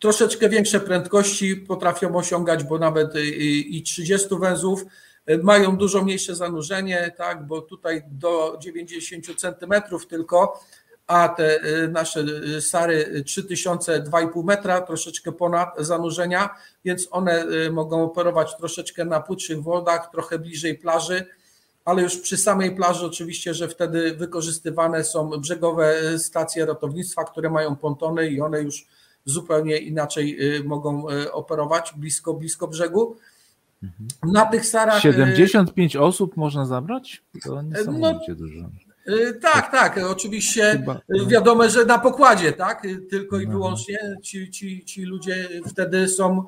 troszeczkę 0.00 0.48
większe 0.48 0.80
prędkości 0.80 1.56
potrafią 1.56 2.16
osiągać, 2.16 2.64
bo 2.64 2.78
nawet 2.78 3.14
i 3.68 3.82
30 3.82 4.28
węzłów 4.40 4.82
e, 4.82 4.86
mają 5.42 5.76
dużo 5.76 6.04
mniejsze 6.04 6.36
zanurzenie, 6.36 7.12
tak, 7.16 7.46
bo 7.46 7.60
tutaj 7.60 8.02
do 8.06 8.56
90 8.60 9.36
centymetrów 9.36 10.06
tylko, 10.06 10.60
a 11.06 11.28
te 11.28 11.60
nasze 11.88 12.24
Sary 12.60 13.24
3000, 13.26 14.02
2,5 14.02 14.44
metra, 14.44 14.80
troszeczkę 14.80 15.32
ponad 15.32 15.74
zanurzenia, 15.78 16.54
więc 16.84 17.08
one 17.10 17.44
mogą 17.70 18.02
operować 18.02 18.56
troszeczkę 18.56 19.04
na 19.04 19.20
płytszych 19.20 19.62
wodach, 19.62 20.10
trochę 20.12 20.38
bliżej 20.38 20.78
plaży 20.78 21.26
ale 21.84 22.02
już 22.02 22.16
przy 22.16 22.36
samej 22.36 22.76
plaży 22.76 23.06
oczywiście, 23.06 23.54
że 23.54 23.68
wtedy 23.68 24.14
wykorzystywane 24.14 25.04
są 25.04 25.30
brzegowe 25.30 26.18
stacje 26.18 26.66
ratownictwa, 26.66 27.24
które 27.24 27.50
mają 27.50 27.76
pontony 27.76 28.28
i 28.28 28.40
one 28.40 28.62
już 28.62 28.86
zupełnie 29.24 29.78
inaczej 29.78 30.56
y, 30.56 30.64
mogą 30.64 31.10
y, 31.10 31.32
operować 31.32 31.92
blisko, 31.96 32.34
blisko 32.34 32.68
brzegu. 32.68 33.16
Na 34.22 34.46
tych 34.46 34.66
sarach. 34.66 35.00
75 35.00 35.96
y, 35.96 36.00
osób 36.00 36.36
można 36.36 36.66
zabrać? 36.66 37.22
To 37.44 37.62
niesamowicie 37.62 38.32
no, 38.32 38.34
dużo. 38.34 38.70
Tak, 39.42 39.70
tak, 39.70 40.00
oczywiście 40.10 40.70
Chyba, 40.72 41.00
no. 41.08 41.26
wiadomo, 41.26 41.68
że 41.68 41.84
na 41.84 41.98
pokładzie, 41.98 42.52
tak, 42.52 42.82
tylko 43.10 43.40
i 43.40 43.46
no. 43.46 43.52
wyłącznie 43.52 43.98
ci, 44.22 44.50
ci, 44.50 44.84
ci 44.84 45.02
ludzie 45.02 45.48
wtedy 45.66 46.08
są 46.08 46.44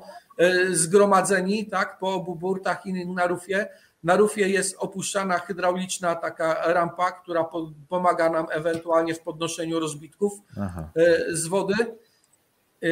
zgromadzeni, 0.69 1.65
tak, 1.65 1.99
po 1.99 2.13
obu 2.13 2.35
burtach 2.35 2.85
i 2.85 3.05
na 3.07 3.27
rufie. 3.27 3.67
Na 4.03 4.15
rufie 4.15 4.49
jest 4.49 4.75
opuszczana 4.79 5.39
hydrauliczna 5.39 6.15
taka 6.15 6.73
rampa, 6.73 7.11
która 7.11 7.43
po, 7.43 7.71
pomaga 7.89 8.29
nam 8.29 8.45
ewentualnie 8.51 9.13
w 9.13 9.19
podnoszeniu 9.19 9.79
rozbitków 9.79 10.33
Aha. 10.61 10.89
Z 11.29 11.47
wody. 11.47 11.73
E, 12.83 12.87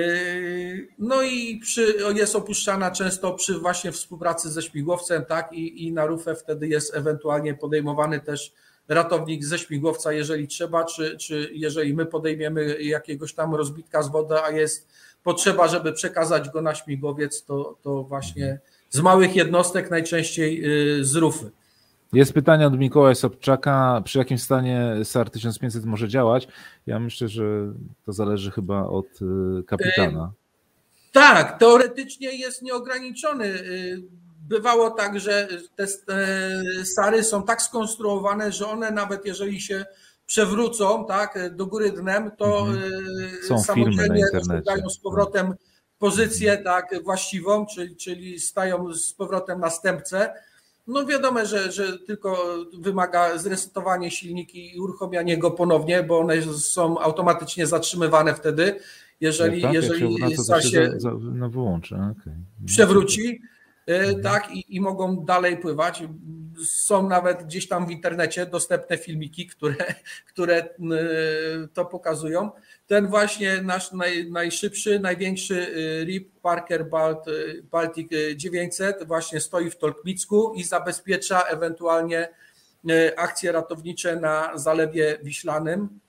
no 0.99 1.21
i 1.21 1.59
przy, 1.59 1.95
jest 2.15 2.35
opuszczana 2.35 2.91
często 2.91 3.33
przy 3.33 3.59
właśnie 3.59 3.91
współpracy 3.91 4.51
ze 4.51 4.61
śmigłowcem, 4.61 5.25
tak, 5.25 5.53
i, 5.53 5.87
i 5.87 5.91
na 5.91 6.05
rufę 6.05 6.35
wtedy 6.35 6.67
jest 6.67 6.95
ewentualnie 6.95 7.53
podejmowany 7.53 8.19
też 8.19 8.53
ratownik 8.87 9.45
ze 9.45 9.59
śmigłowca, 9.59 10.13
jeżeli 10.13 10.47
trzeba, 10.47 10.83
czy, 10.83 11.17
czy 11.17 11.49
jeżeli 11.53 11.93
my 11.93 12.05
podejmiemy 12.05 12.83
jakiegoś 12.83 13.33
tam 13.33 13.55
rozbitka 13.55 14.03
z 14.03 14.11
wody, 14.11 14.35
a 14.43 14.51
jest 14.51 14.87
potrzeba, 15.23 15.67
żeby 15.67 15.93
przekazać 15.93 16.49
go 16.49 16.61
na 16.61 16.75
śmigłowiec, 16.75 17.43
to, 17.43 17.77
to 17.81 18.03
właśnie 18.03 18.59
z 18.89 18.99
małych 18.99 19.35
jednostek, 19.35 19.91
najczęściej 19.91 20.65
y, 20.99 21.05
z 21.05 21.15
rufy. 21.15 21.51
Jest 22.13 22.33
pytanie 22.33 22.67
od 22.67 22.79
Mikołaja 22.79 23.15
Sobczaka, 23.15 24.01
przy 24.05 24.17
jakim 24.17 24.37
stanie 24.37 24.95
SAR 25.03 25.29
1500 25.29 25.85
może 25.85 26.07
działać? 26.07 26.47
Ja 26.85 26.99
myślę, 26.99 27.27
że 27.27 27.43
to 28.05 28.13
zależy 28.13 28.51
chyba 28.51 28.87
od 28.87 29.05
y, 29.21 29.63
kapitana. 29.63 30.31
Y, 30.33 31.11
tak, 31.11 31.59
teoretycznie 31.59 32.37
jest 32.37 32.61
nieograniczony. 32.61 33.53
Bywało 34.49 34.91
tak, 34.91 35.19
że 35.19 35.47
te 35.75 35.87
SARy 36.85 37.23
są 37.23 37.43
tak 37.43 37.61
skonstruowane, 37.61 38.51
że 38.51 38.67
one 38.67 38.91
nawet 38.91 39.25
jeżeli 39.25 39.61
się 39.61 39.85
przewrócą 40.25 41.05
tak, 41.05 41.55
do 41.55 41.65
góry 41.65 41.91
dnem, 41.91 42.31
to 42.37 42.67
mhm. 42.67 43.63
samodzielnie 43.63 44.23
dają 44.65 44.89
z 44.89 44.99
powrotem 44.99 45.53
pozycję 45.99 46.57
tak 46.57 47.03
właściwą, 47.03 47.65
czyli, 47.65 47.95
czyli 47.95 48.39
stają 48.39 48.93
z 48.93 49.13
powrotem 49.13 49.59
następcę. 49.59 50.33
No 50.87 51.05
wiadomo, 51.05 51.45
że, 51.45 51.71
że 51.71 51.99
tylko 51.99 52.55
wymaga 52.79 53.37
zresetowanie 53.37 54.11
silniki 54.11 54.75
i 54.75 54.79
uruchomianie 54.79 55.37
go 55.37 55.51
ponownie, 55.51 56.03
bo 56.03 56.19
one 56.19 56.41
są 56.41 56.99
automatycznie 56.99 57.67
zatrzymywane 57.67 58.35
wtedy, 58.35 58.79
jeżeli, 59.21 59.61
tak, 59.61 59.73
jeżeli 59.73 60.15
jak 60.15 60.29
się, 60.29 60.69
się 60.69 60.91
za, 60.91 60.97
za, 60.97 61.11
no 61.33 61.49
wyłączy. 61.49 61.95
Okay. 61.95 62.33
przewróci. 62.65 63.41
E, 63.87 63.99
mhm. 63.99 64.21
tak, 64.21 64.51
i, 64.55 64.75
i 64.75 64.81
mogą 64.81 65.25
dalej 65.25 65.57
pływać. 65.57 66.03
Są 66.65 67.09
nawet 67.09 67.43
gdzieś 67.43 67.67
tam 67.67 67.87
w 67.87 67.91
internecie 67.91 68.45
dostępne 68.45 68.97
filmiki, 68.97 69.47
które, 69.47 69.75
które 70.27 70.55
e, 70.57 70.67
to 71.73 71.85
pokazują. 71.85 72.51
Ten 72.87 73.07
właśnie 73.07 73.61
nasz 73.61 73.91
naj, 73.91 74.31
najszybszy, 74.31 74.99
największy 74.99 75.55
y, 75.55 76.05
RIP 76.05 76.39
Parker 76.41 76.89
Balt, 76.89 77.27
y, 77.27 77.63
Baltic 77.71 78.09
900 78.35 79.07
właśnie 79.07 79.41
stoi 79.41 79.69
w 79.69 79.77
Tolkmicku 79.77 80.53
i 80.55 80.63
zabezpiecza 80.63 81.41
ewentualnie 81.41 82.29
y, 82.89 83.17
akcje 83.17 83.51
ratownicze 83.51 84.15
na 84.15 84.57
Zalewie 84.57 85.17
Wiślanym. 85.23 85.99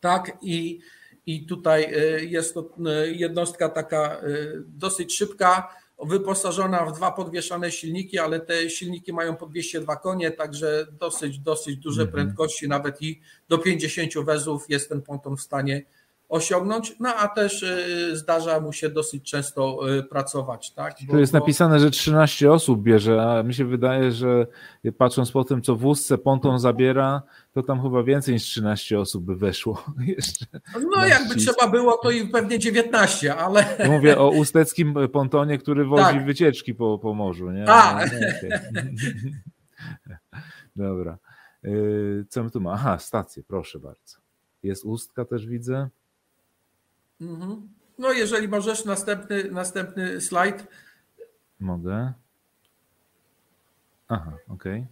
Tak 0.00 0.32
i, 0.42 0.80
i 1.26 1.46
tutaj 1.46 1.94
jest 2.30 2.54
to 2.54 2.70
jednostka 3.04 3.68
taka 3.68 4.20
dosyć 4.66 5.16
szybka, 5.16 5.76
wyposażona 6.04 6.86
w 6.86 6.92
dwa 6.92 7.12
podwieszane 7.12 7.72
silniki, 7.72 8.18
ale 8.18 8.40
te 8.40 8.70
silniki 8.70 9.12
mają 9.12 9.36
po 9.36 9.46
202 9.46 9.96
konie, 9.96 10.30
także 10.30 10.86
dosyć, 10.92 11.38
dosyć 11.38 11.76
duże 11.76 12.06
-hmm. 12.06 12.12
prędkości, 12.12 12.68
nawet 12.68 13.02
i 13.02 13.20
do 13.48 13.58
50 13.58 14.12
wezów 14.24 14.64
jest 14.68 14.88
ten 14.88 15.02
ponton 15.02 15.36
w 15.36 15.40
stanie 15.40 15.82
osiągnąć, 16.28 16.94
no 17.00 17.14
a 17.14 17.28
też 17.28 17.62
y, 17.62 18.16
zdarza 18.16 18.60
mu 18.60 18.72
się 18.72 18.90
dosyć 18.90 19.30
często 19.30 19.90
y, 19.98 20.02
pracować. 20.02 20.72
Tak? 20.72 20.94
Bo, 21.06 21.12
tu 21.12 21.18
jest 21.18 21.32
bo... 21.32 21.38
napisane, 21.38 21.80
że 21.80 21.90
13 21.90 22.52
osób 22.52 22.82
bierze, 22.82 23.22
a 23.22 23.42
mi 23.42 23.54
się 23.54 23.64
wydaje, 23.64 24.12
że 24.12 24.46
patrząc 24.98 25.30
po 25.30 25.44
tym, 25.44 25.62
co 25.62 25.76
w 25.76 25.80
wózce 25.80 26.18
ponton 26.18 26.58
zabiera, 26.58 27.22
to 27.52 27.62
tam 27.62 27.82
chyba 27.82 28.02
więcej 28.02 28.34
niż 28.34 28.42
13 28.42 29.00
osób 29.00 29.24
by 29.24 29.36
weszło 29.36 29.84
jeszcze. 30.16 30.46
No 30.94 31.06
jakby 31.06 31.36
trzeba 31.36 31.68
było, 31.68 31.98
to 32.02 32.10
i 32.10 32.28
pewnie 32.28 32.58
19, 32.58 33.34
ale... 33.34 33.64
Mówię 33.86 34.18
o 34.18 34.28
usteckim 34.28 34.94
pontonie, 35.12 35.58
który 35.58 35.84
wozi 35.84 36.02
tak. 36.02 36.26
wycieczki 36.26 36.74
po, 36.74 36.98
po 36.98 37.14
morzu. 37.14 37.50
Nie? 37.50 37.68
A. 37.68 38.04
No, 40.76 40.86
Dobra. 40.86 41.18
Y, 41.64 42.24
co 42.28 42.44
my 42.44 42.50
tu 42.50 42.60
mamy? 42.60 42.76
Aha, 42.76 42.98
stację, 42.98 43.42
proszę 43.48 43.78
bardzo. 43.78 44.16
Jest 44.62 44.84
ustka 44.84 45.24
też 45.24 45.46
widzę. 45.46 45.88
Mhm. 47.20 47.68
No 47.98 48.12
jeżeli 48.12 48.48
możesz, 48.48 48.84
następny, 48.84 49.50
następny 49.50 50.20
slajd. 50.20 50.66
Mogę. 51.60 52.12
Aha, 54.08 54.32
okej. 54.48 54.80
Okay. 54.80 54.86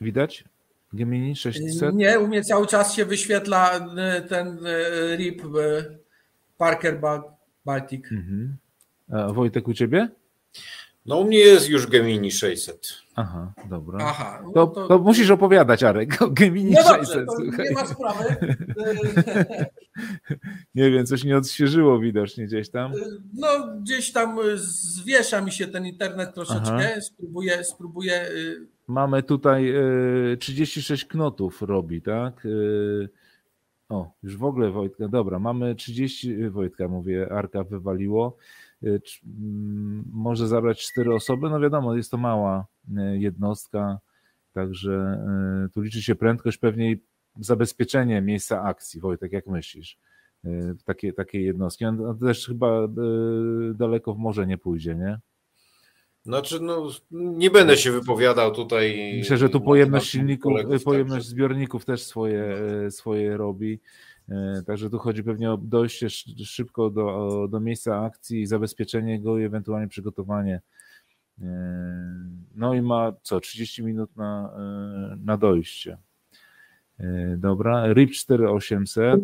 Widać? 0.00 0.44
Gemini 0.92 1.36
600? 1.36 1.94
Nie, 1.94 2.20
u 2.20 2.28
mnie 2.28 2.44
cały 2.44 2.66
czas 2.66 2.94
się 2.94 3.04
wyświetla 3.04 3.76
y, 3.76 4.28
ten 4.28 4.66
y, 4.66 5.16
RIP 5.16 5.44
y, 5.44 5.98
Parker 6.58 7.00
Baltic. 7.64 8.12
Mhm. 8.12 8.56
A 9.10 9.32
Wojtek 9.32 9.68
u 9.68 9.74
ciebie? 9.74 10.08
No 11.06 11.18
u 11.18 11.24
mnie 11.24 11.38
jest 11.38 11.68
już 11.68 11.86
Gemini 11.86 12.32
600. 12.32 13.01
Aha, 13.14 13.52
dobra. 13.70 13.98
Aha, 14.02 14.40
no 14.44 14.52
to, 14.52 14.66
to... 14.66 14.88
to, 14.88 14.98
musisz 14.98 15.30
opowiadać, 15.30 15.82
Arek, 15.82 16.22
o 16.22 16.30
Gemini 16.30 16.72
no 16.72 16.82
600. 16.82 17.26
Dobrze, 17.26 17.62
nie 17.62 17.70
ma 17.70 17.86
sprawy. 17.86 18.36
nie 20.74 20.90
wiem, 20.90 21.06
coś 21.06 21.24
nie 21.24 21.36
odświeżyło 21.36 21.98
widocznie 21.98 22.46
gdzieś 22.46 22.68
tam. 22.68 22.92
No 23.34 23.48
gdzieś 23.80 24.12
tam 24.12 24.38
zwiesza 24.54 25.40
mi 25.40 25.52
się 25.52 25.66
ten 25.66 25.86
internet 25.86 26.34
troszeczkę, 26.34 27.00
spróbuję, 27.02 27.64
spróbuję. 27.64 28.28
Y- 28.30 28.66
Mamy 28.88 29.22
tutaj 29.22 29.74
36 30.38 31.04
y, 31.04 31.08
knotów 31.08 31.62
robi, 31.62 32.02
tak? 32.02 32.46
Y, 32.46 33.08
o, 33.88 34.12
już 34.22 34.36
w 34.36 34.44
ogóle 34.44 34.70
Wojtka, 34.70 35.08
dobra, 35.08 35.38
mamy 35.38 35.74
30, 35.74 36.48
Wojtka 36.50 36.88
mówię, 36.88 37.32
Arka 37.32 37.64
wywaliło. 37.64 38.36
Y, 38.84 39.00
mm, 39.24 40.04
może 40.12 40.48
zabrać 40.48 40.82
cztery 40.82 41.14
osoby. 41.14 41.50
No 41.50 41.60
wiadomo, 41.60 41.96
jest 41.96 42.10
to 42.10 42.16
mała 42.16 42.66
y, 42.88 43.18
jednostka, 43.18 43.98
także 44.52 45.24
y, 45.66 45.68
tu 45.68 45.80
liczy 45.80 46.02
się 46.02 46.14
prędkość, 46.14 46.58
pewnie 46.58 46.92
i 46.92 47.00
zabezpieczenie 47.40 48.20
miejsca 48.22 48.62
akcji. 48.62 49.00
Wojtek, 49.00 49.32
jak 49.32 49.46
myślisz? 49.46 49.98
Takie, 50.84 51.12
takie 51.12 51.40
jednostki. 51.40 51.84
On 51.84 52.18
też 52.18 52.46
chyba 52.46 52.88
daleko 53.74 54.14
w 54.14 54.18
morze 54.18 54.46
nie 54.46 54.58
pójdzie, 54.58 54.94
nie? 54.94 55.18
Znaczy, 56.24 56.60
no, 56.60 56.88
nie 57.10 57.50
będę 57.50 57.76
się 57.76 57.92
wypowiadał 57.92 58.54
tutaj. 58.54 59.14
Myślę, 59.18 59.36
że 59.36 59.48
tu 59.48 59.60
pojemność 59.60 60.10
silników, 60.10 60.52
pojemność 60.84 61.26
zbiorników 61.26 61.84
też 61.84 62.02
swoje, 62.02 62.56
e, 62.86 62.90
swoje 62.90 63.36
robi. 63.36 63.80
E, 64.28 64.62
także 64.66 64.90
tu 64.90 64.98
chodzi 64.98 65.24
pewnie 65.24 65.52
o 65.52 65.56
dojście 65.56 66.10
szybko 66.44 66.90
do, 66.90 67.48
do 67.50 67.60
miejsca 67.60 68.04
akcji 68.04 68.46
zabezpieczenie 68.46 69.20
go 69.20 69.38
i 69.38 69.44
ewentualnie 69.44 69.88
przygotowanie. 69.88 70.60
E, 71.40 71.46
no 72.54 72.74
i 72.74 72.82
ma 72.82 73.12
co, 73.22 73.40
30 73.40 73.82
minut 73.82 74.16
na, 74.16 74.54
na 75.24 75.36
dojście. 75.36 75.98
Dobra, 77.36 77.92
RIP 77.92 78.10
4800. 78.10 79.20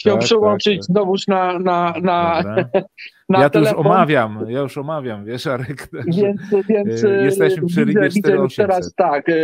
Chciał 0.00 0.16
tak, 0.16 0.24
przełączyć 0.24 0.76
tak, 0.76 0.84
znowuż 0.84 1.26
na, 1.26 1.58
na, 1.58 1.94
na, 2.02 2.42
na 3.28 3.40
Ja 3.40 3.50
to 3.50 3.58
już 3.58 3.72
omawiam, 3.72 4.46
ja 4.48 4.60
już 4.60 4.78
omawiam, 4.78 5.24
wiesz, 5.24 5.46
Arek. 5.46 5.88
Więc, 6.06 6.40
więc 6.68 7.04
e, 7.04 7.24
jesteśmy 7.24 7.66
przy 7.66 7.84
Ribie 7.84 8.08
4800. 8.08 8.56
Teraz 8.56 8.94
tak, 8.94 9.28
e, 9.28 9.34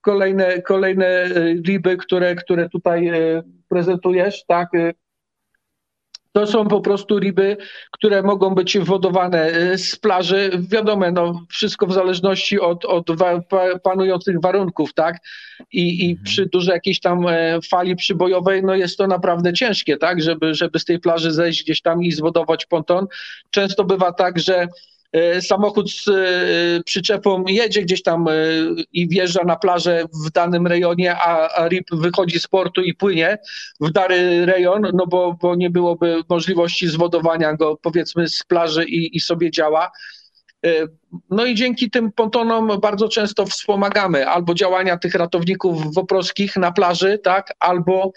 kolejne, 0.00 0.62
kolejne 0.62 1.28
riby, 1.66 1.96
które, 1.96 2.34
które 2.34 2.68
tutaj 2.68 3.08
e, 3.08 3.42
prezentujesz, 3.68 4.44
tak, 4.46 4.68
to 6.36 6.46
są 6.46 6.68
po 6.68 6.80
prostu 6.80 7.18
ryby, 7.20 7.56
które 7.92 8.22
mogą 8.22 8.54
być 8.54 8.78
wodowane 8.78 9.58
y, 9.72 9.78
z 9.78 9.96
plaży. 9.96 10.50
Wiadomo, 10.70 11.10
no, 11.10 11.46
wszystko 11.48 11.86
w 11.86 11.92
zależności 11.92 12.60
od, 12.60 12.84
od 12.84 13.06
panujących 13.82 14.40
warunków, 14.40 14.94
tak? 14.94 15.16
I, 15.72 16.06
i 16.06 16.10
mhm. 16.10 16.24
przy 16.24 16.46
dużej 16.46 16.72
jakiejś 16.72 17.00
tam 17.00 17.26
e, 17.28 17.58
fali 17.70 17.96
przybojowej, 17.96 18.62
no 18.62 18.74
jest 18.74 18.98
to 18.98 19.06
naprawdę 19.06 19.52
ciężkie, 19.52 19.96
tak? 19.96 20.22
Żeby, 20.22 20.54
żeby 20.54 20.78
z 20.78 20.84
tej 20.84 20.98
plaży 20.98 21.32
zejść 21.32 21.62
gdzieś 21.64 21.82
tam 21.82 22.02
i 22.02 22.12
zwodować 22.12 22.66
ponton. 22.66 23.06
Często 23.50 23.84
bywa 23.84 24.12
tak, 24.12 24.38
że 24.38 24.68
samochód 25.40 25.90
z 25.90 26.08
e, 26.08 26.12
przyczepą 26.84 27.44
jedzie 27.48 27.82
gdzieś 27.82 28.02
tam 28.02 28.28
e, 28.28 28.32
i 28.92 29.08
wjeżdża 29.08 29.44
na 29.44 29.56
plażę 29.56 30.04
w 30.26 30.30
danym 30.30 30.66
rejonie, 30.66 31.16
a, 31.16 31.48
a 31.48 31.68
RIP 31.68 31.86
wychodzi 31.92 32.40
z 32.40 32.46
portu 32.46 32.82
i 32.82 32.94
płynie 32.94 33.38
w 33.80 33.90
dany 33.90 34.46
rejon, 34.46 34.82
no 34.94 35.06
bo, 35.06 35.36
bo 35.42 35.54
nie 35.54 35.70
byłoby 35.70 36.22
możliwości 36.28 36.88
zwodowania 36.88 37.54
go 37.54 37.76
powiedzmy 37.82 38.28
z 38.28 38.42
plaży 38.42 38.84
i, 38.84 39.16
i 39.16 39.20
sobie 39.20 39.50
działa. 39.50 39.90
No 41.30 41.44
i 41.46 41.54
dzięki 41.54 41.90
tym 41.90 42.12
pontonom 42.12 42.80
bardzo 42.80 43.08
często 43.08 43.46
wspomagamy 43.46 44.28
albo 44.28 44.54
działania 44.54 44.96
tych 44.96 45.14
ratowników 45.14 45.94
woproskich 45.94 46.56
na 46.56 46.72
plaży, 46.72 47.18
tak, 47.18 47.54
albo 47.60 48.12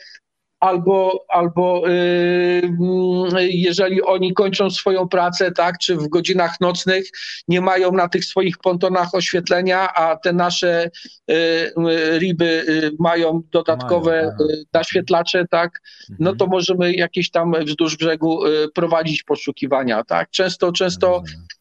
albo, 0.60 1.26
albo 1.30 1.84
yy, 1.88 3.48
jeżeli 3.50 4.02
oni 4.02 4.34
kończą 4.34 4.70
swoją 4.70 5.08
pracę, 5.08 5.52
tak, 5.52 5.78
czy 5.78 5.96
w 5.96 6.08
godzinach 6.08 6.62
nocnych 6.62 7.10
nie 7.48 7.62
mają 7.62 7.92
na 7.92 8.10
tych 8.10 8.26
swoich 8.26 8.58
pontonach 8.58 9.16
oświetlenia, 9.16 9.94
a 9.94 10.16
te 10.16 10.34
nasze 10.34 10.90
yy, 11.28 12.18
riby 12.20 12.66
yy, 12.68 12.92
mają 13.00 13.42
dodatkowe 13.52 14.12
mają, 14.12 14.50
y, 14.52 14.64
naświetlacze, 14.74 15.46
tak, 15.48 15.82
no 16.20 16.30
to 16.36 16.46
mhm. 16.46 16.52
możemy 16.52 16.94
jakieś 16.94 17.32
tam 17.32 17.54
wzdłuż 17.66 17.98
brzegu 17.98 18.46
y, 18.46 18.68
prowadzić 18.74 19.24
poszukiwania, 19.24 20.04
tak. 20.04 20.30
Często, 20.30 20.72
często 20.72 21.24
Y, 21.28 21.59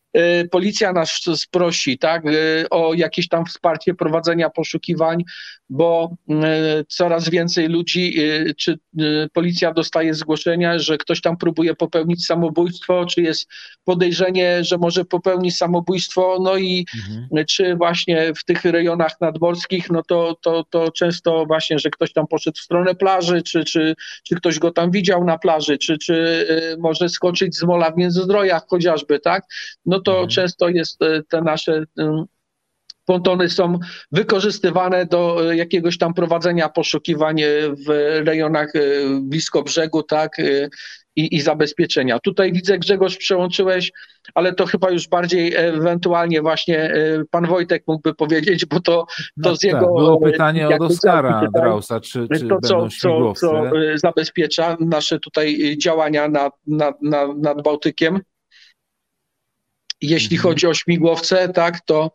policja 0.51 0.93
nas 0.93 1.21
prosi 1.51 1.99
tak, 1.99 2.27
y, 2.27 2.67
o 2.71 2.95
jakieś 2.95 3.29
tam 3.29 3.47
wsparcie 3.47 3.95
prowadzenia 3.95 4.51
poszukiwań, 4.51 5.25
bo 5.71 6.17
y, 6.31 6.35
coraz 6.89 7.29
więcej 7.29 7.69
ludzi, 7.69 8.17
czy 8.57 8.79
policja 9.33 9.73
dostaje 9.73 10.15
zgłoszenia, 10.15 10.79
że 10.79 10.99
ktoś 10.99 11.21
tam 11.21 11.37
próbuje 11.37 11.75
popełnić 11.75 12.27
samobójstwo, 12.27 13.07
czy 13.07 13.23
jest 13.23 13.49
podejrzenie, 13.85 14.65
że 14.65 14.79
może 14.79 15.05
popełnić 15.05 15.57
samobójstwo, 15.57 16.39
no 16.43 16.57
i 16.57 16.87
mhm. 17.09 17.47
czy 17.47 17.77
właśnie 17.77 18.33
w 18.35 18.45
tych 18.45 18.65
rejonach 18.65 19.21
nadmorskich, 19.21 19.91
no 19.91 20.03
to, 20.03 20.37
to, 20.43 20.65
to 20.71 20.93
często 20.93 21.47
właśnie, 21.47 21.79
że 21.79 21.91
ktoś 21.91 22.13
tam 22.13 22.27
poszedł 22.27 22.59
w 22.59 22.61
stronę 22.61 22.95
plaży, 22.95 23.43
czy, 23.43 23.65
czy, 23.65 23.95
czy 24.25 24.37
ktoś 24.37 24.59
go 24.59 24.71
tam 24.71 24.91
widział 24.91 25.25
na 25.25 25.39
plaży, 25.39 25.79
czy, 25.79 25.99
czy 25.99 26.47
może 26.79 27.09
skoczyć 27.09 27.57
z 27.57 27.63
mola 27.63 27.91
w 27.91 27.97
Międzyzdrojach 27.97 28.63
chociażby, 28.69 29.21
tak, 29.21 29.45
no 29.87 29.98
to 29.99 30.13
mhm. 30.13 30.29
często 30.29 30.69
jest 30.69 31.03
e, 31.03 31.23
te 31.23 31.43
nasze 31.43 31.85
pontony 33.05 33.51
są 33.51 33.79
wykorzystywane 34.13 35.07
do 35.07 35.51
e, 35.51 35.57
jakiegoś 35.57 35.99
tam 35.99 36.15
prowadzenia 36.15 36.69
poszukiwań 36.69 37.41
e, 37.41 37.47
w 37.87 37.89
rejonach 38.27 38.73
blisko 39.21 39.63
brzegu, 39.63 40.03
tak, 40.03 40.37
i, 41.17 41.37
i 41.37 41.41
zabezpieczenia. 41.41 42.19
Tutaj 42.19 42.53
widzę, 42.53 42.79
Grzegorz, 42.79 43.17
przełączyłeś, 43.17 43.93
ale 44.35 44.55
to 44.55 44.67
chyba 44.67 44.91
już 44.91 45.09
bardziej 45.09 45.55
ewentualnie 45.55 46.43
właśnie 46.43 46.93
pan 47.31 47.47
Wojtek 47.47 47.83
mógłby 47.87 48.15
powiedzieć, 48.15 48.67
bo 48.67 48.81
to, 48.81 49.07
to 49.43 49.51
no 49.51 49.57
z 49.57 49.63
jego... 49.63 49.79
Tak, 49.79 49.89
było 49.89 50.21
pytanie 50.21 50.69
od 50.69 50.81
Oskara 50.81 51.49
Drausa, 51.55 52.01
czy, 52.01 52.27
czy 52.35 52.49
to, 52.49 52.59
co, 52.61 52.89
co, 53.01 53.33
co 53.33 53.63
zabezpiecza 53.95 54.77
nasze 54.81 55.19
tutaj 55.19 55.77
działania 55.79 56.29
nad, 56.29 56.53
nad, 56.67 57.03
nad, 57.03 57.39
nad 57.39 57.63
Bałtykiem. 57.63 58.21
Jeśli 60.03 60.37
mhm. 60.37 60.43
chodzi 60.43 60.67
o 60.67 60.75
śmigłowce, 60.75 61.49
tak, 61.49 61.81
to 61.81 62.11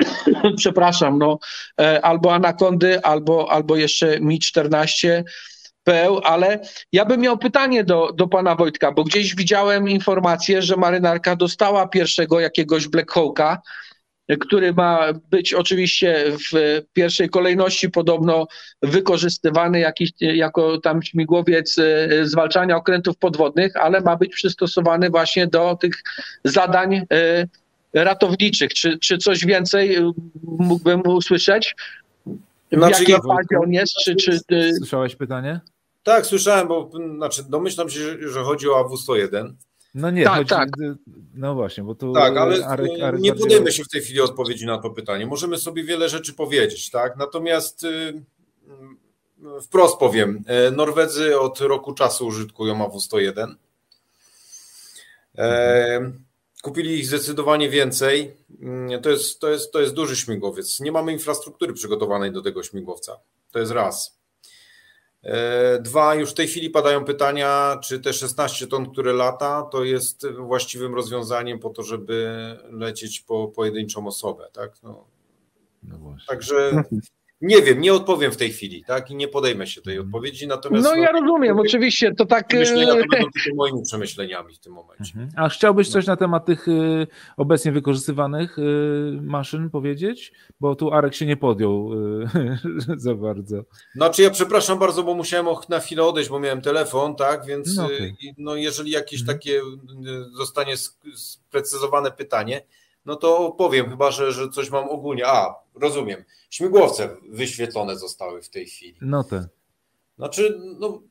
przepraszam, 0.56 1.18
no, 1.18 1.38
e, 1.80 2.04
albo 2.04 2.34
Anakondy, 2.34 3.02
albo, 3.02 3.52
albo 3.52 3.76
jeszcze 3.76 4.20
Mi-14 4.20 5.22
PL, 5.84 6.20
ale 6.24 6.60
ja 6.92 7.04
bym 7.04 7.20
miał 7.20 7.38
pytanie 7.38 7.84
do, 7.84 8.12
do 8.12 8.28
pana 8.28 8.54
Wojtka, 8.54 8.92
bo 8.92 9.04
gdzieś 9.04 9.34
widziałem 9.34 9.88
informację, 9.88 10.62
że 10.62 10.76
marynarka 10.76 11.36
dostała 11.36 11.88
pierwszego 11.88 12.40
jakiegoś 12.40 12.88
Black 12.88 13.12
Hawka, 13.12 13.62
który 14.40 14.72
ma 14.72 15.12
być 15.30 15.54
oczywiście 15.54 16.24
w 16.52 16.82
pierwszej 16.92 17.28
kolejności 17.28 17.90
podobno 17.90 18.46
wykorzystywany 18.82 19.78
jakiś, 19.78 20.10
jako 20.20 20.80
tam 20.80 21.02
śmigłowiec 21.02 21.78
e, 21.78 22.08
zwalczania 22.26 22.76
okrętów 22.76 23.16
podwodnych, 23.16 23.76
ale 23.76 24.00
ma 24.00 24.16
być 24.16 24.34
przystosowany 24.34 25.10
właśnie 25.10 25.46
do 25.46 25.76
tych 25.80 26.02
zadań 26.44 26.94
e, 26.94 27.46
ratowniczych. 27.94 28.74
Czy, 28.74 28.98
czy 28.98 29.18
coś 29.18 29.44
więcej 29.44 29.98
mógłbym 30.42 31.02
usłyszeć? 31.06 31.74
W 32.72 32.76
znaczy, 32.76 33.02
jakiej 33.02 33.16
fazie 33.16 33.60
on 33.64 33.72
jest? 33.72 33.94
Czy, 34.04 34.16
czy... 34.16 34.40
Słyszałeś 34.78 35.16
pytanie? 35.16 35.60
Tak, 36.02 36.26
słyszałem, 36.26 36.68
bo 36.68 36.90
znaczy 37.16 37.42
domyślam 37.48 37.90
się, 37.90 38.00
że 38.30 38.42
chodzi 38.42 38.68
o 38.68 38.84
AW-101. 38.84 39.52
No 39.96 40.10
nie, 40.10 40.24
tak, 40.24 40.36
chodzi, 40.36 40.48
tak. 40.48 40.68
No 41.34 41.54
właśnie, 41.54 41.84
bo 41.84 41.94
tu. 41.94 42.12
Tak, 42.12 42.36
ale 42.36 42.66
Arek, 42.66 42.90
Arek 43.02 43.20
nie 43.20 43.34
podejmę 43.34 43.72
się 43.72 43.84
w 43.84 43.88
tej 43.88 44.00
chwili 44.00 44.20
odpowiedzi 44.20 44.66
na 44.66 44.78
to 44.78 44.90
pytanie. 44.90 45.26
Możemy 45.26 45.58
sobie 45.58 45.84
wiele 45.84 46.08
rzeczy 46.08 46.34
powiedzieć, 46.34 46.90
tak? 46.90 47.16
Natomiast 47.16 47.84
y, 47.84 48.22
wprost 49.62 49.98
powiem, 49.98 50.44
y, 50.68 50.70
Norwedzy 50.70 51.40
od 51.40 51.60
roku 51.60 51.94
czasu 51.94 52.26
użytkują 52.26 52.88
AW101. 52.88 53.54
E, 55.38 56.12
kupili 56.62 56.98
ich 56.98 57.06
zdecydowanie 57.06 57.70
więcej. 57.70 58.36
Mm, 58.62 59.02
to 59.02 59.10
jest, 59.10 59.40
to, 59.40 59.48
jest, 59.48 59.72
to 59.72 59.80
jest 59.80 59.94
duży 59.94 60.16
śmigłowiec. 60.16 60.80
Nie 60.80 60.92
mamy 60.92 61.12
infrastruktury 61.12 61.72
przygotowanej 61.72 62.32
do 62.32 62.42
tego 62.42 62.62
śmigłowca. 62.62 63.18
To 63.52 63.58
jest 63.58 63.72
raz. 63.72 64.15
E, 65.26 65.78
dwa, 65.80 66.14
już 66.14 66.30
w 66.30 66.34
tej 66.34 66.48
chwili 66.48 66.70
padają 66.70 67.04
pytania, 67.04 67.78
czy 67.82 68.00
te 68.00 68.12
16 68.12 68.66
ton, 68.66 68.90
które 68.90 69.12
lata, 69.12 69.62
to 69.62 69.84
jest 69.84 70.26
właściwym 70.26 70.94
rozwiązaniem 70.94 71.58
po 71.58 71.70
to, 71.70 71.82
żeby 71.82 72.30
lecieć 72.70 73.20
po 73.20 73.48
pojedynczą 73.48 74.06
osobę, 74.06 74.48
tak? 74.52 74.82
No. 74.82 75.04
No 75.82 76.16
Także 76.28 76.84
nie 77.40 77.62
wiem, 77.62 77.80
nie 77.80 77.94
odpowiem 77.94 78.32
w 78.32 78.36
tej 78.36 78.50
chwili, 78.52 78.84
tak? 78.84 79.10
I 79.10 79.14
nie 79.14 79.28
podejmę 79.28 79.66
się 79.66 79.82
tej 79.82 79.96
mhm. 79.96 80.08
odpowiedzi. 80.08 80.46
Natomiast 80.46 80.84
no, 80.84 80.94
ja 80.94 81.12
rozumiem, 81.12 81.58
oczywiście. 81.58 82.14
To 82.14 82.26
tak. 82.26 82.48
Przemyślenia 82.48 82.86
to 82.86 82.94
będą 82.94 83.30
tylko 83.30 83.56
moimi 83.56 83.82
przemyśleniami 83.82 84.54
w 84.54 84.58
tym 84.58 84.72
momencie. 84.72 85.12
Mhm. 85.14 85.28
A 85.36 85.48
chciałbyś 85.48 85.88
coś 85.88 86.06
na 86.06 86.16
temat 86.16 86.46
tych 86.46 86.68
y, 86.68 87.06
obecnie 87.36 87.72
wykorzystywanych 87.72 88.58
y, 88.58 88.62
maszyn 89.22 89.70
powiedzieć? 89.70 90.32
Bo 90.60 90.74
tu 90.74 90.92
Arek 90.92 91.14
się 91.14 91.26
nie 91.26 91.36
podjął 91.36 91.92
y, 91.92 92.26
za 93.06 93.14
bardzo. 93.14 93.56
Znaczy, 93.94 94.22
ja 94.22 94.30
przepraszam 94.30 94.78
bardzo, 94.78 95.02
bo 95.02 95.14
musiałem 95.14 95.46
na 95.68 95.80
chwilę 95.80 96.04
odejść, 96.04 96.30
bo 96.30 96.40
miałem 96.40 96.60
telefon, 96.60 97.16
tak? 97.16 97.46
Więc 97.46 97.76
no, 97.76 97.84
okay. 97.84 98.14
no 98.38 98.54
jeżeli 98.54 98.90
jakieś 98.90 99.20
mhm. 99.20 99.38
takie 99.38 99.60
zostanie 100.32 100.74
sprecyzowane 101.16 102.10
pytanie, 102.10 102.62
no 103.06 103.16
to 103.16 103.54
powiem, 103.58 103.90
chyba 103.90 104.10
że, 104.10 104.32
że 104.32 104.48
coś 104.48 104.70
mam 104.70 104.88
ogólnie. 104.88 105.26
A, 105.26 105.54
rozumiem. 105.74 106.24
Śmigłowce 106.50 107.16
wyświetlone 107.28 107.96
zostały 107.96 108.42
w 108.42 108.48
tej 108.48 108.66
chwili. 108.66 108.98
No 109.00 109.24
te. 109.24 109.48
Znaczy, 110.18 110.60
no. 110.78 111.02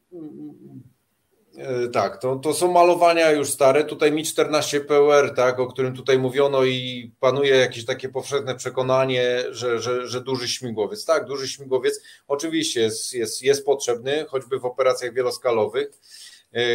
E, 1.57 1.87
tak, 1.87 2.17
to, 2.21 2.35
to 2.35 2.53
są 2.53 2.71
malowania 2.71 3.31
już 3.31 3.49
stare. 3.49 3.83
Tutaj 3.83 4.11
Mi 4.11 4.23
14 4.23 4.81
PUR, 4.81 5.33
tak, 5.35 5.59
o 5.59 5.67
którym 5.67 5.95
tutaj 5.95 6.19
mówiono 6.19 6.63
i 6.63 7.11
panuje 7.19 7.55
jakieś 7.55 7.85
takie 7.85 8.09
powszechne 8.09 8.55
przekonanie, 8.55 9.43
że, 9.49 9.79
że, 9.79 10.07
że 10.07 10.21
duży 10.21 10.47
śmigłowiec. 10.47 11.05
Tak, 11.05 11.25
duży 11.25 11.47
śmigłowiec 11.47 12.01
oczywiście 12.27 12.81
jest, 12.81 13.13
jest, 13.13 13.43
jest 13.43 13.65
potrzebny, 13.65 14.25
choćby 14.29 14.59
w 14.59 14.65
operacjach 14.65 15.13
wieloskalowych 15.13 15.99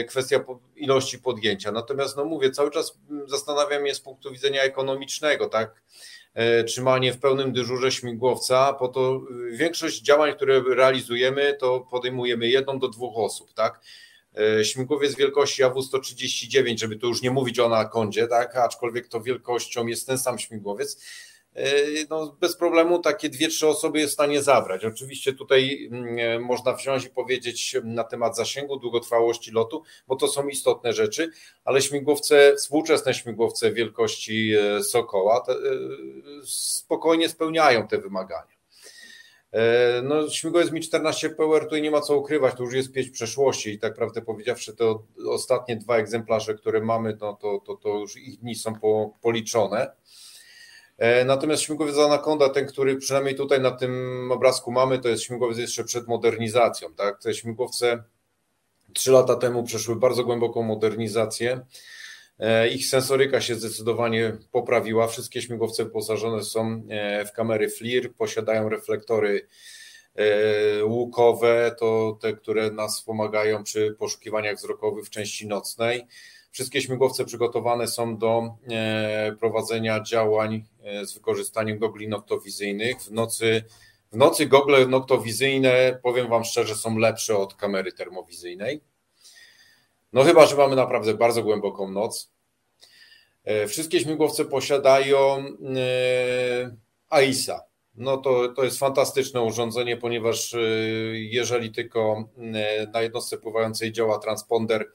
kwestia 0.09 0.45
ilości 0.77 1.19
podjęcia. 1.19 1.73
Natomiast 1.73 2.17
no 2.17 2.25
mówię, 2.25 2.51
cały 2.51 2.71
czas 2.71 2.99
zastanawiam 3.27 3.87
się 3.87 3.95
z 3.95 4.01
punktu 4.01 4.33
widzenia 4.33 4.63
ekonomicznego, 4.63 5.49
tak, 5.49 5.83
trzymanie 6.67 7.13
w 7.13 7.19
pełnym 7.19 7.53
dyżurze 7.53 7.93
śmigłowca, 7.93 8.73
po 8.73 8.89
to 8.89 9.21
większość 9.53 10.03
działań, 10.03 10.35
które 10.35 10.63
realizujemy, 10.75 11.57
to 11.61 11.81
podejmujemy 11.81 12.49
jedną 12.49 12.79
do 12.79 12.89
dwóch 12.89 13.19
osób, 13.19 13.55
tak, 13.55 13.81
E, 14.39 14.65
śmigłowiec 14.65 15.17
wielkości 15.17 15.65
AW139, 15.65 16.79
żeby 16.79 16.97
tu 16.97 17.09
już 17.09 17.23
nie 17.23 17.31
mówić 17.31 17.59
o 17.59 17.67
anakondzie, 17.67 18.27
tak, 18.27 18.57
aczkolwiek 18.57 19.09
to 19.09 19.21
wielkością 19.21 19.87
jest 19.87 20.07
ten 20.07 20.19
sam 20.19 20.39
śmigłowiec, 20.39 20.97
e, 20.97 21.01
no 22.11 22.37
bez 22.41 22.57
problemu 22.57 22.99
takie 22.99 23.29
dwie, 23.29 23.49
trzy 23.49 23.69
osoby 23.69 23.99
jest 23.99 24.11
w 24.11 24.15
stanie 24.15 24.43
zabrać. 24.43 24.85
Oczywiście 24.85 25.33
tutaj 25.33 25.89
mm, 25.93 26.19
e, 26.19 26.39
można 26.39 26.73
wziąć 26.73 27.05
i 27.05 27.11
powiedzieć 27.11 27.77
na 27.85 28.05
temat 28.05 28.37
zasięgu, 28.37 28.77
długotrwałości 28.77 29.51
lotu, 29.51 29.83
bo 30.07 30.17
to 30.17 30.29
są 30.29 30.49
istotne 30.49 30.93
rzeczy, 30.93 31.31
ale 31.65 31.83
śmigłowce, 31.83 32.55
współczesne 32.57 33.15
śmigłowce 33.15 33.73
wielkości 33.73 34.53
Sokoła 34.83 35.45
spokojnie 36.45 37.29
spełniają 37.29 37.89
te 37.89 37.99
wymagania. 37.99 38.61
E, 39.53 40.03
no, 40.03 40.29
śmigłowiec 40.29 40.73
Mi-14 40.73 41.35
Power 41.35 41.63
tutaj 41.63 41.83
nie 41.83 41.91
ma 41.91 42.01
co 42.01 42.17
ukrywać, 42.17 42.55
to 42.55 42.63
już 42.63 42.75
jest 42.75 42.93
pieśń 42.93 43.11
przeszłości 43.11 43.71
i 43.71 43.79
tak 43.79 43.95
prawdę 43.95 44.23
powiedziawszy, 44.23 44.77
te 44.77 44.95
ostatnie 45.29 45.77
dwa 45.77 45.97
egzemplarze, 45.97 46.55
które 46.55 46.81
mamy, 46.81 47.17
no, 47.21 47.35
to, 47.35 47.61
to, 47.67 47.77
to 47.77 47.89
już 47.89 48.17
ich 48.17 48.39
dni 48.39 48.55
są 48.55 48.75
po, 48.75 49.11
policzone. 49.23 49.93
E, 51.01 51.25
natomiast 51.25 51.63
śmigłowiec 51.63 51.99
Anaconda, 51.99 52.49
ten, 52.49 52.67
który 52.67 52.97
przynajmniej 52.97 53.35
tutaj 53.35 53.61
na 53.61 53.71
tym 53.71 54.33
obrazku 54.33 54.73
mamy, 54.73 54.99
to 54.99 55.09
jest 55.09 55.23
śmigłowiec 55.23 55.59
jeszcze 55.59 55.85
przed 55.85 56.09
modernizacją. 56.09 56.95
Tak? 56.95 57.23
Te 57.23 57.35
śmigłowce 57.35 58.03
trzy 58.93 59.11
lata 59.11 59.37
temu 59.37 59.65
przeszły 59.65 59.97
bardzo 59.97 60.25
głęboką 60.25 60.63
modernizację. 60.63 61.61
E, 62.39 62.69
ich 62.69 62.87
sensoryka 62.87 63.41
się 63.41 63.55
zdecydowanie 63.55 64.37
poprawiła. 64.53 65.07
Wszystkie 65.07 65.43
śmigłowce 65.43 65.85
wyposażone 65.85 66.45
są 66.45 66.83
e, 66.89 67.25
w 67.25 67.33
kamery 67.33 67.69
FLIR, 67.69 68.15
posiadają 68.15 68.69
reflektory 68.69 69.47
łukowe, 70.85 71.77
to 71.79 72.19
te, 72.21 72.33
które 72.33 72.71
nas 72.71 73.03
pomagają 73.03 73.65
przy 73.65 73.97
poszukiwaniach 73.99 74.57
wzrokowych 74.57 75.05
w 75.05 75.11
części 75.11 75.47
nocnej. 75.47 76.07
Wszystkie 76.51 76.83
śmigłowce 76.83 77.25
przygotowane 77.25 77.89
są 77.89 78.19
do 78.19 78.55
prowadzenia 79.41 80.01
działań 80.03 80.65
z 81.05 81.15
wykorzystaniem 81.15 81.79
gogli 81.79 82.09
noktowizyjnych. 82.09 83.01
W 83.03 83.11
nocy, 83.11 83.65
w 84.13 84.17
nocy 84.17 84.47
gogle 84.47 84.87
noktowizyjne, 84.87 85.99
powiem 86.03 86.29
Wam 86.29 86.45
szczerze, 86.45 86.75
są 86.75 86.99
lepsze 86.99 87.37
od 87.37 87.55
kamery 87.55 87.93
termowizyjnej. 87.93 88.81
No 90.13 90.23
chyba, 90.23 90.47
że 90.47 90.57
mamy 90.57 90.77
naprawdę 90.77 91.15
bardzo 91.15 91.43
głęboką 91.43 91.91
noc. 91.91 92.31
E, 93.45 93.67
wszystkie 93.67 94.01
śmigłowce 94.01 94.45
posiadają 94.45 95.45
e, 95.77 96.77
AISA. 97.09 97.61
No 97.95 98.17
to, 98.17 98.49
to 98.49 98.65
jest 98.65 98.79
fantastyczne 98.79 99.43
urządzenie, 99.43 99.97
ponieważ 99.97 100.55
e, 100.55 100.59
jeżeli 101.15 101.71
tylko 101.73 102.29
na 102.93 103.03
jednostce 103.03 103.39
pływającej 103.39 103.93
działa 103.93 104.19
transponder, 104.19 104.87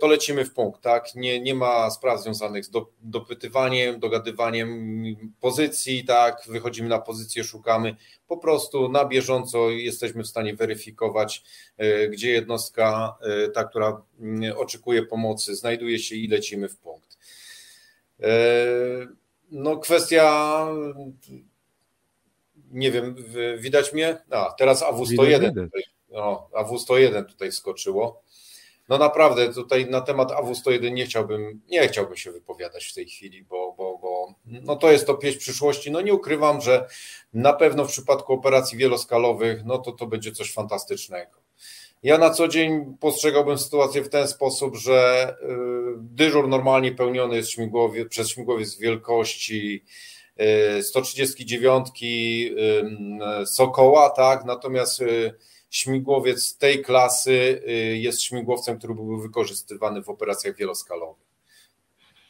to 0.00 0.06
lecimy 0.06 0.44
w 0.44 0.52
punkt, 0.52 0.80
tak? 0.80 1.14
Nie, 1.14 1.40
nie 1.40 1.54
ma 1.54 1.90
spraw 1.90 2.22
związanych 2.22 2.64
z 2.64 2.70
do, 2.70 2.86
dopytywaniem, 3.02 4.00
dogadywaniem 4.00 5.02
pozycji, 5.40 6.04
tak? 6.04 6.42
Wychodzimy 6.48 6.88
na 6.88 6.98
pozycję, 6.98 7.44
szukamy. 7.44 7.96
Po 8.28 8.36
prostu 8.36 8.88
na 8.88 9.04
bieżąco 9.04 9.70
jesteśmy 9.70 10.22
w 10.22 10.28
stanie 10.28 10.54
weryfikować, 10.54 11.44
gdzie 12.10 12.30
jednostka, 12.30 13.16
ta, 13.54 13.64
która 13.64 14.02
mm, 14.20 14.58
oczekuje 14.58 15.02
pomocy, 15.02 15.56
znajduje 15.56 15.98
się 15.98 16.16
i 16.16 16.28
lecimy 16.28 16.68
w 16.68 16.76
punkt. 16.76 17.18
No 19.50 19.76
kwestia, 19.76 20.66
nie 22.70 22.92
wiem, 22.92 23.16
widać 23.58 23.92
mnie? 23.92 24.18
A, 24.30 24.54
teraz 24.58 24.82
AW101 24.82 25.64
tutaj, 25.64 25.82
no, 26.10 26.48
AW101 26.52 27.24
tutaj 27.24 27.52
skoczyło. 27.52 28.22
No 28.88 28.98
naprawdę 28.98 29.54
tutaj 29.54 29.90
na 29.90 30.00
temat 30.00 30.30
AW101 30.30 30.92
nie 30.92 31.04
chciałbym, 31.04 31.60
nie 31.68 31.88
chciałbym 31.88 32.16
się 32.16 32.32
wypowiadać 32.32 32.84
w 32.84 32.94
tej 32.94 33.06
chwili, 33.06 33.44
bo, 33.44 33.74
bo, 33.78 33.98
bo 33.98 34.34
no 34.44 34.76
to 34.76 34.92
jest 34.92 35.06
to 35.06 35.14
pieśń 35.14 35.38
przyszłości. 35.38 35.90
No 35.90 36.00
nie 36.00 36.14
ukrywam, 36.14 36.60
że 36.60 36.88
na 37.34 37.52
pewno 37.52 37.84
w 37.84 37.88
przypadku 37.88 38.32
operacji 38.32 38.78
wieloskalowych, 38.78 39.64
no 39.64 39.78
to 39.78 39.92
to 39.92 40.06
będzie 40.06 40.32
coś 40.32 40.52
fantastycznego. 40.52 41.42
Ja 42.02 42.18
na 42.18 42.30
co 42.30 42.48
dzień 42.48 42.96
postrzegałbym 43.00 43.58
sytuację 43.58 44.02
w 44.02 44.08
ten 44.08 44.28
sposób, 44.28 44.76
że 44.76 45.30
y, 45.42 45.46
dyżur 45.96 46.48
normalnie 46.48 46.92
pełniony 46.92 47.36
jest 47.36 47.50
śmigłowie, 47.50 48.06
przez 48.06 48.28
śmigłowiec 48.28 48.78
wielkości 48.78 49.84
139 50.82 51.88
y, 52.02 53.46
Sokoła, 53.46 54.10
tak? 54.10 54.44
Natomiast 54.44 55.00
y, 55.00 55.34
śmigłowiec 55.72 56.56
tej 56.56 56.82
klasy 56.82 57.62
jest 57.94 58.22
śmigłowcem, 58.22 58.78
który 58.78 58.94
byłby 58.94 59.22
wykorzystywany 59.22 60.02
w 60.02 60.08
operacjach 60.08 60.56
wieloskalowych. 60.56 61.32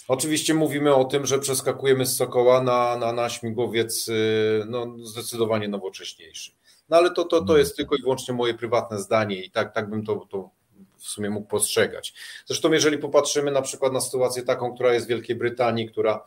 Oczywiście 0.09 0.55
mówimy 0.55 0.95
o 0.95 1.05
tym, 1.05 1.27
że 1.27 1.39
przeskakujemy 1.39 2.07
z 2.07 2.17
Sokoła 2.17 2.63
na, 2.63 2.97
na, 2.97 3.13
na 3.13 3.29
śmigłowiec 3.29 4.11
no, 4.67 4.97
zdecydowanie 5.03 5.69
nowocześniejszy. 5.69 6.53
No 6.89 6.97
ale 6.97 7.11
to, 7.11 7.25
to, 7.25 7.45
to 7.45 7.59
jest 7.59 7.77
tylko 7.77 7.97
i 7.97 8.03
wyłącznie 8.03 8.35
moje 8.35 8.55
prywatne 8.55 8.99
zdanie 8.99 9.45
i 9.45 9.51
tak, 9.51 9.75
tak 9.75 9.91
bym 9.91 10.05
to, 10.05 10.27
to 10.31 10.51
w 10.99 11.09
sumie 11.09 11.31
mógł 11.31 11.49
postrzegać. 11.49 12.15
Zresztą 12.47 12.73
jeżeli 12.73 12.99
popatrzymy 12.99 13.51
na 13.51 13.63
przykład 13.63 13.93
na 13.93 14.01
sytuację 14.01 14.43
taką, 14.43 14.75
która 14.75 14.95
jest 14.95 15.07
w 15.07 15.09
Wielkiej 15.09 15.37
Brytanii, 15.37 15.89
która 15.89 16.25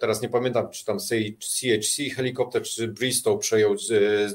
teraz 0.00 0.22
nie 0.22 0.28
pamiętam, 0.28 0.70
czy 0.70 0.84
tam 0.84 0.98
CHC 1.40 2.10
helikopter, 2.16 2.62
czy 2.62 2.88
Bristow 2.88 3.40
przejął 3.40 3.74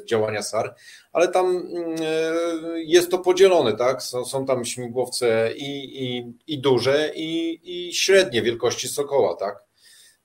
działania 0.05 0.41
SAR, 0.41 0.75
ale 1.11 1.27
tam 1.27 1.45
mm, 1.57 1.95
e, 2.01 2.83
jest 2.83 3.11
to 3.11 3.17
podzielone, 3.17 3.77
tak? 3.77 4.03
Są, 4.03 4.25
są 4.25 4.45
tam 4.45 4.65
śmigłowce 4.65 5.53
i, 5.55 6.03
i, 6.05 6.33
i 6.47 6.59
duże, 6.59 7.11
i, 7.15 7.59
i 7.63 7.93
średnie 7.93 8.41
wielkości 8.41 8.87
Sokoła, 8.87 9.35
tak? 9.35 9.63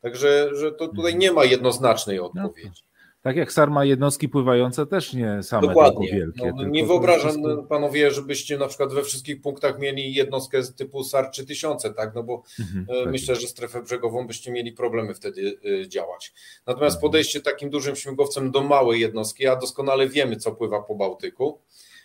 Także 0.01 0.51
że 0.53 0.73
to 0.73 0.89
tutaj 0.89 1.17
nie 1.17 1.33
ma 1.33 1.45
jednoznacznej 1.45 2.17
no 2.17 2.25
odpowiedzi. 2.25 2.83
Tak 3.29 3.37
jak 3.37 3.53
SAR 3.53 3.71
ma 3.71 3.85
jednostki 3.85 4.29
pływające, 4.29 4.87
też 4.87 5.15
nie 5.15 5.43
same 5.43 5.69
Dokładnie. 5.69 6.13
wielkie. 6.13 6.53
No, 6.57 6.65
nie 6.65 6.87
wyobrażam 6.87 7.31
wszystko... 7.31 7.63
panowie, 7.63 8.11
żebyście 8.11 8.59
na 8.59 8.69
przykład 8.69 8.93
we 8.93 9.03
wszystkich 9.03 9.41
punktach 9.41 9.79
mieli 9.79 10.15
jednostkę 10.15 10.63
typu 10.77 11.05
SAR 11.05 11.31
3000, 11.31 11.95
tak? 11.95 12.15
No 12.15 12.23
bo 12.23 12.43
mhm, 12.61 12.87
e, 12.89 13.05
tak. 13.05 13.13
myślę, 13.13 13.37
że 13.37 13.47
strefę 13.47 13.83
brzegową 13.83 14.27
byście 14.27 14.53
mieli 14.53 14.73
problemy 14.73 15.15
wtedy 15.15 15.59
e, 15.83 15.89
działać. 15.89 16.33
Natomiast 16.67 16.97
mhm. 16.97 17.11
podejście 17.11 17.41
takim 17.41 17.71
dużym 17.71 17.97
śmigłowcem 17.97 18.51
do 18.51 18.63
małej 18.63 19.01
jednostki, 19.01 19.47
a 19.47 19.57
doskonale 19.57 20.09
wiemy, 20.09 20.37
co 20.37 20.53
pływa 20.53 20.83
po 20.83 20.95
Bałtyku, 20.95 21.59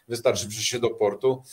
wystarczy 0.07 0.39
mhm. 0.41 0.49
przyjść 0.49 0.69
się 0.69 0.79
do 0.79 0.89
portu 0.89 1.43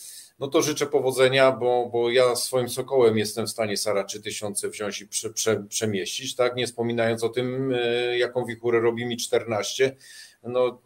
no 0.41 0.49
to 0.49 0.62
życzę 0.62 0.87
powodzenia, 0.87 1.53
bo, 1.53 1.91
bo 1.93 2.11
ja 2.11 2.37
swoim 2.37 2.69
Sokołem 2.69 3.19
jestem 3.19 3.47
w 3.47 3.51
stanie 3.51 3.77
Sara 3.77 4.05
3000 4.05 4.69
wziąć 4.69 5.01
i 5.01 5.09
prze, 5.09 5.31
prze, 5.31 5.65
przemieścić, 5.69 6.37
tak? 6.37 6.57
Nie 6.57 6.67
wspominając 6.67 7.25
o 7.25 7.29
tym, 7.29 7.73
e, 7.75 8.19
jaką 8.19 8.45
wichurę 8.45 8.81
robi 8.81 9.07
mi 9.07 9.17
14. 9.17 9.97
No, 10.43 10.81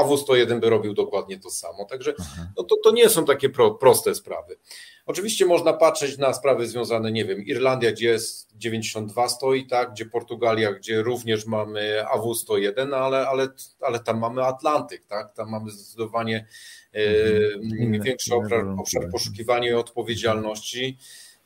AW101 0.00 0.60
by 0.60 0.70
robił 0.70 0.94
dokładnie 0.94 1.38
to 1.38 1.50
samo. 1.50 1.84
Także 1.84 2.14
no 2.56 2.64
to, 2.64 2.76
to 2.84 2.92
nie 2.92 3.08
są 3.08 3.24
takie 3.24 3.48
pro, 3.48 3.70
proste 3.70 4.14
sprawy. 4.14 4.56
Oczywiście 5.06 5.46
można 5.46 5.72
patrzeć 5.72 6.18
na 6.18 6.32
sprawy 6.32 6.66
związane, 6.66 7.12
nie 7.12 7.24
wiem, 7.24 7.44
Irlandia, 7.44 7.92
gdzie 7.92 8.08
jest 8.08 8.56
92 8.56 9.28
stoi, 9.28 9.66
tak, 9.66 9.90
gdzie 9.90 10.06
Portugalia, 10.06 10.72
gdzie 10.72 11.02
również 11.02 11.46
mamy 11.46 12.04
AW101, 12.16 12.94
ale, 12.94 13.28
ale, 13.28 13.48
ale 13.80 14.00
tam 14.00 14.18
mamy 14.18 14.44
Atlantyk, 14.44 15.06
tak, 15.06 15.34
tam 15.34 15.50
mamy 15.50 15.70
zdecydowanie 15.70 16.46
mhm. 16.94 18.02
większy 18.02 18.34
obszar, 18.34 18.66
obszar 18.78 19.10
poszukiwania 19.10 19.70
i 19.70 19.72
odpowiedzialności. 19.72 20.98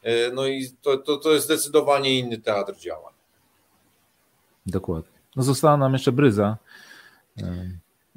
E, 0.03 0.31
no 0.31 0.47
i 0.47 0.71
to, 0.83 0.97
to, 0.97 1.17
to 1.17 1.33
jest 1.33 1.45
zdecydowanie 1.45 2.19
inny 2.19 2.39
teatr 2.39 2.77
działań. 2.77 3.15
Dokładnie. 4.67 5.19
No 5.37 5.43
została 5.43 5.77
nam 5.77 5.93
jeszcze 5.93 6.13
bryza. 6.13 6.57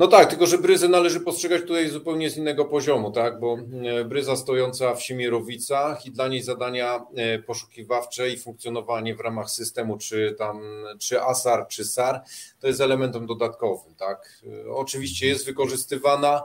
No 0.02 0.08
tak, 0.08 0.30
tylko 0.30 0.48
że 0.48 0.58
bryzę 0.58 0.88
należy 0.88 1.20
postrzegać 1.20 1.62
tutaj 1.62 1.90
zupełnie 1.90 2.30
z 2.30 2.38
innego 2.38 2.66
poziomu, 2.66 3.12
tak? 3.12 3.40
Bo 3.40 3.58
e, 3.84 4.06
bryza 4.06 4.36
stojąca 4.36 4.96
w 4.96 5.04
Siemierowicach 5.04 6.06
i 6.06 6.12
dla 6.12 6.28
niej 6.28 6.42
zadania 6.42 7.06
e, 7.16 7.40
poszukiwawcze 7.40 8.30
i 8.30 8.38
funkcjonowanie 8.38 9.16
w 9.16 9.20
ramach 9.20 9.50
systemu, 9.50 9.98
czy 9.98 10.36
tam, 10.38 10.62
czy 11.00 11.22
ASAR, 11.22 11.68
czy 11.68 11.86
SAR, 11.86 12.22
to 12.60 12.68
jest 12.68 12.82
elementem 12.82 13.26
dodatkowym, 13.26 13.96
tak? 13.96 14.42
Oczywiście 14.70 15.28
jest 15.28 15.46
wykorzystywana, 15.46 16.44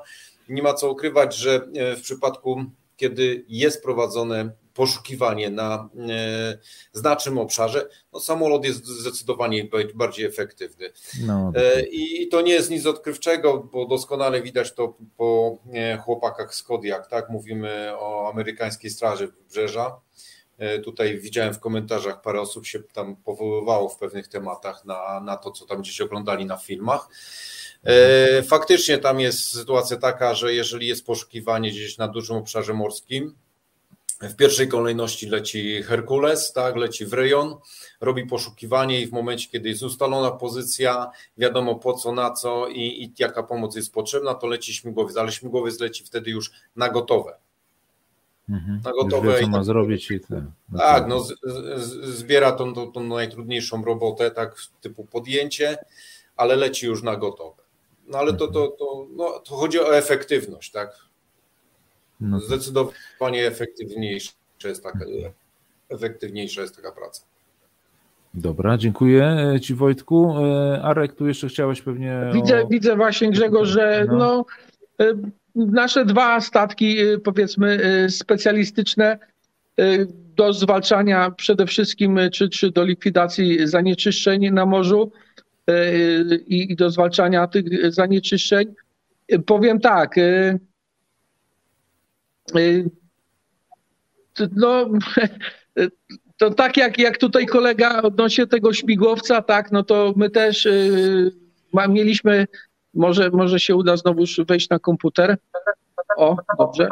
nie 0.48 0.62
ma 0.62 0.74
co 0.74 0.90
ukrywać, 0.90 1.36
że 1.36 1.68
w 1.96 2.00
przypadku, 2.02 2.64
kiedy 2.96 3.44
jest 3.48 3.82
prowadzone 3.82 4.50
poszukiwanie 4.76 5.50
na 5.50 5.88
e, 6.08 6.58
znacznym 6.92 7.38
obszarze, 7.38 7.88
no 8.12 8.20
samolot 8.20 8.64
jest 8.64 8.86
zdecydowanie 8.86 9.68
bardziej 9.94 10.26
efektywny. 10.26 10.92
No, 11.26 11.52
I 11.90 12.28
to 12.28 12.40
nie 12.40 12.52
jest 12.52 12.70
nic 12.70 12.86
odkrywczego, 12.86 13.58
bo 13.58 13.86
doskonale 13.86 14.42
widać 14.42 14.74
to 14.74 14.96
po 15.16 15.58
chłopakach 16.04 16.54
z 16.54 16.62
Kodiak, 16.62 17.06
tak? 17.06 17.30
Mówimy 17.30 17.92
o 17.98 18.30
amerykańskiej 18.32 18.90
straży 18.90 19.26
wybrzeża. 19.26 20.00
Tutaj 20.84 21.18
widziałem 21.18 21.54
w 21.54 21.60
komentarzach 21.60 22.22
parę 22.22 22.40
osób 22.40 22.66
się 22.66 22.82
tam 22.82 23.16
powoływało 23.16 23.88
w 23.88 23.98
pewnych 23.98 24.28
tematach 24.28 24.84
na, 24.84 25.20
na 25.20 25.36
to, 25.36 25.50
co 25.50 25.66
tam 25.66 25.80
gdzieś 25.80 26.00
oglądali 26.00 26.46
na 26.46 26.56
filmach. 26.56 27.08
E, 27.84 28.42
faktycznie 28.42 28.98
tam 28.98 29.20
jest 29.20 29.52
sytuacja 29.52 29.96
taka, 29.96 30.34
że 30.34 30.54
jeżeli 30.54 30.86
jest 30.86 31.06
poszukiwanie 31.06 31.70
gdzieś 31.70 31.98
na 31.98 32.08
dużym 32.08 32.36
obszarze 32.36 32.74
morskim, 32.74 33.34
w 34.20 34.36
pierwszej 34.36 34.68
kolejności 34.68 35.28
leci 35.28 35.82
Herkules, 35.82 36.52
tak, 36.52 36.76
leci 36.76 37.06
w 37.06 37.12
rejon, 37.12 37.56
robi 38.00 38.26
poszukiwanie 38.26 39.00
i 39.00 39.06
w 39.06 39.12
momencie, 39.12 39.48
kiedy 39.50 39.68
jest 39.68 39.82
ustalona 39.82 40.30
pozycja, 40.30 41.10
wiadomo 41.38 41.74
po 41.74 41.92
co, 41.94 42.12
na 42.12 42.30
co 42.30 42.68
i, 42.68 42.80
i 42.80 43.12
jaka 43.18 43.42
pomoc 43.42 43.76
jest 43.76 43.92
potrzebna, 43.92 44.34
to 44.34 44.46
leci 44.46 44.74
śmigłowiec, 44.74 45.16
ale 45.16 45.32
śmigłowiec 45.32 45.80
leci 45.80 46.04
wtedy 46.04 46.30
już 46.30 46.50
na 46.76 46.88
gotowe. 46.88 47.36
Mhm. 48.48 48.80
Na 48.84 48.92
gotowe. 48.92 49.32
Wie, 49.32 49.40
co 49.40 49.48
ma 49.48 49.64
zrobić 49.64 50.10
i 50.10 50.20
ten. 50.20 50.50
Tak, 50.78 51.08
no, 51.08 51.20
z, 51.20 51.34
z, 51.76 52.04
zbiera 52.04 52.52
tą, 52.52 52.74
tą, 52.74 52.92
tą 52.92 53.04
najtrudniejszą 53.04 53.84
robotę, 53.84 54.30
tak, 54.30 54.56
typu 54.80 55.04
podjęcie, 55.04 55.78
ale 56.36 56.56
leci 56.56 56.86
już 56.86 57.02
na 57.02 57.16
gotowe. 57.16 57.62
No 58.06 58.18
ale 58.18 58.32
to, 58.32 58.48
to, 58.48 58.68
to, 58.68 59.06
no, 59.16 59.38
to 59.38 59.56
chodzi 59.56 59.80
o 59.80 59.96
efektywność, 59.96 60.70
tak? 60.70 61.06
No. 62.20 62.40
Zdecydowanie 62.40 63.46
efektywniejsza 63.46 64.32
jest 64.64 64.82
taka, 64.82 65.04
efektywniejsza 65.88 66.62
jest 66.62 66.76
taka 66.76 66.92
praca. 66.92 67.22
Dobra, 68.34 68.78
dziękuję 68.78 69.36
Ci 69.62 69.74
Wojtku. 69.74 70.34
E, 70.38 70.82
Arek, 70.82 71.12
tu 71.12 71.26
jeszcze 71.26 71.48
chciałeś 71.48 71.82
pewnie. 71.82 72.30
Widzę, 72.32 72.64
o... 72.64 72.66
widzę 72.66 72.96
właśnie 72.96 73.30
Grzegorz, 73.30 73.68
że 73.68 74.06
no. 74.08 74.16
no. 74.16 74.44
E, 75.00 75.12
nasze 75.54 76.04
dwa 76.04 76.40
statki, 76.40 76.98
e, 76.98 77.18
powiedzmy, 77.18 77.78
specjalistyczne 78.10 79.18
do 80.36 80.52
zwalczania 80.52 81.30
przede 81.30 81.66
wszystkim, 81.66 82.18
czy, 82.32 82.48
czy 82.48 82.70
do 82.70 82.84
likwidacji 82.84 83.68
zanieczyszczeń 83.68 84.50
na 84.50 84.66
morzu, 84.66 85.12
i, 86.46 86.72
i 86.72 86.76
do 86.76 86.90
zwalczania 86.90 87.46
tych 87.46 87.92
zanieczyszczeń. 87.92 88.74
Powiem 89.46 89.80
tak, 89.80 90.14
no, 94.56 94.88
to 96.38 96.50
tak 96.50 96.76
jak, 96.76 96.98
jak 96.98 97.18
tutaj 97.18 97.46
kolega 97.46 98.02
odnośnie 98.02 98.46
tego 98.46 98.72
śmigłowca, 98.72 99.42
tak, 99.42 99.72
no 99.72 99.82
to 99.82 100.12
my 100.16 100.30
też 100.30 100.66
y, 100.66 101.32
mieliśmy, 101.88 102.46
może, 102.94 103.30
może 103.30 103.60
się 103.60 103.76
uda 103.76 103.96
znowu 103.96 104.24
wejść 104.48 104.70
na 104.70 104.78
komputer. 104.78 105.36
O, 106.16 106.36
dobrze. 106.58 106.88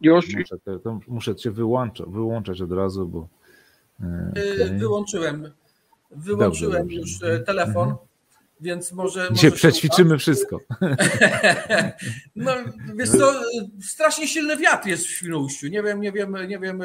Już. 0.00 0.34
Muszę, 0.34 0.56
to, 0.84 1.00
muszę 1.08 1.36
cię 1.36 1.50
wyłączać, 1.50 2.06
wyłączać 2.08 2.60
od 2.60 2.72
razu, 2.72 3.08
bo. 3.08 3.28
Okay. 4.30 4.78
Wyłączyłem. 4.78 5.52
Wyłączyłem 6.10 6.72
dobrze, 6.72 6.78
dobrze. 6.78 6.96
już 6.96 7.22
e, 7.22 7.38
telefon, 7.38 7.88
mhm. 7.88 8.06
Więc 8.60 8.92
może. 8.92 9.28
Dzisiaj 9.32 9.52
przećwiczymy 9.52 10.18
wszystko. 10.18 10.60
no, 12.36 12.52
wiesz 12.94 13.10
co, 13.10 13.32
strasznie 13.82 14.28
silny 14.28 14.56
wiatr 14.56 14.88
jest 14.88 15.06
w 15.06 15.10
Świnoujściu. 15.10 15.68
Nie 15.68 15.82
wiem, 15.82 16.00
nie 16.00 16.12
wiem, 16.12 16.36
nie 16.48 16.58
wiem, 16.58 16.82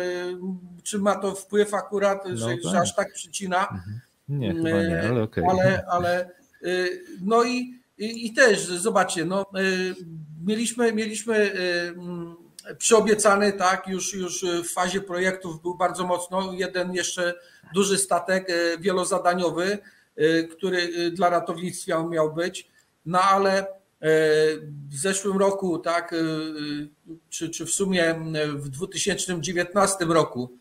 czy 0.83 0.99
ma 0.99 1.15
to 1.15 1.35
wpływ 1.35 1.73
akurat, 1.73 2.25
no 2.29 2.37
że, 2.37 2.45
tak. 2.45 2.71
że, 2.71 2.79
aż 2.79 2.95
tak 2.95 3.13
przycina. 3.13 3.59
Mhm. 3.61 3.99
Nie, 4.29 4.53
chyba 4.53 4.69
nie, 4.69 5.09
ale 5.09 5.23
okej. 5.23 5.43
Okay. 5.43 5.59
Ale, 5.59 5.85
ale 5.87 6.31
no 7.21 7.43
i, 7.43 7.79
i, 7.97 8.27
i, 8.27 8.33
też 8.33 8.65
zobaczcie, 8.65 9.25
no, 9.25 9.45
mieliśmy, 10.45 10.93
mieliśmy 10.93 11.51
przyobiecany, 12.77 13.53
tak, 13.53 13.87
już, 13.87 14.13
już 14.13 14.45
w 14.63 14.73
fazie 14.73 15.01
projektów 15.01 15.61
był 15.61 15.77
bardzo 15.77 16.07
mocno. 16.07 16.53
Jeden 16.53 16.93
jeszcze 16.93 17.33
duży 17.73 17.97
statek 17.97 18.47
wielozadaniowy, 18.79 19.77
który 20.51 20.77
e, 20.77 21.11
dla 21.11 21.29
ratownictwa 21.29 22.03
miał 22.03 22.33
być. 22.33 22.67
No 23.05 23.21
ale 23.21 23.67
w 24.89 24.95
zeszłym 24.95 25.37
roku, 25.37 25.79
tak, 25.79 26.15
czy, 27.29 27.49
czy 27.49 27.65
w 27.65 27.71
sumie 27.71 28.15
w 28.55 28.69
2019 28.69 30.05
roku 30.05 30.57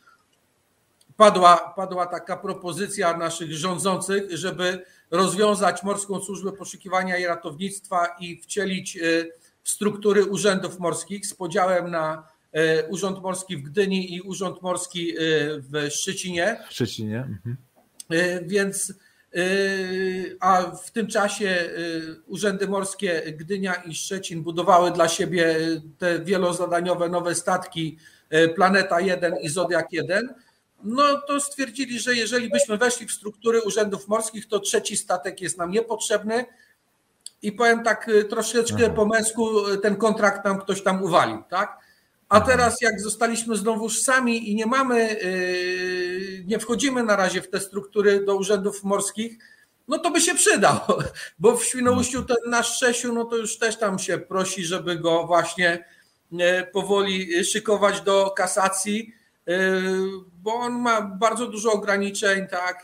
padła, 1.17 1.73
padła 1.77 2.07
taka 2.07 2.37
propozycja 2.37 3.17
naszych 3.17 3.53
rządzących, 3.53 4.37
żeby 4.37 4.85
rozwiązać 5.11 5.83
Morską 5.83 6.21
Służbę 6.21 6.53
Poszukiwania 6.53 7.19
i 7.19 7.27
Ratownictwa 7.27 8.07
i 8.21 8.41
wcielić 8.41 8.99
w 9.63 9.69
struktury 9.69 10.25
urzędów 10.25 10.79
morskich 10.79 11.27
z 11.27 11.35
podziałem 11.35 11.91
na 11.91 12.29
Urząd 12.89 13.23
Morski 13.23 13.57
w 13.57 13.63
Gdyni 13.63 14.15
i 14.15 14.21
Urząd 14.21 14.63
Morski 14.63 15.15
w 15.59 15.89
Szczecinie. 15.91 16.61
W 16.69 16.73
Szczecinie. 16.73 17.19
Mhm. 17.19 17.57
Więc 18.47 18.93
a 20.41 20.63
w 20.63 20.91
tym 20.91 21.07
czasie 21.07 21.71
urzędy 22.27 22.69
morskie 22.69 23.23
Gdynia 23.37 23.75
i 23.75 23.95
Szczecin 23.95 24.43
budowały 24.43 24.91
dla 24.91 25.09
siebie 25.09 25.57
te 25.99 26.19
wielozadaniowe 26.19 27.09
nowe 27.09 27.35
statki 27.35 27.99
Planeta 28.55 29.01
1 29.01 29.37
i 29.37 29.49
Zodiak 29.49 29.93
1. 29.93 30.35
No 30.85 31.03
to 31.27 31.41
stwierdzili, 31.41 32.01
że 32.01 32.15
jeżeli 32.15 32.51
byśmy 32.51 32.79
weszli 32.79 33.07
w 33.07 33.13
struktury 33.13 33.63
urzędów 33.63 34.09
morskich, 34.09 34.49
to 34.49 34.61
trzeci 34.61 34.97
statek 34.97 35.41
jest 35.41 35.59
nam 35.59 35.71
niepotrzebny 35.71 36.45
i 37.43 37.53
powiem 37.53 37.83
tak 37.83 38.11
troszeczkę 38.29 38.85
Aha. 38.85 38.95
po 38.95 39.07
męsku 39.07 39.51
ten 39.83 39.97
kontrakt 39.97 40.45
nam 40.45 40.59
ktoś 40.61 40.83
tam 40.83 41.03
uwalił, 41.03 41.43
tak? 41.51 41.84
A 42.29 42.41
teraz 42.41 42.81
jak 42.81 43.01
zostaliśmy 43.01 43.57
znowuż 43.57 44.01
sami 44.01 44.51
i 44.51 44.55
nie 44.55 44.67
mamy, 44.67 45.23
y, 45.23 46.45
nie 46.47 46.59
wchodzimy 46.59 47.03
na 47.03 47.17
razie 47.17 47.43
w 47.43 47.51
te 47.51 47.61
struktury 47.61 48.25
do 48.25 48.37
urzędów 48.37 48.85
morskich, 48.85 49.39
no 49.89 49.99
to 49.99 50.11
by 50.11 50.21
się 50.21 50.35
przydał, 50.35 50.81
bo 51.39 51.57
w 51.57 51.65
Świnoujściu 51.65 52.23
ten 52.23 52.37
nasz 52.47 52.79
Czesiu, 52.79 53.13
no 53.13 53.25
to 53.25 53.37
już 53.37 53.59
też 53.59 53.79
tam 53.79 53.99
się 53.99 54.19
prosi, 54.19 54.65
żeby 54.65 54.97
go 54.97 55.27
właśnie 55.27 55.85
powoli 56.73 57.45
szykować 57.45 58.01
do 58.01 58.31
kasacji, 58.31 59.13
bo 60.45 60.55
on 60.55 60.73
ma 60.73 61.03
bardzo 61.03 61.47
dużo 61.47 61.73
ograniczeń, 61.73 62.47
tak, 62.47 62.83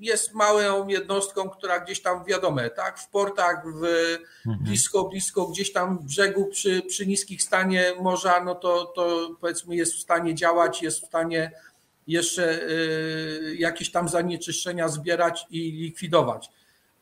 jest 0.00 0.34
małą 0.34 0.88
jednostką, 0.88 1.50
która 1.50 1.80
gdzieś 1.80 2.02
tam 2.02 2.24
wiadome, 2.24 2.70
tak, 2.70 2.98
w 2.98 3.08
portach, 3.08 3.64
w 3.64 3.84
mhm. 4.46 4.64
blisko, 4.64 5.04
blisko 5.04 5.46
gdzieś 5.46 5.72
tam 5.72 5.98
w 5.98 6.04
brzegu 6.04 6.46
przy, 6.46 6.82
przy 6.82 7.06
niskich 7.06 7.42
stanie 7.42 7.92
morza, 8.00 8.44
no 8.44 8.54
to, 8.54 8.84
to 8.84 9.30
powiedzmy 9.40 9.76
jest 9.76 9.94
w 9.94 10.00
stanie 10.00 10.34
działać, 10.34 10.82
jest 10.82 11.02
w 11.02 11.06
stanie 11.06 11.52
jeszcze 12.06 12.62
y, 12.62 13.56
jakieś 13.58 13.90
tam 13.90 14.08
zanieczyszczenia 14.08 14.88
zbierać 14.88 15.46
i 15.50 15.72
likwidować. 15.72 16.50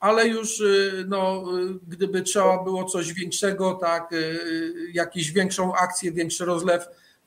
Ale 0.01 0.29
już 0.29 0.61
y, 0.61 1.05
no, 1.09 1.45
gdyby 1.89 2.23
trzeba 2.23 2.65
było 2.65 2.85
coś 2.85 3.13
większego, 3.13 3.75
tak, 3.75 4.13
y, 4.13 4.91
jakąś 4.93 5.33
większą 5.33 5.75
akcję, 5.75 6.13
większy 6.13 6.45
rozlew, 6.45 6.87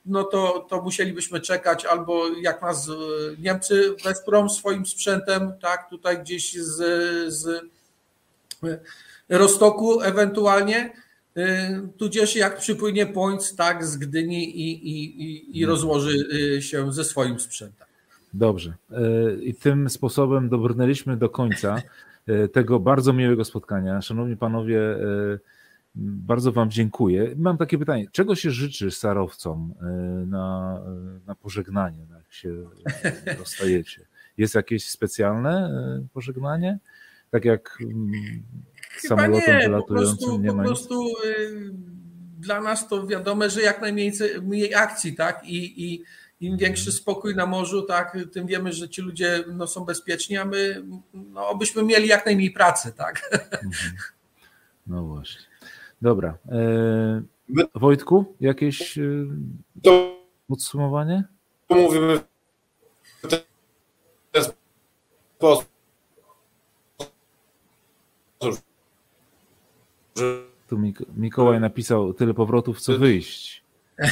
no 0.09 0.23
to, 0.23 0.65
to 0.69 0.81
musielibyśmy 0.81 1.39
czekać 1.39 1.85
albo 1.85 2.27
jak 2.41 2.61
nas 2.61 2.89
e, 2.89 2.93
Niemcy 3.41 3.95
wesprą 4.03 4.49
swoim 4.49 4.85
sprzętem, 4.85 5.51
tak, 5.61 5.89
tutaj 5.89 6.19
gdzieś 6.19 6.53
z, 6.53 6.77
z 7.33 7.65
Rostoku 9.29 10.01
ewentualnie, 10.01 10.93
e, 11.37 11.81
tudzież 11.97 12.35
jak 12.35 12.57
przypłynie 12.57 13.05
Pońc, 13.05 13.55
tak, 13.55 13.85
z 13.85 13.97
Gdyni 13.97 14.59
i, 14.59 14.71
i, 14.71 15.23
i, 15.23 15.59
i 15.59 15.61
no. 15.61 15.67
rozłoży 15.67 16.27
e, 16.57 16.61
się 16.61 16.93
ze 16.93 17.03
swoim 17.03 17.39
sprzętem. 17.39 17.87
Dobrze. 18.33 18.73
I 19.41 19.55
tym 19.55 19.89
sposobem 19.89 20.49
dobrnęliśmy 20.49 21.17
do 21.17 21.29
końca 21.29 21.81
tego 22.53 22.79
bardzo 22.79 23.13
miłego 23.13 23.45
spotkania. 23.45 24.01
Szanowni 24.01 24.37
panowie, 24.37 24.79
bardzo 25.95 26.51
Wam 26.51 26.71
dziękuję. 26.71 27.33
Mam 27.37 27.57
takie 27.57 27.77
pytanie. 27.77 28.05
Czego 28.11 28.35
się 28.35 28.51
życzy 28.51 28.91
starowcom 28.91 29.73
e, 29.81 29.85
na, 30.25 30.79
na 31.27 31.35
pożegnanie, 31.35 32.07
jak 32.13 32.33
się 32.33 32.69
rozstajecie? 33.37 34.05
Jest 34.37 34.55
jakieś 34.55 34.89
specjalne 34.89 35.51
e, 35.51 36.07
pożegnanie? 36.13 36.79
Tak 37.31 37.45
jak 37.45 37.77
mm, 37.81 38.11
Chyba 38.89 39.15
samolotem 39.15 39.57
nie, 39.57 39.63
wylatującym 39.63 40.15
po 40.17 40.25
prostu, 40.25 40.39
nie 40.39 40.51
ma 40.51 40.63
Po 40.63 40.69
prostu 40.69 41.07
y, 41.25 41.71
dla 42.39 42.61
nas 42.61 42.87
to 42.87 43.07
wiadome, 43.07 43.49
że 43.49 43.61
jak 43.61 43.81
najmniej 43.81 44.13
mniej 44.41 44.75
akcji, 44.75 45.15
tak? 45.15 45.41
I, 45.45 45.85
i 45.85 46.03
im 46.39 46.57
większy 46.57 46.91
spokój 46.91 47.35
na 47.35 47.45
morzu, 47.45 47.81
tak, 47.81 48.17
tym 48.31 48.47
wiemy, 48.47 48.73
że 48.73 48.89
ci 48.89 49.01
ludzie 49.01 49.43
no, 49.53 49.67
są 49.67 49.85
bezpieczni, 49.85 50.37
a 50.37 50.45
my 50.45 50.83
no, 51.13 51.49
obyśmy 51.49 51.83
mieli 51.83 52.07
jak 52.07 52.25
najmniej 52.25 52.51
pracy, 52.51 52.93
tak? 52.97 53.29
Mhm. 53.53 53.95
No 54.87 55.03
właśnie. 55.03 55.48
Dobra. 56.01 56.37
E, 56.51 57.21
Wojtku, 57.75 58.35
jakieś. 58.41 58.99
To 59.83 60.15
podsumowanie? 60.47 61.23
Mówimy 61.69 62.19
w 63.23 63.27
ten 64.31 64.43
sposób, 65.37 65.69
Tu 70.67 70.77
Mikołaj 71.17 71.59
napisał 71.59 72.13
tyle 72.13 72.33
powrotów, 72.33 72.81
co 72.81 72.97
wyjść. 72.97 73.63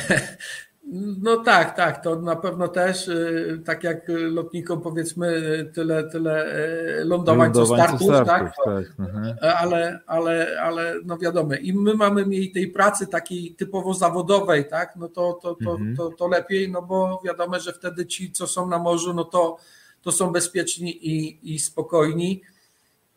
No 1.22 1.38
tak, 1.38 1.76
tak, 1.76 2.04
to 2.04 2.22
na 2.22 2.36
pewno 2.36 2.68
też, 2.68 3.08
y, 3.08 3.62
tak 3.66 3.84
jak 3.84 4.02
lotnikom 4.08 4.82
powiedzmy, 4.82 5.42
tyle, 5.74 6.04
tyle 6.04 6.56
y, 7.02 7.06
lądowań, 7.06 7.54
co 7.54 7.66
startów, 7.66 8.02
startów 8.02 8.28
tak? 8.28 8.54
tak. 8.66 9.00
Mhm. 9.00 9.36
Ale, 9.42 10.00
ale, 10.08 10.62
ale 10.62 10.96
no 11.06 11.18
wiadomo, 11.18 11.54
im 11.62 11.82
my 11.82 11.94
mamy 11.94 12.26
mieli 12.26 12.52
tej 12.52 12.68
pracy 12.68 13.08
takiej 13.08 13.56
typowo 13.56 13.94
zawodowej, 13.94 14.68
tak, 14.68 14.96
no 14.96 15.10
to, 15.10 15.40
to, 15.42 15.56
to, 15.56 15.72
mhm. 15.72 15.96
to, 15.96 16.10
to 16.10 16.28
lepiej, 16.28 16.72
no 16.72 16.82
bo 16.82 17.22
wiadomo, 17.26 17.60
że 17.60 17.74
wtedy 17.74 18.06
ci, 18.06 18.32
co 18.32 18.48
są 18.48 18.68
na 18.68 18.80
morzu, 18.80 19.14
no 19.14 19.24
to, 19.24 19.58
to 20.02 20.12
są 20.12 20.32
bezpieczni 20.32 21.08
i, 21.08 21.40
i 21.54 21.60
spokojni 21.60 22.42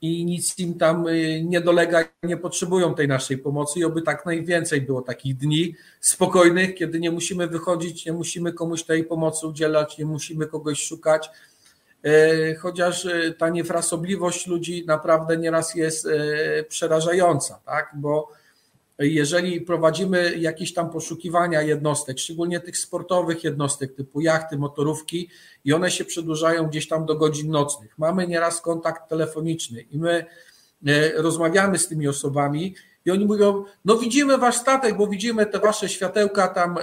i 0.02 0.24
nic 0.24 0.58
im 0.58 0.78
tam 0.78 1.06
y, 1.06 1.42
nie 1.44 1.60
dolega, 1.60 2.04
nie 2.22 2.36
potrzebują 2.36 2.94
tej 2.94 3.08
naszej 3.08 3.38
pomocy. 3.38 3.80
I 3.80 3.84
oby 3.84 4.02
tak 4.02 4.26
najwięcej 4.26 4.80
było 4.80 5.02
takich 5.02 5.36
dni 5.36 5.74
spokojnych, 6.00 6.74
kiedy 6.74 7.00
nie 7.00 7.10
musimy 7.10 7.46
wychodzić, 7.46 8.06
nie 8.06 8.12
musimy 8.12 8.52
komuś 8.52 8.82
tej 8.82 9.04
pomocy 9.04 9.46
udzielać, 9.46 9.98
nie 9.98 10.06
musimy 10.06 10.46
kogoś 10.46 10.82
szukać, 10.82 11.30
e, 12.02 12.54
chociaż 12.54 13.06
e, 13.06 13.32
ta 13.38 13.48
niefrasobliwość 13.48 14.46
ludzi 14.46 14.84
naprawdę 14.86 15.36
nieraz 15.36 15.74
jest 15.74 16.06
e, 16.06 16.10
przerażająca, 16.68 17.60
tak, 17.66 17.90
bo 17.94 18.39
jeżeli 19.06 19.60
prowadzimy 19.60 20.38
jakieś 20.38 20.74
tam 20.74 20.90
poszukiwania 20.90 21.62
jednostek, 21.62 22.18
szczególnie 22.18 22.60
tych 22.60 22.78
sportowych 22.78 23.44
jednostek 23.44 23.94
typu 23.94 24.20
jachty, 24.20 24.58
motorówki 24.58 25.28
i 25.64 25.72
one 25.72 25.90
się 25.90 26.04
przedłużają 26.04 26.66
gdzieś 26.66 26.88
tam 26.88 27.06
do 27.06 27.14
godzin 27.14 27.50
nocnych. 27.50 27.98
Mamy 27.98 28.26
nieraz 28.26 28.60
kontakt 28.60 29.08
telefoniczny 29.08 29.80
i 29.80 29.98
my 29.98 30.26
e, 30.86 31.22
rozmawiamy 31.22 31.78
z 31.78 31.88
tymi 31.88 32.08
osobami 32.08 32.74
i 33.04 33.10
oni 33.10 33.24
mówią, 33.24 33.64
no 33.84 33.96
widzimy 33.96 34.38
wasz 34.38 34.56
statek, 34.56 34.96
bo 34.96 35.06
widzimy 35.06 35.46
te 35.46 35.58
wasze 35.58 35.88
światełka 35.88 36.48
tam 36.48 36.78
e, 36.78 36.82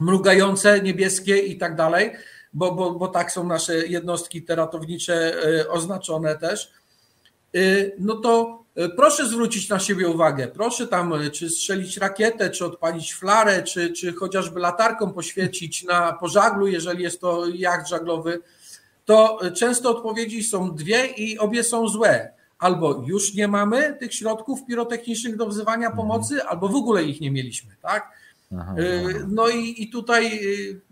mrugające, 0.00 0.80
niebieskie 0.80 1.38
i 1.38 1.58
tak 1.58 1.76
dalej, 1.76 2.12
bo, 2.52 2.72
bo, 2.72 2.90
bo 2.90 3.08
tak 3.08 3.32
są 3.32 3.46
nasze 3.46 3.86
jednostki 3.86 4.42
te 4.42 4.54
ratownicze 4.54 5.44
e, 5.44 5.68
oznaczone 5.68 6.38
też. 6.38 6.70
No 7.98 8.16
to 8.16 8.59
proszę 8.96 9.26
zwrócić 9.28 9.68
na 9.68 9.78
siebie 9.78 10.08
uwagę. 10.08 10.48
Proszę 10.48 10.86
tam, 10.86 11.12
e, 11.12 11.30
czy 11.30 11.50
strzelić 11.50 11.96
rakietę, 11.96 12.50
czy 12.50 12.64
odpalić 12.64 13.14
flarę, 13.14 13.62
czy, 13.62 13.92
czy 13.92 14.12
chociażby 14.12 14.60
latarką 14.60 15.12
poświecić 15.12 15.84
na 15.84 16.12
pożaglu, 16.12 16.66
jeżeli 16.66 17.02
jest 17.02 17.20
to 17.20 17.46
jacht 17.54 17.88
żaglowy. 17.88 18.40
To 19.04 19.38
e, 19.42 19.50
często 19.50 19.90
odpowiedzi 19.90 20.42
są 20.42 20.74
dwie 20.74 21.06
i 21.06 21.38
obie 21.38 21.64
są 21.64 21.88
złe. 21.88 22.32
Albo 22.58 23.04
już 23.06 23.34
nie 23.34 23.48
mamy 23.48 23.96
tych 24.00 24.14
środków 24.14 24.66
pirotechnicznych 24.66 25.36
do 25.36 25.46
wzywania 25.46 25.86
mhm. 25.88 25.96
pomocy, 25.96 26.44
albo 26.44 26.68
w 26.68 26.74
ogóle 26.74 27.04
ich 27.04 27.20
nie 27.20 27.30
mieliśmy, 27.30 27.76
tak? 27.82 28.19
Aha, 28.58 28.74
y, 28.78 29.24
No 29.28 29.48
i, 29.48 29.82
i 29.82 29.90
tutaj 29.90 30.40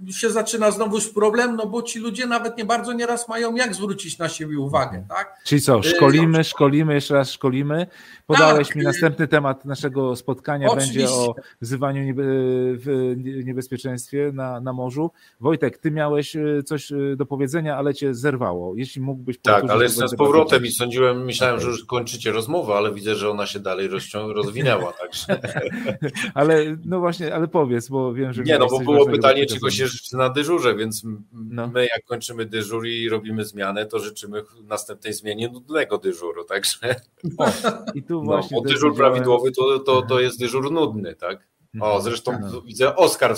y, 0.08 0.12
się 0.12 0.30
zaczyna 0.30 0.70
znowuż 0.70 1.08
problem, 1.08 1.56
no 1.56 1.66
bo 1.66 1.82
ci 1.82 1.98
ludzie 1.98 2.26
nawet 2.26 2.58
nie 2.58 2.64
bardzo 2.64 2.92
nieraz 2.92 3.28
mają 3.28 3.54
jak 3.54 3.74
zwrócić 3.74 4.18
na 4.18 4.28
siebie 4.28 4.60
uwagę, 4.60 4.98
mhm. 4.98 5.06
tak? 5.08 5.40
Czyli 5.44 5.60
co, 5.60 5.78
y, 5.78 5.82
szkolimy, 5.82 6.44
szkolimy, 6.44 6.94
jeszcze 6.94 7.14
raz 7.14 7.30
szkolimy. 7.30 7.86
Podałeś 8.28 8.68
tak, 8.68 8.76
mi 8.76 8.82
następny 8.82 9.28
temat 9.28 9.64
naszego 9.64 10.16
spotkania, 10.16 10.68
oczywiście. 10.68 10.98
będzie 10.98 11.12
o 11.14 11.34
wzywaniu 11.60 12.14
w 12.16 13.14
niebezpieczeństwie 13.44 14.30
na, 14.34 14.60
na 14.60 14.72
morzu. 14.72 15.10
Wojtek, 15.40 15.78
ty 15.78 15.90
miałeś 15.90 16.36
coś 16.64 16.92
do 17.16 17.26
powiedzenia, 17.26 17.76
ale 17.76 17.94
cię 17.94 18.14
zerwało. 18.14 18.74
Jeśli 18.76 19.02
mógłbyś 19.02 19.38
Tak, 19.38 19.70
ale 19.70 19.84
jestem 19.84 20.08
z 20.08 20.16
powrotem 20.16 20.66
i 20.66 20.72
sądziłem, 20.72 21.24
myślałem, 21.24 21.56
okay. 21.56 21.64
że 21.64 21.70
już 21.70 21.84
kończycie 21.84 22.32
rozmowę, 22.32 22.74
ale 22.74 22.94
widzę, 22.94 23.14
że 23.14 23.30
ona 23.30 23.46
się 23.46 23.60
dalej 23.60 23.88
rozwinęła, 24.12 24.92
także. 24.92 25.40
ale 26.34 26.76
no 26.84 27.00
właśnie, 27.00 27.34
ale 27.34 27.48
powiedz, 27.48 27.88
bo 27.88 28.14
wiem, 28.14 28.32
że. 28.32 28.42
Nie, 28.42 28.58
no 28.58 28.66
bo 28.66 28.80
było 28.80 29.06
pytanie, 29.06 29.46
czego 29.46 29.70
się 29.70 29.86
życzy 29.86 30.16
na 30.16 30.28
dyżurze, 30.28 30.76
więc 30.76 31.02
no. 31.32 31.68
my, 31.68 31.86
jak 31.86 32.04
kończymy 32.04 32.46
dyżur 32.46 32.86
i 32.86 33.08
robimy 33.08 33.44
zmianę, 33.44 33.86
to 33.86 33.98
życzymy 33.98 34.42
następnej 34.62 35.12
zmianie 35.12 35.48
nudnego 35.48 35.98
dyżuru, 35.98 36.44
także. 36.44 36.96
O, 37.38 37.50
I 37.94 38.02
tu 38.02 38.17
no, 38.18 38.24
właśnie. 38.24 38.56
No, 38.56 38.62
bo 38.62 38.68
dyżur 38.68 38.96
prawidłowy 38.96 39.52
to, 39.52 39.78
to, 39.78 40.02
to 40.02 40.20
jest 40.20 40.38
dyżur 40.38 40.72
nudny, 40.72 41.14
tak? 41.14 41.48
O, 41.80 41.86
mhm. 41.86 42.02
zresztą 42.02 42.32
no. 42.40 42.62
widzę, 42.62 42.96
Oskar 42.96 43.34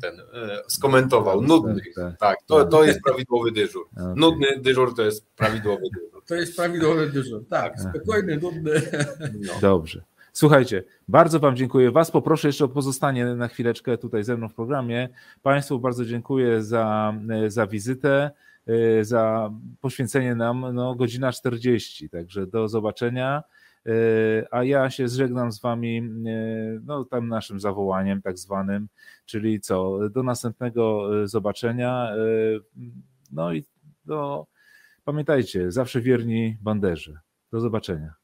ten 0.00 0.20
e, 0.20 0.62
skomentował, 0.68 1.42
nudny. 1.42 1.80
Tak, 1.96 2.18
tak, 2.18 2.38
to, 2.46 2.64
to 2.64 2.84
jest 2.84 3.00
prawidłowy 3.06 3.52
dyżur. 3.52 3.88
Nudny 4.16 4.46
dyżur 4.60 4.96
to 4.96 5.02
jest 5.02 5.26
prawidłowy 5.36 5.82
dyżur. 5.94 6.22
To 6.26 6.34
jest 6.34 6.56
prawidłowy 6.56 7.10
dyżur, 7.10 7.44
tak, 7.50 7.74
spokojny, 7.80 8.36
nudny. 8.36 8.82
No. 9.40 9.52
Dobrze. 9.60 10.02
Słuchajcie, 10.32 10.84
bardzo 11.08 11.40
Wam 11.40 11.56
dziękuję. 11.56 11.90
Was 11.90 12.10
poproszę 12.10 12.48
jeszcze 12.48 12.64
o 12.64 12.68
pozostanie 12.68 13.24
na 13.24 13.48
chwileczkę 13.48 13.98
tutaj 13.98 14.24
ze 14.24 14.36
mną 14.36 14.48
w 14.48 14.54
programie. 14.54 15.08
Państwu 15.42 15.78
bardzo 15.78 16.04
dziękuję 16.04 16.62
za, 16.62 17.14
za 17.48 17.66
wizytę, 17.66 18.30
za 19.02 19.50
poświęcenie 19.80 20.34
nam 20.34 20.66
no, 20.72 20.94
godzina 20.94 21.32
40. 21.32 22.10
Także 22.10 22.46
do 22.46 22.68
zobaczenia. 22.68 23.42
A 24.50 24.64
ja 24.64 24.90
się 24.90 25.08
zżegnam 25.08 25.52
z 25.52 25.60
Wami 25.60 26.02
no, 26.84 27.04
tam 27.04 27.28
naszym 27.28 27.60
zawołaniem, 27.60 28.22
tak 28.22 28.38
zwanym, 28.38 28.88
czyli 29.26 29.60
co? 29.60 29.98
Do 30.08 30.22
następnego 30.22 31.10
zobaczenia. 31.28 32.08
No 33.32 33.52
i 33.52 33.64
do, 34.04 34.46
pamiętajcie, 35.04 35.72
zawsze 35.72 36.00
wierni 36.00 36.56
banderze. 36.60 37.18
Do 37.52 37.60
zobaczenia. 37.60 38.17